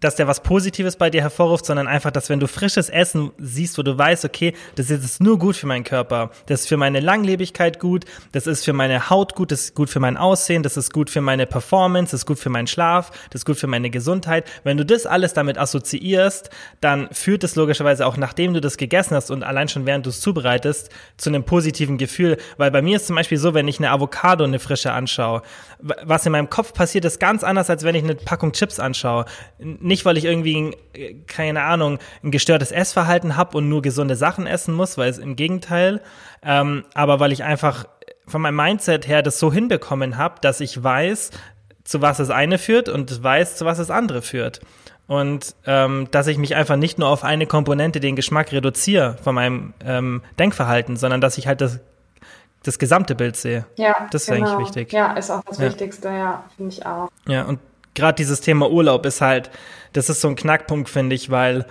dass 0.00 0.16
der 0.16 0.26
was 0.26 0.42
Positives 0.42 0.96
bei 0.96 1.10
dir 1.10 1.22
hervorruft, 1.22 1.64
sondern 1.64 1.88
einfach, 1.88 2.10
dass 2.10 2.28
wenn 2.28 2.40
du 2.40 2.46
frisches 2.46 2.90
Essen 2.90 3.30
siehst, 3.38 3.78
wo 3.78 3.82
du 3.82 3.96
weißt, 3.96 4.24
okay, 4.24 4.52
das 4.74 4.90
ist 4.90 5.22
nur 5.22 5.38
gut 5.38 5.56
für 5.56 5.66
meinen 5.66 5.84
Körper, 5.84 6.30
das 6.46 6.62
ist 6.62 6.68
für 6.68 6.76
meine 6.76 7.00
Langlebigkeit 7.00 7.80
gut, 7.80 8.04
das 8.32 8.46
ist 8.46 8.64
für 8.64 8.72
meine 8.72 9.08
Haut 9.08 9.34
gut, 9.34 9.52
das 9.52 9.60
ist 9.62 9.74
gut 9.74 9.88
für 9.88 10.00
mein 10.00 10.16
Aussehen, 10.16 10.62
das 10.62 10.76
ist 10.76 10.92
gut 10.92 11.08
für 11.08 11.20
meine 11.20 11.46
Performance, 11.46 12.10
das 12.10 12.20
ist 12.20 12.26
gut 12.26 12.38
für 12.38 12.50
meinen 12.50 12.66
Schlaf, 12.66 13.10
das 13.30 13.40
ist 13.40 13.44
gut 13.46 13.56
für 13.56 13.66
meine 13.66 13.90
Gesundheit. 13.90 14.46
Wenn 14.64 14.76
du 14.76 14.84
das 14.84 15.06
alles 15.06 15.32
damit 15.32 15.56
assoziierst, 15.56 16.50
dann 16.80 17.08
führt 17.12 17.44
es 17.44 17.56
logischerweise 17.56 18.06
auch, 18.06 18.16
nachdem 18.16 18.52
du 18.52 18.60
das 18.60 18.76
gegessen 18.76 19.14
hast 19.14 19.30
und 19.30 19.42
allein 19.42 19.68
schon 19.68 19.86
während 19.86 20.04
du 20.04 20.10
es 20.10 20.20
zubereitest, 20.20 20.90
zu 21.16 21.30
einem 21.30 21.44
positiven 21.44 21.96
Gefühl. 21.96 22.36
Weil 22.58 22.70
bei 22.70 22.82
mir 22.82 22.96
ist 22.96 23.06
zum 23.06 23.16
Beispiel 23.16 23.38
so, 23.38 23.54
wenn 23.54 23.68
ich 23.68 23.78
eine 23.78 23.90
Avocado, 23.90 24.44
eine 24.44 24.58
frische 24.58 24.92
anschaue, 24.92 25.42
was 25.78 26.26
in 26.26 26.32
meinem 26.32 26.50
Kopf 26.50 26.74
passiert, 26.74 27.04
ist 27.04 27.18
ganz 27.18 27.44
anders, 27.44 27.70
als 27.70 27.84
wenn 27.84 27.94
ich 27.94 28.02
eine 28.02 28.14
Packung 28.14 28.52
Chips 28.52 28.78
anschaue 28.78 29.24
nicht, 29.86 29.95
weil 30.04 30.16
ich 30.16 30.24
irgendwie, 30.24 30.76
keine 31.26 31.62
Ahnung, 31.62 31.98
ein 32.22 32.30
gestörtes 32.30 32.72
Essverhalten 32.72 33.36
habe 33.36 33.56
und 33.56 33.68
nur 33.68 33.82
gesunde 33.82 34.16
Sachen 34.16 34.46
essen 34.46 34.74
muss, 34.74 34.98
weil 34.98 35.10
es 35.10 35.18
im 35.18 35.36
Gegenteil, 35.36 36.00
ähm, 36.42 36.84
aber 36.94 37.20
weil 37.20 37.32
ich 37.32 37.44
einfach 37.44 37.86
von 38.26 38.42
meinem 38.42 38.56
Mindset 38.56 39.06
her 39.06 39.22
das 39.22 39.38
so 39.38 39.52
hinbekommen 39.52 40.16
habe, 40.16 40.40
dass 40.40 40.60
ich 40.60 40.82
weiß, 40.82 41.30
zu 41.84 42.02
was 42.02 42.16
das 42.16 42.30
eine 42.30 42.58
führt 42.58 42.88
und 42.88 43.22
weiß, 43.22 43.56
zu 43.56 43.64
was 43.64 43.78
das 43.78 43.90
andere 43.90 44.22
führt. 44.22 44.60
Und 45.06 45.54
ähm, 45.66 46.08
dass 46.10 46.26
ich 46.26 46.36
mich 46.36 46.56
einfach 46.56 46.76
nicht 46.76 46.98
nur 46.98 47.08
auf 47.08 47.22
eine 47.22 47.46
Komponente, 47.46 48.00
den 48.00 48.16
Geschmack, 48.16 48.50
reduziere 48.52 49.16
von 49.22 49.36
meinem 49.36 49.72
ähm, 49.84 50.22
Denkverhalten, 50.38 50.96
sondern 50.96 51.20
dass 51.20 51.38
ich 51.38 51.46
halt 51.46 51.60
das, 51.60 51.78
das 52.64 52.80
gesamte 52.80 53.14
Bild 53.14 53.36
sehe. 53.36 53.66
Ja, 53.76 54.08
das 54.10 54.22
ist 54.22 54.34
genau. 54.34 54.48
eigentlich 54.48 54.66
wichtig. 54.66 54.92
Ja, 54.92 55.12
ist 55.12 55.30
auch 55.30 55.42
das 55.44 55.58
ja. 55.58 55.66
Wichtigste, 55.66 56.08
ja, 56.08 56.44
finde 56.56 56.72
ich 56.72 56.84
auch. 56.84 57.08
Ja, 57.28 57.44
und 57.44 57.60
gerade 57.96 58.14
dieses 58.14 58.40
Thema 58.40 58.70
Urlaub 58.70 59.04
ist 59.06 59.20
halt, 59.20 59.50
das 59.92 60.08
ist 60.08 60.20
so 60.20 60.28
ein 60.28 60.36
Knackpunkt, 60.36 60.88
finde 60.88 61.16
ich, 61.16 61.30
weil, 61.30 61.66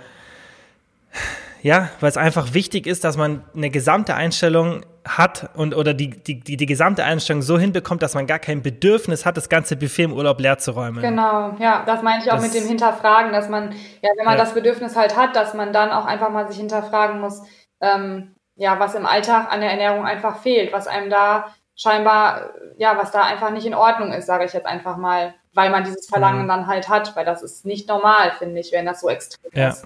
ja, 1.62 1.88
weil 2.00 2.10
es 2.10 2.18
einfach 2.18 2.52
wichtig 2.52 2.86
ist, 2.86 3.04
dass 3.04 3.16
man 3.16 3.44
eine 3.54 3.70
gesamte 3.70 4.14
Einstellung 4.14 4.84
hat 5.06 5.50
und 5.54 5.74
oder 5.74 5.94
die, 5.94 6.10
die, 6.10 6.40
die, 6.40 6.56
die 6.56 6.66
gesamte 6.66 7.04
Einstellung 7.04 7.42
so 7.42 7.58
hinbekommt, 7.58 8.02
dass 8.02 8.14
man 8.14 8.26
gar 8.26 8.40
kein 8.40 8.62
Bedürfnis 8.62 9.24
hat, 9.24 9.36
das 9.36 9.48
ganze 9.48 9.76
Buffet 9.76 10.04
im 10.04 10.12
Urlaub 10.12 10.40
leer 10.40 10.58
zu 10.58 10.72
räumen. 10.72 11.00
Genau, 11.00 11.54
ja, 11.58 11.84
das 11.86 12.02
meine 12.02 12.22
ich 12.22 12.30
auch 12.30 12.36
das, 12.36 12.42
mit 12.42 12.54
dem 12.54 12.66
Hinterfragen, 12.66 13.32
dass 13.32 13.48
man, 13.48 13.72
ja, 14.02 14.10
wenn 14.16 14.24
man 14.24 14.36
ja. 14.36 14.44
das 14.44 14.54
Bedürfnis 14.54 14.96
halt 14.96 15.16
hat, 15.16 15.36
dass 15.36 15.54
man 15.54 15.72
dann 15.72 15.90
auch 15.90 16.04
einfach 16.04 16.30
mal 16.30 16.48
sich 16.48 16.58
hinterfragen 16.58 17.20
muss, 17.20 17.42
ähm, 17.80 18.34
ja, 18.56 18.80
was 18.80 18.94
im 18.94 19.06
Alltag 19.06 19.52
an 19.52 19.60
der 19.60 19.70
Ernährung 19.70 20.04
einfach 20.04 20.38
fehlt, 20.38 20.72
was 20.72 20.88
einem 20.88 21.10
da 21.10 21.54
scheinbar, 21.76 22.50
ja, 22.78 22.96
was 22.96 23.10
da 23.10 23.22
einfach 23.22 23.50
nicht 23.50 23.66
in 23.66 23.74
Ordnung 23.74 24.12
ist, 24.12 24.26
sage 24.26 24.44
ich 24.44 24.52
jetzt 24.52 24.66
einfach 24.66 24.96
mal, 24.96 25.34
weil 25.56 25.70
man 25.70 25.84
dieses 25.84 26.06
Verlangen 26.06 26.44
mhm. 26.44 26.48
dann 26.48 26.66
halt 26.66 26.88
hat, 26.88 27.16
weil 27.16 27.24
das 27.24 27.42
ist 27.42 27.64
nicht 27.64 27.88
normal, 27.88 28.32
finde 28.38 28.60
ich, 28.60 28.70
wenn 28.72 28.86
das 28.86 29.00
so 29.00 29.08
extrem 29.08 29.50
ja. 29.54 29.70
ist. 29.70 29.84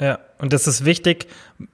Ja, 0.00 0.18
und 0.38 0.52
das 0.52 0.66
ist 0.66 0.84
wichtig. 0.84 1.28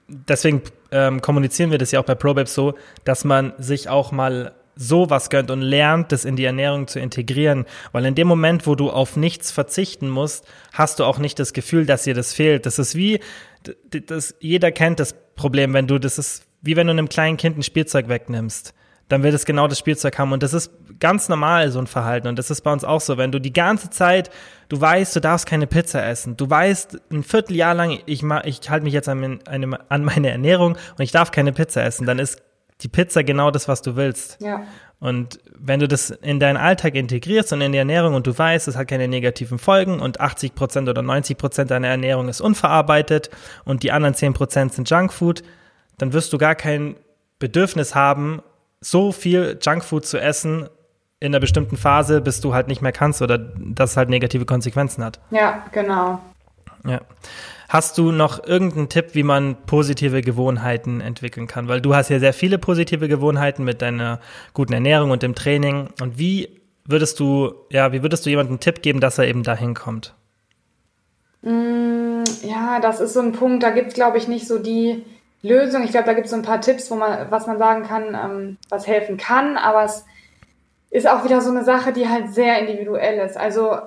Deswegen 0.07 0.61
ähm, 0.91 1.21
kommunizieren 1.21 1.71
wir 1.71 1.77
das 1.77 1.91
ja 1.91 1.99
auch 1.99 2.05
bei 2.05 2.15
ProBabes 2.15 2.53
so, 2.53 2.75
dass 3.03 3.23
man 3.23 3.53
sich 3.57 3.89
auch 3.89 4.11
mal 4.11 4.53
sowas 4.75 5.29
gönnt 5.29 5.51
und 5.51 5.61
lernt, 5.61 6.11
das 6.11 6.25
in 6.25 6.35
die 6.35 6.45
Ernährung 6.45 6.87
zu 6.87 6.99
integrieren. 6.99 7.65
Weil 7.91 8.05
in 8.05 8.15
dem 8.15 8.27
Moment, 8.27 8.67
wo 8.67 8.75
du 8.75 8.89
auf 8.89 9.15
nichts 9.15 9.51
verzichten 9.51 10.09
musst, 10.09 10.45
hast 10.73 10.99
du 10.99 11.03
auch 11.03 11.17
nicht 11.17 11.39
das 11.39 11.53
Gefühl, 11.53 11.85
dass 11.85 12.03
dir 12.03 12.13
das 12.13 12.33
fehlt. 12.33 12.65
Das 12.65 12.79
ist 12.79 12.95
wie, 12.95 13.19
das, 13.89 14.35
jeder 14.39 14.71
kennt 14.71 14.99
das 14.99 15.15
Problem, 15.35 15.73
wenn 15.73 15.87
du, 15.87 15.99
das 15.99 16.17
ist 16.17 16.45
wie 16.63 16.75
wenn 16.75 16.87
du 16.87 16.91
einem 16.91 17.09
kleinen 17.09 17.37
Kind 17.37 17.57
ein 17.57 17.63
Spielzeug 17.63 18.07
wegnimmst 18.07 18.75
dann 19.11 19.23
wird 19.23 19.33
es 19.33 19.45
genau 19.45 19.67
das 19.67 19.77
Spielzeug 19.77 20.17
haben. 20.17 20.31
Und 20.31 20.41
das 20.41 20.53
ist 20.53 20.71
ganz 21.01 21.27
normal, 21.27 21.69
so 21.71 21.79
ein 21.79 21.87
Verhalten. 21.87 22.29
Und 22.29 22.39
das 22.39 22.49
ist 22.49 22.61
bei 22.61 22.71
uns 22.71 22.85
auch 22.85 23.01
so. 23.01 23.17
Wenn 23.17 23.33
du 23.33 23.39
die 23.39 23.51
ganze 23.51 23.89
Zeit, 23.89 24.29
du 24.69 24.79
weißt, 24.79 25.13
du 25.15 25.19
darfst 25.19 25.45
keine 25.45 25.67
Pizza 25.67 26.07
essen. 26.07 26.37
Du 26.37 26.49
weißt 26.49 26.97
ein 27.11 27.23
Vierteljahr 27.23 27.73
lang, 27.73 27.99
ich, 28.05 28.23
ich 28.45 28.69
halte 28.69 28.83
mich 28.85 28.93
jetzt 28.93 29.09
an, 29.09 29.39
an 29.45 30.03
meine 30.05 30.29
Ernährung 30.29 30.77
und 30.97 31.03
ich 31.03 31.11
darf 31.11 31.31
keine 31.31 31.51
Pizza 31.51 31.83
essen. 31.83 32.05
Dann 32.05 32.19
ist 32.19 32.41
die 32.79 32.87
Pizza 32.87 33.23
genau 33.23 33.51
das, 33.51 33.67
was 33.67 33.81
du 33.81 33.97
willst. 33.97 34.39
Ja. 34.41 34.63
Und 34.99 35.39
wenn 35.57 35.79
du 35.79 35.87
das 35.87 36.11
in 36.11 36.39
deinen 36.39 36.57
Alltag 36.57 36.93
integrierst 36.93 37.51
und 37.53 37.61
in 37.61 37.71
die 37.71 37.79
Ernährung 37.79 38.13
und 38.13 38.27
du 38.27 38.37
weißt, 38.37 38.67
es 38.67 38.77
hat 38.77 38.87
keine 38.87 39.07
negativen 39.07 39.57
Folgen 39.57 39.99
und 39.99 40.19
80 40.19 40.53
Prozent 40.53 40.87
oder 40.87 41.01
90 41.01 41.37
Prozent 41.37 41.71
deiner 41.71 41.87
Ernährung 41.87 42.29
ist 42.29 42.39
unverarbeitet 42.39 43.31
und 43.65 43.81
die 43.81 43.91
anderen 43.91 44.13
10 44.13 44.33
Prozent 44.33 44.73
sind 44.73 44.89
Junkfood, 44.89 45.41
dann 45.97 46.13
wirst 46.13 46.31
du 46.33 46.37
gar 46.37 46.53
kein 46.53 46.95
Bedürfnis 47.39 47.95
haben, 47.95 48.43
so 48.79 49.11
viel 49.11 49.57
Junkfood 49.59 50.05
zu 50.05 50.19
essen 50.19 50.69
in 51.21 51.27
einer 51.27 51.39
bestimmten 51.39 51.77
Phase, 51.77 52.19
bis 52.19 52.41
du 52.41 52.53
halt 52.53 52.67
nicht 52.67 52.81
mehr 52.81 52.91
kannst 52.91 53.21
oder 53.21 53.37
das 53.37 53.95
halt 53.95 54.09
negative 54.09 54.45
Konsequenzen 54.45 55.03
hat. 55.03 55.19
Ja, 55.29 55.63
genau. 55.71 56.19
Ja. 56.85 56.99
Hast 57.69 57.97
du 57.99 58.11
noch 58.11 58.43
irgendeinen 58.43 58.89
Tipp, 58.89 59.11
wie 59.13 59.23
man 59.23 59.55
positive 59.65 60.21
Gewohnheiten 60.21 60.99
entwickeln 60.99 61.47
kann? 61.47 61.67
Weil 61.67 61.79
du 61.79 61.95
hast 61.95 62.09
ja 62.09 62.19
sehr 62.19 62.33
viele 62.33 62.57
positive 62.57 63.07
Gewohnheiten 63.07 63.63
mit 63.63 63.83
deiner 63.83 64.19
guten 64.53 64.73
Ernährung 64.73 65.11
und 65.11 65.21
dem 65.21 65.35
Training. 65.35 65.89
Und 66.01 66.17
wie 66.17 66.59
würdest 66.85 67.19
du, 67.19 67.53
ja, 67.69 67.93
wie 67.93 68.01
würdest 68.01 68.25
du 68.25 68.31
jemandem 68.31 68.53
einen 68.53 68.59
Tipp 68.59 68.81
geben, 68.81 68.99
dass 68.99 69.19
er 69.19 69.27
eben 69.27 69.43
dahin 69.43 69.75
kommt? 69.75 70.15
Mm, 71.43 72.23
ja, 72.41 72.79
das 72.81 72.99
ist 72.99 73.13
so 73.13 73.21
ein 73.21 73.31
Punkt, 73.31 73.61
da 73.61 73.69
gibt 73.69 73.89
es, 73.89 73.93
glaube 73.93 74.17
ich, 74.17 74.27
nicht 74.27 74.47
so 74.47 74.57
die 74.57 75.05
Lösung. 75.43 75.83
Ich 75.83 75.91
glaube, 75.91 76.07
da 76.07 76.13
gibt 76.13 76.25
es 76.25 76.31
so 76.31 76.37
ein 76.37 76.43
paar 76.43 76.61
Tipps, 76.61 76.89
wo 76.89 76.95
man, 76.95 77.29
was 77.29 77.45
man 77.45 77.59
sagen 77.59 77.83
kann, 77.83 78.15
ähm, 78.15 78.57
was 78.69 78.87
helfen 78.87 79.17
kann, 79.17 79.57
aber 79.57 79.85
es 79.85 80.03
ist 80.91 81.09
auch 81.09 81.23
wieder 81.23 81.41
so 81.41 81.49
eine 81.49 81.63
Sache, 81.63 81.93
die 81.93 82.07
halt 82.07 82.33
sehr 82.33 82.59
individuell 82.59 83.19
ist. 83.25 83.37
Also 83.37 83.77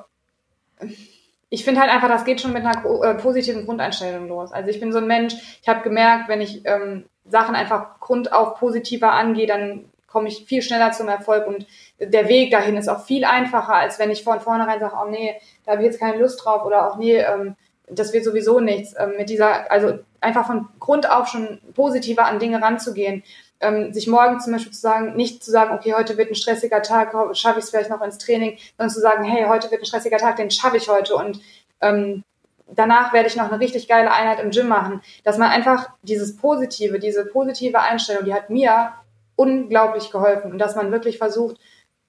ich 1.51 1.65
finde 1.65 1.81
halt 1.81 1.93
einfach, 1.93 2.09
das 2.09 2.25
geht 2.25 2.41
schon 2.41 2.53
mit 2.53 2.65
einer 2.65 2.85
äh, 3.03 3.15
positiven 3.15 3.65
Grundeinstellung 3.65 4.27
los. 4.27 4.53
Also 4.53 4.71
ich 4.71 4.81
bin 4.81 4.93
so 4.93 4.99
ein 4.99 5.07
Mensch, 5.07 5.35
ich 5.63 5.69
habe 5.69 5.83
gemerkt, 5.83 6.29
wenn 6.29 6.41
ich 6.41 6.63
ähm, 6.65 7.05
Sachen 7.25 7.55
einfach 7.55 8.01
grundauf 8.01 8.59
positiver 8.59 9.13
angehe, 9.13 9.47
dann 9.47 9.91
komme 10.09 10.29
ich 10.29 10.45
viel 10.47 10.63
schneller 10.63 10.93
zum 10.93 11.09
Erfolg 11.09 11.47
und 11.47 11.67
der 11.99 12.29
Weg 12.29 12.51
dahin 12.51 12.77
ist 12.77 12.89
auch 12.89 13.05
viel 13.05 13.25
einfacher, 13.25 13.75
als 13.75 13.99
wenn 13.99 14.11
ich 14.11 14.25
von 14.25 14.41
vornherein 14.41 14.81
sage, 14.81 14.95
oh 15.01 15.11
nee, 15.11 15.35
da 15.65 15.73
habe 15.73 15.83
ich 15.83 15.87
jetzt 15.87 16.01
keine 16.01 16.19
Lust 16.19 16.45
drauf 16.45 16.65
oder 16.65 16.89
auch 16.89 16.99
nee, 16.99 17.19
ähm, 17.19 17.57
das 17.89 18.13
wird 18.13 18.25
sowieso 18.25 18.61
nichts. 18.61 18.95
Ähm, 18.99 19.15
mit 19.19 19.29
dieser, 19.29 19.71
also 19.71 19.99
einfach 20.21 20.47
von 20.47 20.69
Grund 20.81 21.11
auf 21.11 21.29
schon 21.29 21.61
positiver 21.75 22.25
an 22.27 22.39
Dinge 22.39 22.63
ranzugehen. 22.63 23.23
Ähm, 23.65 23.93
sich 23.93 24.07
morgen 24.07 24.41
zum 24.41 24.53
Beispiel 24.53 24.73
zu 24.73 24.81
sagen, 24.81 25.17
nicht 25.17 25.43
zu 25.43 25.51
sagen, 25.51 25.75
okay, 25.75 25.95
heute 25.95 26.17
wird 26.17 26.31
ein 26.31 26.35
stressiger 26.35 26.83
Tag, 26.83 27.13
schaffe 27.37 27.59
ich 27.59 27.65
es 27.65 27.71
vielleicht 27.71 27.91
noch 27.91 28.03
ins 28.03 28.19
Training, 28.19 28.59
sondern 28.77 28.95
zu 28.95 29.01
sagen, 29.01 29.25
hey, 29.25 29.47
heute 29.49 29.71
wird 29.71 29.83
ein 29.83 29.87
stressiger 29.87 30.19
Tag, 30.19 30.37
den 30.37 30.51
schaffe 30.51 30.77
ich 30.77 30.89
heute. 30.89 31.15
Und 31.17 31.41
ähm, 31.81 32.25
danach 32.69 33.13
werde 33.13 33.29
ich 33.29 33.37
noch 33.37 33.51
eine 33.51 33.61
richtig 33.61 33.89
geile 33.89 34.13
Einheit 34.13 34.41
im 34.41 34.51
Gym 34.51 34.69
machen. 34.69 35.03
Dass 35.25 35.39
man 35.39 35.51
einfach 35.51 35.91
dieses 36.03 36.37
Positive, 36.37 36.99
diese 36.99 37.25
positive 37.25 37.81
Einstellung, 37.81 38.25
die 38.25 38.35
hat 38.35 38.51
mir 38.51 38.93
unglaublich 39.37 40.11
geholfen. 40.11 40.53
Und 40.53 40.59
dass 40.59 40.77
man 40.77 40.93
wirklich 40.93 41.19
versucht, 41.19 41.57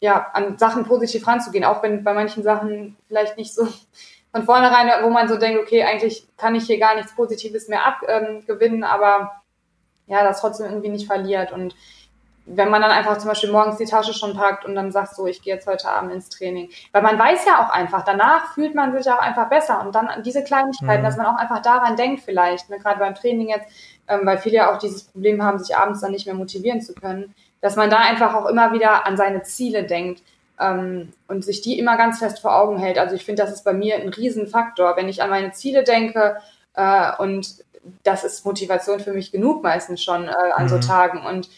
ja, 0.01 0.27
an 0.33 0.57
Sachen 0.57 0.85
positiv 0.85 1.25
ranzugehen, 1.25 1.63
auch 1.63 1.81
wenn 1.81 2.03
bei 2.03 2.13
manchen 2.13 2.43
Sachen 2.43 2.97
vielleicht 3.07 3.37
nicht 3.37 3.53
so 3.53 3.67
von 4.31 4.43
vornherein, 4.43 4.91
wo 5.03 5.09
man 5.09 5.29
so 5.29 5.37
denkt, 5.37 5.61
okay, 5.61 5.83
eigentlich 5.83 6.27
kann 6.35 6.55
ich 6.55 6.65
hier 6.65 6.77
gar 6.77 6.95
nichts 6.95 7.15
Positives 7.15 7.69
mehr 7.69 7.85
abgewinnen, 7.85 8.79
ähm, 8.79 8.83
aber 8.83 9.31
ja, 10.07 10.23
das 10.23 10.41
trotzdem 10.41 10.67
irgendwie 10.67 10.89
nicht 10.89 11.07
verliert. 11.07 11.51
Und 11.51 11.75
wenn 12.45 12.69
man 12.69 12.81
dann 12.81 12.91
einfach 12.91 13.17
zum 13.17 13.29
Beispiel 13.29 13.51
morgens 13.51 13.77
die 13.77 13.85
Tasche 13.85 14.13
schon 14.13 14.35
packt 14.35 14.65
und 14.65 14.75
dann 14.75 14.91
sagt 14.91 15.15
so, 15.15 15.25
ich 15.25 15.41
gehe 15.41 15.55
jetzt 15.55 15.67
heute 15.67 15.89
Abend 15.89 16.11
ins 16.11 16.29
Training. 16.29 16.69
Weil 16.91 17.01
man 17.01 17.17
weiß 17.17 17.45
ja 17.45 17.65
auch 17.65 17.69
einfach, 17.69 18.05
danach 18.05 18.53
fühlt 18.53 18.75
man 18.75 18.95
sich 18.95 19.11
auch 19.11 19.19
einfach 19.19 19.49
besser. 19.49 19.81
Und 19.81 19.95
dann 19.95 20.21
diese 20.23 20.43
Kleinigkeiten, 20.43 21.01
mhm. 21.01 21.05
dass 21.05 21.17
man 21.17 21.25
auch 21.25 21.37
einfach 21.37 21.61
daran 21.61 21.95
denkt 21.95 22.21
vielleicht, 22.21 22.69
ne, 22.69 22.77
gerade 22.77 22.99
beim 22.99 23.15
Training 23.15 23.49
jetzt, 23.49 23.67
ähm, 24.07 24.21
weil 24.23 24.37
viele 24.37 24.57
ja 24.57 24.73
auch 24.73 24.77
dieses 24.77 25.05
Problem 25.05 25.41
haben, 25.41 25.57
sich 25.57 25.75
abends 25.75 26.01
dann 26.01 26.11
nicht 26.11 26.27
mehr 26.27 26.35
motivieren 26.35 26.81
zu 26.81 26.93
können, 26.93 27.33
dass 27.61 27.75
man 27.75 27.89
da 27.89 27.97
einfach 27.97 28.35
auch 28.35 28.45
immer 28.45 28.73
wieder 28.73 29.07
an 29.07 29.17
seine 29.17 29.41
Ziele 29.41 29.83
denkt 29.83 30.21
ähm, 30.59 31.13
und 31.27 31.43
sich 31.43 31.61
die 31.61 31.79
immer 31.79 31.97
ganz 31.97 32.19
fest 32.19 32.39
vor 32.39 32.55
Augen 32.55 32.77
hält. 32.77 32.99
Also 32.99 33.15
ich 33.15 33.25
finde, 33.25 33.41
das 33.41 33.51
ist 33.51 33.63
bei 33.63 33.73
mir 33.73 33.95
ein 33.95 34.09
Riesenfaktor, 34.09 34.95
wenn 34.97 35.09
ich 35.09 35.23
an 35.23 35.31
meine 35.31 35.51
Ziele 35.51 35.83
denke 35.83 36.37
äh, 36.75 37.11
und 37.17 37.64
das 38.03 38.23
ist 38.23 38.45
Motivation 38.45 38.99
für 38.99 39.13
mich 39.13 39.31
genug 39.31 39.63
meistens 39.63 40.03
schon 40.03 40.27
äh, 40.27 40.51
an 40.55 40.63
mhm. 40.63 40.69
so 40.69 40.79
Tagen 40.79 41.25
und 41.25 41.49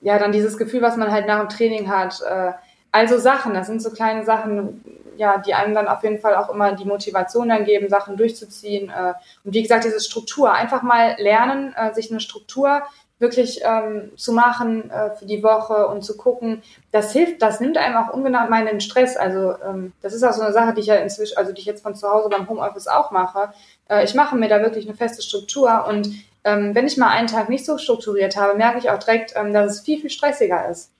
ja, 0.00 0.18
dann 0.18 0.32
dieses 0.32 0.58
Gefühl, 0.58 0.82
was 0.82 0.96
man 0.96 1.10
halt 1.10 1.26
nach 1.26 1.40
dem 1.40 1.48
Training 1.48 1.88
hat. 1.88 2.20
Äh, 2.20 2.52
also 2.92 3.18
Sachen, 3.18 3.54
das 3.54 3.66
sind 3.66 3.82
so 3.82 3.90
kleine 3.90 4.24
Sachen, 4.24 4.84
ja, 5.16 5.38
die 5.38 5.54
einem 5.54 5.74
dann 5.74 5.88
auf 5.88 6.02
jeden 6.02 6.18
Fall 6.18 6.36
auch 6.36 6.50
immer 6.50 6.72
die 6.72 6.84
Motivation 6.84 7.48
dann 7.48 7.64
geben, 7.64 7.88
Sachen 7.88 8.16
durchzuziehen. 8.16 8.90
Äh, 8.90 9.14
und 9.44 9.54
wie 9.54 9.62
gesagt, 9.62 9.84
diese 9.84 10.00
Struktur, 10.00 10.52
einfach 10.52 10.82
mal 10.82 11.16
lernen, 11.18 11.74
äh, 11.74 11.94
sich 11.94 12.10
eine 12.10 12.20
Struktur 12.20 12.82
wirklich 13.18 13.60
ähm, 13.64 14.10
zu 14.16 14.32
machen 14.32 14.90
äh, 14.90 15.10
für 15.16 15.24
die 15.24 15.42
Woche 15.42 15.86
und 15.86 16.02
zu 16.02 16.16
gucken, 16.16 16.62
das 16.90 17.12
hilft, 17.12 17.42
das 17.42 17.60
nimmt 17.60 17.78
einem 17.78 17.96
auch 17.96 18.12
ungemein 18.12 18.66
den 18.66 18.80
Stress. 18.80 19.16
Also 19.16 19.54
ähm, 19.64 19.92
das 20.02 20.14
ist 20.14 20.24
auch 20.24 20.32
so 20.32 20.42
eine 20.42 20.52
Sache, 20.52 20.74
die 20.74 20.80
ich 20.80 20.86
ja 20.88 20.96
inzwischen, 20.96 21.36
also 21.36 21.52
die 21.52 21.60
ich 21.60 21.66
jetzt 21.66 21.82
von 21.82 21.94
zu 21.94 22.08
Hause 22.08 22.28
beim 22.28 22.48
Homeoffice 22.48 22.88
auch 22.88 23.10
mache. 23.12 23.52
Äh, 23.88 24.04
ich 24.04 24.14
mache 24.14 24.36
mir 24.36 24.48
da 24.48 24.60
wirklich 24.60 24.86
eine 24.86 24.96
feste 24.96 25.22
Struktur 25.22 25.86
und 25.88 26.08
ähm, 26.44 26.74
wenn 26.74 26.86
ich 26.86 26.96
mal 26.96 27.08
einen 27.08 27.28
Tag 27.28 27.48
nicht 27.48 27.64
so 27.64 27.78
strukturiert 27.78 28.36
habe, 28.36 28.56
merke 28.56 28.78
ich 28.78 28.90
auch 28.90 28.98
direkt, 28.98 29.32
ähm, 29.34 29.52
dass 29.52 29.72
es 29.72 29.80
viel, 29.80 30.00
viel 30.00 30.10
stressiger 30.10 30.68
ist. 30.68 30.90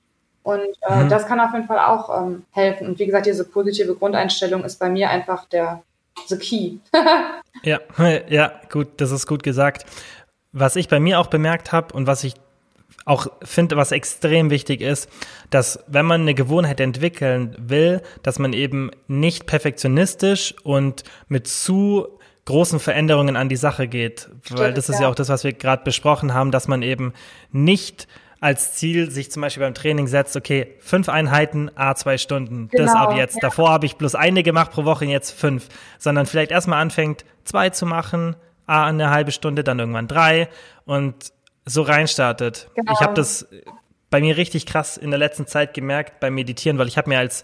Und 0.42 0.60
äh, 0.82 1.04
mhm. 1.04 1.08
das 1.08 1.26
kann 1.26 1.40
auf 1.40 1.52
jeden 1.52 1.66
Fall 1.66 1.78
auch 1.78 2.22
ähm, 2.22 2.44
helfen. 2.50 2.86
Und 2.86 2.98
wie 2.98 3.06
gesagt, 3.06 3.26
diese 3.26 3.44
positive 3.44 3.94
Grundeinstellung 3.94 4.64
ist 4.64 4.78
bei 4.78 4.88
mir 4.88 5.10
einfach 5.10 5.46
der 5.46 5.82
the 6.28 6.36
key. 6.36 6.78
ja, 7.62 7.80
ja, 8.28 8.52
gut, 8.70 8.88
das 8.98 9.10
ist 9.10 9.26
gut 9.26 9.42
gesagt. 9.42 9.84
Was 10.57 10.76
ich 10.76 10.88
bei 10.88 11.00
mir 11.00 11.18
auch 11.20 11.26
bemerkt 11.26 11.72
habe 11.72 11.92
und 11.94 12.07
was 12.07 12.24
ich 12.24 12.34
auch 13.05 13.26
finde, 13.42 13.76
was 13.76 13.92
extrem 13.92 14.50
wichtig 14.50 14.80
ist, 14.80 15.11
dass 15.50 15.80
wenn 15.86 16.07
man 16.07 16.22
eine 16.22 16.34
Gewohnheit 16.34 16.80
entwickeln 16.80 17.55
will, 17.59 18.02
dass 18.22 18.38
man 18.38 18.52
eben 18.52 18.90
nicht 19.09 19.46
perfektionistisch 19.46 20.55
und 20.62 21.02
mit 21.28 21.46
zu 21.46 22.07
großen 22.46 22.78
Veränderungen 22.78 23.36
an 23.36 23.48
die 23.48 23.57
Sache 23.57 23.88
geht. 23.88 24.28
Stimmt, 24.42 24.61
Weil 24.61 24.74
das 24.74 24.88
ist 24.88 25.00
ja. 25.00 25.09
auch 25.09 25.14
das, 25.14 25.28
was 25.28 25.44
wir 25.44 25.52
gerade 25.52 25.82
besprochen 25.82 26.34
haben, 26.34 26.50
dass 26.50 26.68
man 26.68 26.82
eben 26.82 27.12
nicht 27.52 28.07
als 28.40 28.74
Ziel 28.74 29.11
sich 29.11 29.30
zum 29.30 29.40
Beispiel 29.40 29.62
beim 29.62 29.72
Training 29.72 30.07
setzt, 30.07 30.36
okay, 30.36 30.74
fünf 30.80 31.09
Einheiten, 31.09 31.70
a 31.76 31.94
zwei 31.94 32.18
Stunden, 32.18 32.68
genau, 32.68 32.84
das 32.84 32.94
ab 32.94 33.16
jetzt. 33.16 33.36
Ja. 33.36 33.40
Davor 33.40 33.70
habe 33.70 33.86
ich 33.86 33.96
bloß 33.96 34.14
eine 34.14 34.42
gemacht 34.42 34.70
pro 34.70 34.84
Woche, 34.84 35.07
jetzt 35.07 35.30
fünf. 35.30 35.68
Sondern 35.98 36.26
vielleicht 36.26 36.50
erstmal 36.50 36.82
anfängt, 36.82 37.24
zwei 37.44 37.70
zu 37.70 37.86
machen, 37.86 38.36
ah, 38.66 38.86
eine 38.86 39.10
halbe 39.10 39.32
Stunde, 39.32 39.64
dann 39.64 39.78
irgendwann 39.78 40.08
drei 40.08 40.48
und 40.84 41.32
so 41.64 41.82
reinstartet. 41.82 42.68
Genau. 42.74 42.92
Ich 42.92 43.00
habe 43.00 43.14
das 43.14 43.48
bei 44.10 44.20
mir 44.20 44.36
richtig 44.36 44.66
krass 44.66 44.96
in 44.96 45.10
der 45.10 45.18
letzten 45.18 45.46
Zeit 45.46 45.74
gemerkt 45.74 46.20
beim 46.20 46.34
Meditieren, 46.34 46.78
weil 46.78 46.88
ich 46.88 46.96
habe 46.98 47.08
mir 47.08 47.18
als 47.18 47.42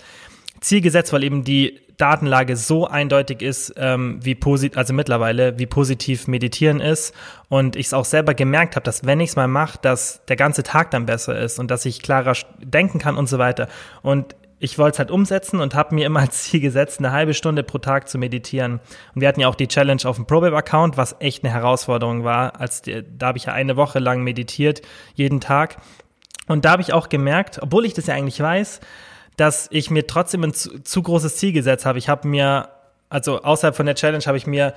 Ziel 0.61 0.81
gesetzt, 0.81 1.13
weil 1.13 1.25
eben 1.25 1.43
die 1.43 1.81
Datenlage 1.97 2.57
so 2.57 2.87
eindeutig 2.87 3.43
ist, 3.43 3.75
ähm, 3.77 4.19
wie 4.23 4.35
positiv, 4.35 4.79
also 4.79 4.95
mittlerweile, 4.95 5.59
wie 5.59 5.67
positiv 5.67 6.29
Meditieren 6.29 6.81
ist 6.81 7.15
und 7.49 7.77
ich 7.77 7.87
es 7.87 7.95
auch 7.95 8.05
selber 8.05 8.35
gemerkt 8.35 8.77
habe, 8.77 8.85
dass 8.85 9.05
wenn 9.05 9.21
ich 9.21 9.31
es 9.31 9.37
mal 9.37 9.49
mache, 9.49 9.79
dass 9.83 10.25
der 10.27 10.37
ganze 10.37 10.63
Tag 10.63 10.91
dann 10.93 11.07
besser 11.07 11.39
ist 11.39 11.59
und 11.59 11.71
dass 11.71 11.85
ich 11.85 12.03
klarer 12.03 12.35
denken 12.59 12.99
kann 12.99 13.17
und 13.17 13.29
so 13.29 13.39
weiter. 13.39 13.69
Und 14.03 14.35
ich 14.61 14.79
wollte 14.79 14.95
es 14.95 14.99
halt 14.99 15.11
umsetzen 15.11 15.59
und 15.59 15.75
habe 15.75 15.95
mir 15.95 16.07
immer 16.07 16.21
als 16.21 16.45
Ziel 16.45 16.61
gesetzt, 16.61 16.99
eine 17.01 17.11
halbe 17.11 17.35
Stunde 17.35 17.63
pro 17.65 17.79
Tag 17.79 18.09
zu 18.09 18.19
meditieren. 18.19 18.81
Und 19.15 19.23
wir 19.23 19.29
hatten 19.29 19.41
ja 19.41 19.49
auch 19.49 19.55
die 19.55 19.67
Challenge 19.67 20.03
auf 20.05 20.17
dem 20.17 20.27
ProBabe-Account, 20.27 20.97
was 20.97 21.17
echt 21.19 21.43
eine 21.43 21.53
Herausforderung 21.53 22.23
war. 22.23 22.61
Als 22.61 22.83
da 22.83 23.27
habe 23.27 23.39
ich 23.39 23.47
ja 23.47 23.55
eine 23.55 23.77
Woche 23.77 23.99
lang 23.99 24.23
meditiert, 24.23 24.83
jeden 25.15 25.41
Tag. 25.41 25.79
Und 26.47 26.65
da 26.65 26.73
habe 26.73 26.83
ich 26.83 26.93
auch 26.93 27.09
gemerkt, 27.09 27.61
obwohl 27.63 27.85
ich 27.85 27.95
das 27.95 28.07
ja 28.07 28.15
eigentlich 28.15 28.41
weiß, 28.41 28.81
dass 29.37 29.69
ich 29.71 29.91
mir 29.91 30.07
trotzdem 30.07 30.45
ein 30.45 30.53
zu, 30.53 30.83
zu 30.83 31.03
großes 31.03 31.37
Ziel 31.37 31.53
gesetzt 31.53 31.87
habe. 31.87 31.99
Ich 31.99 32.09
habe 32.09 32.29
mir, 32.29 32.69
also 33.09 33.43
außerhalb 33.43 33.75
von 33.75 33.87
der 33.87 33.95
Challenge 33.95 34.25
habe 34.27 34.37
ich 34.37 34.47
mir 34.47 34.75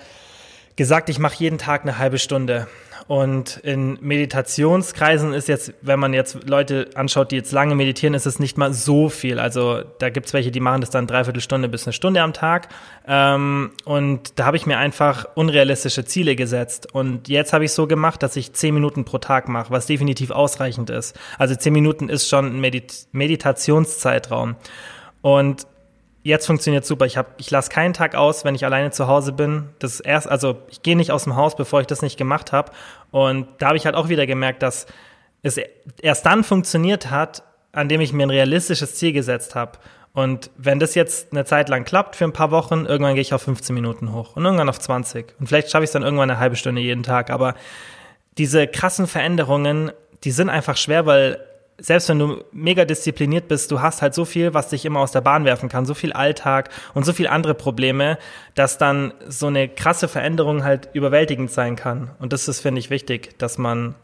gesagt, 0.76 1.10
ich 1.10 1.20
mache 1.20 1.36
jeden 1.38 1.58
Tag 1.58 1.84
eine 1.84 1.98
halbe 1.98 2.20
Stunde. 2.20 2.68
Und 3.08 3.58
in 3.58 3.98
Meditationskreisen 4.02 5.34
ist 5.34 5.50
jetzt, 5.50 5.74
wenn 5.82 6.00
man 6.00 6.14
jetzt 6.14 6.48
Leute 6.48 6.90
anschaut, 6.96 7.32
die 7.32 7.36
jetzt 7.36 7.52
lange 7.52 7.76
meditieren, 7.76 8.14
ist 8.14 8.26
es 8.26 8.40
nicht 8.40 8.58
mal 8.58 8.74
so 8.74 9.10
viel. 9.10 9.40
Also 9.40 9.82
da 10.00 10.10
gibt 10.10 10.28
es 10.28 10.34
welche, 10.34 10.52
die 10.52 10.62
machen 10.62 10.82
das 10.82 10.90
dann 10.90 11.06
dreiviertel 11.06 11.42
Stunde 11.42 11.68
bis 11.68 11.86
eine 11.86 11.94
Stunde 11.94 12.22
am 12.22 12.32
Tag. 12.32 12.70
Ähm, 13.06 13.72
und 13.84 14.40
da 14.40 14.46
habe 14.46 14.56
ich 14.58 14.66
mir 14.66 14.78
einfach 14.78 15.26
unrealistische 15.36 16.06
Ziele 16.06 16.36
gesetzt. 16.36 16.94
Und 16.94 17.28
jetzt 17.28 17.52
habe 17.52 17.66
ich 17.66 17.74
so 17.74 17.88
gemacht, 17.88 18.24
dass 18.24 18.38
ich 18.38 18.54
zehn 18.54 18.74
Minuten 18.74 19.04
pro 19.04 19.18
Tag 19.18 19.50
mache, 19.50 19.72
was 19.72 19.86
definitiv 19.86 20.32
ausreichend 20.32 20.90
ist. 20.90 21.20
Also 21.38 21.56
zehn 21.56 21.74
Minuten 21.74 22.08
ist 22.08 22.30
schon 22.30 22.46
ein 22.56 22.62
Medit 22.62 23.08
Meditationszeitraum. 23.12 24.56
Und 25.22 25.68
jetzt 26.24 26.48
funktioniert 26.48 26.86
super. 26.86 27.06
Ich 27.06 27.18
habe, 27.18 27.30
ich 27.38 27.52
lasse 27.52 27.70
keinen 27.70 27.94
Tag 27.94 28.16
aus, 28.16 28.46
wenn 28.46 28.56
ich 28.56 28.66
alleine 28.66 28.92
zu 28.92 29.08
Hause 29.08 29.34
bin. 29.34 29.70
Das 29.80 30.00
erst, 30.00 30.28
also 30.28 30.58
ich 30.70 30.82
gehe 30.82 30.96
nicht 30.96 31.12
aus 31.12 31.26
dem 31.26 31.36
Haus, 31.36 31.56
bevor 31.56 31.82
ich 31.82 31.88
das 31.88 32.02
nicht 32.02 32.18
gemacht 32.18 32.52
habe. 32.52 32.72
Und 33.12 33.48
da 33.60 33.68
habe 33.68 33.78
ich 33.78 33.86
halt 33.86 33.96
auch 33.96 34.10
wieder 34.10 34.26
gemerkt, 34.26 34.64
dass 34.64 34.88
es 35.44 35.60
erst 36.02 36.26
dann 36.26 36.44
funktioniert 36.44 37.12
hat, 37.12 37.44
an 37.74 37.90
dem 37.90 38.02
ich 38.02 38.14
mir 38.14 38.26
ein 38.26 38.30
realistisches 38.30 38.96
Ziel 38.96 39.14
gesetzt 39.14 39.56
habe. 39.56 39.78
Und 40.14 40.52
wenn 40.58 40.80
das 40.80 40.96
jetzt 40.96 41.32
eine 41.32 41.44
Zeit 41.44 41.70
lang 41.70 41.86
klappt 41.86 42.16
für 42.16 42.24
ein 42.24 42.34
paar 42.34 42.52
Wochen, 42.52 42.86
irgendwann 42.86 43.16
gehe 43.16 43.22
ich 43.22 43.34
auf 43.34 43.42
15 43.42 43.74
Minuten 43.74 44.14
hoch 44.14 44.36
und 44.36 44.46
irgendwann 44.46 44.70
auf 44.70 44.80
20. 44.80 45.36
Und 45.40 45.48
vielleicht 45.48 45.72
schaffe 45.72 45.84
ich 45.84 45.90
es 45.90 45.94
dann 45.94 46.04
irgendwann 46.04 46.30
eine 46.30 46.40
halbe 46.40 46.56
Stunde 46.56 46.82
jeden 46.82 47.04
Tag. 47.04 47.32
Aber 47.32 47.56
diese 48.38 48.68
krassen 48.68 49.08
Veränderungen, 49.08 49.92
die 50.24 50.32
sind 50.32 50.50
einfach 50.50 50.78
schwer, 50.78 51.06
weil 51.06 51.40
selbst 51.78 52.10
wenn 52.10 52.20
du 52.20 52.44
mega 52.52 52.86
diszipliniert 52.86 53.48
bist, 53.48 53.72
du 53.72 53.82
hast 53.82 54.02
halt 54.02 54.14
so 54.14 54.26
viel, 54.26 54.54
was 54.54 54.70
dich 54.70 54.86
immer 54.86 55.00
aus 55.00 55.12
der 55.12 55.22
Bahn 55.22 55.46
werfen 55.46 55.70
kann, 55.70 55.86
so 55.86 55.94
viel 55.94 56.14
Alltag 56.14 56.70
und 56.94 57.06
so 57.06 57.14
viel 57.14 57.28
andere 57.28 57.56
Probleme, 57.56 58.18
dass 58.56 58.78
dann 58.78 59.14
so 59.28 59.48
eine 59.48 59.68
krasse 59.68 60.08
Veränderung 60.08 60.64
halt 60.64 60.90
überwältigend 60.94 61.52
sein 61.52 61.76
kann. 61.76 62.12
Und 62.20 62.34
das 62.34 62.48
ist, 62.48 62.62
finde 62.62 62.80
ich, 62.80 62.90
wichtig, 62.90 63.38
dass 63.40 63.58
man 63.58 63.96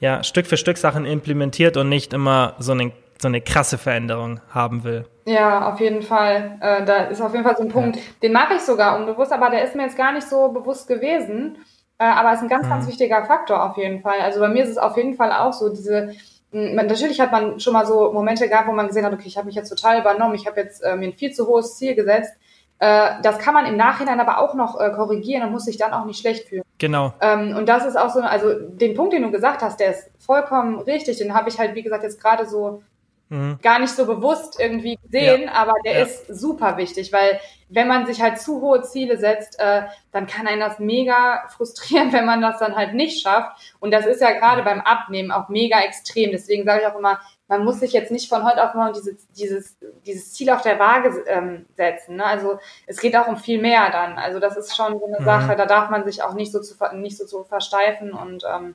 ja 0.00 0.24
Stück 0.24 0.46
für 0.46 0.56
Stück 0.56 0.78
Sachen 0.78 1.04
implementiert 1.04 1.76
und 1.76 1.88
nicht 1.88 2.12
immer 2.12 2.54
so 2.58 2.72
eine, 2.72 2.92
so 3.20 3.28
eine 3.28 3.40
krasse 3.40 3.78
Veränderung 3.78 4.40
haben 4.50 4.82
will. 4.82 5.06
Ja, 5.26 5.70
auf 5.72 5.80
jeden 5.80 6.02
Fall. 6.02 6.58
Äh, 6.60 6.84
da 6.84 7.04
ist 7.04 7.20
auf 7.20 7.32
jeden 7.32 7.44
Fall 7.44 7.56
so 7.56 7.62
ein 7.62 7.68
Punkt, 7.68 7.96
ja. 7.96 8.02
den 8.22 8.32
mache 8.32 8.54
ich 8.54 8.62
sogar 8.62 8.96
unbewusst, 8.96 9.32
aber 9.32 9.50
der 9.50 9.62
ist 9.62 9.76
mir 9.76 9.84
jetzt 9.84 9.96
gar 9.96 10.12
nicht 10.12 10.28
so 10.28 10.48
bewusst 10.48 10.88
gewesen. 10.88 11.58
Äh, 11.98 12.04
aber 12.04 12.32
ist 12.32 12.42
ein 12.42 12.48
ganz, 12.48 12.66
mhm. 12.66 12.70
ganz 12.70 12.88
wichtiger 12.88 13.24
Faktor 13.24 13.62
auf 13.62 13.76
jeden 13.76 14.00
Fall. 14.00 14.20
Also 14.20 14.40
bei 14.40 14.48
mir 14.48 14.64
ist 14.64 14.70
es 14.70 14.78
auf 14.78 14.96
jeden 14.96 15.14
Fall 15.14 15.30
auch 15.30 15.52
so, 15.52 15.68
diese 15.68 16.12
natürlich 16.52 17.20
hat 17.20 17.32
man 17.32 17.58
schon 17.58 17.72
mal 17.72 17.86
so 17.86 18.12
Momente 18.12 18.48
gehabt, 18.48 18.68
wo 18.68 18.72
man 18.72 18.86
gesehen 18.86 19.04
hat, 19.04 19.12
okay, 19.12 19.26
ich 19.26 19.36
habe 19.36 19.46
mich 19.46 19.54
jetzt 19.54 19.70
total 19.70 20.00
übernommen, 20.00 20.34
ich 20.34 20.46
habe 20.46 20.60
jetzt 20.60 20.82
äh, 20.82 20.96
mir 20.96 21.06
ein 21.06 21.14
viel 21.14 21.32
zu 21.32 21.46
hohes 21.46 21.76
Ziel 21.76 21.94
gesetzt. 21.94 22.32
Äh, 22.78 23.22
das 23.22 23.38
kann 23.38 23.54
man 23.54 23.66
im 23.66 23.76
Nachhinein 23.76 24.20
aber 24.20 24.38
auch 24.38 24.54
noch 24.54 24.78
äh, 24.80 24.90
korrigieren 24.90 25.44
und 25.44 25.52
muss 25.52 25.64
sich 25.64 25.78
dann 25.78 25.92
auch 25.92 26.04
nicht 26.04 26.20
schlecht 26.20 26.48
fühlen. 26.48 26.64
Genau. 26.78 27.14
Ähm, 27.20 27.56
und 27.56 27.68
das 27.68 27.86
ist 27.86 27.96
auch 27.96 28.10
so, 28.10 28.20
also 28.20 28.52
den 28.54 28.94
Punkt, 28.94 29.12
den 29.12 29.22
du 29.22 29.30
gesagt 29.30 29.62
hast, 29.62 29.80
der 29.80 29.92
ist 29.92 30.10
vollkommen 30.18 30.80
richtig. 30.80 31.18
Den 31.18 31.32
habe 31.32 31.48
ich 31.48 31.58
halt, 31.58 31.74
wie 31.74 31.82
gesagt, 31.82 32.02
jetzt 32.02 32.20
gerade 32.20 32.44
so 32.44 32.82
mhm. 33.28 33.58
gar 33.62 33.78
nicht 33.78 33.94
so 33.94 34.04
bewusst 34.04 34.58
irgendwie 34.58 34.98
gesehen, 35.02 35.44
ja. 35.44 35.52
aber 35.52 35.74
der 35.84 35.98
ja. 35.98 36.04
ist 36.04 36.26
super 36.26 36.76
wichtig, 36.76 37.12
weil 37.12 37.38
wenn 37.74 37.88
man 37.88 38.06
sich 38.06 38.20
halt 38.20 38.38
zu 38.38 38.60
hohe 38.60 38.82
Ziele 38.82 39.16
setzt, 39.16 39.58
äh, 39.58 39.82
dann 40.10 40.26
kann 40.26 40.46
einen 40.46 40.60
das 40.60 40.78
mega 40.78 41.48
frustrieren, 41.56 42.12
wenn 42.12 42.26
man 42.26 42.42
das 42.42 42.58
dann 42.58 42.76
halt 42.76 42.94
nicht 42.94 43.22
schafft. 43.22 43.76
Und 43.80 43.92
das 43.92 44.06
ist 44.06 44.20
ja 44.20 44.32
gerade 44.32 44.62
beim 44.62 44.80
Abnehmen 44.80 45.30
auch 45.30 45.48
mega 45.48 45.80
extrem. 45.80 46.30
Deswegen 46.30 46.64
sage 46.64 46.82
ich 46.82 46.86
auch 46.86 46.98
immer, 46.98 47.20
man 47.48 47.64
muss 47.64 47.80
sich 47.80 47.92
jetzt 47.92 48.10
nicht 48.10 48.28
von 48.28 48.44
heute 48.44 48.64
auf 48.64 48.74
morgen 48.74 48.94
diese, 48.94 49.16
dieses, 49.36 49.76
dieses 50.06 50.32
Ziel 50.32 50.50
auf 50.50 50.62
der 50.62 50.78
Waage 50.78 51.24
ähm, 51.26 51.66
setzen. 51.76 52.16
Ne? 52.16 52.24
Also 52.24 52.58
es 52.86 53.00
geht 53.00 53.16
auch 53.16 53.26
um 53.26 53.36
viel 53.36 53.60
mehr 53.60 53.90
dann. 53.90 54.18
Also 54.18 54.38
das 54.38 54.56
ist 54.56 54.76
schon 54.76 54.98
so 54.98 55.06
eine 55.06 55.20
mhm. 55.20 55.24
Sache, 55.24 55.56
da 55.56 55.66
darf 55.66 55.90
man 55.90 56.04
sich 56.04 56.22
auch 56.22 56.34
nicht 56.34 56.52
so 56.52 56.60
zu, 56.60 56.74
nicht 56.94 57.18
so 57.18 57.26
zu 57.26 57.44
versteifen 57.44 58.12
und 58.12 58.44
ähm, 58.50 58.74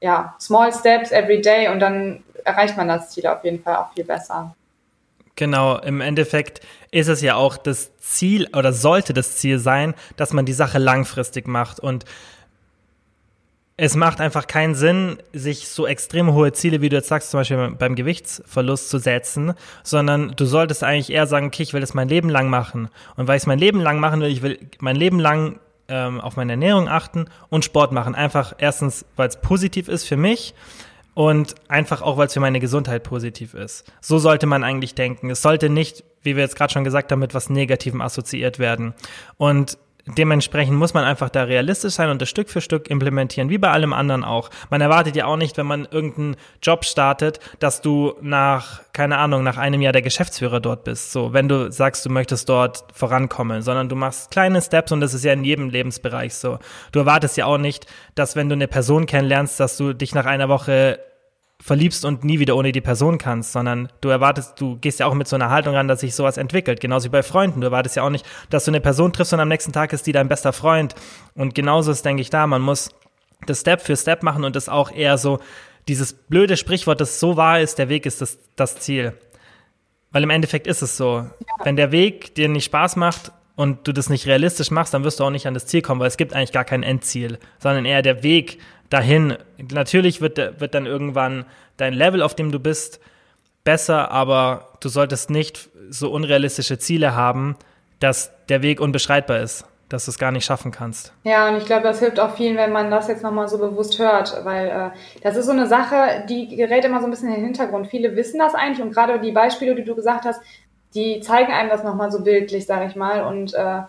ja, 0.00 0.34
small 0.38 0.72
steps 0.72 1.12
every 1.12 1.40
day 1.40 1.68
und 1.68 1.80
dann 1.80 2.24
erreicht 2.44 2.76
man 2.76 2.88
das 2.88 3.10
Ziel 3.10 3.26
auf 3.26 3.42
jeden 3.44 3.62
Fall 3.62 3.76
auch 3.76 3.92
viel 3.92 4.04
besser. 4.04 4.54
Genau, 5.36 5.78
im 5.78 6.00
Endeffekt 6.00 6.60
ist 6.90 7.08
es 7.08 7.20
ja 7.20 7.34
auch 7.34 7.56
das 7.56 7.96
Ziel 7.98 8.48
oder 8.54 8.72
sollte 8.72 9.12
das 9.12 9.36
Ziel 9.36 9.58
sein, 9.58 9.94
dass 10.16 10.32
man 10.32 10.46
die 10.46 10.52
Sache 10.52 10.78
langfristig 10.78 11.48
macht 11.48 11.80
und 11.80 12.04
es 13.76 13.96
macht 13.96 14.20
einfach 14.20 14.46
keinen 14.46 14.76
Sinn, 14.76 15.18
sich 15.32 15.68
so 15.68 15.86
extrem 15.86 16.32
hohe 16.32 16.52
Ziele, 16.52 16.80
wie 16.80 16.88
du 16.88 16.96
jetzt 16.96 17.08
sagst, 17.08 17.30
zum 17.30 17.40
Beispiel 17.40 17.74
beim 17.76 17.96
Gewichtsverlust 17.96 18.88
zu 18.88 18.98
setzen, 18.98 19.54
sondern 19.82 20.34
du 20.36 20.44
solltest 20.44 20.84
eigentlich 20.84 21.10
eher 21.10 21.26
sagen, 21.26 21.48
okay, 21.48 21.64
ich 21.64 21.72
will 21.72 21.80
das 21.80 21.92
mein 21.92 22.08
Leben 22.08 22.28
lang 22.28 22.48
machen. 22.48 22.88
Und 23.16 23.26
weil 23.26 23.36
ich 23.36 23.42
es 23.42 23.46
mein 23.48 23.58
Leben 23.58 23.80
lang 23.80 23.98
machen 23.98 24.20
will, 24.20 24.30
ich 24.30 24.42
will 24.42 24.60
mein 24.78 24.94
Leben 24.94 25.18
lang 25.18 25.58
ähm, 25.88 26.20
auf 26.20 26.36
meine 26.36 26.52
Ernährung 26.52 26.88
achten 26.88 27.26
und 27.48 27.64
Sport 27.64 27.90
machen. 27.90 28.14
Einfach 28.14 28.54
erstens, 28.58 29.04
weil 29.16 29.28
es 29.28 29.40
positiv 29.40 29.88
ist 29.88 30.06
für 30.06 30.16
mich 30.16 30.54
und 31.14 31.54
einfach 31.68 32.02
auch, 32.02 32.16
weil 32.16 32.26
es 32.26 32.34
für 32.34 32.40
meine 32.40 32.60
Gesundheit 32.60 33.04
positiv 33.04 33.54
ist. 33.54 33.90
So 34.00 34.18
sollte 34.18 34.46
man 34.46 34.64
eigentlich 34.64 34.94
denken. 34.94 35.30
Es 35.30 35.42
sollte 35.42 35.70
nicht, 35.70 36.04
wie 36.22 36.36
wir 36.36 36.42
jetzt 36.42 36.56
gerade 36.56 36.72
schon 36.72 36.84
gesagt 36.84 37.12
haben, 37.12 37.20
mit 37.20 37.34
was 37.34 37.50
Negativem 37.50 38.00
assoziiert 38.00 38.58
werden. 38.58 38.94
Und 39.36 39.78
Dementsprechend 40.06 40.76
muss 40.76 40.92
man 40.92 41.04
einfach 41.04 41.30
da 41.30 41.44
realistisch 41.44 41.94
sein 41.94 42.10
und 42.10 42.20
das 42.20 42.28
Stück 42.28 42.50
für 42.50 42.60
Stück 42.60 42.90
implementieren, 42.90 43.48
wie 43.48 43.56
bei 43.56 43.70
allem 43.70 43.94
anderen 43.94 44.22
auch. 44.22 44.50
Man 44.68 44.82
erwartet 44.82 45.16
ja 45.16 45.24
auch 45.24 45.38
nicht, 45.38 45.56
wenn 45.56 45.66
man 45.66 45.88
irgendeinen 45.90 46.36
Job 46.62 46.84
startet, 46.84 47.40
dass 47.58 47.80
du 47.80 48.12
nach, 48.20 48.82
keine 48.92 49.16
Ahnung, 49.16 49.42
nach 49.42 49.56
einem 49.56 49.80
Jahr 49.80 49.94
der 49.94 50.02
Geschäftsführer 50.02 50.60
dort 50.60 50.84
bist. 50.84 51.12
So, 51.12 51.32
wenn 51.32 51.48
du 51.48 51.72
sagst, 51.72 52.04
du 52.04 52.10
möchtest 52.10 52.50
dort 52.50 52.84
vorankommen, 52.92 53.62
sondern 53.62 53.88
du 53.88 53.96
machst 53.96 54.30
kleine 54.30 54.60
Steps 54.60 54.92
und 54.92 55.00
das 55.00 55.14
ist 55.14 55.24
ja 55.24 55.32
in 55.32 55.42
jedem 55.42 55.70
Lebensbereich 55.70 56.34
so. 56.34 56.58
Du 56.92 56.98
erwartest 56.98 57.38
ja 57.38 57.46
auch 57.46 57.58
nicht, 57.58 57.86
dass 58.14 58.36
wenn 58.36 58.50
du 58.50 58.54
eine 58.54 58.68
Person 58.68 59.06
kennenlernst, 59.06 59.58
dass 59.58 59.78
du 59.78 59.94
dich 59.94 60.14
nach 60.14 60.26
einer 60.26 60.50
Woche 60.50 60.98
verliebst 61.60 62.04
und 62.04 62.24
nie 62.24 62.38
wieder 62.40 62.56
ohne 62.56 62.72
die 62.72 62.80
Person 62.80 63.18
kannst, 63.18 63.52
sondern 63.52 63.88
du 64.00 64.08
erwartest, 64.08 64.60
du 64.60 64.76
gehst 64.76 65.00
ja 65.00 65.06
auch 65.06 65.14
mit 65.14 65.28
so 65.28 65.36
einer 65.36 65.50
Haltung 65.50 65.74
ran, 65.74 65.88
dass 65.88 66.00
sich 66.00 66.14
sowas 66.14 66.36
entwickelt. 66.36 66.80
Genauso 66.80 67.06
wie 67.06 67.10
bei 67.10 67.22
Freunden. 67.22 67.60
Du 67.60 67.66
erwartest 67.66 67.96
ja 67.96 68.02
auch 68.02 68.10
nicht, 68.10 68.26
dass 68.50 68.64
du 68.64 68.70
eine 68.70 68.80
Person 68.80 69.12
triffst 69.12 69.32
und 69.32 69.40
am 69.40 69.48
nächsten 69.48 69.72
Tag 69.72 69.92
ist 69.92 70.06
die 70.06 70.12
dein 70.12 70.28
bester 70.28 70.52
Freund. 70.52 70.94
Und 71.34 71.54
genauso 71.54 71.90
ist, 71.92 72.04
denke 72.04 72.22
ich, 72.22 72.30
da. 72.30 72.46
Man 72.46 72.62
muss 72.62 72.90
das 73.46 73.60
Step 73.60 73.80
für 73.80 73.96
Step 73.96 74.22
machen 74.22 74.44
und 74.44 74.56
das 74.56 74.68
auch 74.68 74.90
eher 74.90 75.16
so, 75.16 75.40
dieses 75.88 76.12
blöde 76.12 76.56
Sprichwort, 76.56 77.00
das 77.00 77.20
so 77.20 77.36
wahr 77.36 77.60
ist, 77.60 77.78
der 77.78 77.88
Weg 77.88 78.06
ist 78.06 78.20
das, 78.20 78.38
das 78.56 78.76
Ziel. 78.76 79.12
Weil 80.12 80.22
im 80.22 80.30
Endeffekt 80.30 80.66
ist 80.66 80.82
es 80.82 80.96
so. 80.96 81.18
Ja. 81.18 81.28
Wenn 81.64 81.76
der 81.76 81.92
Weg 81.92 82.34
dir 82.34 82.48
nicht 82.48 82.64
Spaß 82.64 82.96
macht, 82.96 83.32
und 83.56 83.86
du 83.86 83.92
das 83.92 84.10
nicht 84.10 84.26
realistisch 84.26 84.70
machst, 84.70 84.94
dann 84.94 85.04
wirst 85.04 85.20
du 85.20 85.24
auch 85.24 85.30
nicht 85.30 85.46
an 85.46 85.54
das 85.54 85.66
Ziel 85.66 85.82
kommen, 85.82 86.00
weil 86.00 86.08
es 86.08 86.16
gibt 86.16 86.34
eigentlich 86.34 86.52
gar 86.52 86.64
kein 86.64 86.82
Endziel, 86.82 87.38
sondern 87.58 87.84
eher 87.84 88.02
der 88.02 88.22
Weg 88.22 88.58
dahin. 88.90 89.36
Natürlich 89.72 90.20
wird, 90.20 90.60
wird 90.60 90.74
dann 90.74 90.86
irgendwann 90.86 91.44
dein 91.76 91.94
Level, 91.94 92.22
auf 92.22 92.34
dem 92.34 92.52
du 92.52 92.58
bist, 92.58 93.00
besser, 93.64 94.10
aber 94.10 94.68
du 94.80 94.88
solltest 94.88 95.30
nicht 95.30 95.70
so 95.90 96.10
unrealistische 96.10 96.78
Ziele 96.78 97.14
haben, 97.14 97.56
dass 98.00 98.32
der 98.48 98.62
Weg 98.62 98.80
unbeschreitbar 98.80 99.40
ist, 99.40 99.64
dass 99.88 100.04
du 100.04 100.10
es 100.10 100.18
gar 100.18 100.30
nicht 100.30 100.44
schaffen 100.44 100.70
kannst. 100.70 101.12
Ja, 101.24 101.48
und 101.48 101.56
ich 101.56 101.64
glaube, 101.64 101.82
das 101.82 102.00
hilft 102.00 102.20
auch 102.20 102.34
vielen, 102.36 102.56
wenn 102.56 102.72
man 102.72 102.90
das 102.90 103.08
jetzt 103.08 103.22
nochmal 103.22 103.48
so 103.48 103.58
bewusst 103.58 103.98
hört, 103.98 104.44
weil 104.44 104.68
äh, 104.68 104.90
das 105.22 105.36
ist 105.36 105.46
so 105.46 105.52
eine 105.52 105.66
Sache, 105.66 106.24
die 106.28 106.54
gerät 106.54 106.84
immer 106.84 107.00
so 107.00 107.06
ein 107.06 107.10
bisschen 107.10 107.28
in 107.28 107.36
den 107.36 107.44
Hintergrund. 107.44 107.88
Viele 107.88 108.14
wissen 108.16 108.38
das 108.38 108.54
eigentlich 108.54 108.82
und 108.82 108.92
gerade 108.92 109.18
die 109.20 109.32
Beispiele, 109.32 109.74
die 109.74 109.84
du 109.84 109.94
gesagt 109.94 110.24
hast, 110.24 110.40
die 110.94 111.20
zeigen 111.20 111.52
einem 111.52 111.70
das 111.70 111.82
nochmal 111.82 112.12
so 112.12 112.22
bildlich, 112.22 112.66
sage 112.66 112.86
ich 112.86 112.94
mal, 112.94 113.24
und 113.24 113.54
äh, 113.54 113.82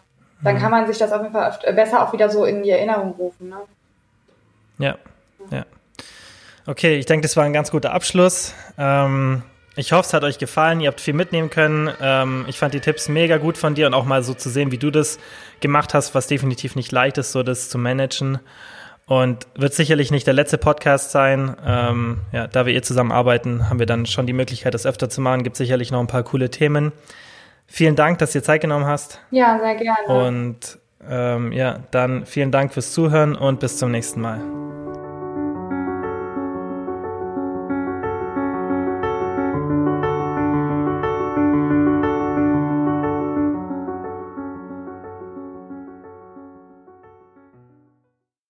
dann 0.43 0.56
mhm. 0.56 0.60
kann 0.60 0.72
man 0.72 0.88
sich 0.88 0.98
das 0.98 1.12
auf 1.12 1.22
jeden 1.22 1.34
Fall 1.34 1.58
besser 1.74 2.04
auch 2.04 2.14
wieder 2.14 2.30
so 2.30 2.46
in 2.46 2.64
die 2.64 2.72
Erinnerung 2.72 3.12
rufen. 3.12 3.50
Ne? 3.50 3.58
Ja, 4.78 4.97
ja. 5.51 5.65
Okay, 6.67 6.97
ich 6.97 7.05
denke, 7.05 7.23
das 7.23 7.38
war 7.38 7.43
ein 7.43 7.53
ganz 7.53 7.71
guter 7.71 7.93
Abschluss. 7.93 8.53
Ähm, 8.78 9.43
ich 9.76 9.91
hoffe, 9.91 10.07
es 10.07 10.13
hat 10.13 10.23
euch 10.23 10.39
gefallen. 10.39 10.80
Ihr 10.80 10.88
habt 10.88 11.01
viel 11.01 11.13
mitnehmen 11.13 11.49
können. 11.49 11.89
Ähm, 12.01 12.45
ich 12.47 12.57
fand 12.57 12.73
die 12.73 12.80
Tipps 12.80 13.09
mega 13.09 13.38
gut 13.38 13.57
von 13.57 13.76
dir 13.76 13.88
und 13.88 13.93
auch 13.93 14.05
mal 14.05 14.23
so 14.23 14.34
zu 14.34 14.49
sehen, 14.49 14.71
wie 14.71 14.78
du 14.78 14.89
das 14.89 15.19
gemacht 15.59 15.93
hast, 15.93 16.15
was 16.15 16.28
definitiv 16.28 16.76
nicht 16.76 16.91
leicht 16.91 17.17
ist, 17.17 17.34
so 17.34 17.43
das 17.43 17.69
zu 17.69 17.78
managen. 17.78 18.39
Und 19.05 19.45
wird 19.55 19.73
sicherlich 19.73 20.09
nicht 20.09 20.26
der 20.26 20.34
letzte 20.34 20.57
Podcast 20.57 21.11
sein. 21.11 21.55
Ähm, 21.63 22.21
ja, 22.32 22.47
da 22.47 22.65
wir 22.65 22.73
ihr 22.73 22.82
zusammenarbeiten, 22.82 23.69
haben 23.69 23.78
wir 23.78 23.86
dann 23.86 24.07
schon 24.07 24.26
die 24.26 24.34
Möglichkeit, 24.34 24.73
das 24.73 24.88
öfter 24.88 25.09
zu 25.09 25.21
machen. 25.21 25.43
Gibt 25.43 25.57
sicherlich 25.57 25.91
noch 25.91 25.99
ein 25.99 26.07
paar 26.07 26.23
coole 26.23 26.49
Themen. 26.49 26.91
Vielen 27.68 27.95
Dank, 27.95 28.18
dass 28.19 28.34
ihr 28.34 28.41
Zeit 28.41 28.61
genommen 28.61 28.85
hast. 28.85 29.19
Ja, 29.30 29.60
sehr 29.60 29.76
gerne. 29.76 30.27
Und 30.27 30.80
ähm, 31.07 31.51
ja, 31.51 31.80
dann 31.91 32.26
vielen 32.26 32.51
Dank 32.51 32.73
fürs 32.73 32.93
Zuhören 32.93 33.35
und 33.35 33.59
bis 33.59 33.77
zum 33.77 33.91
nächsten 33.91 34.22
Mal. 34.22 34.41